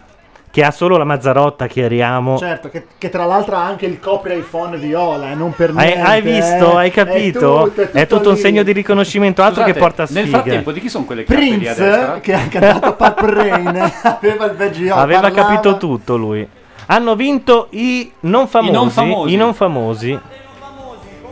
[0.49, 2.39] che ha solo la Mazzarotta, chiariamo.
[2.39, 5.85] Certo, che, che tra l'altro ha anche il copy iPhone viola, eh, non per Hai,
[5.93, 6.01] niente.
[6.09, 6.71] hai visto?
[6.71, 6.75] eh.
[6.77, 7.71] Hai È capito?
[7.71, 10.39] tutto, È tutto un segno di riconoscimento, altro Scusate, che porta nel sfiga.
[10.41, 14.81] frattempo di chi sono quelle chiappe Prince, che ha cantato Purple Rain, aveva il badge
[14.81, 15.01] viola.
[15.01, 16.47] Aveva parlava- capito tutto lui.
[16.91, 18.71] Hanno vinto i non famosi.
[18.71, 19.33] I non famosi.
[19.33, 20.19] i non famosi.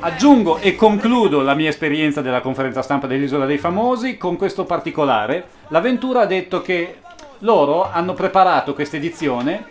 [0.07, 5.49] Aggiungo e concludo la mia esperienza della conferenza stampa dell'Isola dei Famosi con questo particolare.
[5.67, 6.99] L'avventura ha detto che
[7.39, 9.65] loro hanno preparato questa edizione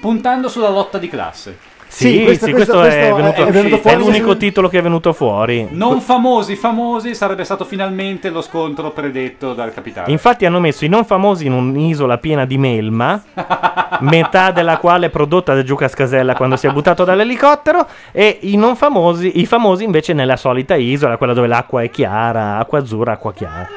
[0.00, 1.56] puntando sulla lotta di classe.
[1.90, 4.82] Sì, sì, questo, questo è, venuto, è venuto è fuori l'unico sul- titolo che è
[4.82, 5.66] venuto fuori.
[5.70, 10.08] Non famosi, famosi sarebbe stato finalmente lo scontro predetto dal capitano.
[10.08, 13.20] Infatti hanno messo i non famosi in un'isola piena di melma,
[14.00, 18.56] metà della quale è prodotta da Giuca Scasella quando si è buttato dall'elicottero, e i
[18.56, 23.12] non famosi, i famosi invece nella solita isola, quella dove l'acqua è chiara, acqua azzurra,
[23.12, 23.68] acqua chiara.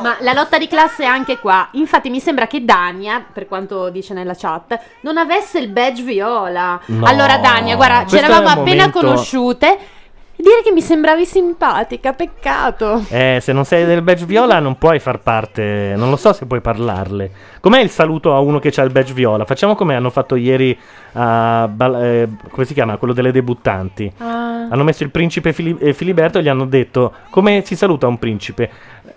[0.00, 1.68] Ma la lotta di classe è anche qua.
[1.72, 6.80] Infatti mi sembra che Dania, per quanto dice nella chat, non avesse il badge viola.
[6.86, 7.06] No.
[7.06, 9.78] allora Dania, guarda, ci eravamo appena momento- conosciute.
[10.40, 13.04] Dire che mi sembravi simpatica, peccato.
[13.10, 16.46] Eh, se non sei del badge viola non puoi far parte, non lo so se
[16.46, 17.30] puoi parlarle.
[17.60, 19.44] Com'è il saluto a uno che ha il badge viola?
[19.44, 20.76] Facciamo come hanno fatto ieri
[21.12, 22.96] a, Bal- eh, come si chiama?
[22.96, 24.10] Quello delle debuttanti.
[24.16, 24.68] Ah.
[24.70, 28.18] Hanno messo il principe Fili- eh, Filiberto e gli hanno detto come si saluta un
[28.18, 28.70] principe.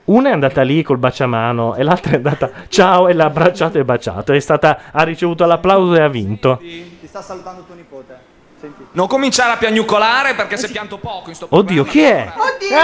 [0.06, 3.86] Una è andata lì col baciamano e l'altra è andata ciao e l'ha abbracciato e
[3.86, 4.34] baciato.
[4.34, 6.58] È stata, ha ricevuto l'applauso e ha vinto.
[6.60, 8.23] Ti sta salutando tuo nipote.
[8.64, 8.88] Senti.
[8.94, 12.32] Non cominciare a piagnucolare perché si è pianto poco in sto Oddio, chi è?
[12.34, 12.78] Oddio,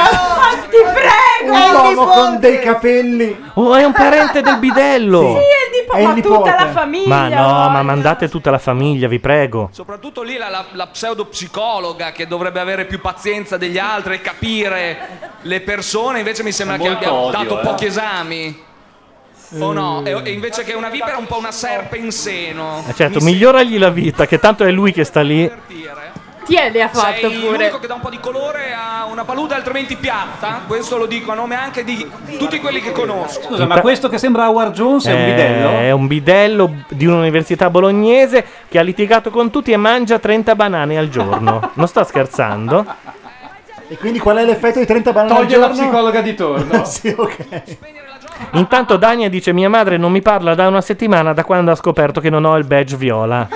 [0.70, 1.56] ti prego!
[1.56, 3.46] Un uomo con dei capelli.
[3.54, 5.22] Oh, è un parente del bidello.
[5.22, 6.50] Sì, è di po- È il ma tutta nipote.
[6.50, 7.08] la famiglia.
[7.08, 9.70] Ma no, ma mandate tutta la famiglia, vi prego.
[9.72, 15.32] Soprattutto lì la, la, la pseudopsicologa che dovrebbe avere più pazienza degli altri e capire
[15.44, 17.64] le persone, invece mi sembra che abbia odio, dato eh.
[17.64, 18.68] pochi esami.
[19.58, 20.04] O no?
[20.06, 22.84] E, e invece che una vipera è un po' una serpe in seno.
[22.88, 25.52] Eh, certo, Mi miglioragli la vita, che tanto è lui che sta lì.
[26.46, 27.58] Tiene ha fatto Sei pure.
[27.58, 30.62] l'unico che dà un po' di colore a una palude altrimenti piatta.
[30.66, 32.10] Questo lo dico a nome anche di
[32.40, 33.42] tutti quelli che conosco.
[33.44, 35.70] Scusa, ma questo che sembra Howard Jones è un Eh, bidello?
[35.70, 40.98] È un bidello di un'università bolognese che ha litigato con tutti e mangia 30 banane
[40.98, 41.72] al giorno.
[41.80, 42.84] Non sto scherzando.
[43.88, 45.82] E quindi qual è l'effetto di 30 banane Toglie al la giorno?
[45.84, 46.84] psicologa di torno.
[46.86, 47.64] sì, ok.
[48.54, 52.20] Intanto Dania dice: Mia madre non mi parla da una settimana da quando ha scoperto
[52.20, 53.48] che non ho il badge viola.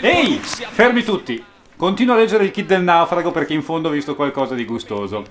[0.00, 1.44] Ehi, fermi tutti.
[1.76, 5.22] Continuo a leggere il kit del naufrago perché in fondo ho visto qualcosa di gustoso.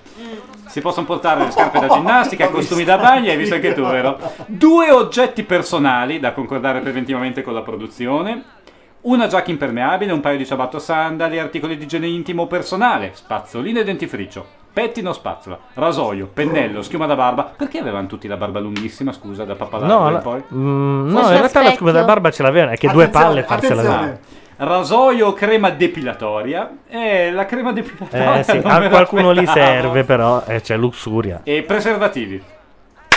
[0.66, 4.18] Si possono portare le scarpe da ginnastica, costumi da bagno, hai visto anche tu, vero?
[4.46, 8.42] Due oggetti personali da concordare preventivamente con la produzione.
[9.02, 13.80] Una giacca impermeabile, un paio di ciabatte sandali, articoli di igiene intimo o personale, spazzolino
[13.80, 14.46] e dentifricio,
[14.78, 17.52] pettino spazzola, rasoio, pennello, schiuma da barba.
[17.56, 20.42] Perché avevano tutti la barba lunghissima, scusa, da pappalardo No, in la- poi?
[20.54, 23.80] mm, no, in realtà la scusa della barba ce l'aveva, è che due palle farsela
[23.82, 24.20] attenzione.
[24.58, 26.70] Rasoio crema depilatoria.
[26.88, 28.38] Eh, la crema depilatoria.
[28.38, 31.40] Eh sì, a qualcuno li serve però, eh, c'è luxuria.
[31.42, 32.40] E preservativi.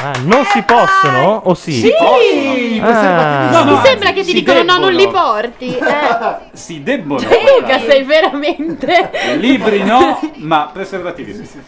[0.04, 1.42] Ah, non si possono?
[1.46, 1.74] O sì?
[1.74, 2.88] Si possono.
[2.88, 3.64] Ah.
[3.66, 5.24] Mi sembra che ti si dicono no, non li debbono.
[5.34, 5.78] porti.
[5.78, 6.38] Eh.
[6.54, 7.22] Si debbono.
[7.22, 9.12] Luca, sei veramente.
[9.38, 11.60] Libri no, ma preservativi sì.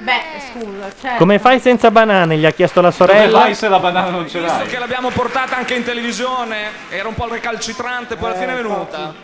[0.00, 0.20] Beh,
[0.52, 1.16] scusa, cioè.
[1.16, 2.36] Come fai senza banane?
[2.36, 3.38] Gli ha chiesto la sorella.
[3.38, 4.66] vai se la banana non ce Visto l'hai?
[4.66, 6.56] che l'abbiamo portata anche in televisione,
[6.90, 9.14] era un po' recalcitrante, poi alla fine è venuta.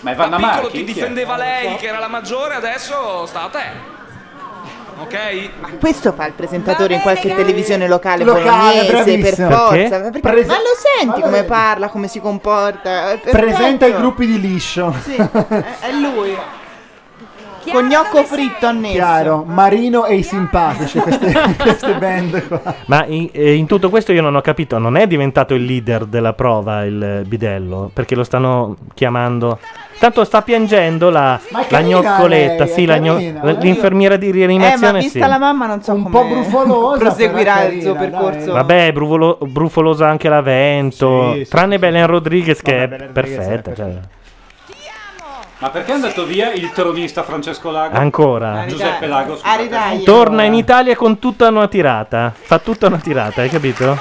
[0.00, 0.70] Ma è Da Vanna piccolo Marchi?
[0.70, 0.94] ti Chi è?
[0.94, 3.96] difendeva lei, che era la maggiore, adesso sta a te.
[5.00, 5.78] Ok?
[5.78, 9.50] Questo fa il presentatore in qualche televisione locale, Locale, bolognese, per bravissimo.
[9.50, 9.74] forza.
[9.74, 9.98] Perché?
[10.00, 13.12] Perché- Prese- ma lo senti Ma come parla, come si comporta?
[13.12, 14.92] È Presenta i gruppi di liscio.
[15.02, 15.28] Sì, è
[15.80, 16.36] è lui.
[17.70, 18.94] Con gnocco fritto annesso.
[18.94, 22.74] Chiaro, Marino e i simpatici, queste, queste band qua.
[22.86, 26.06] Ma in, eh, in tutto questo io non ho capito, non è diventato il leader
[26.06, 27.90] della prova il bidello?
[27.92, 29.58] Perché lo stanno chiamando...
[29.98, 31.40] Tanto sta piangendo la,
[31.70, 35.28] la gnoccoletta, lei, sì, la gno- carina, l'infermiera di Eh, ma rianimazione vista sì.
[35.28, 38.52] la mamma non so Un po' brufolosa, proseguirà il suo percorso.
[38.52, 43.12] Vabbè, brufolo- brufolosa anche la Vento, Sì, sì, tranne Belen Rodriguez che Vabbè, è Belen
[43.12, 43.74] perfetta.
[43.74, 43.94] cioè.
[45.60, 47.96] Ma perché è andato via il tronista Francesco Lago?
[47.96, 48.64] Ancora.
[48.66, 50.02] Giuseppe Lago, scusate.
[50.04, 52.32] Torna in Italia con tutta una tirata.
[52.36, 53.98] Fa tutta una tirata, hai capito?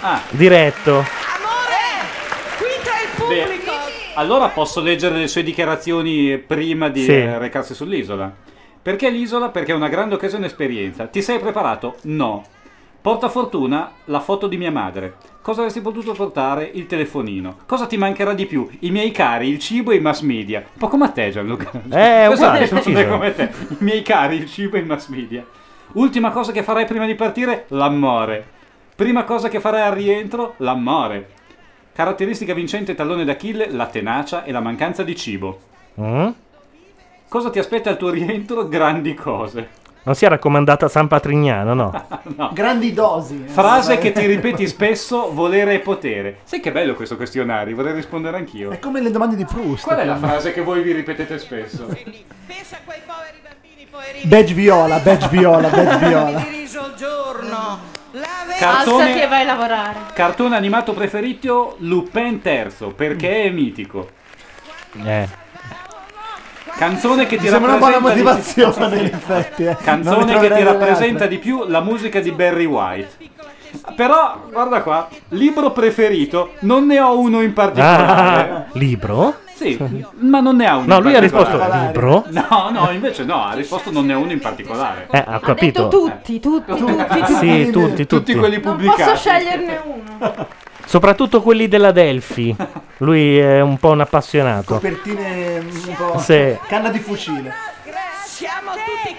[0.00, 1.04] Ah, Diretto.
[3.28, 3.60] beh,
[4.14, 7.12] allora posso leggere le sue dichiarazioni prima di Sì.
[7.12, 8.32] eh, recarsi sull'isola.
[8.82, 9.50] Perché l'isola?
[9.50, 11.04] Perché è una grande occasione e esperienza.
[11.06, 11.96] Ti sei preparato?
[12.04, 12.42] No.
[13.02, 15.14] Porta fortuna la foto di mia madre.
[15.40, 16.70] Cosa avresti potuto portare?
[16.74, 17.60] Il telefonino.
[17.64, 18.68] Cosa ti mancherà di più?
[18.80, 20.58] I miei cari, il cibo e i mass media.
[20.58, 21.70] Un po' come a te, Gianluca.
[21.88, 23.06] Eh, uguale, preciso.
[23.08, 23.50] come te?
[23.68, 25.42] I miei cari, il cibo e i mass media.
[25.92, 27.64] Ultima cosa che farai prima di partire?
[27.68, 28.46] L'amore.
[28.94, 30.54] Prima cosa che farai al rientro?
[30.58, 31.30] L'amore.
[31.94, 35.58] Caratteristica vincente tallone d'Achille, la tenacia e la mancanza di cibo.
[35.98, 36.28] Mm?
[37.30, 38.68] Cosa ti aspetta al tuo rientro?
[38.68, 39.79] Grandi cose.
[40.02, 42.04] Non si è raccomandata a San Patrignano, no?
[42.36, 42.50] No.
[42.54, 43.44] Grandi dosi.
[43.46, 43.48] eh.
[43.50, 46.38] Frase che ti ripeti spesso, volere e potere.
[46.44, 48.70] Sai che bello questo questionario, vorrei rispondere anch'io.
[48.70, 49.84] È come le domande di Proust.
[49.84, 51.86] Qual è la frase che voi vi ripetete spesso?
[54.24, 56.44] Badge viola, badge viola, badge viola.
[56.50, 57.78] riso il giorno,
[58.12, 58.26] la
[58.58, 59.98] Cartone- Alzati e vai a lavorare.
[60.12, 64.10] Cartone animato preferito Lupin terzo, perché è mitico.
[65.04, 65.28] Eh.
[66.80, 69.62] Canzone che ti Mi sembra una buona rappresenta di più- motivazione, in effetti.
[69.64, 69.66] eh.
[69.66, 73.08] Non ne Canzone che ti rappresenta di più la musica di Barry White.
[73.94, 78.50] Però, guarda qua, libro preferito, non ne ho uno in particolare.
[78.50, 79.34] Ah, libro?
[79.52, 79.78] Sì,
[80.20, 82.24] ma non ne ha uno No, in lui ha risposto libro.
[82.28, 85.06] No, no, invece no, ha risposto non ne ho uno in particolare.
[85.10, 85.88] Eh, ha capito.
[85.88, 88.34] Tutti, tutti, tutti, Sì, tutti, tutti.
[88.34, 89.02] quelli Non pubblicati.
[89.02, 90.46] posso sceglierne uno.
[90.84, 92.54] Soprattutto quelli della Delphi.
[92.98, 94.74] Lui è un po' un appassionato.
[94.74, 96.18] Copertine un po'.
[96.18, 96.56] Sì.
[96.66, 97.52] Canna di fucile.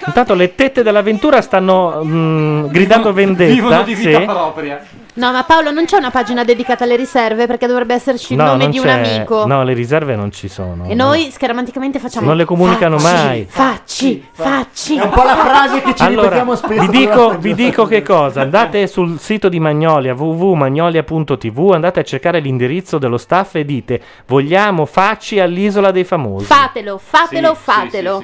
[0.05, 3.53] Intanto le tette dell'avventura stanno mm, gridando vendetta.
[3.53, 4.25] Vivono di vita sì.
[4.25, 4.83] propria.
[5.13, 8.45] No, ma Paolo non c'è una pagina dedicata alle riserve perché dovrebbe esserci il No,
[8.45, 9.45] nome non di un c'è- amico.
[9.45, 10.85] No, le riserve non ci sono.
[10.87, 13.45] E noi scaramanticamente facciamo Non le comunicano facci, mai.
[13.49, 14.95] Facci, facci.
[14.97, 16.81] È un po' la frase che ci allora, ripetiamo spesso.
[16.81, 22.39] vi dico, vi dico che cosa, andate sul sito di Magnolia www.magnolia.tv, andate a cercare
[22.39, 26.45] l'indirizzo dello staff e dite vogliamo facci all'isola dei famosi.
[26.45, 28.23] Fatelo, fatelo, Sì, sì, fatelo.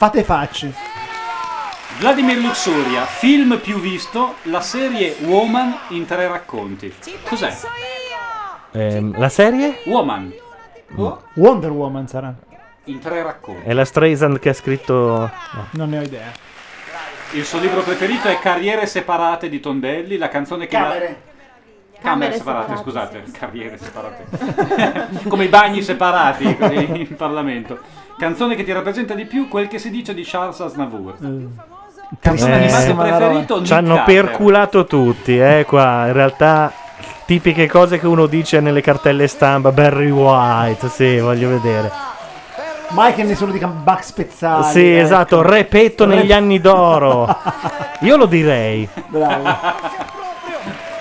[0.00, 0.72] Fate facci.
[1.98, 6.90] Vladimir Luxuria, film più visto, la serie Woman in tre racconti.
[7.22, 7.54] Cos'è?
[8.70, 9.82] Ehm, la serie?
[9.84, 10.32] Woman
[11.34, 12.32] Wonder Woman sarà.
[12.84, 13.68] in tre racconti.
[13.68, 14.94] È la Streisand che ha scritto...
[15.52, 15.66] no.
[15.72, 16.32] Non ne ho idea.
[17.32, 20.76] Il suo libro preferito è Carriere separate di Tondelli, la canzone che...
[20.78, 20.98] Camere.
[21.00, 21.18] Camere
[22.00, 25.28] Camere separate, separate, scusate, carriere separate.
[25.28, 28.08] Come i bagni separati così, in Parlamento.
[28.20, 31.14] Canzone che ti rappresenta di più quel che si dice di Charles Aznavour.
[32.20, 34.24] Canzone animato preferito ci Nick hanno Carter.
[34.24, 36.06] perculato tutti, eh, qua.
[36.06, 36.70] In realtà,
[37.24, 39.72] tipiche cose che uno dice nelle cartelle stampa.
[39.72, 41.90] Barry White, sì, voglio vedere.
[42.88, 44.70] Mai che nessuno dica Bugs spezzati.
[44.72, 45.02] sì, ecco.
[45.02, 47.34] esatto, repetto Re- negli anni d'oro.
[48.00, 48.86] Io lo direi.
[49.06, 49.44] Bravo.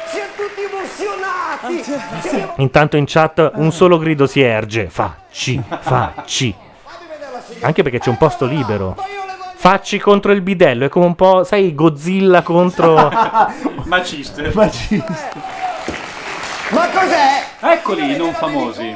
[0.05, 2.61] Siamo tutti emozionati!
[2.61, 4.87] Intanto in chat un solo grido si erge.
[4.89, 6.55] Facci, facci.
[7.61, 8.95] Anche perché c'è un posto libero.
[9.55, 13.11] Facci contro il bidello, è come un po', sai, Godzilla contro...
[13.85, 14.51] Maciste.
[14.53, 14.69] Ma
[16.87, 17.43] cos'è?
[17.73, 18.95] Eccoli i non famosi.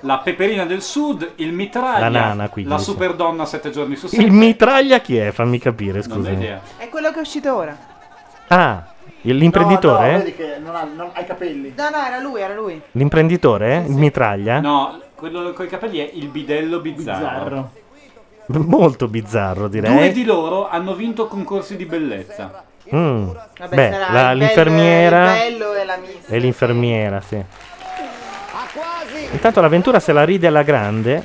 [0.00, 2.84] La peperina del sud, il mitraglia, La nana, quindi, la sì.
[2.84, 4.22] superdonna sette giorni su sette.
[4.22, 5.30] Il mitraglia chi è?
[5.30, 6.30] Fammi capire, Non ho scusa.
[6.30, 6.60] idea.
[6.78, 7.76] È quello che è uscito ora.
[8.48, 8.82] Ah,
[9.20, 10.06] l'imprenditore?
[10.06, 11.74] No, no, vedi che non ha, non ha i capelli.
[11.76, 12.80] No, no, era lui, era lui.
[12.92, 13.84] L'imprenditore?
[13.86, 14.58] Il mitraglia?
[14.60, 17.70] No, quello con i capelli è il bidello bizzarro.
[18.66, 20.12] Molto bizzarro, Due direi.
[20.12, 22.64] di loro hanno vinto concorsi di bellezza.
[22.94, 23.28] Mm.
[23.58, 26.28] Vabbè, Beh, sarà la- il bello- l'infermiera il bello e la miss.
[26.28, 27.44] e l'infermiera, sì.
[29.32, 31.24] Intanto l'avventura se la ride alla grande,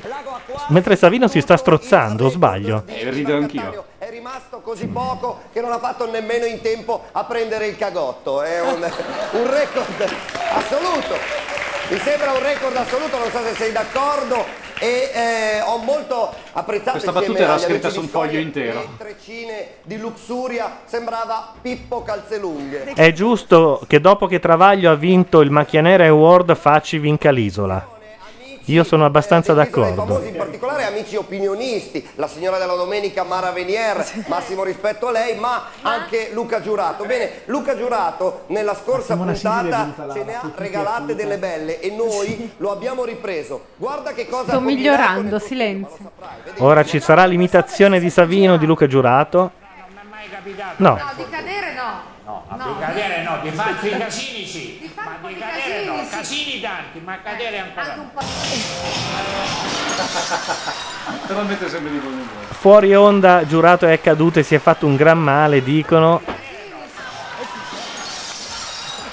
[0.68, 2.84] mentre Savino si sta strozzando, o sbaglio?
[2.86, 3.86] E rido anch'io.
[3.98, 8.42] È rimasto così poco che non ha fatto nemmeno in tempo a prendere il cagotto.
[8.42, 8.82] È un,
[9.32, 10.14] un record
[10.54, 11.16] assoluto.
[11.90, 14.45] Mi sembra un record assoluto, non so se sei d'accordo.
[14.80, 18.82] E eh, ho molto apprezzato Questa battuta era scritta su un foglio intero.
[18.82, 22.94] che Treccine di Luxuria sembrava Pippo Calzelunghe.
[22.94, 27.95] È giusto che dopo che Travaglio ha vinto il Macchianera Award, Facci vinca l'isola.
[28.66, 30.06] Io sono abbastanza d'accordo.
[30.06, 35.38] famosi, in particolare amici opinionisti, la signora della domenica Mara Venier, massimo rispetto a lei,
[35.38, 37.06] ma anche Luca Giurato.
[37.06, 42.72] Bene, Luca Giurato nella scorsa puntata ce ne ha regalate delle belle e noi lo
[42.72, 43.66] abbiamo ripreso.
[43.76, 46.11] Guarda che cosa Sto migliorando, silenzio.
[46.58, 49.52] Ora ci sarà l'imitazione di Savino di Luca Giurato.
[50.77, 52.14] No, di cadere no.
[52.26, 54.85] No, di cadere no, di farsi i casini sì,
[55.66, 57.95] ma di cadere no, casini tanti, ma cadere ancora
[61.44, 62.02] mette sempre di
[62.50, 66.22] fuori onda Giurato è caduto e si è fatto un gran male, dicono.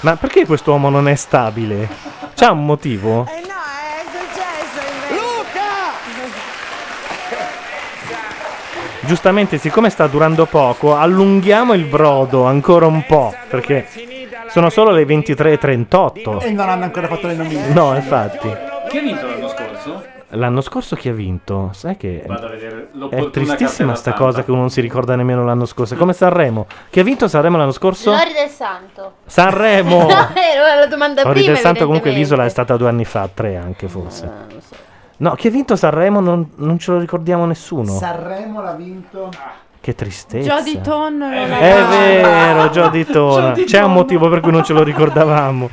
[0.01, 1.87] Ma perché quest'uomo non è stabile?
[2.35, 3.25] C'ha un motivo?
[3.29, 3.53] Eh no,
[3.87, 5.21] è successo invece.
[9.01, 13.87] Giustamente, siccome sta durando poco, allunghiamo il brodo ancora un po', perché
[14.53, 16.43] sono solo le 23.38.
[16.43, 17.73] E non hanno ancora fatto le nomine.
[17.73, 18.47] No, infatti.
[18.87, 20.03] Chi ha vinto l'anno scorso?
[20.35, 21.69] L'anno scorso chi ha vinto?
[21.73, 24.19] Sai che Vado a vedere è l'opportuna tristissima cartella sta stampa.
[24.25, 25.95] cosa che uno non si ricorda nemmeno l'anno scorso.
[25.95, 26.67] È come Sanremo.
[26.91, 28.11] Chi ha vinto Sanremo l'anno scorso?
[28.11, 29.13] Lori del Santo.
[29.25, 30.07] Sanremo!
[30.33, 31.53] Era la domanda Ori prima.
[31.53, 32.19] del Santo comunque evidentemente.
[32.19, 34.31] l'isola è stata due anni fa, tre anche forse.
[35.17, 37.91] No, chi ha vinto Sanremo non, non ce lo ricordiamo nessuno.
[37.91, 39.29] Sanremo l'ha vinto.
[39.83, 40.47] Che tristezza.
[40.55, 41.45] Jody Tonno È
[41.89, 43.51] vero, Jody Tona.
[43.51, 45.69] C'è un motivo per cui non ce lo ricordavamo.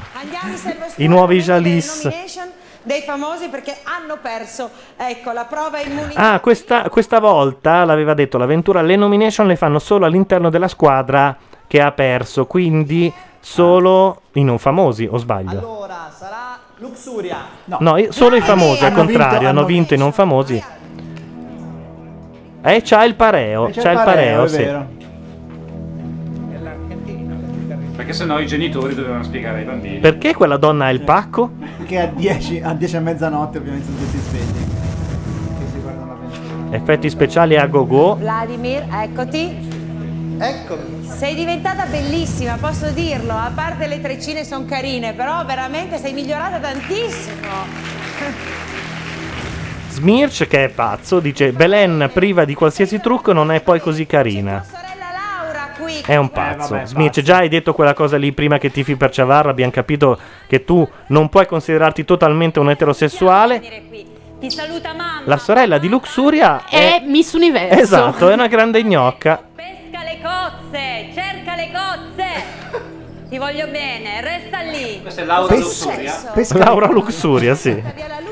[0.97, 2.03] I nuovi Jalis.
[2.05, 2.49] nomination
[2.83, 8.37] dei famosi perché hanno perso ecco la prova immunità Ah, questa, questa volta l'aveva detto
[8.37, 11.37] l'avventura, le nomination le fanno solo all'interno della squadra
[11.69, 15.51] che ha perso, quindi solo i non famosi, o sbaglio?
[15.59, 17.37] Allora, sarà Luxuria.
[17.79, 20.65] No, i- solo i famosi, al Hanno vinto- contrario, hanno hanno vinto i non famosi.
[22.63, 24.57] Eh, c'ha il pareo, Eh, c'ha, il pareo, è sì.
[24.59, 24.87] vero.
[27.97, 29.99] Perché sennò i genitori dovevano spiegare ai bambini.
[29.99, 31.53] Perché quella donna ha il pacco?
[31.87, 34.65] Che a 10 a 10 a mezzanotte ovviamente sono tutti svegli.
[35.59, 36.77] Che si guardano l'avventura.
[36.77, 38.17] Effetti speciali a go-go.
[38.17, 39.69] Vladimir, eccoti.
[40.39, 41.07] Eccomi.
[41.07, 43.33] Sei diventata bellissima, posso dirlo.
[43.35, 47.37] A parte le treccine sono carine, però veramente sei migliorata tantissimo.
[50.01, 54.65] Smirch, che è pazzo, dice Belen priva di qualsiasi trucco non è poi così carina.
[56.07, 56.75] È un pazzo.
[56.75, 60.19] vabbè, Smirch, già hai detto quella cosa lì prima che tifi per Ciavarro, abbiamo capito
[60.47, 63.61] che tu non puoi considerarti totalmente un eterosessuale.
[64.41, 65.21] Ti saluta mamma.
[65.25, 67.79] La sorella di Luxuria È Miss Universo.
[67.79, 69.43] Esatto, è una grande gnocca.
[69.55, 72.79] Pesca le cozze, cerca le cozze.
[73.29, 75.03] Ti voglio bene, resta lì.
[75.03, 76.11] Questa è Laura è Luxuria?
[76.11, 76.57] successo?
[76.59, 77.83] Laura Luxuria, sì.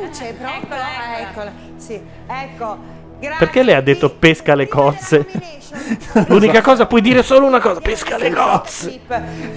[0.09, 0.67] Via la luce, pronto?
[0.67, 1.53] Eccola, eccola.
[1.77, 2.97] Sì, ecco.
[3.20, 3.39] Grazie.
[3.39, 5.27] Perché lei ha detto pesca le cozze?
[6.28, 9.01] L'unica cosa, puoi dire solo una cosa, pesca le cozze.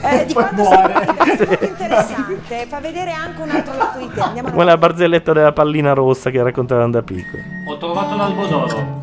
[0.01, 4.19] Eh, di quando sei molto interessante, fa vedere anche un altro lato di te.
[4.19, 7.43] Andiamo Come la barzelletta della pallina rossa che raccontavano da piccolo.
[7.69, 8.99] Ho trovato l'albo d'oro.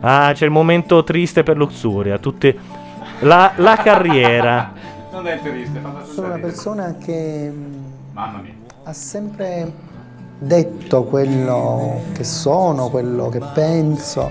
[0.00, 2.18] Ah, c'è il momento triste per Luxuria.
[2.18, 2.84] Tutte...
[3.20, 4.72] La, la carriera.
[5.10, 7.50] Non è triste, fa Sono una persona che
[8.12, 8.52] Mamma mia.
[8.84, 9.72] ha sempre
[10.38, 14.30] detto quello che sono, quello che penso.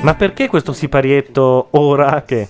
[0.00, 2.48] Ma perché questo siparietto ora che...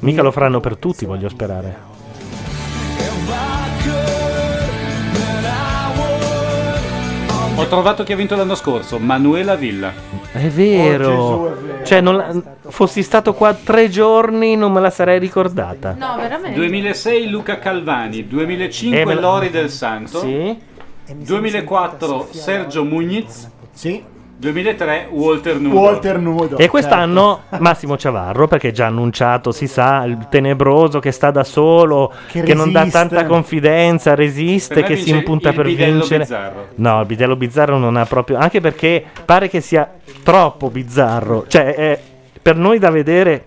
[0.00, 1.94] Mica lo faranno per tutti, voglio sperare.
[7.58, 9.90] Ho trovato chi ha vinto l'anno scorso, Manuela Villa.
[10.36, 11.56] È vero.
[11.84, 12.34] Cioè, non la-
[12.68, 15.94] fossi stato qua tre giorni non me la sarei ricordata.
[15.98, 16.56] No, veramente.
[16.56, 20.56] 2006 Luca Calvani, 2005 Eh, me Lori del Santo, Sì.
[21.14, 24.02] 2004 Sergio Muniz, Sì.
[24.38, 25.78] 2003 Walter Nudo.
[25.78, 26.58] Walter Nudo.
[26.58, 31.42] E quest'anno Massimo Ciavarro, perché è già annunciato, si sa, il tenebroso che sta da
[31.42, 36.18] solo, che, Che non dà tanta confidenza, resiste, che si impunta il per bidello vincere.
[36.20, 36.66] bizzarro.
[36.74, 38.36] No, il bidello bizzarro non ha proprio...
[38.36, 39.90] Anche perché pare che sia
[40.22, 41.46] troppo bizzarro.
[41.48, 42.00] Cioè, è
[42.46, 43.44] per noi da vedere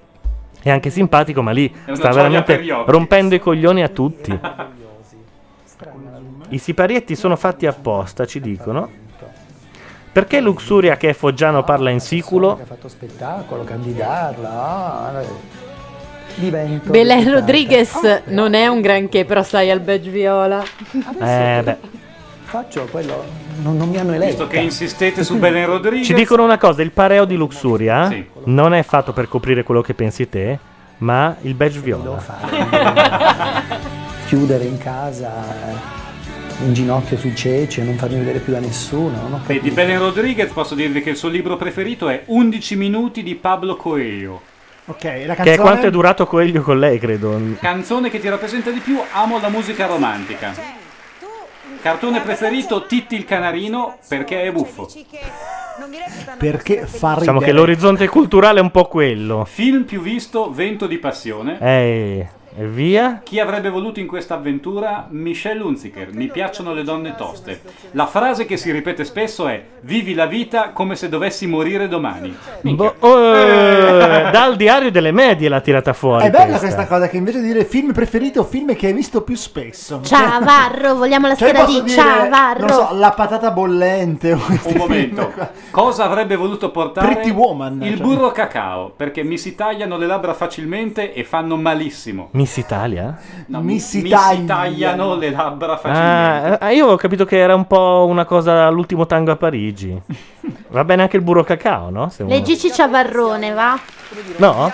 [0.61, 4.37] è anche simpatico, ma lì sta veramente rompendo i coglioni a tutti.
[6.49, 9.07] I siparietti sono fatti apposta, ci dicono.
[10.11, 12.55] Perché Luxuria che è foggiano parla in siculo?
[12.55, 14.49] Che ha fatto spettacolo, candidarla.
[14.49, 15.21] ah,
[16.35, 16.89] divento.
[16.89, 17.31] Belen.
[17.31, 20.63] Rodriguez non è un granché, però sai al badge viola.
[21.21, 21.77] Eh, beh.
[22.43, 23.23] Faccio quello.
[23.61, 24.29] Non, non mi hanno eletto.
[24.29, 26.07] Visto che insistete su Belen Rodriguez.
[26.07, 28.25] Ci dicono una cosa, il pareo di Luxuria Sì.
[28.45, 30.57] non è fatto per coprire quello che pensi te,
[30.99, 32.17] ma il badge viola.
[34.27, 35.31] Chiudere in casa,
[35.69, 35.73] eh,
[36.61, 39.21] in ginocchio sui ceci e non farmi vedere più da nessuno.
[39.21, 42.75] Non ho E di Belen Rodriguez posso dirvi che il suo libro preferito è 11
[42.75, 44.41] minuti di Pablo Coelho.
[44.85, 47.39] Ok, la Che è quanto è durato Coelho con lei, credo.
[47.59, 50.53] Canzone che ti rappresenta di più, amo la musica romantica.
[51.81, 54.89] Cartone preferito, Titti il canarino, perché è buffo.
[56.37, 57.19] Perché fa ridere.
[57.19, 59.45] Diciamo che l'orizzonte culturale è un po' quello.
[59.45, 61.57] Film più visto, Vento di passione.
[61.61, 62.27] Eh,
[62.59, 63.21] e via.
[63.23, 65.07] Chi avrebbe voluto in questa avventura?
[65.11, 66.09] Michelle Hunziker.
[66.11, 67.61] Mi piacciono le donne toste.
[67.91, 72.35] La frase che si ripete spesso è: Vivi la vita come se dovessi morire domani.
[72.61, 76.25] Boh, eh, dal diario delle medie l'ha tirata fuori.
[76.25, 79.21] È bella questa cosa che invece di dire film preferito o film che hai visto
[79.21, 80.01] più spesso.
[80.03, 82.59] Ciao Varro, vogliamo la Cioè, scheda posso di dire, Ciao Varro.
[82.67, 84.31] Non so, la patata bollente.
[84.33, 85.31] Un momento.
[85.71, 87.07] Cosa avrebbe voluto portare?
[87.07, 88.05] Pretty Woman, Il cioè.
[88.05, 92.27] burro cacao, perché mi si tagliano le labbra facilmente e fanno malissimo.
[92.49, 93.15] Miss Italia?
[93.45, 95.15] No, Mi mi, si mi tagliano.
[95.15, 96.57] le labbra facilmente.
[96.59, 99.95] Ah, eh, io ho capito che era un po' una cosa all'ultimo tango a Parigi.
[100.69, 102.09] Va bene anche il burro cacao, no?
[102.09, 103.77] Se uno- Leggici Ciavarrone, va?
[104.37, 104.71] No?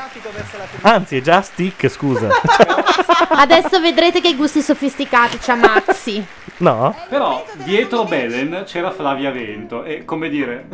[0.81, 2.29] Anzi, è già stick, scusa.
[3.29, 6.25] Adesso vedrete che gusti sofisticati c'ha Maxi.
[6.59, 6.95] no?
[7.09, 10.67] Però dietro Belen c'era Flavia Vento e come dire,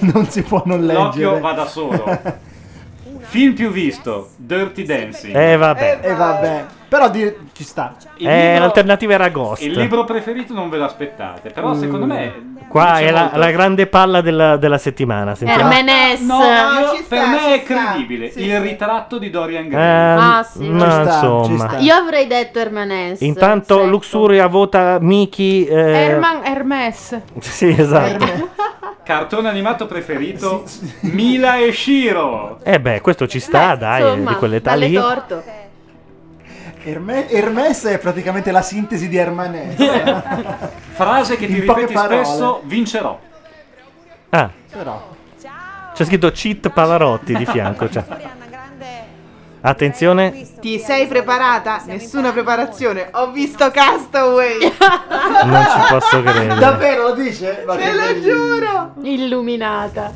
[0.00, 1.02] Non si può non leggere.
[1.04, 2.04] l'occhio va da solo.
[3.28, 5.34] Film più visto, Dirty Dancing.
[5.34, 5.98] Eh, vabbè.
[6.02, 6.64] E vabbè.
[6.88, 7.94] Però di- ci sta.
[8.18, 9.62] Il Eh, libro- l'alternativa era Ghost.
[9.62, 11.80] Il libro preferito non ve l'aspettate, però Mm.
[11.80, 12.54] secondo me...
[12.68, 13.38] Qua dice è la, molto.
[13.38, 15.34] la grande palla della, della settimana.
[15.36, 15.62] Sentiamo.
[15.70, 16.20] Hermenes.
[16.20, 18.30] No, io- ci sta, per me è credibile.
[18.30, 20.18] Sì, il ritratto di Dorian Eh, Gray.
[20.18, 20.68] Ah, sì.
[20.68, 21.44] no, Ci sta, insomma.
[21.46, 21.78] ci sta.
[21.78, 23.20] Io avrei detto Hermenes.
[23.20, 23.84] Intanto.
[23.84, 25.64] Luxuria vota Miki.
[25.66, 27.20] eh, Herman Hermes.
[27.38, 28.24] Sì, esatto.
[29.06, 30.64] Cartone animato preferito?
[31.02, 32.58] Mila e Shiro.
[32.64, 34.94] Eh beh, questo ci sta, dai, insomma, di quell'età dalle lì.
[34.94, 35.44] torto.
[36.82, 39.76] Herme- Hermes è praticamente la sintesi di Hermanès.
[40.90, 42.24] Frase che ti In poche ripeti parole.
[42.24, 43.16] spesso, vincerò.
[44.30, 45.14] Ah, Però.
[45.94, 47.88] c'è scritto cheat Pavarotti di fianco.
[47.88, 48.04] Cioè.
[49.68, 51.82] Attenzione, Ti sei preparata?
[51.86, 53.08] Nessuna preparazione.
[53.14, 54.58] Ho visto Castaway.
[55.44, 56.54] non ci posso credere.
[56.60, 57.64] Davvero lo dice?
[57.66, 58.20] Ma Te lo bello.
[58.22, 58.92] giuro.
[59.02, 60.12] Illuminata.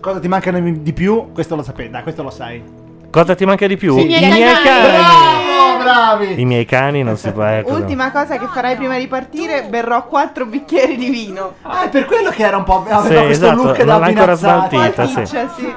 [0.00, 1.30] Cosa ti manca di più?
[1.32, 2.60] Questo lo sapete, dai, questo lo sai.
[3.08, 3.96] Cosa ti manca di più?
[3.96, 4.06] Sì.
[4.06, 5.82] I miei Bravo, cani.
[5.84, 6.40] bravi.
[6.40, 7.44] I miei cani non si può.
[7.44, 7.72] Ecco.
[7.72, 11.54] Ultima cosa che farai prima di partire, berrò quattro bicchieri di vino.
[11.62, 12.84] Ah, è per quello che era un po'.
[12.88, 15.14] Aveva Sì, questo esatto, look da ancora smaltita, sì.
[15.24, 15.74] Ciccia, sì.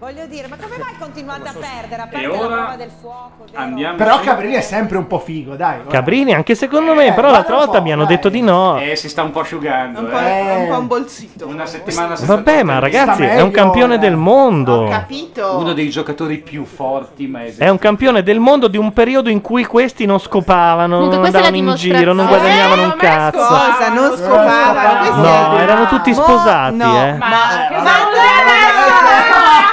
[0.00, 2.00] Voglio dire, ma come mai continuate a perdere?
[2.00, 3.44] A perdere la prova del fuoco?
[3.44, 3.62] vero?
[3.62, 5.74] Andiamo Però Cabrini è sempre un po' figo, dai.
[5.74, 5.90] guarda.
[5.90, 8.78] Cabrini, anche secondo me, però l'altra volta mi hanno detto di no.
[8.78, 10.00] Eh, si sta un po' asciugando.
[10.00, 10.56] Un po', eh.
[10.56, 11.46] un po' un bolsito.
[11.46, 14.86] Una settimana senza Vabbè, ma ragazzi, è un campione del mondo.
[14.88, 15.58] Capito?
[15.58, 19.42] Uno dei giocatori più forti mai È un campione del mondo di un periodo in
[19.42, 23.36] cui questi non scopavano, Comunque non andavano in giro, non guadagnavano un cazzo.
[23.36, 23.92] Cosa?
[23.92, 24.98] Non scopavano.
[25.00, 27.12] Questi No, erano- erano tutti sposati, no, eh.
[27.18, 27.28] Ma,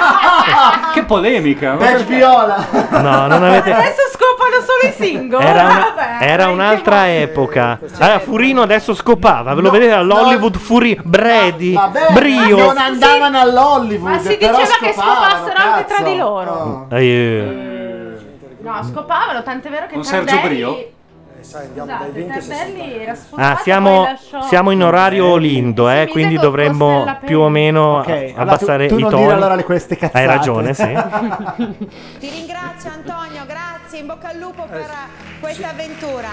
[0.94, 1.74] Che polemica.
[1.74, 2.66] Badge viola.
[2.90, 3.72] No, non avete.
[3.74, 5.44] Adesso scopano solo i single.
[5.44, 7.80] Era, una- Vabbè, era un'altra epoca.
[8.00, 9.54] Allora, Furino adesso scopava.
[9.54, 12.58] Ve lo vedete all'Hollywood Furino, Brady, Vabbè, Brio.
[12.58, 14.12] non andavano all'Hollywood.
[14.12, 16.88] Ma si però diceva che scopavano, scopassero anche tra di loro.
[16.92, 17.76] Eh,
[18.60, 20.56] No, scopavano, tant'è vero che Con Sergio Tardelli...
[20.56, 20.90] Brio?
[21.40, 27.06] Scusate, Tardelli era sposato Ah, poi siamo, lasciò- siamo in orario lindo, eh, quindi dovremmo
[27.26, 29.24] più o meno Ok, allora abbassare tu- tu i non toni.
[29.24, 30.18] dire allora le- queste cazzate.
[30.18, 30.84] Hai ragione, sì.
[32.20, 34.90] Ti ringrazio Antonio, grazie, in bocca al lupo per
[35.40, 36.30] questa avventura.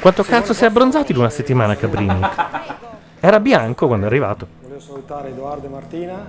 [0.00, 2.20] Quanto cazzo si è abbronzato in una settimana, Cabrini?
[3.20, 4.46] Era bianco quando è arrivato.
[4.62, 6.24] Volevo salutare Edoardo e Martina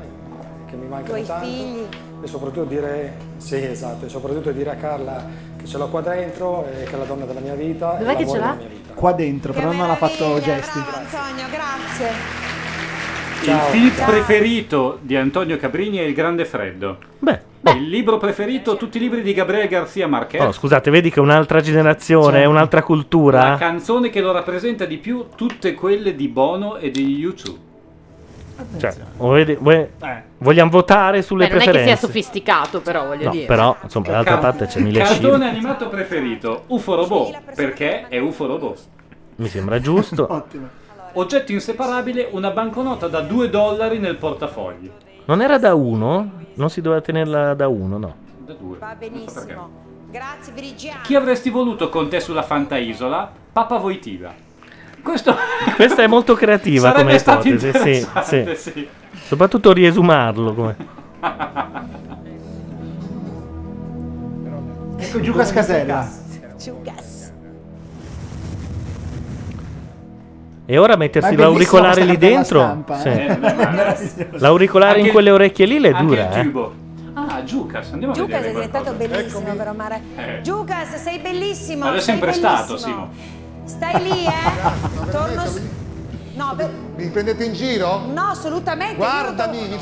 [0.74, 1.86] che mi mancano Tuoi tanto figli.
[2.24, 5.26] e soprattutto dire sì esatto e soprattutto dire a Carla
[5.58, 8.16] che ce l'ho qua dentro e che è la donna della mia vita e Dov'è
[8.16, 8.52] che l'amore ce l'ha?
[8.56, 8.94] della mia vita.
[8.94, 10.78] Qua dentro, però non ha fatto gesti.
[10.80, 12.42] Antonio, grazie.
[13.44, 16.98] Il film preferito di Antonio Cabrini è Il Grande Freddo.
[17.20, 17.42] Beh,
[17.76, 20.42] Il libro preferito, tutti i libri di Gabriele Garcia Marquez.
[20.46, 23.56] Oh, scusate, vedi che è un'altra generazione, è un'altra La cultura.
[23.58, 27.72] canzone che lo rappresenta di più, tutte quelle di Bono e degli YouTube.
[28.78, 29.88] Cioè, vuoi- vuoi-
[30.38, 33.46] vogliamo votare sulle Beh, non è che sia sofisticato, però voglio No, dire.
[33.46, 35.50] però, insomma, dall'altra parte c'è Mille Cartone Shiro.
[35.50, 38.80] animato preferito, UFO Robot, perché è UFO Robot.
[39.38, 40.46] Mi sembra giusto.
[41.16, 44.90] Oggetto inseparabile, una banconota da 2 dollari nel portafogli.
[45.26, 46.42] Non era da uno?
[46.56, 48.16] Non si doveva tenerla da uno, no.
[48.46, 48.78] Da 2.
[48.78, 49.82] Va benissimo.
[50.10, 51.00] Grazie Virigiano.
[51.04, 53.32] Chi avresti voluto con te sulla Fantaisola?
[53.52, 54.34] Papa Voitiva.
[55.04, 55.36] Questo
[55.76, 58.56] Questa è molto creativa Sarebbe come stato ipotesi, sì, sì.
[58.56, 58.88] sì.
[59.28, 60.76] Soprattutto riesumarlo come.
[64.98, 66.22] Ecco Giuca Scasella.
[70.66, 72.62] E ora mettersi l'auricolare lì dentro.
[72.62, 73.10] stampa, sì.
[73.10, 73.38] eh.
[74.38, 76.44] L'auricolare in Anche- quelle orecchie lì le Anche dura, il eh.
[76.44, 76.74] tubo.
[77.16, 80.02] Ah, Giucas, andiamo a Giucas vedere è diventato bellissimo, vero Mare?
[80.16, 80.42] Eh.
[80.42, 81.86] Giucas, sei bellissimo.
[81.86, 82.94] Ma è sempre stato, bellissimo.
[82.94, 83.42] Simo.
[83.66, 85.10] Stai lì, eh?
[85.12, 85.46] Torno.
[85.46, 85.62] s-
[86.36, 88.06] No, beh, Mi prendete in giro?
[88.08, 88.96] no, assolutamente.
[88.96, 89.78] Guardami!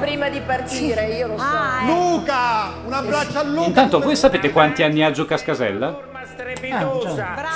[0.00, 1.44] Prima di partire, io lo so.
[1.44, 2.72] Ah, Luca!
[2.86, 3.66] Un abbraccio a Luca!
[3.66, 5.98] Intanto, voi sapete quanti anni ha Giucas Casella?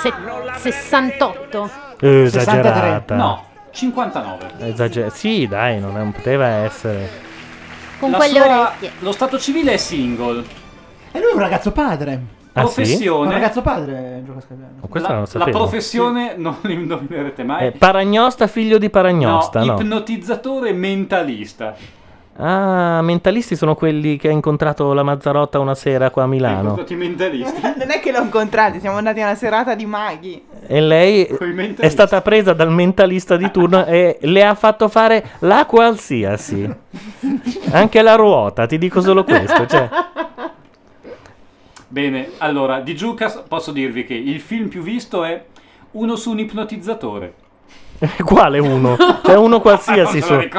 [0.01, 0.13] Se-
[0.57, 1.69] 68?
[1.99, 3.15] Eh, esagerata.
[3.15, 4.51] No, 59.
[4.59, 7.09] Esager- sì, dai, non, non poteva essere.
[7.99, 8.91] Con La quelle sua- orecchie.
[8.99, 10.43] Lo stato civile è single.
[11.11, 12.39] E lui è un ragazzo padre.
[12.53, 12.73] Ah, sì?
[12.81, 13.27] Professione.
[13.27, 14.67] Un ragazzo padre, Scasella.
[14.81, 17.67] Oh, Questo la, non la professione non lo indovinerete mai.
[17.67, 19.79] Eh, Paragnosta, figlio di Paragnosta, no?
[19.79, 21.75] ipnotizzatore mentalista.
[22.37, 26.75] Ah, mentalisti sono quelli che ha incontrato la Mazzarotta una sera qua a Milano.
[26.75, 27.61] Tutti mentalisti.
[27.81, 30.43] Non è che l'ho incontrato, siamo andati a una serata di maghi.
[30.67, 31.25] E lei
[31.77, 36.69] è stata presa dal mentalista di turno e le ha fatto fare la qualsiasi.
[37.71, 39.65] Anche la ruota, ti dico solo questo.
[39.65, 39.89] Cioè,
[41.91, 45.43] Bene, allora, di Giucas posso dirvi che il film più visto è
[45.91, 47.33] Uno su un ipnotizzatore.
[48.23, 48.95] quale uno?
[49.21, 50.49] C'è uno qualsiasi Non se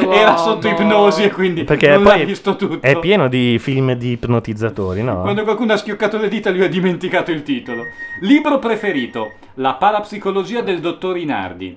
[0.00, 0.10] su.
[0.12, 2.86] Era sotto ipnosi e quindi Perché non l'ha poi visto tutto.
[2.86, 5.22] è pieno di film di ipnotizzatori, no?
[5.22, 7.82] Quando qualcuno ha schioccato le dita lui ha dimenticato il titolo.
[8.20, 11.76] Libro preferito, La parapsicologia del dottor Inardi.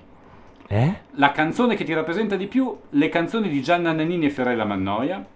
[0.68, 0.94] Eh?
[1.16, 5.26] La canzone che ti rappresenta di più, le canzoni di Gianna Nannini e Ferrella Mannoia.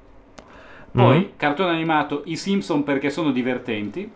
[0.97, 1.37] Poi, Mm.
[1.37, 4.09] cartone animato, I Simpson perché sono divertenti.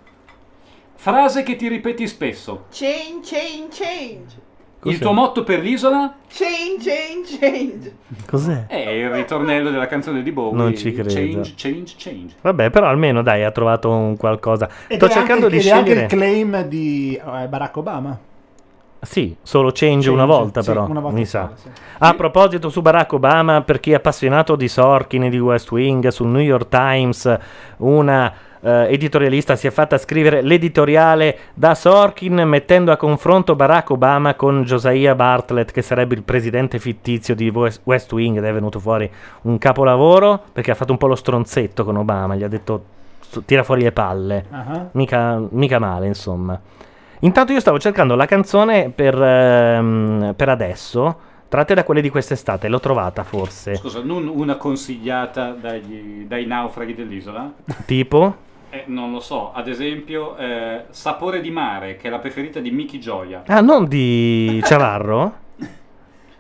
[0.95, 2.67] Frase che ti ripeti spesso.
[2.73, 4.47] Change, change, change.
[4.85, 6.15] Il tuo motto per l'isola?
[6.29, 7.97] Change, change, change.
[8.27, 8.67] Cos'è?
[8.69, 10.57] È il ritornello della canzone di Bowie.
[10.57, 11.09] Non ci credo.
[11.13, 12.35] Change, change, change.
[12.43, 14.69] Vabbè, però almeno dai, ha trovato un qualcosa.
[14.87, 16.05] Ed Sto è cercando anche, di ed è anche scegliere.
[16.07, 18.19] il claim di eh, Barack Obama.
[19.01, 21.51] Sì, solo change, Change, una volta sì, però, una volta mi sa.
[21.99, 26.09] A proposito su Barack Obama, per chi è appassionato di Sorkin e di West Wing,
[26.09, 27.39] sul New York Times
[27.79, 34.35] una eh, editorialista si è fatta scrivere l'editoriale da Sorkin mettendo a confronto Barack Obama
[34.35, 37.49] con Josiah Bartlett, che sarebbe il presidente fittizio di
[37.85, 39.09] West Wing, ed è venuto fuori
[39.43, 42.85] un capolavoro perché ha fatto un po' lo stronzetto con Obama, gli ha detto
[43.21, 44.45] "Su- tira fuori le palle.
[44.51, 44.87] Ah.
[44.93, 46.59] Mica, mica male, insomma.
[47.21, 52.69] Intanto io stavo cercando la canzone per, ehm, per adesso, tratte da quelle di quest'estate.
[52.69, 53.75] L'ho trovata forse.
[53.75, 57.51] Scusa, non una consigliata dagli- dai naufraghi dell'isola?
[57.87, 58.47] Tipo?
[58.71, 62.71] Eh, non lo so, ad esempio eh, Sapore di mare, che è la preferita di
[62.71, 63.43] Miki Gioia.
[63.47, 65.47] Ah, non di Ciavarro?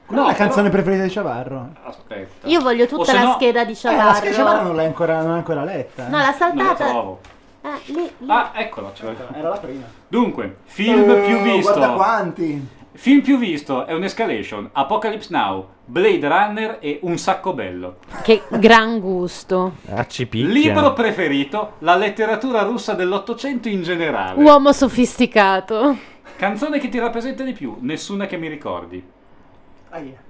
[0.07, 1.71] Qual è la canzone preferita di Ciavarro?
[1.83, 2.47] Aspetta.
[2.47, 5.19] Io voglio tutta la no- scheda di Eh, la scheda di Ciavarro non l'hai ancora,
[5.19, 6.05] non l'hai ancora letta.
[6.09, 6.33] No, l'ha Non la
[6.77, 7.37] saltata.
[7.69, 8.27] Eh, lì, lì.
[8.31, 8.93] Ah, eccola.
[8.99, 9.35] l'ho.
[9.35, 9.85] Era la prima.
[10.09, 11.73] Dunque, film Eh, più visto.
[11.73, 12.77] Guarda quanti.
[12.93, 17.99] Film più visto è un'escalation, Apocalypse Now, Blade Runner e Un sacco bello.
[18.23, 19.75] Che gran gusto.
[19.89, 20.05] Ah.
[20.33, 24.43] Libro preferito, la letteratura russa dell'Ottocento in generale.
[24.43, 25.97] Uomo sofisticato.
[26.37, 29.01] Canzone che ti rappresenta di più, nessuna che mi ricordi.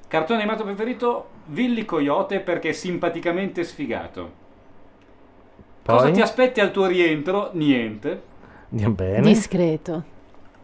[0.07, 4.47] Cartone animato preferito, Willy Coyote perché è simpaticamente sfigato.
[5.97, 7.51] Cosa ti aspetti al tuo rientro?
[7.53, 8.23] Niente.
[8.71, 9.21] Andiamo bene.
[9.23, 10.05] Discreto.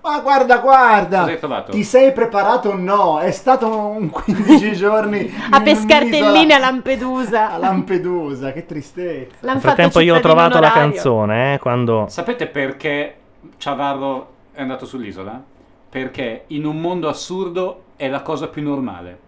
[0.02, 1.24] Ma guarda, guarda.
[1.36, 1.72] Trovato?
[1.72, 3.20] Ti sei preparato o no?
[3.20, 7.52] È stato un 15 giorni A in pescartellini un'isola a Lampedusa.
[7.52, 9.34] a Lampedusa, che tristezza.
[9.40, 12.04] Nel frattempo io ho trovato la canzone, eh, quando...
[12.08, 13.14] Sapete perché
[13.56, 15.42] Ciavarro è andato sull'isola?
[15.88, 19.18] Perché in un mondo assurdo è la cosa più normale.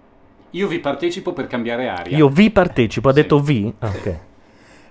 [0.50, 2.14] Io vi partecipo per cambiare aria.
[2.18, 3.72] Io vi partecipo, ha detto vi?
[3.78, 4.18] Ah, ok.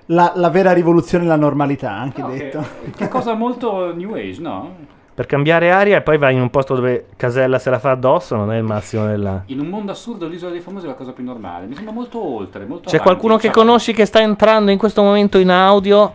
[0.08, 2.66] La, la vera rivoluzione è la normalità, anche No, che, detto.
[2.96, 4.76] che cosa molto new age, no?
[5.16, 8.36] Per cambiare aria e poi vai in un posto dove Casella se la fa addosso,
[8.36, 9.44] non è il massimo della...
[9.48, 11.66] In un mondo assurdo l'isola dei famosi è la cosa più normale.
[11.68, 13.62] Mi sembra molto oltre, molto C'è avanti, qualcuno che Ciavarro.
[13.66, 16.14] conosci che sta entrando in questo momento in audio?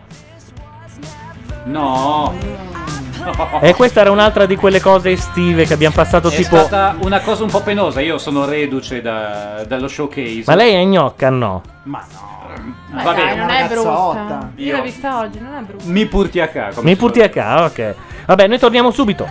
[1.65, 2.33] No.
[3.59, 6.57] E questa era un'altra di quelle cose estive che abbiamo passato È tipo...
[6.57, 8.01] stata una cosa un po' penosa.
[8.01, 10.43] Io sono reduce da- dallo showcase.
[10.45, 11.29] Ma lei è gnocca?
[11.29, 11.61] No.
[11.83, 12.30] Ma no.
[12.91, 13.35] Ma Va dai, bene.
[13.35, 14.51] non è brutta.
[14.55, 15.83] Io l'ho vista oggi, non è brutta.
[15.87, 16.71] Mi purti a ca.
[16.81, 17.95] Mi si porti a casa, ok.
[18.27, 19.27] Vabbè, noi torniamo subito.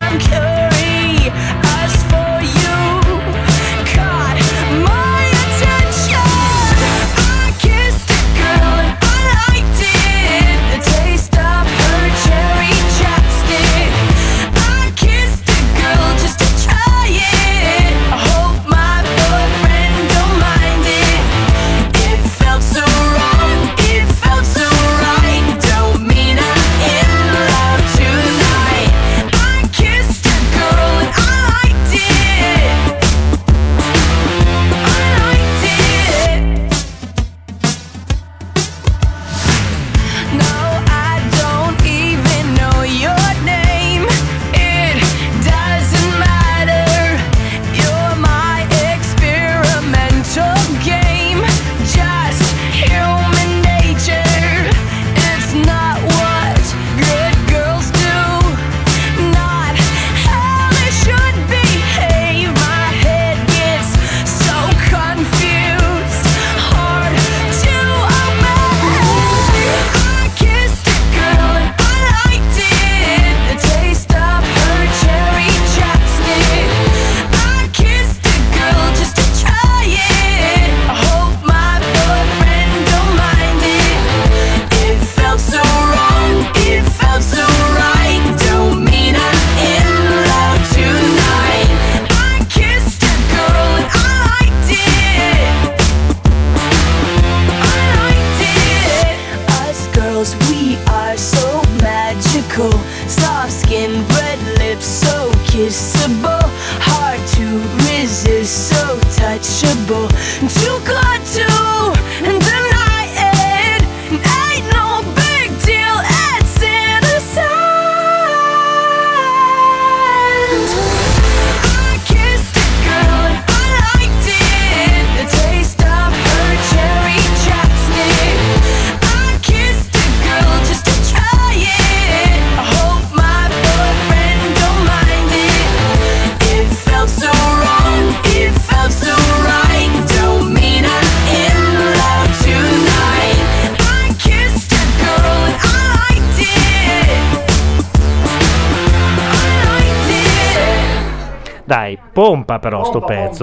[0.00, 1.63] I'm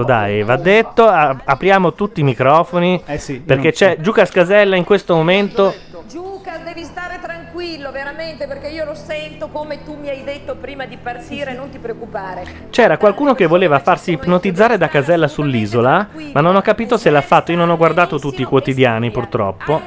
[0.02, 4.76] sto pezzo, dai, va detto, a- apriamo tutti i microfoni, perché non- c'è Giuca Scasella
[4.76, 5.74] in questo momento,
[6.08, 10.84] Giuca, devi stare tranquillo, veramente, perché io lo sento come tu mi hai detto prima
[10.84, 12.44] di partire, non ti preoccupare.
[12.70, 17.20] c'era qualcuno che voleva farsi ipnotizzare da Casella sull'isola, ma non ho capito se l'ha
[17.22, 19.80] fatto, io non ho guardato tutti i quotidiani purtroppo,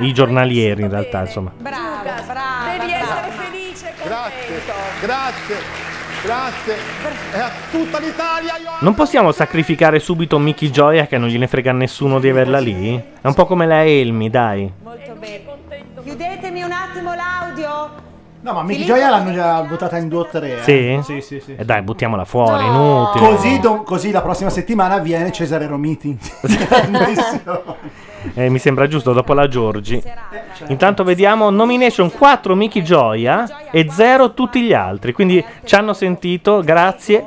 [0.00, 1.50] i giornalieri in realtà, insomma.
[1.58, 2.78] Bravo, bravo.
[2.78, 4.72] Devi essere felice e contento.
[5.00, 5.87] Grazie,
[6.22, 6.76] grazie.
[7.32, 8.70] E a tutta l'Italia io...
[8.80, 12.96] Non possiamo sacrificare subito Mickey Gioia che non gliene frega a nessuno di averla lì?
[13.20, 14.72] È un po' come la Elmi, dai.
[14.82, 15.56] Molto bene.
[16.02, 18.06] Chiudetemi un attimo l'audio.
[18.40, 20.62] No, ma Mickey Gioia l'hanno già votata in 2 o 3.
[20.62, 21.00] Sì?
[21.02, 21.54] Sì, sì, sì.
[21.56, 23.28] E dai, buttiamola fuori, inutile.
[23.28, 26.16] Così, do- così la prossima settimana viene Cesare Romiti.
[26.40, 27.76] Grandissimo.
[28.34, 30.02] Eh, mi sembra giusto dopo la Giorgi.
[30.68, 35.12] Intanto vediamo nomination 4 Mickey Gioia e 0 tutti gli altri.
[35.12, 37.24] Quindi ci hanno sentito, grazie.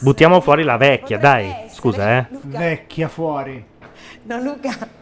[0.00, 1.52] Buttiamo fuori la vecchia, dai.
[1.68, 2.26] Scusa, eh.
[2.42, 3.64] Vecchia fuori.
[4.22, 4.98] No, Luca.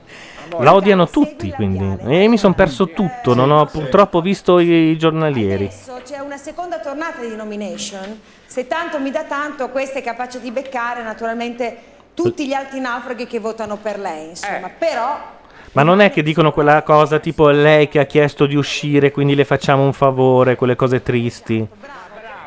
[0.58, 1.99] La odiano tutti, quindi.
[2.07, 5.67] E mi sono perso tutto, non ho purtroppo visto i, i giornalieri.
[5.67, 8.18] Adesso c'è una seconda tornata di nomination.
[8.47, 11.76] Se tanto mi dà tanto, questa è capace di beccare naturalmente
[12.22, 14.30] tutti gli altri naufraghi che votano per lei.
[14.30, 15.36] Insomma, però
[15.72, 19.10] Ma non è che dicono quella cosa tipo è lei che ha chiesto di uscire,
[19.10, 21.66] quindi le facciamo un favore, quelle cose tristi.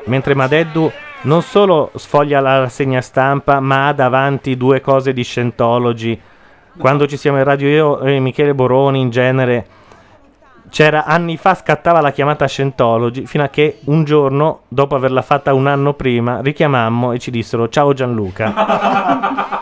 [0.05, 0.91] Mentre Madeddu
[1.23, 6.19] non solo sfoglia la rassegna stampa, ma ha davanti due cose di Scientology.
[6.77, 9.65] Quando ci siamo in radio io e Michele Boroni in genere
[10.71, 15.53] c'era anni fa scattava la chiamata Scientology fino a che un giorno, dopo averla fatta
[15.53, 19.59] un anno prima, richiamammo e ci dissero ciao Gianluca.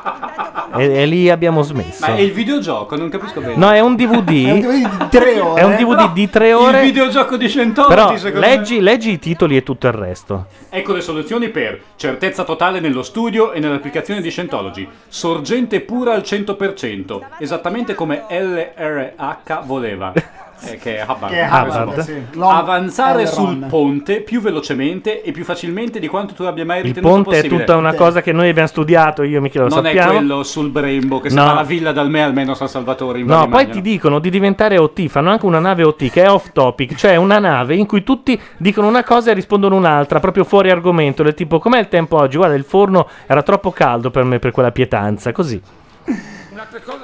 [0.78, 2.06] e, e lì abbiamo smesso.
[2.06, 3.56] Ma è il videogioco, non capisco bene.
[3.56, 4.46] No, è un DVD.
[4.46, 5.62] È un DVD di tre ore.
[5.62, 6.80] È un DVD Però di tre ore.
[6.80, 10.46] il videogioco di Scientology, Però secondo me- leggi, leggi i titoli e tutto il resto.
[10.70, 14.88] Ecco le soluzioni per certezza totale nello studio e nell'applicazione di Scientology.
[15.08, 20.14] Sorgente pura al 100%, esattamente come LRH voleva.
[20.62, 21.32] Eh, che è Hubbard.
[21.32, 22.24] Che è Hubbard, sì.
[22.34, 26.86] Long Avanzare sul ponte più velocemente e più facilmente di quanto tu abbia mai Il
[26.86, 27.60] ritenuto ponte è possibile.
[27.60, 30.12] tutta una cosa che noi abbiamo studiato, io e Michele lo non sappiamo.
[30.12, 31.42] è quello sul Brembo che No.
[31.42, 34.30] si fa la villa dal me almeno San Salvatore in No, poi ti dicono di
[34.30, 37.86] diventare OT, fanno anche una nave OT che è off topic, cioè una nave in
[37.86, 41.88] cui tutti dicono una cosa e rispondono un'altra, proprio fuori argomento, del tipo com'è il
[41.88, 42.36] tempo oggi?
[42.38, 45.62] Guarda, il forno era troppo caldo per me per quella pietanza, così.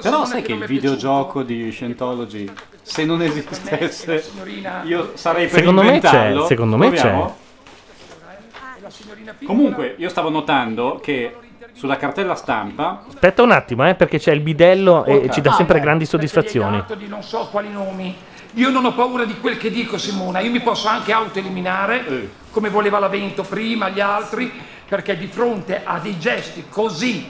[0.02, 2.50] Però sai che il videogioco di Scientology,
[2.88, 4.24] se non esistesse,
[4.84, 6.42] io sarei per Secondo me inventarlo.
[6.42, 7.36] c'è, secondo me Proviamo?
[9.44, 11.34] Comunque, io stavo notando che
[11.72, 15.32] sulla cartella stampa Aspetta un attimo, eh, perché c'è il bidello e Porca.
[15.32, 16.84] ci dà sempre grandi soddisfazioni.
[16.96, 18.14] Di non so quali nomi.
[18.54, 20.38] Io non ho paura di quel che dico, Simona.
[20.38, 22.30] Io mi posso anche autoeliminare, Eh.
[22.52, 24.50] come voleva l'Avento prima, gli altri,
[24.88, 27.26] perché di fronte a dei gesti così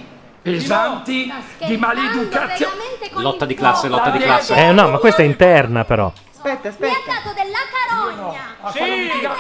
[0.47, 1.33] pesanti
[1.67, 2.73] di maleducazione.
[3.15, 4.55] lotta di classe, lotta di classe.
[4.55, 6.13] Eh no, ma questa è interna però.
[6.47, 7.33] Aspetta, aspetta.
[7.35, 8.55] della carogna.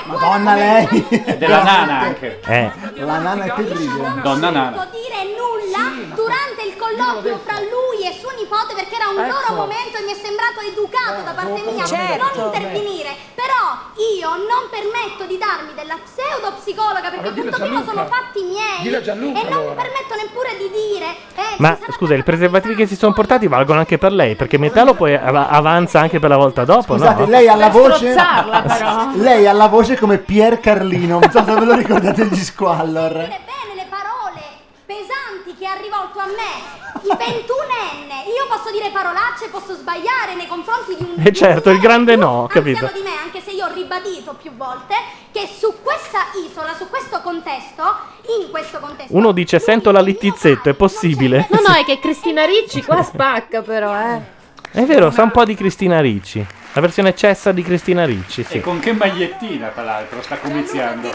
[0.06, 1.06] Madonna lei.
[1.38, 2.40] Della nana anche.
[2.44, 2.70] Eh.
[2.96, 4.20] La nana è terribile.
[4.22, 4.88] Donna Non nana.
[4.90, 9.34] dire nulla durante il colloquio fra lui e suo nipote perché era un Ecco.
[9.38, 12.26] loro momento e mi è sembrato educato da parte mia Certo.
[12.40, 18.06] non intervenire però io non permetto di darmi della pseudopsicologa perché Allora tutto prima sono
[18.06, 19.74] fatti miei Gianluca, e non allora.
[19.82, 23.98] permetto neppure di dire eh, Ma scusa, i preservativi che si sono portati valgono anche
[23.98, 27.30] per lei, perché Metallo poi av- avanza anche per la volta dopo, Scusate, no?
[27.30, 28.14] lei ha la voce.
[28.14, 29.10] però.
[29.16, 31.18] lei ha la voce come Pier Carlino.
[31.18, 33.12] Non so se ve lo ricordate gli Squallor.
[33.12, 34.42] bene le parole
[34.86, 40.46] pesanti che ha rivolto a me il ventunenne io posso dire parolacce posso sbagliare nei
[40.46, 42.90] confronti di un E certo, il grande no, capito.
[42.92, 44.94] di me, anche se io ho ribadito più volte
[45.30, 47.82] che su questa isola, su questo contesto,
[48.40, 51.46] in questo contesto, Uno dice sento la littizzetto, è possibile?
[51.50, 54.34] No, no, è che Cristina Ricci qua spacca però, eh.
[54.72, 56.44] È vero, sa un po' di Cristina Ricci.
[56.76, 58.60] La versione cessa di Cristina Ricci, E sì.
[58.60, 61.10] con che magliettina, tra l'altro, sta comiziando.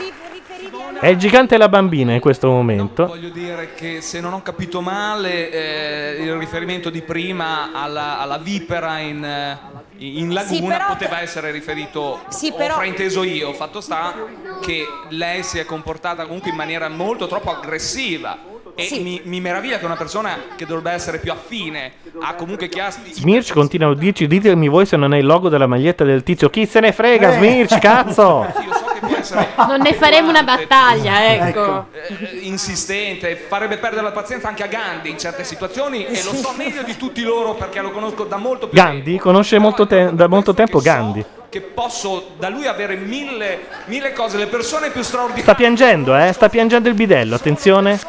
[0.99, 3.05] È il gigante e la bambina in questo momento.
[3.05, 8.39] Voglio dire che se non ho capito male, eh, il riferimento di prima alla, alla
[8.39, 9.59] vipera in, eh,
[9.97, 14.15] in laguna Sì, però- poteva essere riferito, Sì, ho però- frainteso io, fatto sta
[14.61, 18.49] che lei si è comportata comunque in maniera molto troppo aggressiva.
[18.75, 22.79] E mi, mi meraviglia che una persona che dovrebbe essere più affine a comunque chi
[22.79, 26.23] ha Smirch continua a dirci: ditemi voi se non è il logo della maglietta del
[26.23, 26.49] tizio.
[26.49, 27.37] Chi se ne frega, Eh.
[27.37, 28.45] Smirch, cazzo!
[29.57, 31.87] Non ne faremo una battaglia, ecco.
[31.91, 36.53] eh, insistente, farebbe perdere la pazienza anche a Gandhi in certe situazioni e lo so
[36.55, 40.27] meglio di tutti loro perché lo conosco da molto più Gandhi conosce molto te- da
[40.27, 41.23] molto tempo Gandhi.
[41.49, 46.31] che posso da lui avere mille, mille cose, le persone più Sta straordinarie, piangendo, eh?
[46.31, 47.99] Sta piangendo il bidello, attenzione.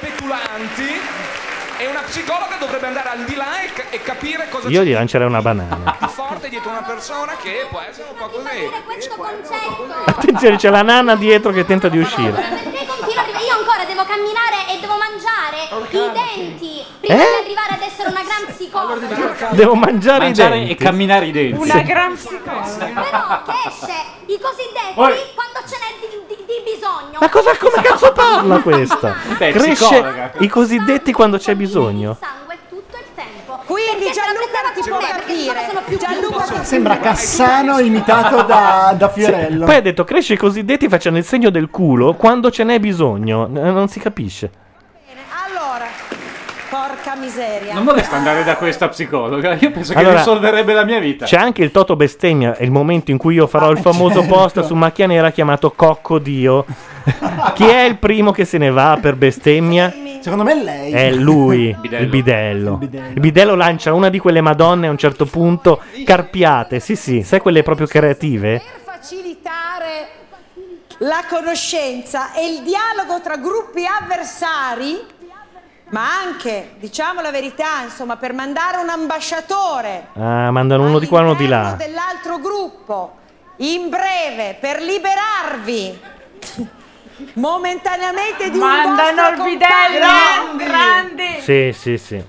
[0.00, 1.00] Petulanti,
[1.80, 4.92] e una psicologa dovrebbe andare al di là e, e capire cosa Io c'è gli
[4.92, 5.96] lancerei una banana.
[6.00, 8.70] di forte dietro una persona che può essere un po' così.
[8.84, 9.86] Questo concetto.
[10.06, 12.32] Attenzione, c'è la nana dietro che tenta di uscire.
[12.32, 13.44] Perché continua a arrivare?
[13.44, 17.18] Io ancora devo camminare e devo mangiare i denti prima Eh?
[17.18, 19.48] di arrivare ad essere una gran psicologa.
[19.50, 20.72] Devo mangiare, Mangiare i denti.
[20.72, 21.60] e camminare i denti.
[21.60, 22.74] Una gran psicologa.
[22.76, 23.94] Però che esce
[24.26, 27.18] i cosiddetti Poi- quando ce n'è di, di- bisogno.
[27.20, 29.14] Ma cosa, come cazzo parla questa?
[29.36, 30.32] Beh, Cresce psicologa.
[30.38, 32.16] i cosiddetti quando c'è bisogno.
[33.66, 35.98] Quindi Gianluca non ti può capire.
[35.98, 39.66] Gianluca Sembra Cassano imitato da, da Fiorello.
[39.66, 43.46] Poi ha detto cresce i cosiddetti facendo il segno del culo quando ce n'è bisogno.
[43.46, 44.50] Non si capisce.
[47.08, 47.72] Porca miseria.
[47.72, 49.54] Non vorresti andare da questa psicologa?
[49.54, 51.24] Io penso che Allora, risolverebbe la mia vita.
[51.24, 54.34] C'è anche il Toto bestemmia, è il momento in cui io farò il famoso certo.
[54.34, 56.66] post su Macchia Nera chiamato Cocco Dio.
[57.54, 59.92] Chi è il primo che se ne va per bestemmia?
[60.20, 60.92] Secondo me è lei.
[60.92, 62.78] È lui, il bidello.
[62.82, 67.40] Il bidello lancia una di quelle madonne a un certo punto, carpiate, sì sì, sai
[67.40, 68.60] quelle proprio creative?
[68.84, 70.08] facilitare
[70.98, 75.00] la conoscenza e il dialogo tra gruppi avversari,
[75.90, 81.20] ma anche, diciamo la verità, insomma, per mandare un ambasciatore Ah, mandano uno di qua
[81.20, 81.74] e uno di là.
[81.78, 83.16] dell'altro gruppo
[83.56, 86.00] in breve per liberarvi
[87.34, 90.06] momentaneamente di Mandano un il vostro bidello!
[90.48, 90.70] compagno.
[90.70, 91.40] Grandi!
[91.40, 92.24] Sì, sì, sì.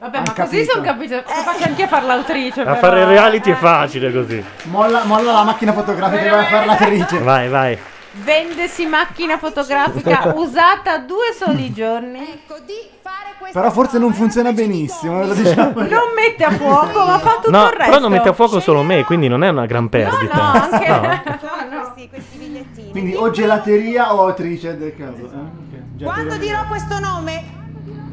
[0.00, 1.20] Vabbè, ma così sono capito.
[1.26, 2.60] Sono facile anche a far l'autrice.
[2.60, 2.76] A però.
[2.76, 4.44] fare il reality è facile così.
[4.64, 7.18] Molla, molla la macchina fotografica che va a fare l'attrice.
[7.18, 7.78] Vai, vai.
[8.24, 12.42] Vendesi macchina fotografica usata due soli giorni.
[13.52, 15.80] Però forse non funziona benissimo, lo diciamo.
[15.82, 17.84] Non mette a fuoco, ma fa tutto No, il resto.
[17.84, 20.34] però non mette a fuoco solo me, quindi non è una gran perdita.
[20.34, 20.88] No, anche.
[20.88, 21.94] No.
[22.90, 25.24] Quindi o gelateria o autrice del caso.
[25.24, 25.98] eh?
[25.98, 27.44] Ok, Quando dirò questo nome,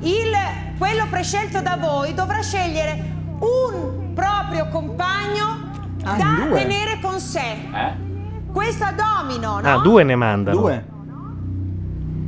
[0.02, 0.32] il,
[0.78, 3.04] quello prescelto da voi dovrà scegliere
[3.40, 5.64] un proprio compagno
[6.04, 6.60] Ah, da due?
[6.62, 7.40] tenere con sé.
[7.74, 8.04] Eh?
[8.56, 9.70] Questo a domino, no?
[9.70, 10.58] Ah, due ne mandano.
[10.58, 10.86] Due.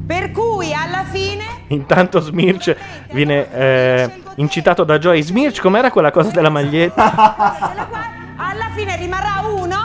[0.06, 2.76] Per cui alla fine Intanto Smirch
[3.14, 5.22] viene eh, incitato da Joy.
[5.22, 7.14] Smirch, com'era quella cosa della maglietta?
[8.36, 9.76] alla fine rimarrà uno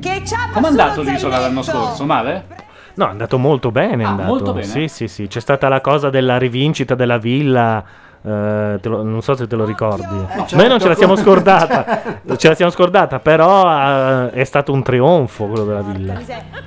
[0.00, 2.04] che c'ha Com'è andato l'isola l'anno scorso?
[2.04, 2.46] Male?
[2.94, 4.02] No, è andato molto bene.
[4.02, 4.28] È Ah, andato.
[4.28, 4.66] molto bene?
[4.66, 5.28] Sì, sì, sì.
[5.28, 7.84] C'è stata la cosa della rivincita della villa.
[8.26, 10.02] Eh, te lo- non so se te lo ricordi.
[10.02, 10.56] certo.
[10.56, 12.02] Noi non ce la siamo scordata,
[12.36, 16.18] ce la siamo scordata, però eh, è stato un trionfo quello della villa.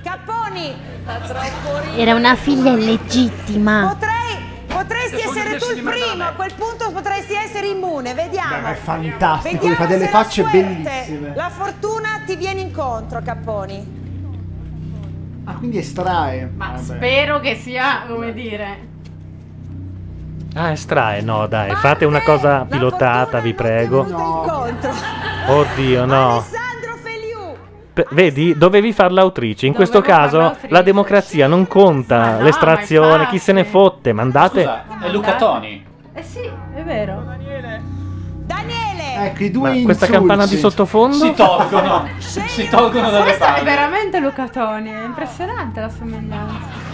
[0.02, 0.74] Capponi
[1.98, 3.96] Era una figlia illegittima.
[4.68, 8.68] potresti essere tu il primo, a quel punto potresti essere immune, vediamo.
[8.68, 11.32] È fantastico, Vediamo fa delle la facce suerte, bellissime.
[11.36, 13.98] La fortuna ti viene incontro, Capponi.
[15.46, 16.50] Ah, quindi estrae.
[16.56, 16.84] Ma Vabbè.
[16.84, 18.88] spero che sia, come dire.
[20.56, 24.06] Ah, estrae, no, dai, fate una cosa pilotata, vi prego.
[24.08, 24.92] Incontro.
[25.48, 26.44] Oddio, no.
[27.94, 29.66] Pe- vedi, dovevi far l'autrice.
[29.66, 30.74] In questo Dovevo far caso l'autrice.
[30.74, 34.62] la democrazia non conta no, l'estrazione, chi se ne fotte, mandate.
[34.62, 35.86] Scusa, è Luca Toni.
[36.14, 37.24] Eh sì, è vero.
[38.46, 39.26] Daniele!
[39.28, 41.16] Ecco, i due Ma questa campana di sottofondo?
[41.18, 42.08] Si tolgono.
[42.18, 43.64] si tolgono dalle Questo è palle.
[43.64, 46.89] veramente Luca Toni, è impressionante la somiglianza.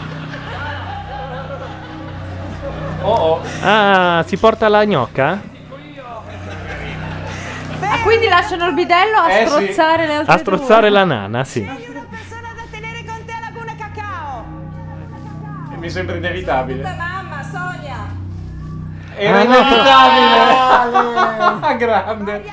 [3.07, 3.41] Oh, oh.
[3.61, 5.39] Ah, si porta la gnocca?
[7.81, 9.51] Ah, quindi lasciano il bidello a Eh, sì.
[9.51, 10.97] strozzare le altre A strozzare due.
[10.97, 11.69] la nana, sì.
[15.77, 16.81] Mi sembra inevitabile.
[16.81, 18.07] Mamma, Sonia!
[19.15, 20.39] Era Ah, no, inevitabile.
[21.61, 22.43] Ah, grande.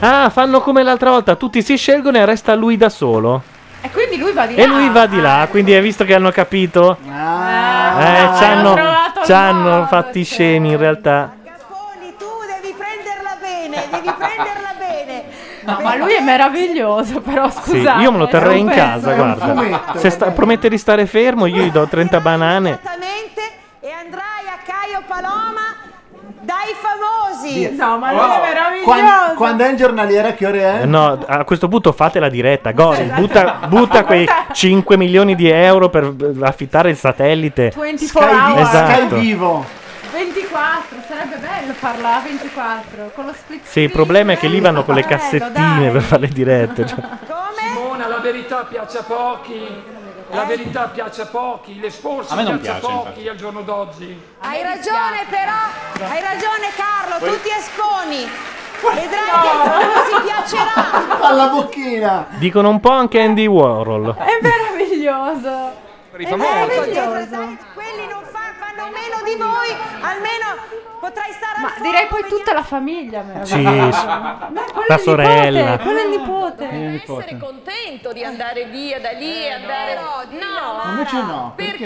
[0.00, 3.42] Ah, fanno come l'altra volta, tutti si scelgono e resta lui da solo.
[3.82, 4.62] E quindi lui va di là.
[4.62, 6.98] E lui va di là, quindi hai visto che hanno capito?
[7.10, 11.32] Ah, Eh, hanno c'hanno, trovato il c'hanno modo, fatti scemi in realtà.
[12.60, 15.24] Devi prenderla bene, devi prenderla bene.
[15.62, 18.02] No, ma lui è meraviglioso, però Sì, scusate.
[18.02, 19.82] io me lo terrei in casa, guarda.
[19.96, 22.78] Se sta- promette di stare fermo, io gli do 30 banane.
[23.82, 25.59] E andrai a Caio Paloma
[26.50, 27.76] dai famosi.
[27.76, 28.84] No, ma lui è meraviglioso.
[28.84, 30.84] Quando, quando è il giornaliere, che ore è?
[30.84, 32.72] No, a questo punto fate la diretta.
[32.72, 36.12] Gori, butta, butta quei 5 milioni di euro per
[36.42, 37.72] affittare il satellite.
[37.76, 38.68] 24 hours.
[38.68, 38.92] Esatto.
[38.92, 39.64] Sky vivo.
[40.12, 44.58] 24, sarebbe bello farla a 24 con lo split Sì, il problema è che lì
[44.58, 45.90] vanno con le Bello, cassettine dai.
[45.90, 46.84] per fare le dirette.
[46.86, 46.98] cioè.
[47.72, 49.62] Simona, la verità piace a pochi.
[50.32, 54.22] La verità piace a pochi, me non piace a piace, pochi al giorno d'oggi.
[54.40, 58.28] Hai ragione però, hai ragione Carlo, tu ti esponi.
[58.80, 61.20] Vedrai che ti piacerà.
[61.20, 62.26] Alla bocchina.
[62.38, 64.14] Dicono un po' anche Andy Warhol.
[64.16, 65.72] È meraviglioso.
[66.10, 66.50] Per i È famosi.
[66.50, 67.56] meraviglioso.
[67.74, 68.22] Quelli non
[68.90, 70.46] fa- fanno meno di voi, almeno
[71.00, 73.22] potrai stare Ma direi poi tutta la famiglia.
[73.42, 73.98] Sì, meravigliosa.
[74.00, 74.06] sì.
[74.06, 75.70] Ma quello La è il sorella.
[75.70, 77.24] nipote, Quello è il nipote.
[77.24, 81.84] essere contento di andare via da lì e andare no, Ma invece no, perché?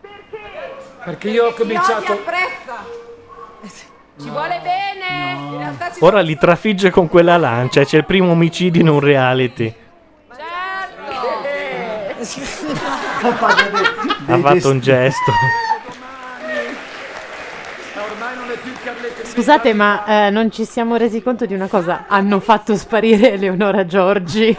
[0.00, 2.22] perché Perché io ho cominciato.
[4.20, 7.84] ci vuole bene in realtà si Ora li trafigge con quella lancia.
[7.84, 9.74] C'è il primo omicidio in un reality.
[14.26, 15.32] Ha fatto un gesto.
[19.40, 22.04] Scusate, ma eh, non ci siamo resi conto di una cosa.
[22.08, 24.54] Hanno fatto sparire Eleonora Giorgi.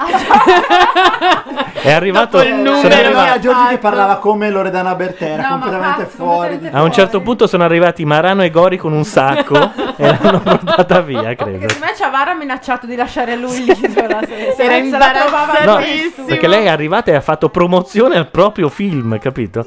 [1.74, 2.38] È arrivato.
[2.38, 2.88] Dopo il numero.
[3.12, 6.58] Mia Giorgi che parlava come Loredana Bertera, completamente fuori.
[6.58, 9.56] di- A un certo punto sono arrivati Marano e Gori con un sacco
[9.98, 11.70] e l'hanno portata via, credo.
[11.70, 14.20] Secondo me Ciavara ha minacciato di lasciare lui l'isola.
[14.26, 16.26] Se, se Era se la trovava No, nessuno.
[16.26, 19.64] perché lei è arrivata e ha fatto promozione al proprio film, capito?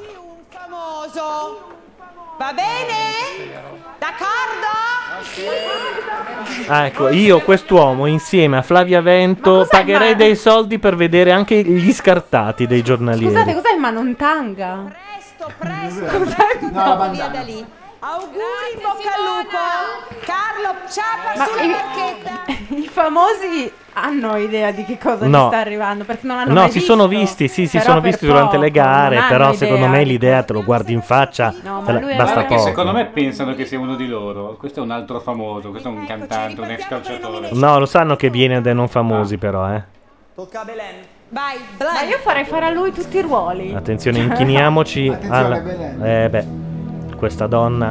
[0.49, 1.61] famoso.
[2.37, 3.13] Va bene?
[3.99, 4.73] D'accordo?
[6.67, 11.63] Ah, ecco, io quest'uomo insieme a Flavia Vento pagherei ma- dei soldi per vedere anche
[11.63, 13.33] gli scartati dei giornalieri.
[13.35, 14.85] Scusate, cos'è il Manontanga?
[16.73, 17.65] No, via da lì.
[18.07, 20.21] Auguri, in bocca al lupo.
[20.27, 22.75] Carlo, ciapa Ma sulla i- barchetta.
[22.77, 25.45] I famosi hanno idea di che cosa No.
[25.45, 26.93] gli sta arrivando perché non hanno No, mai si visto.
[26.93, 29.53] sono visti, sì, si Però sono per visti durante le poco, gare, non però hanno
[29.55, 32.41] secondo idea me l'idea te lo guardi in faccia, No, ma te la- basta Guarda
[32.43, 32.67] che poco.
[32.69, 34.57] secondo me pensano che sia uno di loro.
[34.59, 37.49] Questo è un altro famoso, questo è un cantante, un ex calciatore.
[37.53, 39.83] No, lo sanno che viene dai non famosi però, eh.
[40.35, 40.95] Tocca a Belen.
[41.31, 43.73] Vai, Ma io farei fare a lui tutti i ruoli.
[43.75, 45.57] Attenzione, inchiniamoci Attenzione, alla...
[45.61, 46.05] Belen.
[46.07, 46.47] Eh beh,
[47.25, 47.87] questa donna...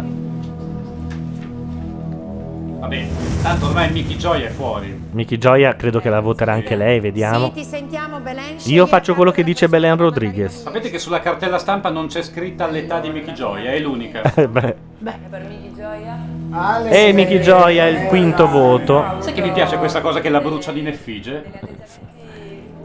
[2.80, 3.08] Va bene,
[3.42, 5.06] tanto ormai Mickey Joy è fuori.
[5.12, 7.45] Miki Gioia credo che la voterà anche lei, vediamo.
[7.45, 8.58] Sì, ti sentiamo, Belen.
[8.66, 10.62] Io faccio quello che dice Belen Rodriguez.
[10.62, 14.22] Sapete che sulla cartella stampa non c'è scritta l'età di Mickey Joy, è l'unica.
[14.36, 14.76] Eh, beh.
[15.30, 19.03] per Miki Gioia E Miki Gioia, il quinto voto.
[19.20, 21.44] Sai che mi piace questa cosa che la brucia di neffige?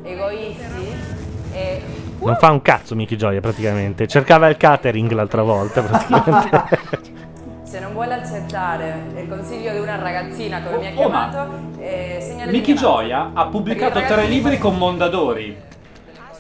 [0.03, 1.18] egoisti
[1.53, 1.83] e
[2.21, 4.07] Non fa un cazzo Miki Gioia praticamente.
[4.07, 7.17] Cercava il catering l'altra volta praticamente.
[7.69, 11.59] se non vuole accettare il consiglio di una ragazzina come mi ha Oh, ma- chiamato
[11.79, 15.57] eh, segnala Mickey Gioia ha pubblicato tre libri con Mondadori.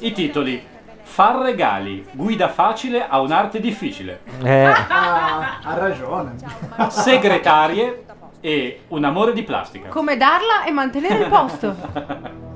[0.00, 0.64] I titoli
[1.02, 4.20] Far regali, guida facile a un'arte difficile.
[4.42, 6.34] Eh, Ah, ha ragione.
[6.90, 8.04] Segretarie
[8.40, 9.88] e un amore di plastica.
[9.88, 11.74] Come darla e mantenere il posto.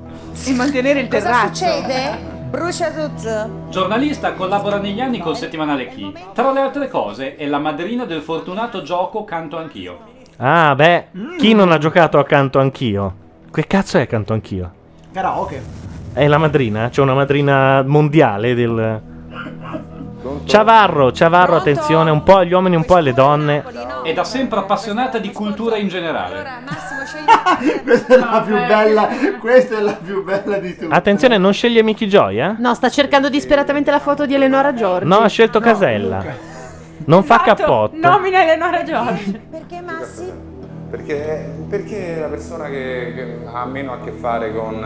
[0.45, 1.65] E mantenere il Cosa terrazzo.
[1.65, 2.32] succede?
[2.53, 3.69] Brucia tutto.
[3.71, 6.13] Giornalista collabora negli anni col settimanale Chi.
[6.35, 9.97] Tra le altre cose è la madrina del fortunato gioco Canto Anch'io.
[10.37, 11.07] Ah, beh,
[11.39, 13.15] chi non ha giocato accanto anch'io?
[13.51, 14.71] Che cazzo è accanto anch'io?
[15.11, 15.63] Karaoke.
[16.13, 16.89] È la madrina?
[16.89, 19.01] C'è una madrina mondiale del...
[20.45, 23.63] Ciavarro, Ciavarro, attenzione, un po' agli uomini, un po' alle donne.
[24.03, 26.61] È da sempre appassionata di cultura in generale.
[27.83, 29.07] Questa è la più bella,
[29.39, 30.93] questa è la più bella di tutte.
[30.93, 32.55] Attenzione, non sceglie Mickey Gioia?
[32.57, 35.07] No, sta cercando disperatamente la foto di Eleonora Giorgi.
[35.07, 36.23] No, ha scelto Casella.
[37.05, 37.95] Non fa cappotto.
[37.95, 39.39] Nomina Eleonora Giorgi.
[39.49, 40.51] Perché Massi?
[40.93, 44.85] Perché, perché è la persona che, che ha meno a che fare con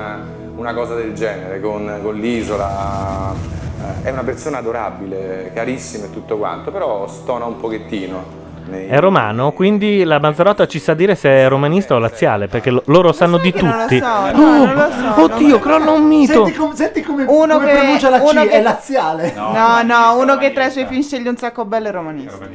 [0.56, 6.38] una cosa del genere, con, con l'isola, eh, è una persona adorabile, carissima e tutto
[6.38, 8.24] quanto, però stona un pochettino.
[8.70, 12.70] nei- È romano, quindi la Mazzarotta ci sa dire se è romanista o laziale, perché
[12.72, 14.00] lo- loro sanno di non lo tutti.
[14.00, 16.46] so, no, Oh, non lo so, Oddio, crolla un mito.
[16.46, 19.34] Senti, com- senti come, Uno come che- pronuncia la C, uno che- è laziale.
[19.36, 22.48] No, no, uno che tra i suoi film sceglie un sacco bello è romanista.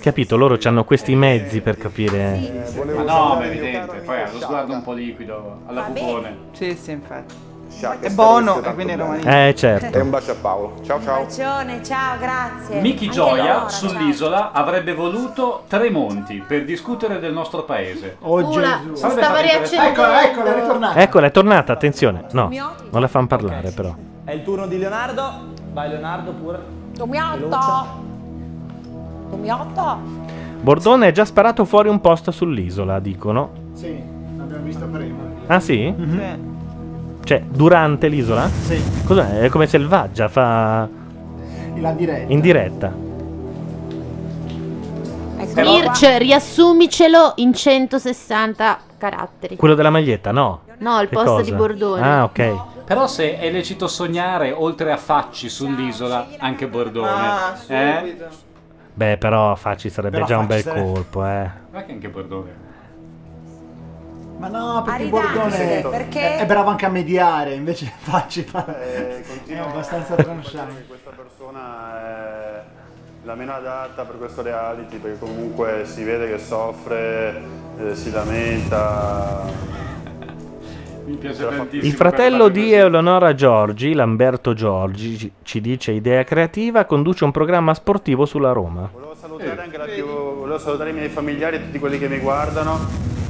[0.00, 2.66] Capito, loro hanno questi mezzi per capire.
[2.74, 6.36] Ma no, ma è evidente, poi ha lo sguardo un po' liquido, alla bubone.
[6.52, 7.34] Sì, sì, infatti.
[8.00, 9.02] È buono e quindi è bene.
[9.02, 9.46] romanista.
[9.46, 9.98] Eh, certo.
[9.98, 10.74] E un bacio a Paolo.
[10.84, 11.22] Ciao ciao.
[11.24, 12.80] Bacione, ciao, grazie.
[12.80, 18.16] Anche Gioia Eleonora, sull'isola avrebbe voluto tre monti per discutere del nostro paese.
[18.20, 18.94] Oh Una, Gesù.
[18.96, 20.00] Sarebbe stava stato riaccendendo.
[20.00, 21.00] Eccola, eccola, è ritornata.
[21.00, 22.24] Eccola, è tornata, attenzione.
[22.32, 22.50] No,
[22.90, 23.94] non la fanno parlare però.
[24.24, 25.32] È il turno di Leonardo.
[25.72, 26.58] Vai Leonardo pure.
[26.96, 28.06] Tomiotto.
[29.30, 29.98] Tomiotto.
[30.60, 33.50] Bordone è già sparato fuori un posto sull'isola, dicono.
[33.74, 33.96] Sì,
[34.36, 35.16] l'abbiamo visto prima.
[35.46, 35.94] Ah sì?
[35.96, 36.20] Sì.
[37.24, 38.48] Cioè, durante l'isola?
[38.48, 39.40] Sì, Cos'è?
[39.42, 40.88] È come selvaggia, fa
[41.76, 42.32] la diretta.
[42.32, 43.06] in diretta.
[45.54, 49.56] Mirce, riassumicelo in 160 caratteri.
[49.56, 50.60] Quello della maglietta, no.
[50.78, 51.50] No, il Che posto cosa?
[51.50, 52.00] di Bordone.
[52.02, 52.54] Ah, ok.
[52.84, 57.08] Però se è lecito sognare, oltre a Facci sull'isola, anche Bordone.
[57.10, 58.16] Ah, eh?
[58.98, 61.48] Beh, però Facci sarebbe Però già un bel sarebbe- colpo, eh.
[61.70, 62.66] Ma che anche Bordone.
[64.38, 68.66] Ma no, perché a Bordone perché è, è bravo anche a mediare, invece facci fa...
[68.82, 70.24] Eh, è continuo abbastanza che
[70.88, 72.62] questa persona è
[73.22, 77.40] la meno adatta per questo reality perché comunque si vede che soffre,
[77.78, 79.44] eh, si lamenta.
[81.10, 87.72] Il fratello di Eleonora Giorgi, Lamberto Giorgi, ci- ci dice idea creativa, conduce un programma
[87.72, 88.90] sportivo sulla Roma.
[88.92, 92.18] Volevo salutare, anche la più- volevo salutare i miei familiari e tutti quelli che mi
[92.18, 92.78] guardano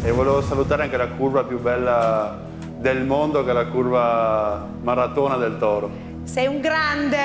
[0.02, 2.40] e volevo salutare anche la curva più bella
[2.78, 5.90] del mondo che è la curva maratona del Toro.
[6.24, 7.16] sei un grande,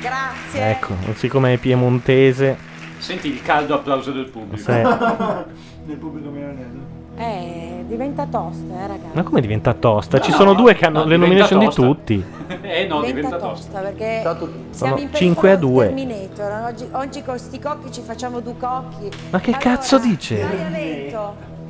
[0.00, 0.70] grazie.
[0.72, 4.56] Ecco, siccome è piemontese, Senti il caldo applauso del pubblico.
[4.56, 4.72] Sì.
[5.86, 6.95] Nel pubblico milanese.
[7.16, 9.14] Eh, diventa tosta, eh ragazzi.
[9.14, 10.20] ma come diventa tosta?
[10.20, 11.82] Ci sono due che hanno no, le nomination di tosta.
[11.82, 12.14] tutti.
[12.62, 15.86] eh no, diventa, diventa tosta perché Sono siamo in 5 a pericolo 2.
[15.86, 16.52] Terminator.
[16.66, 19.10] Oggi, oggi con sti cocchi ci facciamo due cocchi.
[19.30, 20.46] Ma che cazzo dice?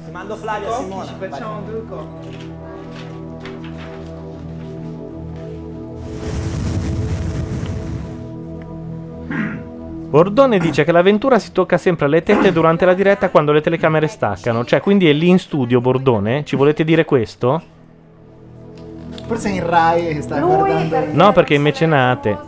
[0.05, 1.07] Ti mando Flavia Simona.
[1.07, 2.55] Ci facciamo due cocchi.
[10.09, 14.07] Bordone dice che l'avventura si tocca sempre alle tette durante la diretta quando le telecamere
[14.07, 14.65] staccano.
[14.65, 16.45] Cioè, quindi è lì in studio Bordone?
[16.45, 17.61] Ci volete dire questo?
[19.27, 21.07] Forse in Rai che sta guardando...
[21.11, 22.39] No, perché è in mecenate.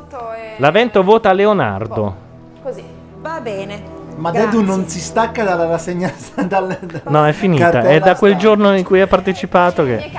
[0.59, 2.17] L'avvento vota Leonardo.
[2.63, 2.83] Così.
[3.21, 3.83] Va bene.
[4.15, 4.51] Ma Grazie.
[4.51, 6.13] Dedu non si stacca dalla rassegna...
[6.47, 6.79] Dal,
[7.09, 7.83] No, è finita.
[7.83, 10.11] È da quel giorno in cui ha partecipato che...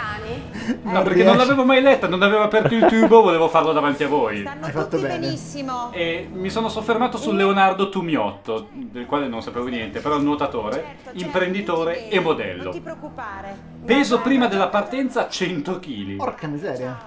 [0.83, 4.07] No, perché non l'avevo mai letta, non avevo aperto il tubo, volevo farlo davanti a
[4.07, 4.45] voi.
[4.45, 5.19] Hai fatto bene.
[5.19, 5.91] Benissimo.
[5.91, 12.09] E mi sono soffermato su Leonardo Tumiotto, del quale non sapevo niente, però nuotatore, imprenditore
[12.09, 12.63] e modello.
[12.63, 13.57] Non ti preoccupare.
[13.85, 16.15] Peso prima della partenza 100 kg.
[16.15, 16.97] Porca miseria.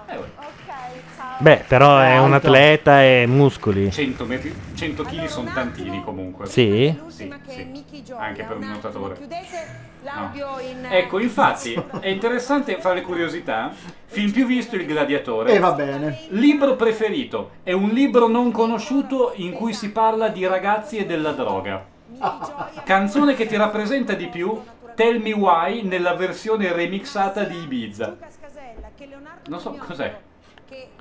[1.39, 3.91] Beh, però è un atleta e muscoli.
[3.91, 6.47] 100, metri, 100 kg sono tantini comunque.
[6.47, 6.97] Sì?
[7.09, 8.13] Sì, sì.
[8.17, 9.17] Anche per un nuotatore.
[10.03, 10.87] L'audio in...
[10.91, 13.71] Ecco, infatti, è interessante fra le curiosità.
[14.07, 15.53] Film più visto, Il Gladiatore.
[15.53, 16.23] E va bene.
[16.31, 17.53] Libro preferito.
[17.63, 21.85] È un libro non conosciuto in cui si parla di ragazzi e della droga.
[22.85, 24.61] Canzone che ti rappresenta di più,
[24.95, 28.17] Tell Me Why, nella versione remixata di Ibiza.
[29.47, 30.19] Non so cos'è.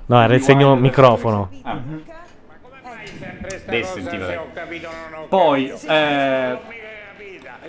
[0.06, 1.50] No, era il segno microfono.
[1.62, 1.78] Ah.
[3.66, 4.44] Beh, sentiva.
[5.28, 6.58] Poi, eh,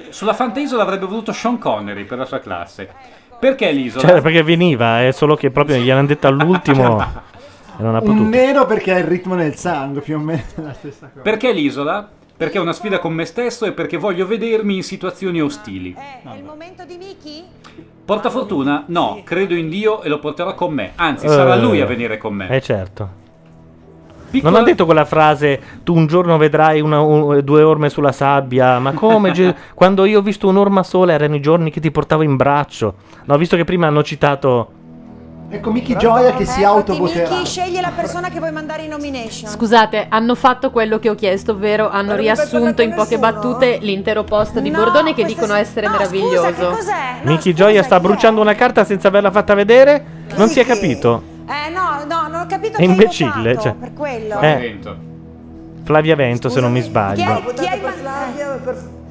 [0.09, 2.89] sulla Fantasia avrebbe voluto Sean Connery per la sua classe.
[3.39, 4.07] Perché l'isola?
[4.07, 7.01] Cioè, perché veniva, è solo che proprio gliel'hanno detto all'ultimo
[7.77, 8.23] e non ha Un potuto.
[8.29, 11.21] nero perché ha il ritmo nel sangue, più o meno la stessa cosa.
[11.21, 12.09] Perché l'isola?
[12.35, 15.93] Perché è una sfida con me stesso e perché voglio vedermi in situazioni ostili.
[15.93, 17.43] È il momento di Miki?
[18.05, 18.83] Porta fortuna?
[18.87, 20.91] No, credo in Dio e lo porterò con me.
[20.95, 22.47] Anzi, sarà Eh, lui a venire con me.
[22.49, 23.21] Eh certo.
[24.41, 28.79] Non ha detto quella frase, tu un giorno vedrai una- un- due orme sulla sabbia,
[28.79, 29.31] ma come?
[29.31, 32.95] Ge- quando io ho visto un'orma sola erano i giorni che ti portavo in braccio.
[33.25, 34.71] No, visto che prima hanno citato...
[35.49, 37.29] Ecco Miki Gioia che si autovoterà.
[37.29, 39.51] Miki sceglie la persona che vuoi mandare in nomination.
[39.51, 44.57] Scusate, hanno fatto quello che ho chiesto, ovvero hanno riassunto in poche battute l'intero post
[44.59, 46.75] di Bordone che dicono essere meraviglioso.
[47.21, 50.03] Miki Gioia sta bruciando una carta senza averla fatta vedere?
[50.35, 51.21] Non si è capito.
[51.45, 53.73] Eh no, no, non ho capito È che hai imbecille, cioè.
[53.73, 54.39] per quello.
[54.39, 54.79] Eh.
[55.83, 57.53] Flavia Vento, se non mi sbaglio.
[57.53, 59.01] Chi hai mandato?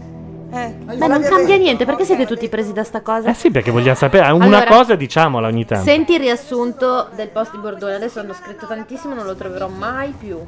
[0.55, 0.75] Eh.
[0.99, 3.29] Ma non cambia niente, perché siete tutti presi da sta cosa?
[3.31, 4.31] Eh sì, perché vogliamo sapere.
[4.33, 5.85] Una Allora, cosa diciamola ogni tanto.
[5.85, 10.15] Senti il riassunto del post di Bordone, adesso hanno scritto tantissimo, non lo troverò mai
[10.17, 10.39] più.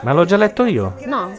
[0.00, 0.94] Ma l'ho già letto io.
[1.04, 1.30] No.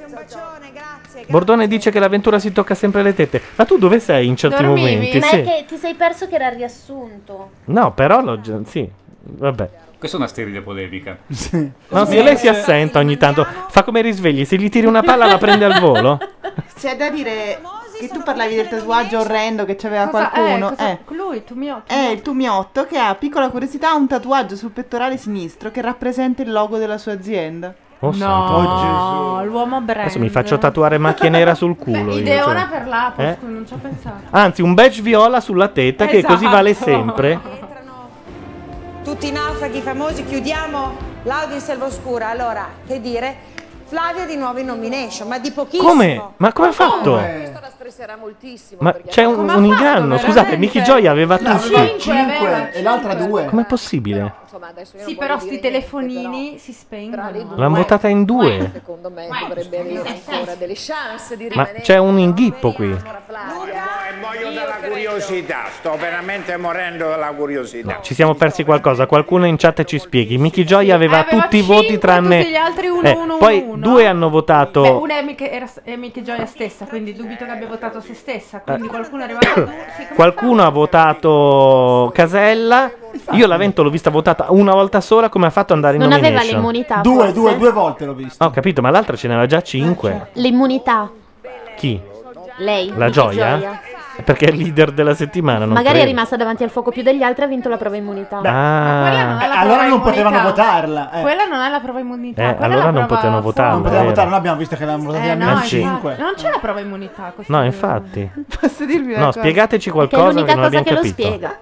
[1.28, 3.42] Bordone dice che l'avventura si tocca sempre le tette.
[3.56, 5.18] Ma tu dove sei in certi momenti?
[5.20, 5.36] Ma Sì.
[5.38, 7.50] è che ti sei perso che era il riassunto.
[7.66, 8.60] No, però l'ho già.
[8.66, 8.88] Sì,
[9.24, 9.70] vabbè.
[9.98, 11.18] Questa è una sterile polemica.
[11.90, 14.44] No, se lei si assenta ogni tanto, fa come risvegli.
[14.46, 16.18] Se gli tiri una palla, la prende al volo.
[16.78, 17.62] C'è da dire
[18.00, 20.68] che tu parlavi del tatuaggio orrendo che c'aveva Cosa- qualcuno.
[20.68, 21.00] eh, cosa- Eh.
[21.10, 21.84] Lui, tu mio.
[21.86, 26.52] È il Tumiotto che ha, piccola curiosità, un tatuaggio sul pettorale sinistro che rappresenta il
[26.52, 27.74] logo della sua azienda.
[28.00, 28.62] Oh, santo.
[28.62, 30.02] No, l'uomo brand.
[30.02, 32.12] Adesso mi faccio tatuare macchia nera sul culo.
[32.12, 32.78] io, Ideona cioè.
[32.80, 33.38] per l'apo, Eh?
[33.40, 34.24] non ci ho pensato.
[34.32, 36.50] Anzi, un badge viola sulla tetta che così Esatto.
[36.56, 37.40] vale sempre.
[39.04, 42.30] Tutti i naufraghi famosi, chiudiamo l'audio in selva oscura.
[42.30, 43.52] Allora, che dire?
[43.86, 45.90] Flavia di nuovo in nomination, ma di pochissimo.
[45.90, 46.30] Come?
[46.38, 47.18] Ma come ha fatto?
[47.18, 48.82] Questo la stresserà moltissimo.
[48.82, 50.18] Ma c'è un, un fatto, inganno.
[50.18, 50.56] Scusate?
[50.58, 51.76] Mickey Joy aveva No, tutti.
[51.76, 53.46] aveva cinque e l'altra due.
[53.46, 54.34] Com'è possibile?
[54.54, 57.56] Insomma, adesso io Sì, non però sti niente, telefonini si spengono.
[57.56, 58.70] L'hanno votata in due.
[58.72, 61.82] Secondo me dovrebbe avere ancora delle chance di Ma rimanere.
[61.82, 62.96] c'è un inghippo qui.
[63.26, 64.54] Flavia.
[64.54, 68.00] dalla curiosità, sto veramente morendo dalla curiosità.
[68.02, 70.38] Ci siamo persi qualcosa, qualcuno in chat ci spieghi.
[70.38, 72.38] Mickey Joy aveva, Aveva tutti i voti cinque, tranne...
[72.42, 74.82] tutti gli altri uno, Eh, uno, poi uno, due hanno votato...
[74.84, 78.14] Beh, una è Miche, era, è Miche Gioia stessa, quindi dubito che abbia votato se
[78.14, 78.60] stessa.
[78.60, 79.72] Quindi qualcuno è arrivato
[80.14, 82.92] Qualcuno ha votato Casella.
[83.32, 85.30] Io la Vento l'ho vista votata una volta sola.
[85.30, 86.56] Come ha fatto ad andare in Non aveva nomination?
[86.60, 87.34] l'immunità, Due, forse?
[87.34, 88.44] due, due volte l'ho visto.
[88.44, 90.30] Ho capito, ma l'altra ce n'aveva già cinque.
[90.34, 91.10] L'immunità.
[91.78, 92.00] Chi?
[92.58, 92.94] Lei.
[92.96, 93.80] La gioia?
[94.24, 95.60] Perché è il leader della settimana.
[95.66, 96.10] Non Magari è credo.
[96.12, 98.38] rimasta davanti al fuoco più degli altri e ha vinto la prova immunità.
[98.38, 98.42] Ah.
[98.42, 101.12] non è la allora non potevano votarla.
[101.12, 101.22] eh.
[101.22, 102.42] Quella non è la prova immunità.
[102.42, 105.30] Eh, è allora non potevano votarla, Non potevano non abbiamo visto che l'hanno votata Eh,
[105.32, 105.80] almeno no, sì.
[105.82, 107.34] infatti, non c'è la prova immunità.
[107.48, 108.30] No, infatti.
[108.60, 109.40] Posso dirvi una No, cosa?
[109.40, 111.58] spiegateci Che è qualcosa che l'unica non cosa che lo spiega.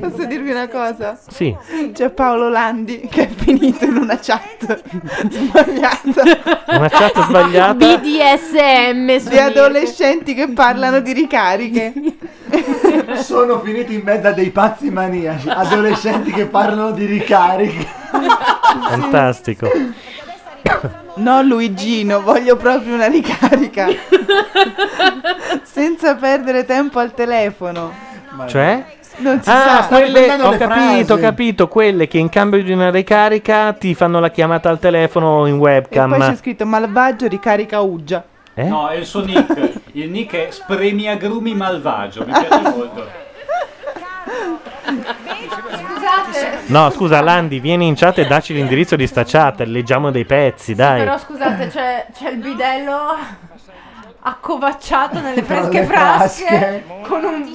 [0.00, 1.16] Posso dirvi una cosa?
[1.28, 1.54] Sì.
[1.92, 4.82] C'è Paolo Landi che è finito in una chat
[5.30, 6.22] sbagliata.
[6.76, 7.74] Una chat sbagliata.
[7.74, 11.12] BDSM Di adolescenti che parlano di
[11.50, 11.92] ricariche.
[13.22, 17.86] Sono finiti in mezzo a dei pazzi maniaci, adolescenti che parlano di ricariche.
[18.88, 19.70] Fantastico.
[21.14, 23.88] No Luigino, voglio proprio una ricarica.
[25.62, 27.92] Senza perdere tempo al telefono.
[28.46, 28.84] Cioè?
[29.18, 29.86] Non si Ah, sa.
[29.88, 34.30] quelle, ho capito, ho capito, quelle che in cambio di una ricarica ti fanno la
[34.30, 36.36] chiamata al telefono in E poi c'è webcam.
[36.36, 38.24] scritto malvagio ricarica Uggia.
[38.54, 38.64] Eh?
[38.64, 39.80] No, è il suo nick.
[39.92, 42.24] Il nick è Spremiagrumi Malvagio.
[42.26, 43.06] Mi piace molto.
[45.52, 50.24] Scusate, No, scusa, Landi, vieni in chat e dacci l'indirizzo di sta chat, leggiamo dei
[50.24, 51.00] pezzi, dai.
[51.00, 53.16] però scusate, c'è, c'è il bidello
[54.24, 56.84] accovacciato nelle fresche frasche frasche.
[57.02, 57.52] con un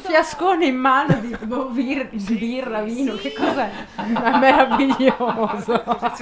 [0.00, 3.70] fiascone in mano di boh, vir- di birra, vino, che cos'è?
[3.94, 5.82] È meraviglioso.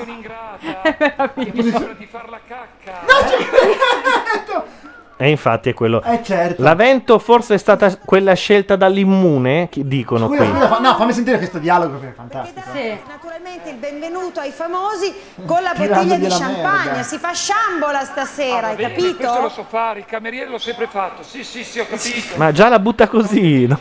[0.82, 1.94] È meraviglioso.
[1.98, 3.00] di far la cacca.
[5.20, 6.00] E infatti è quello.
[6.04, 6.62] Eh certo.
[6.62, 10.52] L'avento forse è stata quella scelta dall'immune, che dicono Scusa, qui.
[10.52, 12.60] scusa, fa- no, fammi sentire questo dialogo che è fantastico.
[13.08, 15.12] Naturalmente il benvenuto ai famosi
[15.44, 16.84] con la bottiglia di la champagne.
[16.90, 17.02] merda.
[17.02, 19.48] Si fa sciambola stasera, hai Vedi, Questo lo capito?
[19.50, 21.24] so fare, il cameriere l'ho sempre fatto.
[21.24, 22.36] Sì, sì, sì, ho capito.
[22.36, 23.80] Ma già la butta così, no?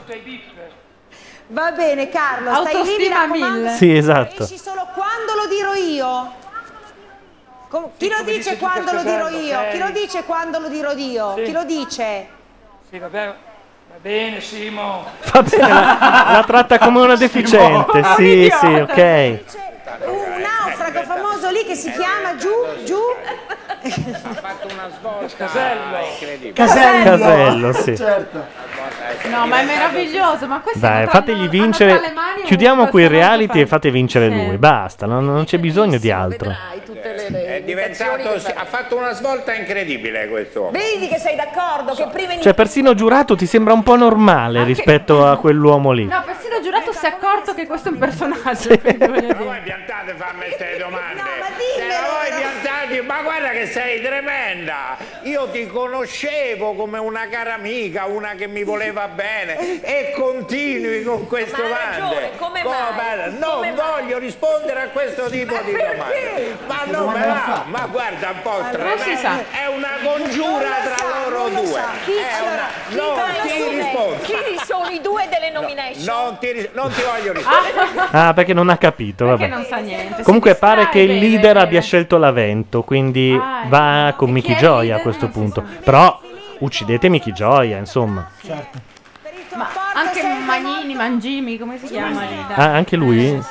[1.50, 3.58] Va bene, Carlo, stai lì, mi Autostima raccomando.
[3.60, 3.70] mille.
[3.76, 4.44] Sì, esatto.
[4.44, 6.46] Esci solo quando lo dirò io.
[7.68, 9.60] Com- chi lo dice dice quando lo dirò io?
[9.60, 9.70] ok.
[9.72, 11.34] Chi lo dice quando lo dirò io?
[11.36, 11.44] Sì.
[11.44, 12.28] Chi lo dice?
[12.90, 15.06] Sì, vabbè, va bene, Simo.
[15.34, 19.40] Va bene, la, la tratta come una deficiente, sì, sì, ok.
[20.06, 22.50] Un naufrago famoso lì che si chiama giù,
[22.86, 23.00] giù.
[23.80, 25.98] Ha fatto una svolta Casello.
[26.12, 26.54] incredibile.
[26.54, 27.04] Casello.
[27.18, 27.96] Casello, sì.
[27.98, 28.46] Certo.
[29.30, 32.14] No, ma è meraviglioso, ma questo Dai, fategli vincere.
[32.46, 34.58] Chiudiamo qui il reality e fate vincere lui.
[34.58, 36.54] Basta, non, non c'è bisogno di altro.
[37.68, 40.70] Diventato, ha fatto una svolta incredibile questo.
[40.72, 41.94] Vedi che sei d'accordo?
[41.94, 46.06] Che prima Cioè, persino giurato ti sembra un po' normale rispetto a quell'uomo lì.
[46.06, 48.78] No, persino giurato si è accorto che questo è un personaggio.
[48.80, 49.34] quindi voglio dire.
[49.34, 51.22] Voi piantate a farmi queste domande.
[51.76, 54.98] Se voi piantati, ma guarda che sei tremenda.
[55.24, 61.28] Io ti conoscevo come una cara amica, una che mi voleva bene e continui con
[61.28, 63.38] queste Ma ragione, come Come mai?
[63.40, 66.58] Non Come voglio rispondere a questo tipo di domande.
[66.68, 68.62] Ma non me va, ma guarda un po',
[69.18, 69.40] sa.
[69.52, 71.80] è una congiura tra loro due.
[71.80, 72.68] È una...
[72.90, 74.18] Non ti rispondo.
[74.22, 76.04] Chi sono i due delle nomination?
[76.06, 78.08] Non ti, non ti voglio rispondere.
[78.12, 79.26] Ah, perché non ha capito.
[79.26, 79.56] Perché Vabbè.
[79.56, 80.24] non sa niente.
[80.24, 83.70] Comunque pare che il leader bene, abbia scelto l'avento, quindi Ah, ecco.
[83.70, 85.64] va con Mickey Gioia a questo punto.
[85.84, 86.20] Però
[86.60, 88.30] uccidete Mickey Gioia, insomma.
[89.56, 92.22] Ma anche Magnini, Mangimi, come si chiama.
[92.56, 93.42] Ah, anche lui?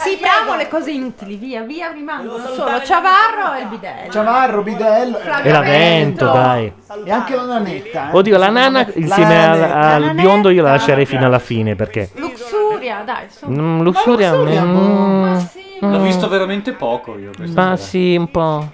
[0.00, 4.12] Sì, Tagliamo le cose inutili, via, via, rimangono solo Ciavarro e il bidello.
[4.12, 6.72] Ciavarro, Bidello E l'avento, dai.
[7.04, 8.10] E anche la nanetta.
[8.10, 8.16] eh.
[8.16, 12.10] Oddio, la nana insieme La al, al biondo io la lascerei fino alla fine perché.
[12.14, 13.50] Luxuria, dai, su.
[13.50, 14.34] Mm, Luxuria.
[14.34, 15.36] mm,
[15.80, 17.30] L'ho visto veramente poco io.
[17.36, 17.88] questa Ma sera.
[17.88, 18.68] sì, un po'.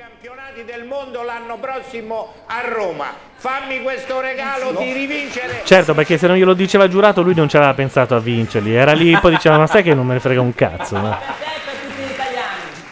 [0.74, 3.06] Del mondo l'anno prossimo a Roma.
[3.36, 5.60] Fammi questo regalo di rivincere.
[5.62, 8.74] Certo, perché se non glielo diceva giurato, lui non ci aveva pensato a vincerli.
[8.74, 10.98] Era lì, poi diceva: Ma sai che non me ne frega un cazzo.
[10.98, 11.16] no?"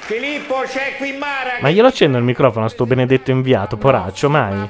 [0.04, 4.66] Filippo, c'è qui Mara Ma glielo accendo il microfono a sto benedetto inviato, poraccio, mai.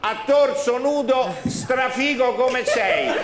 [0.00, 3.08] a torso nudo, strafigo come sei.
[3.08, 3.14] A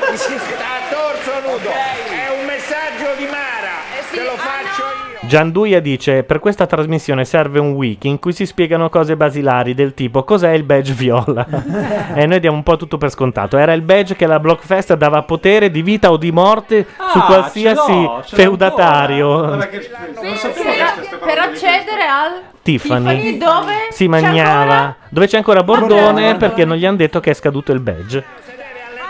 [0.91, 1.71] torso nudo.
[1.71, 3.79] È un messaggio di Mara.
[4.11, 5.00] Te lo faccio io.
[5.31, 9.95] Gianduia dice: Per questa trasmissione serve un wiki in cui si spiegano cose basilari del
[9.95, 11.47] tipo cos'è il badge viola.
[12.15, 13.57] e noi diamo un po' tutto per scontato.
[13.57, 17.25] Era il badge che la Blockfest dava potere di vita o di morte su Ah,
[17.27, 19.31] qualsiasi ce l'ho, ce l'ho feudatario.
[19.31, 19.47] ancora.
[19.57, 23.39] Guarda che- non sapevo Per, queste per accedere al Tiffany.
[23.39, 24.97] dove Si c'è mangiava.
[25.09, 26.37] Dove c'è ancora Bordone Bordone.
[26.39, 28.25] perché non gli hanno detto che è scaduto il badge.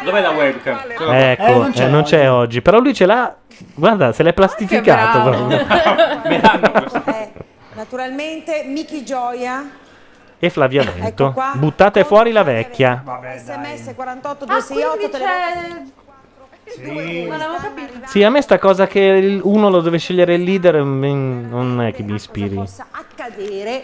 [0.05, 0.79] Dov'è la webcam?
[0.89, 2.63] Ecco, Eh, non c'è eh, non c'è oggi.
[2.63, 3.35] Però lui ce l'ha.
[3.75, 5.31] Guarda, se l'è plastificato.
[5.31, 5.67] proprio.
[7.75, 9.69] Naturalmente Miki Gioia,
[10.39, 11.33] e Flavia Ecco Vento.
[11.33, 11.53] qua.
[11.55, 13.03] Buttate fuori la vecchia.
[13.37, 15.99] sms 48 Ah, 268 quindi televoto-
[17.31, 18.07] Non avevo capito.
[18.07, 21.81] Sì, a me sta cosa che il- uno lo deve scegliere il leader mm, non
[21.83, 22.55] è che mi ispiri.
[22.55, 23.83] possa accadere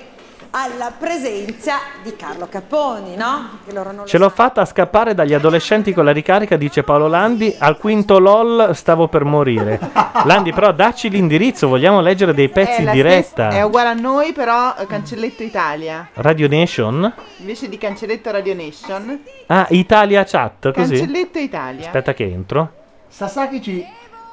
[0.50, 3.58] alla presenza di Carlo Capponi, no?
[3.66, 7.06] Che loro non lo Ce l'ho fatta scappare dagli adolescenti con la ricarica, dice Paolo
[7.08, 7.54] Landi.
[7.58, 9.78] Al quinto LOL stavo per morire.
[10.24, 13.48] Landi, però dacci l'indirizzo, vogliamo leggere dei pezzi in la diretta.
[13.48, 16.08] stessa- è uguale a noi, però eh, cancelletto Italia.
[16.14, 17.12] Radio Nation?
[17.38, 20.96] Invece di cancelletto Radio Nation, Ah, Italia Chat, così?
[20.96, 21.86] cancelletto Italia.
[21.86, 22.70] Aspetta che entro.
[23.08, 23.86] Sasaki ci,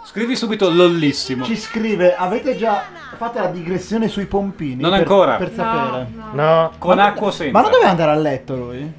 [0.05, 1.43] Scrivi subito lollissimo.
[1.45, 2.83] ci scrive: Avete già
[3.17, 4.81] fatto la digressione sui pompini?
[4.81, 5.35] Non per- ancora.
[5.37, 6.07] Per No, sapere.
[6.33, 6.71] No.
[6.77, 7.51] Con Ma- acqua o senza?
[7.51, 8.93] Ma non doveva andare a letto lui?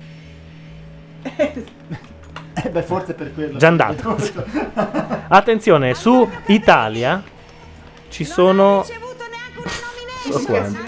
[1.24, 3.58] eh beh, forse per quello.
[3.58, 4.16] Già andato.
[5.28, 7.22] Attenzione, su Italia
[8.08, 8.82] ci sono.
[10.30, 10.78] So quanti.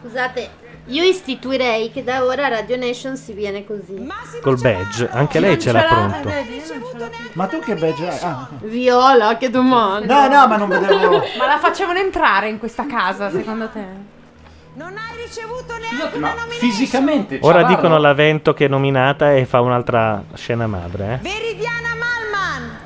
[0.00, 0.50] Scusate,
[0.86, 4.06] io istituirei che da ora Radio Nation si viene così.
[4.40, 6.30] Col badge, anche lei ce l'ha pronto.
[7.32, 8.18] Ma tu che badge hai?
[8.22, 8.48] Ah.
[8.60, 10.28] Viola, che domanda.
[10.28, 11.22] No, no, ma non vedevo.
[11.38, 14.14] Ma la facevano entrare in questa casa, secondo te?
[14.76, 21.14] Ma fisicamente Ora Ciavarro- dicono l'avento che è nominata e fa un'altra scena madre.
[21.14, 21.18] Eh?
[21.22, 22.78] Veridiana Malman.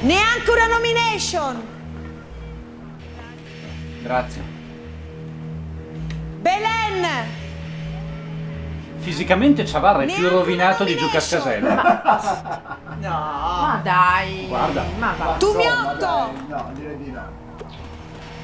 [0.00, 1.62] Neanche una nomination.
[4.02, 4.57] Grazie.
[6.40, 7.06] Belen.
[8.98, 12.76] Fisicamente Ciavarra è più rovinato di Giù Cascasella.
[12.98, 13.10] No.
[13.10, 14.46] Ma dai.
[14.48, 14.82] Guarda.
[14.98, 15.36] Ma va.
[15.38, 16.32] Tumiotto.
[16.48, 17.22] No, direi di no.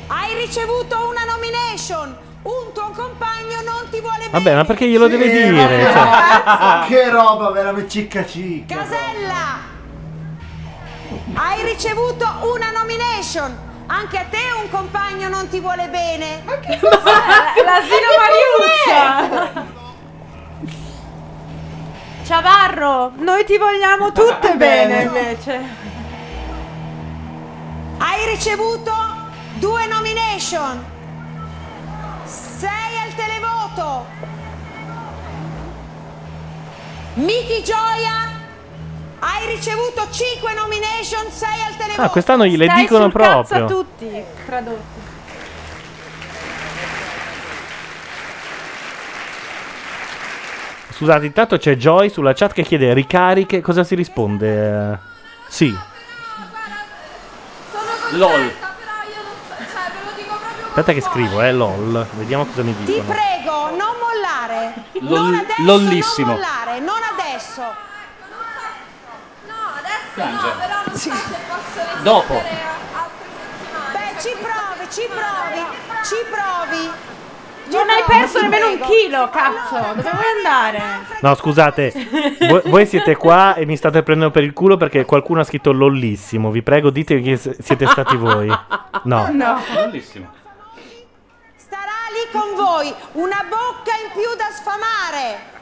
[0.07, 2.17] Hai ricevuto una nomination.
[2.43, 4.31] Un tuo compagno non ti vuole bene.
[4.31, 5.51] Vabbè, ma perché glielo deve dire?
[5.51, 5.93] vabbè.
[5.93, 8.77] Cioè, che roba, veramente cicca cicca.
[8.77, 9.59] Casella.
[11.35, 12.25] Hai ricevuto
[12.55, 13.57] una nomination.
[13.87, 16.43] Anche a te un compagno non ti vuole bene.
[16.45, 19.73] Ma che L'asilo Mariuccia.
[22.25, 25.61] Ciavarro, noi ti vogliamo tutte bene invece.
[27.99, 28.93] Hai ricevuto
[29.55, 30.85] due nomination.
[32.25, 34.07] Sei al televoto.
[37.15, 38.34] Miki Gioia.
[39.27, 42.03] Hai ricevuto 5 nomination, sei al televoto.
[42.03, 43.67] Ah, quest'anno gliele Stai dicono sul cazzo a proprio.
[43.79, 45.03] tutti, tradotti.
[50.91, 53.61] Scusate, intanto c'è Joy sulla chat che chiede ricariche.
[53.61, 54.93] Cosa si risponde?
[54.93, 54.99] Eh,
[55.49, 55.77] sì.
[58.13, 58.53] LOL.
[60.69, 62.07] Aspetta che scrivo, eh, lol.
[62.13, 63.09] Vediamo cosa mi Ti dicono.
[63.15, 64.75] prego, non mollare.
[65.01, 66.27] Lol- non adesso, lollissimo.
[66.33, 67.63] non mollare, non adesso.
[70.15, 70.47] Piange.
[70.95, 71.11] Sì.
[72.03, 72.35] Dopo.
[72.35, 75.67] Beh, ci provi, ci provi,
[76.05, 76.91] ci provi.
[77.67, 79.77] Non hai perso nemmeno un chilo, cazzo.
[79.95, 80.83] Dove vuoi andare?
[81.21, 81.93] No, scusate,
[82.41, 85.73] voi, voi siete qua e mi state prendendo per il culo perché qualcuno ha scritto
[85.73, 86.51] lollissimo.
[86.51, 88.47] Vi prego, dite che s- siete stati voi.
[89.05, 89.33] No.
[89.73, 90.31] Bellissimo.
[91.57, 95.53] Starà lì con voi, una bocca in più da sfamare.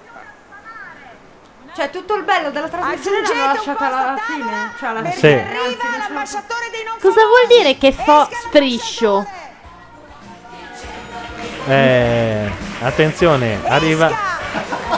[1.75, 4.73] Cioè, tutto il bello della trasmissione l'hanno lasciata alla fine.
[4.79, 5.17] Cioè, alla Sì.
[5.21, 5.57] fine.
[5.59, 9.27] Arriva l'ambasciatore dei non Cosa vuol dire che fo striscio?
[11.67, 14.11] Eh, attenzione, arriva.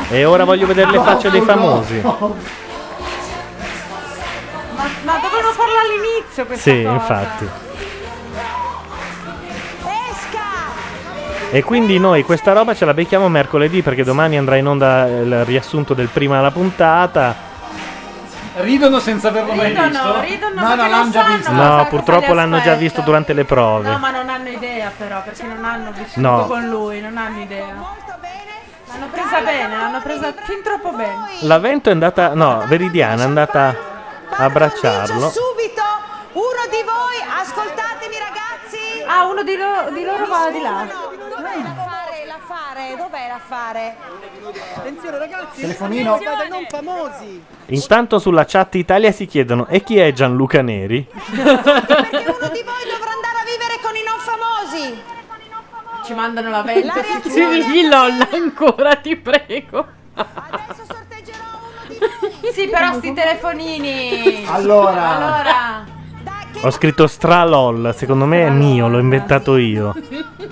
[0.08, 2.00] E ora voglio vedere le facce dei famosi.
[2.00, 2.16] Ma,
[5.02, 6.94] ma dovevano farla all'inizio questa Sì, cosa.
[6.94, 7.48] infatti.
[11.54, 15.44] E quindi noi questa roba ce la becchiamo mercoledì perché domani andrà in onda il
[15.44, 17.32] riassunto del prima della puntata.
[18.56, 20.20] Ridono senza averlo mai Ridono, visto?
[20.20, 21.50] ridono No, perché no, non l'hanno già sanno visto.
[21.52, 22.78] cosa- No, cosa purtroppo li l'hanno già aspetta.
[22.80, 23.88] visto durante le prove.
[23.88, 26.46] No, ma non hanno idea però, perché non hanno vissuto No.
[26.46, 27.66] con lui, non hanno idea.
[27.66, 31.26] L'hanno presa bene, l'hanno presa fin troppo bene.
[31.42, 32.34] L'avvento è andata.
[32.34, 33.74] No, Veridiana è andata
[34.30, 35.30] a abbracciarlo.
[35.30, 35.82] Subito,
[36.32, 38.53] uno di voi, ascoltatemi ragazzi.
[39.06, 40.86] Ah, uno di, lo- di loro va di là.
[40.86, 42.96] Doveva fare la l'affare?
[42.96, 43.96] Dov'è l'affare?
[44.76, 46.18] Attenzione ragazzi, Telefonino.
[46.48, 47.44] non famosi.
[47.66, 51.06] Intanto sulla chat Italia si chiedono e chi è Gianluca Neri?
[51.10, 55.02] Perché uno di voi dovrà andare a vivere con i non famosi.
[56.04, 56.86] Ci mandano la vente.
[56.86, 56.92] La
[57.22, 59.86] sì, reazione- Lolla, ancora ti prego.
[62.52, 64.44] Sì, però sti telefonini.
[64.48, 65.08] Allora.
[65.16, 65.84] Allora.
[66.62, 69.94] Ho scritto stralol, secondo me è mio, l'ho inventato io.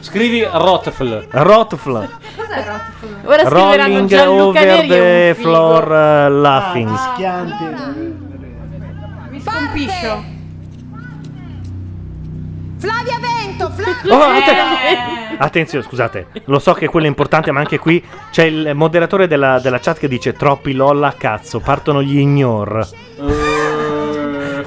[0.01, 1.27] Scrivi Rotfl.
[1.31, 2.09] Rotfl.
[2.37, 3.17] Cos'è Rotful?
[3.25, 6.95] Ora scriveranno Rolling Gianluca over Neri the floor uh, laughing.
[6.95, 7.65] Schianti.
[9.31, 10.25] Mi scompiscio.
[12.79, 15.37] Flavia Vento, Flavia Oh, atte- Eh.
[15.39, 19.61] Attenzione, scusate, lo so che quello è importante, ma anche qui c'è il moderatore della,
[19.61, 22.87] della chat che dice troppi lol a cazzo, partono gli ignor.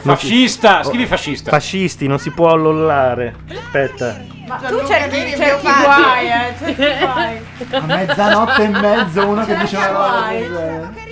[0.06, 1.50] Non si- Fascista, Oh, scrivi fascista.
[1.51, 3.35] Fascisti, non si può lollare.
[3.50, 4.17] Aspetta.
[4.48, 5.85] Ma tu c'è Neri chi, è c'è mio chi padre.
[6.03, 6.53] guai, eh.
[6.75, 7.45] C'è chi guai.
[7.72, 11.03] A mezzanotte e mezzo uno che dice una roba del genere.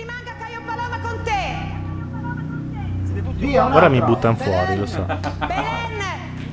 [3.35, 5.05] Via, un Ora mi buttano fuori, lo so.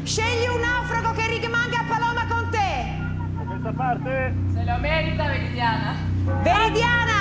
[0.03, 2.99] Scegli un naufrago che rimanga a Paloma con te.
[3.47, 4.35] questa parte?
[4.53, 5.95] Se lo merita Veridiana.
[6.43, 7.20] Veridiana,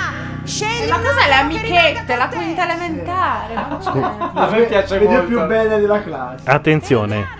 [0.50, 2.16] scegli Ma cos'è le amichette?
[2.16, 3.54] La quinta elementare?
[4.34, 6.50] A me piace le due più belle della classe.
[6.50, 7.38] Attenzione.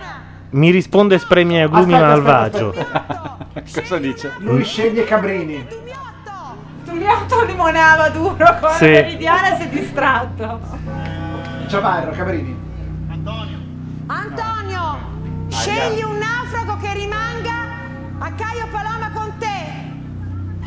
[0.51, 2.73] Mi risponde spremi agrumi Aspetta, malvagio.
[3.73, 4.33] Cosa dice?
[4.39, 5.67] Lui sceglie Cabrini.
[6.85, 8.87] Tugliotto limonava duro con Sì.
[8.87, 10.59] Veridiana si è distratto.
[11.67, 12.59] Ciavarro, Cabrini.
[14.07, 14.97] Antonio,
[15.47, 17.51] scegli un naufrago che rimanga
[18.19, 19.50] a Caio Paloma con te.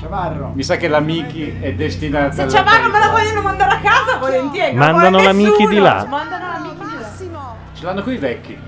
[0.08, 0.52] Ciavarro.
[0.55, 4.18] Mi sa che la Miki è destinata Se Ciavarro me la vogliono mandare a casa,
[4.18, 4.74] volentieri.
[4.74, 5.68] non Mandano vuole l'amici nessuno.
[5.68, 6.07] di là.
[6.08, 6.74] Mandano l'amici
[7.18, 7.55] di là.
[7.74, 8.58] Ce l'hanno qui i vecchi.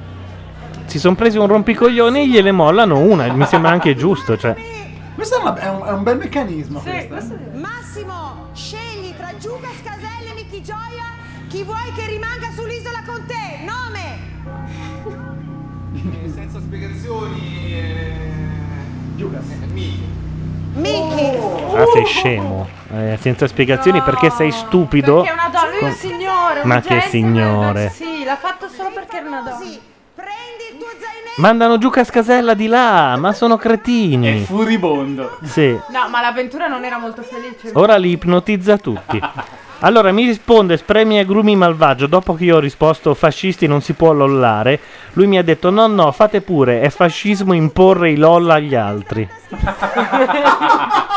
[0.86, 3.30] Si sono presi un rompicoglioni e gliele mollano una.
[3.32, 4.36] Mi sembra anche giusto.
[4.38, 4.54] Cioè.
[5.14, 6.80] Questo è, una- è un, è un bel meccanismo.
[6.80, 7.56] questo, eh.
[7.58, 11.04] Massimo, scegli tra Giuca Scasella e Michi Gioia
[11.48, 13.64] chi vuoi che rimanga sull'isola con te.
[13.64, 14.24] Nome.
[16.34, 17.74] Senza spiegazioni.
[19.16, 19.44] Giucas.
[19.72, 20.24] Miki.
[20.78, 22.68] Ah, sei scemo.
[22.94, 25.22] Eh, senza spiegazioni perché sei stupido.
[25.22, 26.60] Perché è una donna, lui è un signore.
[26.60, 27.90] un Ma che signore.
[27.90, 29.94] Sì, l'ha fatto solo perché era una donna.
[31.38, 34.42] Mandano giù Cascasella di là, ma sono cretini.
[34.42, 35.38] È furibondo.
[35.42, 35.78] Sì.
[35.90, 37.72] No, ma l'avventura non era molto felice.
[37.74, 39.20] Ora li ipnotizza tutti.
[39.80, 42.06] Allora mi risponde Spremi Agrumi Malvagio.
[42.06, 44.80] Dopo che io ho risposto fascisti non si può lollare,
[45.12, 49.28] lui mi ha detto: No, no, fate pure, è fascismo imporre i loll agli altri.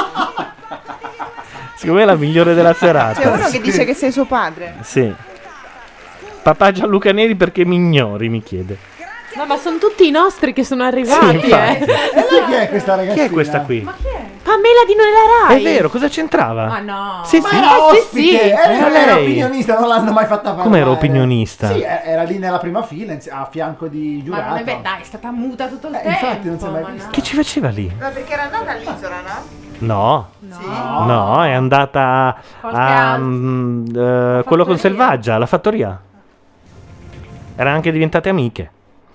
[1.76, 3.22] Secondo me è la migliore della serata.
[3.22, 4.76] C'è uno che dice che sei suo padre.
[4.82, 5.14] Sì.
[6.42, 8.89] Papà Gianluca Neri perché mi ignori, mi chiede.
[9.36, 11.78] No, ma sono tutti i nostri che sono arrivati, Sì, eh.
[11.80, 13.24] E lei chi è questa ragazzina?
[13.26, 13.80] Chi è questa qui?
[13.82, 15.60] Pamela di Noi la Rai.
[15.60, 16.66] È vero, cosa c'entrava?
[16.66, 17.22] Ma no.
[17.24, 17.56] Sì, Ma sì.
[17.56, 18.50] era Eh, sì, ospite, sì.
[18.50, 19.24] Era, Era era lei.
[19.24, 20.64] opinionista, non l'hanno mai fatta parlare.
[20.64, 21.68] Come era opinionista?
[21.68, 24.56] Sì, eh, era lì nella prima fila, a fianco di Ma non giurato.
[24.56, 26.10] è vero, dai, è stata muta tutto il Eh, tempo.
[26.26, 27.06] infatti non si è mai ma vista.
[27.06, 27.12] no.
[27.12, 27.92] Che ci faceva lì?
[28.00, 29.68] Ma perché era andata all'isola, no?
[29.82, 30.28] No.
[30.40, 31.06] No.
[31.06, 36.02] No, è andata Qualche a mm, eh, quello con Selvaggia, la fattoria.
[37.56, 38.72] Erano anche diventate amiche.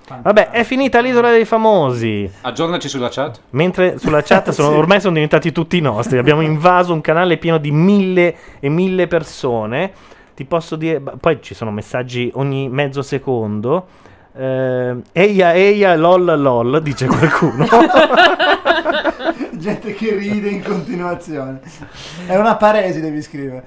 [0.07, 2.31] Vabbè, è finita l'isola dei famosi.
[2.43, 3.41] Aggiornaci sulla chat.
[3.51, 4.77] Mentre sulla chat sono- Sì.
[4.77, 6.19] ormai sono diventati tutti nostri.
[6.19, 9.93] Abbiamo invaso un canale pieno di mille e mille persone.
[10.35, 11.01] Ti posso dire.
[11.01, 13.87] Poi ci sono messaggi ogni mezzo secondo.
[14.37, 17.67] Eh, eia, eia, lol, lol, dice qualcuno.
[19.53, 21.61] Gente che ride in continuazione.
[22.27, 23.65] È una paresi, devi scrivere.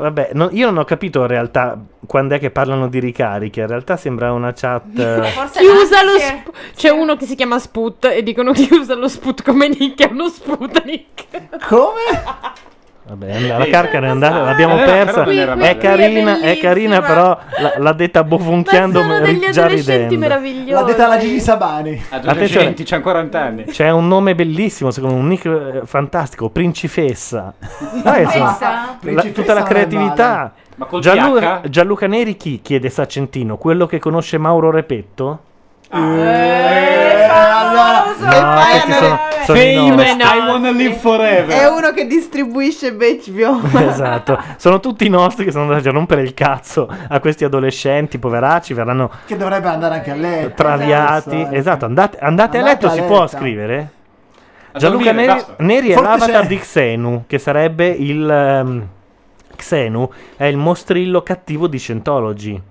[0.00, 3.60] Vabbè, no- io non ho capito in realtà quando è che parlano di ricariche.
[3.60, 4.84] In realtà sembra una chat.
[4.98, 9.08] eh, Chiusa lo sp- C'è uno che si chiama Sput e dicono che usa lo
[9.08, 11.66] Sput come nick, è uno Sputnik.
[11.66, 12.68] Come?
[13.02, 15.24] Vabbè, la carcane è andata, l'abbiamo Eh, persa.
[15.24, 17.00] non era È carina, è carina, bellissima.
[17.00, 20.18] però l'ha, l'ha detta bofonchiando, sono ri- degli già adolescenti ridendo.
[20.18, 20.70] meravigliosi.
[20.70, 22.02] L'ha detta la Gigi Sabani.
[22.10, 23.64] Adolescenti, c'ha 40 anni.
[23.64, 27.52] C'è un nome bellissimo, secondo me, un nick eh, fantastico, Principessa.
[28.02, 28.68] Dai, insomma, Principessa?
[28.70, 30.52] la- Principessa tutta la è creatività.
[31.00, 31.60] Gianluca?
[31.68, 32.60] Gianluca Neri chi?
[32.62, 35.40] chiede Sacentino, quello che conosce Mauro Repetto?
[35.92, 41.48] Eh, allora, No, sono, sono Fame and I wanna live forever.
[41.48, 43.60] È uno che distribuisce HBO.
[43.88, 48.18] esatto, sono tutti i nostri che sono andati a rompere il cazzo a questi adolescenti,
[48.18, 50.54] poveracci, verranno Che dovrebbe andare anche a letto.
[50.54, 51.34] traviati.
[51.34, 51.56] adesso, eh.
[51.58, 53.90] Esatto, andate, andate a Andate letto, a si può scrivere?
[54.72, 55.44] A Gianluca dormire, Neri.
[55.58, 58.86] Neri è l'avatar c'è- di Xenu, che sarebbe il ehm,
[59.56, 62.62] Xenu, è il mostrillo cattivo di Scientology.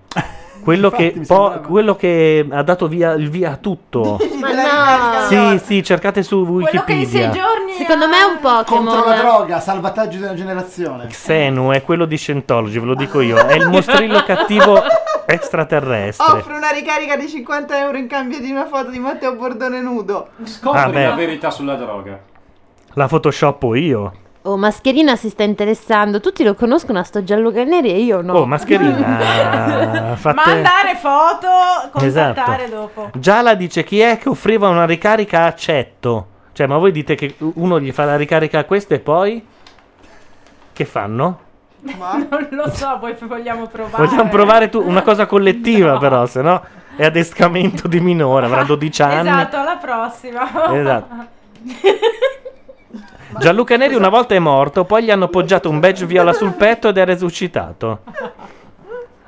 [0.62, 4.20] Quello che, po- quello che ha dato via il via a tutto.
[4.40, 5.28] Ma no.
[5.28, 7.30] sì, sì, cercate su Quello che in sei Wikipedia.
[7.30, 8.86] giorni Secondo me è un Pokémon.
[8.86, 11.08] Contro la droga, salvataggio di una generazione.
[11.08, 13.38] Xenu è quello di Scientology, ve lo dico io.
[13.38, 14.82] È il mostrillo cattivo
[15.26, 16.38] extraterrestre.
[16.38, 20.30] Offre una ricarica di 50 euro in cambio di una foto di Matteo Bordone nudo.
[20.44, 21.06] Scopri Ah, beh.
[21.08, 22.20] la verità sulla droga.
[22.94, 24.12] La photoshoppo io.
[24.50, 26.20] Oh, Mascherina si sta interessando.
[26.20, 28.34] Tutti lo conoscono a sto Gianluca Neri e io no.
[28.34, 30.16] Oh, Mascherina.
[30.18, 31.48] fate- Mandare foto,
[31.92, 32.76] contattare Esatto.
[32.76, 33.10] dopo.
[33.14, 36.28] Giala dice chi è che offriva una ricarica accetto.
[36.54, 39.46] Cioè, ma voi dite che uno gli fa la ricarica a questo e poi?
[40.74, 41.40] Che fanno?
[42.30, 44.06] Non lo so, poi vogliamo provare.
[44.06, 46.62] Vogliamo provare tu una cosa collettiva, però, se no
[46.96, 49.30] è adescamento di minore, avrà 12 anni.
[49.30, 50.74] Esatto, alla prossima.
[50.74, 51.38] Esatto.
[53.38, 56.90] Gianluca Neri una volta è morto, poi gli hanno appoggiato un badge viola sul petto
[56.90, 58.00] ed è resuscitato.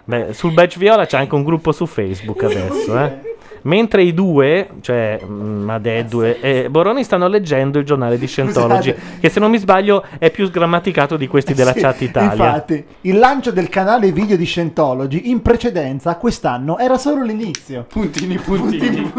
[0.04, 3.31] Beh, sul badge viola c'è anche un gruppo su Facebook adesso, eh.
[3.64, 9.20] Mentre i due, cioè mm, Madeddu e Boroni, stanno leggendo il giornale di Scientology, Scusate.
[9.20, 12.32] che se non mi sbaglio è più sgrammaticato di questi della Sì, chat Italia.
[12.32, 17.86] Infatti, il lancio del canale video di Scientology in precedenza quest'anno era solo l'inizio.
[17.88, 19.12] Puntini, puntini.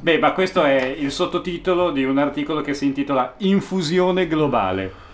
[0.00, 5.10] Beh, ma questo è il sottotitolo di un articolo che si intitola Infusione globale.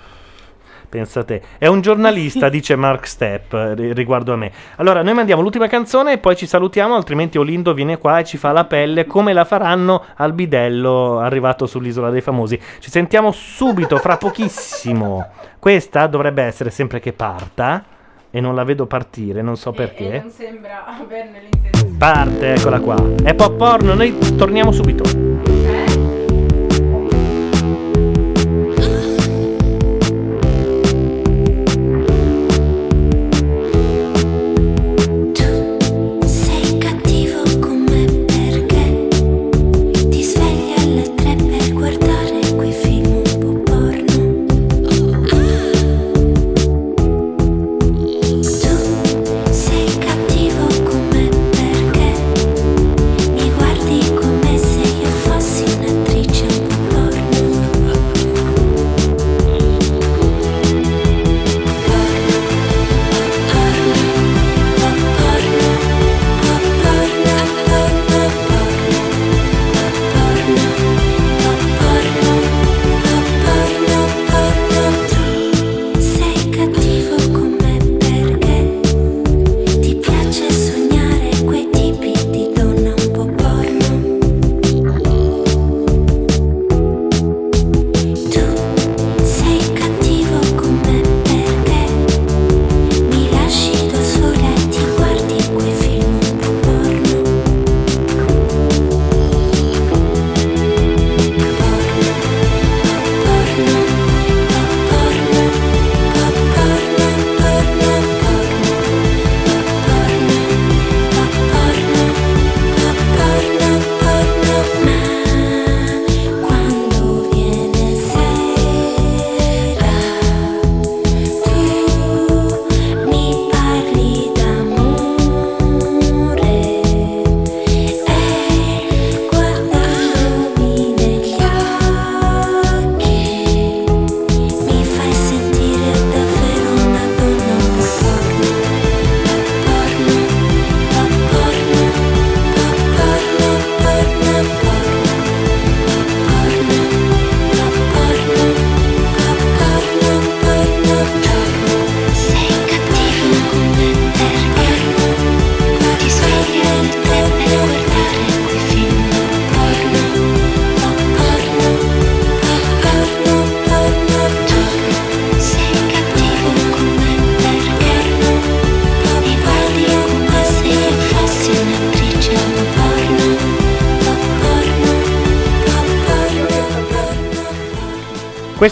[0.89, 4.50] Pensate, è un giornalista, dice Mark Stepp eh, ri- riguardo a me.
[4.76, 8.39] Allora, noi mandiamo l'ultima canzone e poi ci salutiamo, altrimenti Olindo viene qua e ci
[8.39, 12.58] fa la pelle come la faranno al bidello arrivato sull'isola dei famosi.
[12.78, 15.26] Ci sentiamo subito, fra pochissimo.
[15.58, 17.84] Questa dovrebbe essere sempre che parta
[18.31, 20.20] e non la vedo partire, non so E perché.
[20.23, 21.97] non sembra averne l'intenzione.
[21.99, 22.97] Parte, eccola qua.
[23.23, 25.57] È pop porno, noi torniamo subito.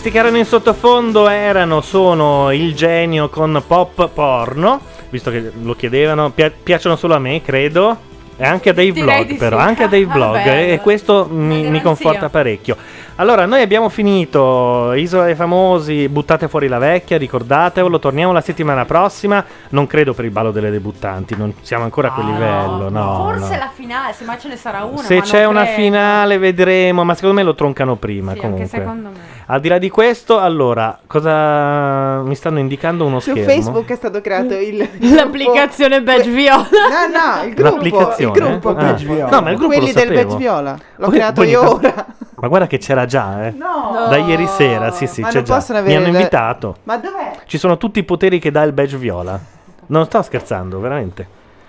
[0.06, 5.74] Questi che erano in sottofondo erano, sono il genio con pop porno, visto che lo
[5.74, 7.98] chiedevano, pia- piacciono solo a me, credo.
[8.36, 9.66] E anche a Direi Vlog, però, sì.
[9.66, 10.72] anche a Dave Ah, Vlog, bello.
[10.74, 12.76] e questo mi, mi conforta parecchio.
[13.18, 18.84] Allora, noi abbiamo finito Isola dei Famosi, buttate fuori la vecchia, ricordatevelo, torniamo la settimana
[18.84, 23.24] prossima, non credo per il ballo delle debuttanti, non siamo ancora a quel livello, no.
[23.32, 23.58] Forse no.
[23.58, 25.00] la finale, se mai ce ne sarà una.
[25.00, 25.76] Se ma c'è una credo.
[25.80, 28.64] finale vedremo, ma secondo me lo troncano prima Sì, comunque.
[28.64, 29.16] anche secondo me.
[29.46, 33.48] Al di là di questo, allora, cosa mi stanno indicando uno Su schermo?
[33.50, 36.66] Facebook è stato creato il L'applicazione Badge Viola.
[36.68, 38.38] No, no, il gruppo, il L'applicazione?
[38.38, 38.74] gruppo, Ah.
[38.74, 39.30] Badge Viola.
[39.30, 40.22] No, ma il gruppo quelli lo del sapevo.
[40.28, 40.72] Badge Viola.
[40.96, 42.06] L'ho Voi- creato io ora.
[42.46, 43.50] Ma guarda che c'era già, eh.
[43.50, 44.06] No.
[44.08, 45.54] Da ieri sera, sì, sì, Ma c'è non già.
[45.56, 46.76] possono Mi avere hanno le- invitato.
[46.84, 47.32] Ma dov'è?
[47.44, 49.38] Ci sono tutti i poteri che dà il badge viola.
[49.86, 51.26] Non sto scherzando, veramente.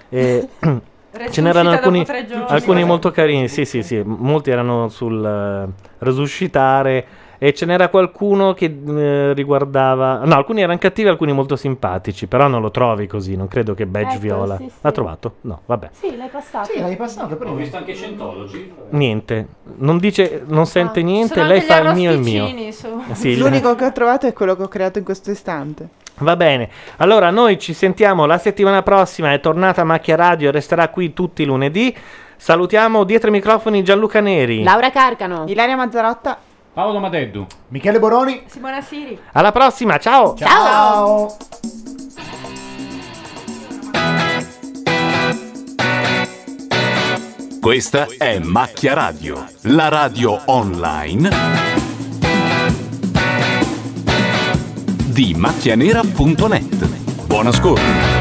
[0.09, 0.47] E
[1.31, 2.45] ce n'erano alcuni, dopo tre giorni.
[2.47, 3.99] alcuni molto carini, sì, sì, sì.
[4.05, 7.05] Molti erano sul eh, resuscitare.
[7.39, 10.21] E ce n'era qualcuno che eh, riguardava.
[10.25, 12.27] No, alcuni erano cattivi, alcuni molto simpatici.
[12.27, 13.35] Però non lo trovi così.
[13.35, 14.57] Non credo che badge Ecco, viola.
[14.57, 14.71] sì, sì.
[14.81, 15.35] L'ha trovato?
[15.41, 15.89] No, vabbè.
[15.91, 16.71] Sì, l'hai passato.
[16.71, 17.53] Sì, l'hai passato Ho prima.
[17.55, 18.73] visto anche Scientology.
[18.89, 21.43] Niente, non dice, non sente niente.
[21.43, 22.71] Lei fa il mio e il mio.
[22.71, 25.89] su- Sì, il- L'unico che ho trovato è quello che ho creato in questo istante.
[26.19, 26.67] Va bene,
[26.97, 31.45] allora noi ci sentiamo la settimana prossima, è tornata Macchia Radio, resterà qui tutti i
[31.45, 31.95] lunedì.
[32.35, 34.63] Salutiamo dietro i microfoni Gianluca Neri.
[34.63, 35.43] Laura Carcano.
[35.47, 36.37] Ilaria Mazzarotta.
[36.77, 37.47] Paolo Madeddu.
[37.69, 38.43] Michele Boroni.
[38.45, 39.19] Simona Siri.
[39.31, 40.35] Alla prossima, ciao!
[40.37, 41.35] Ciao.
[47.59, 51.29] Questa è Macchia Radio, la radio online
[55.07, 57.25] di macchianera.net.
[57.25, 58.16] Buon ascolto.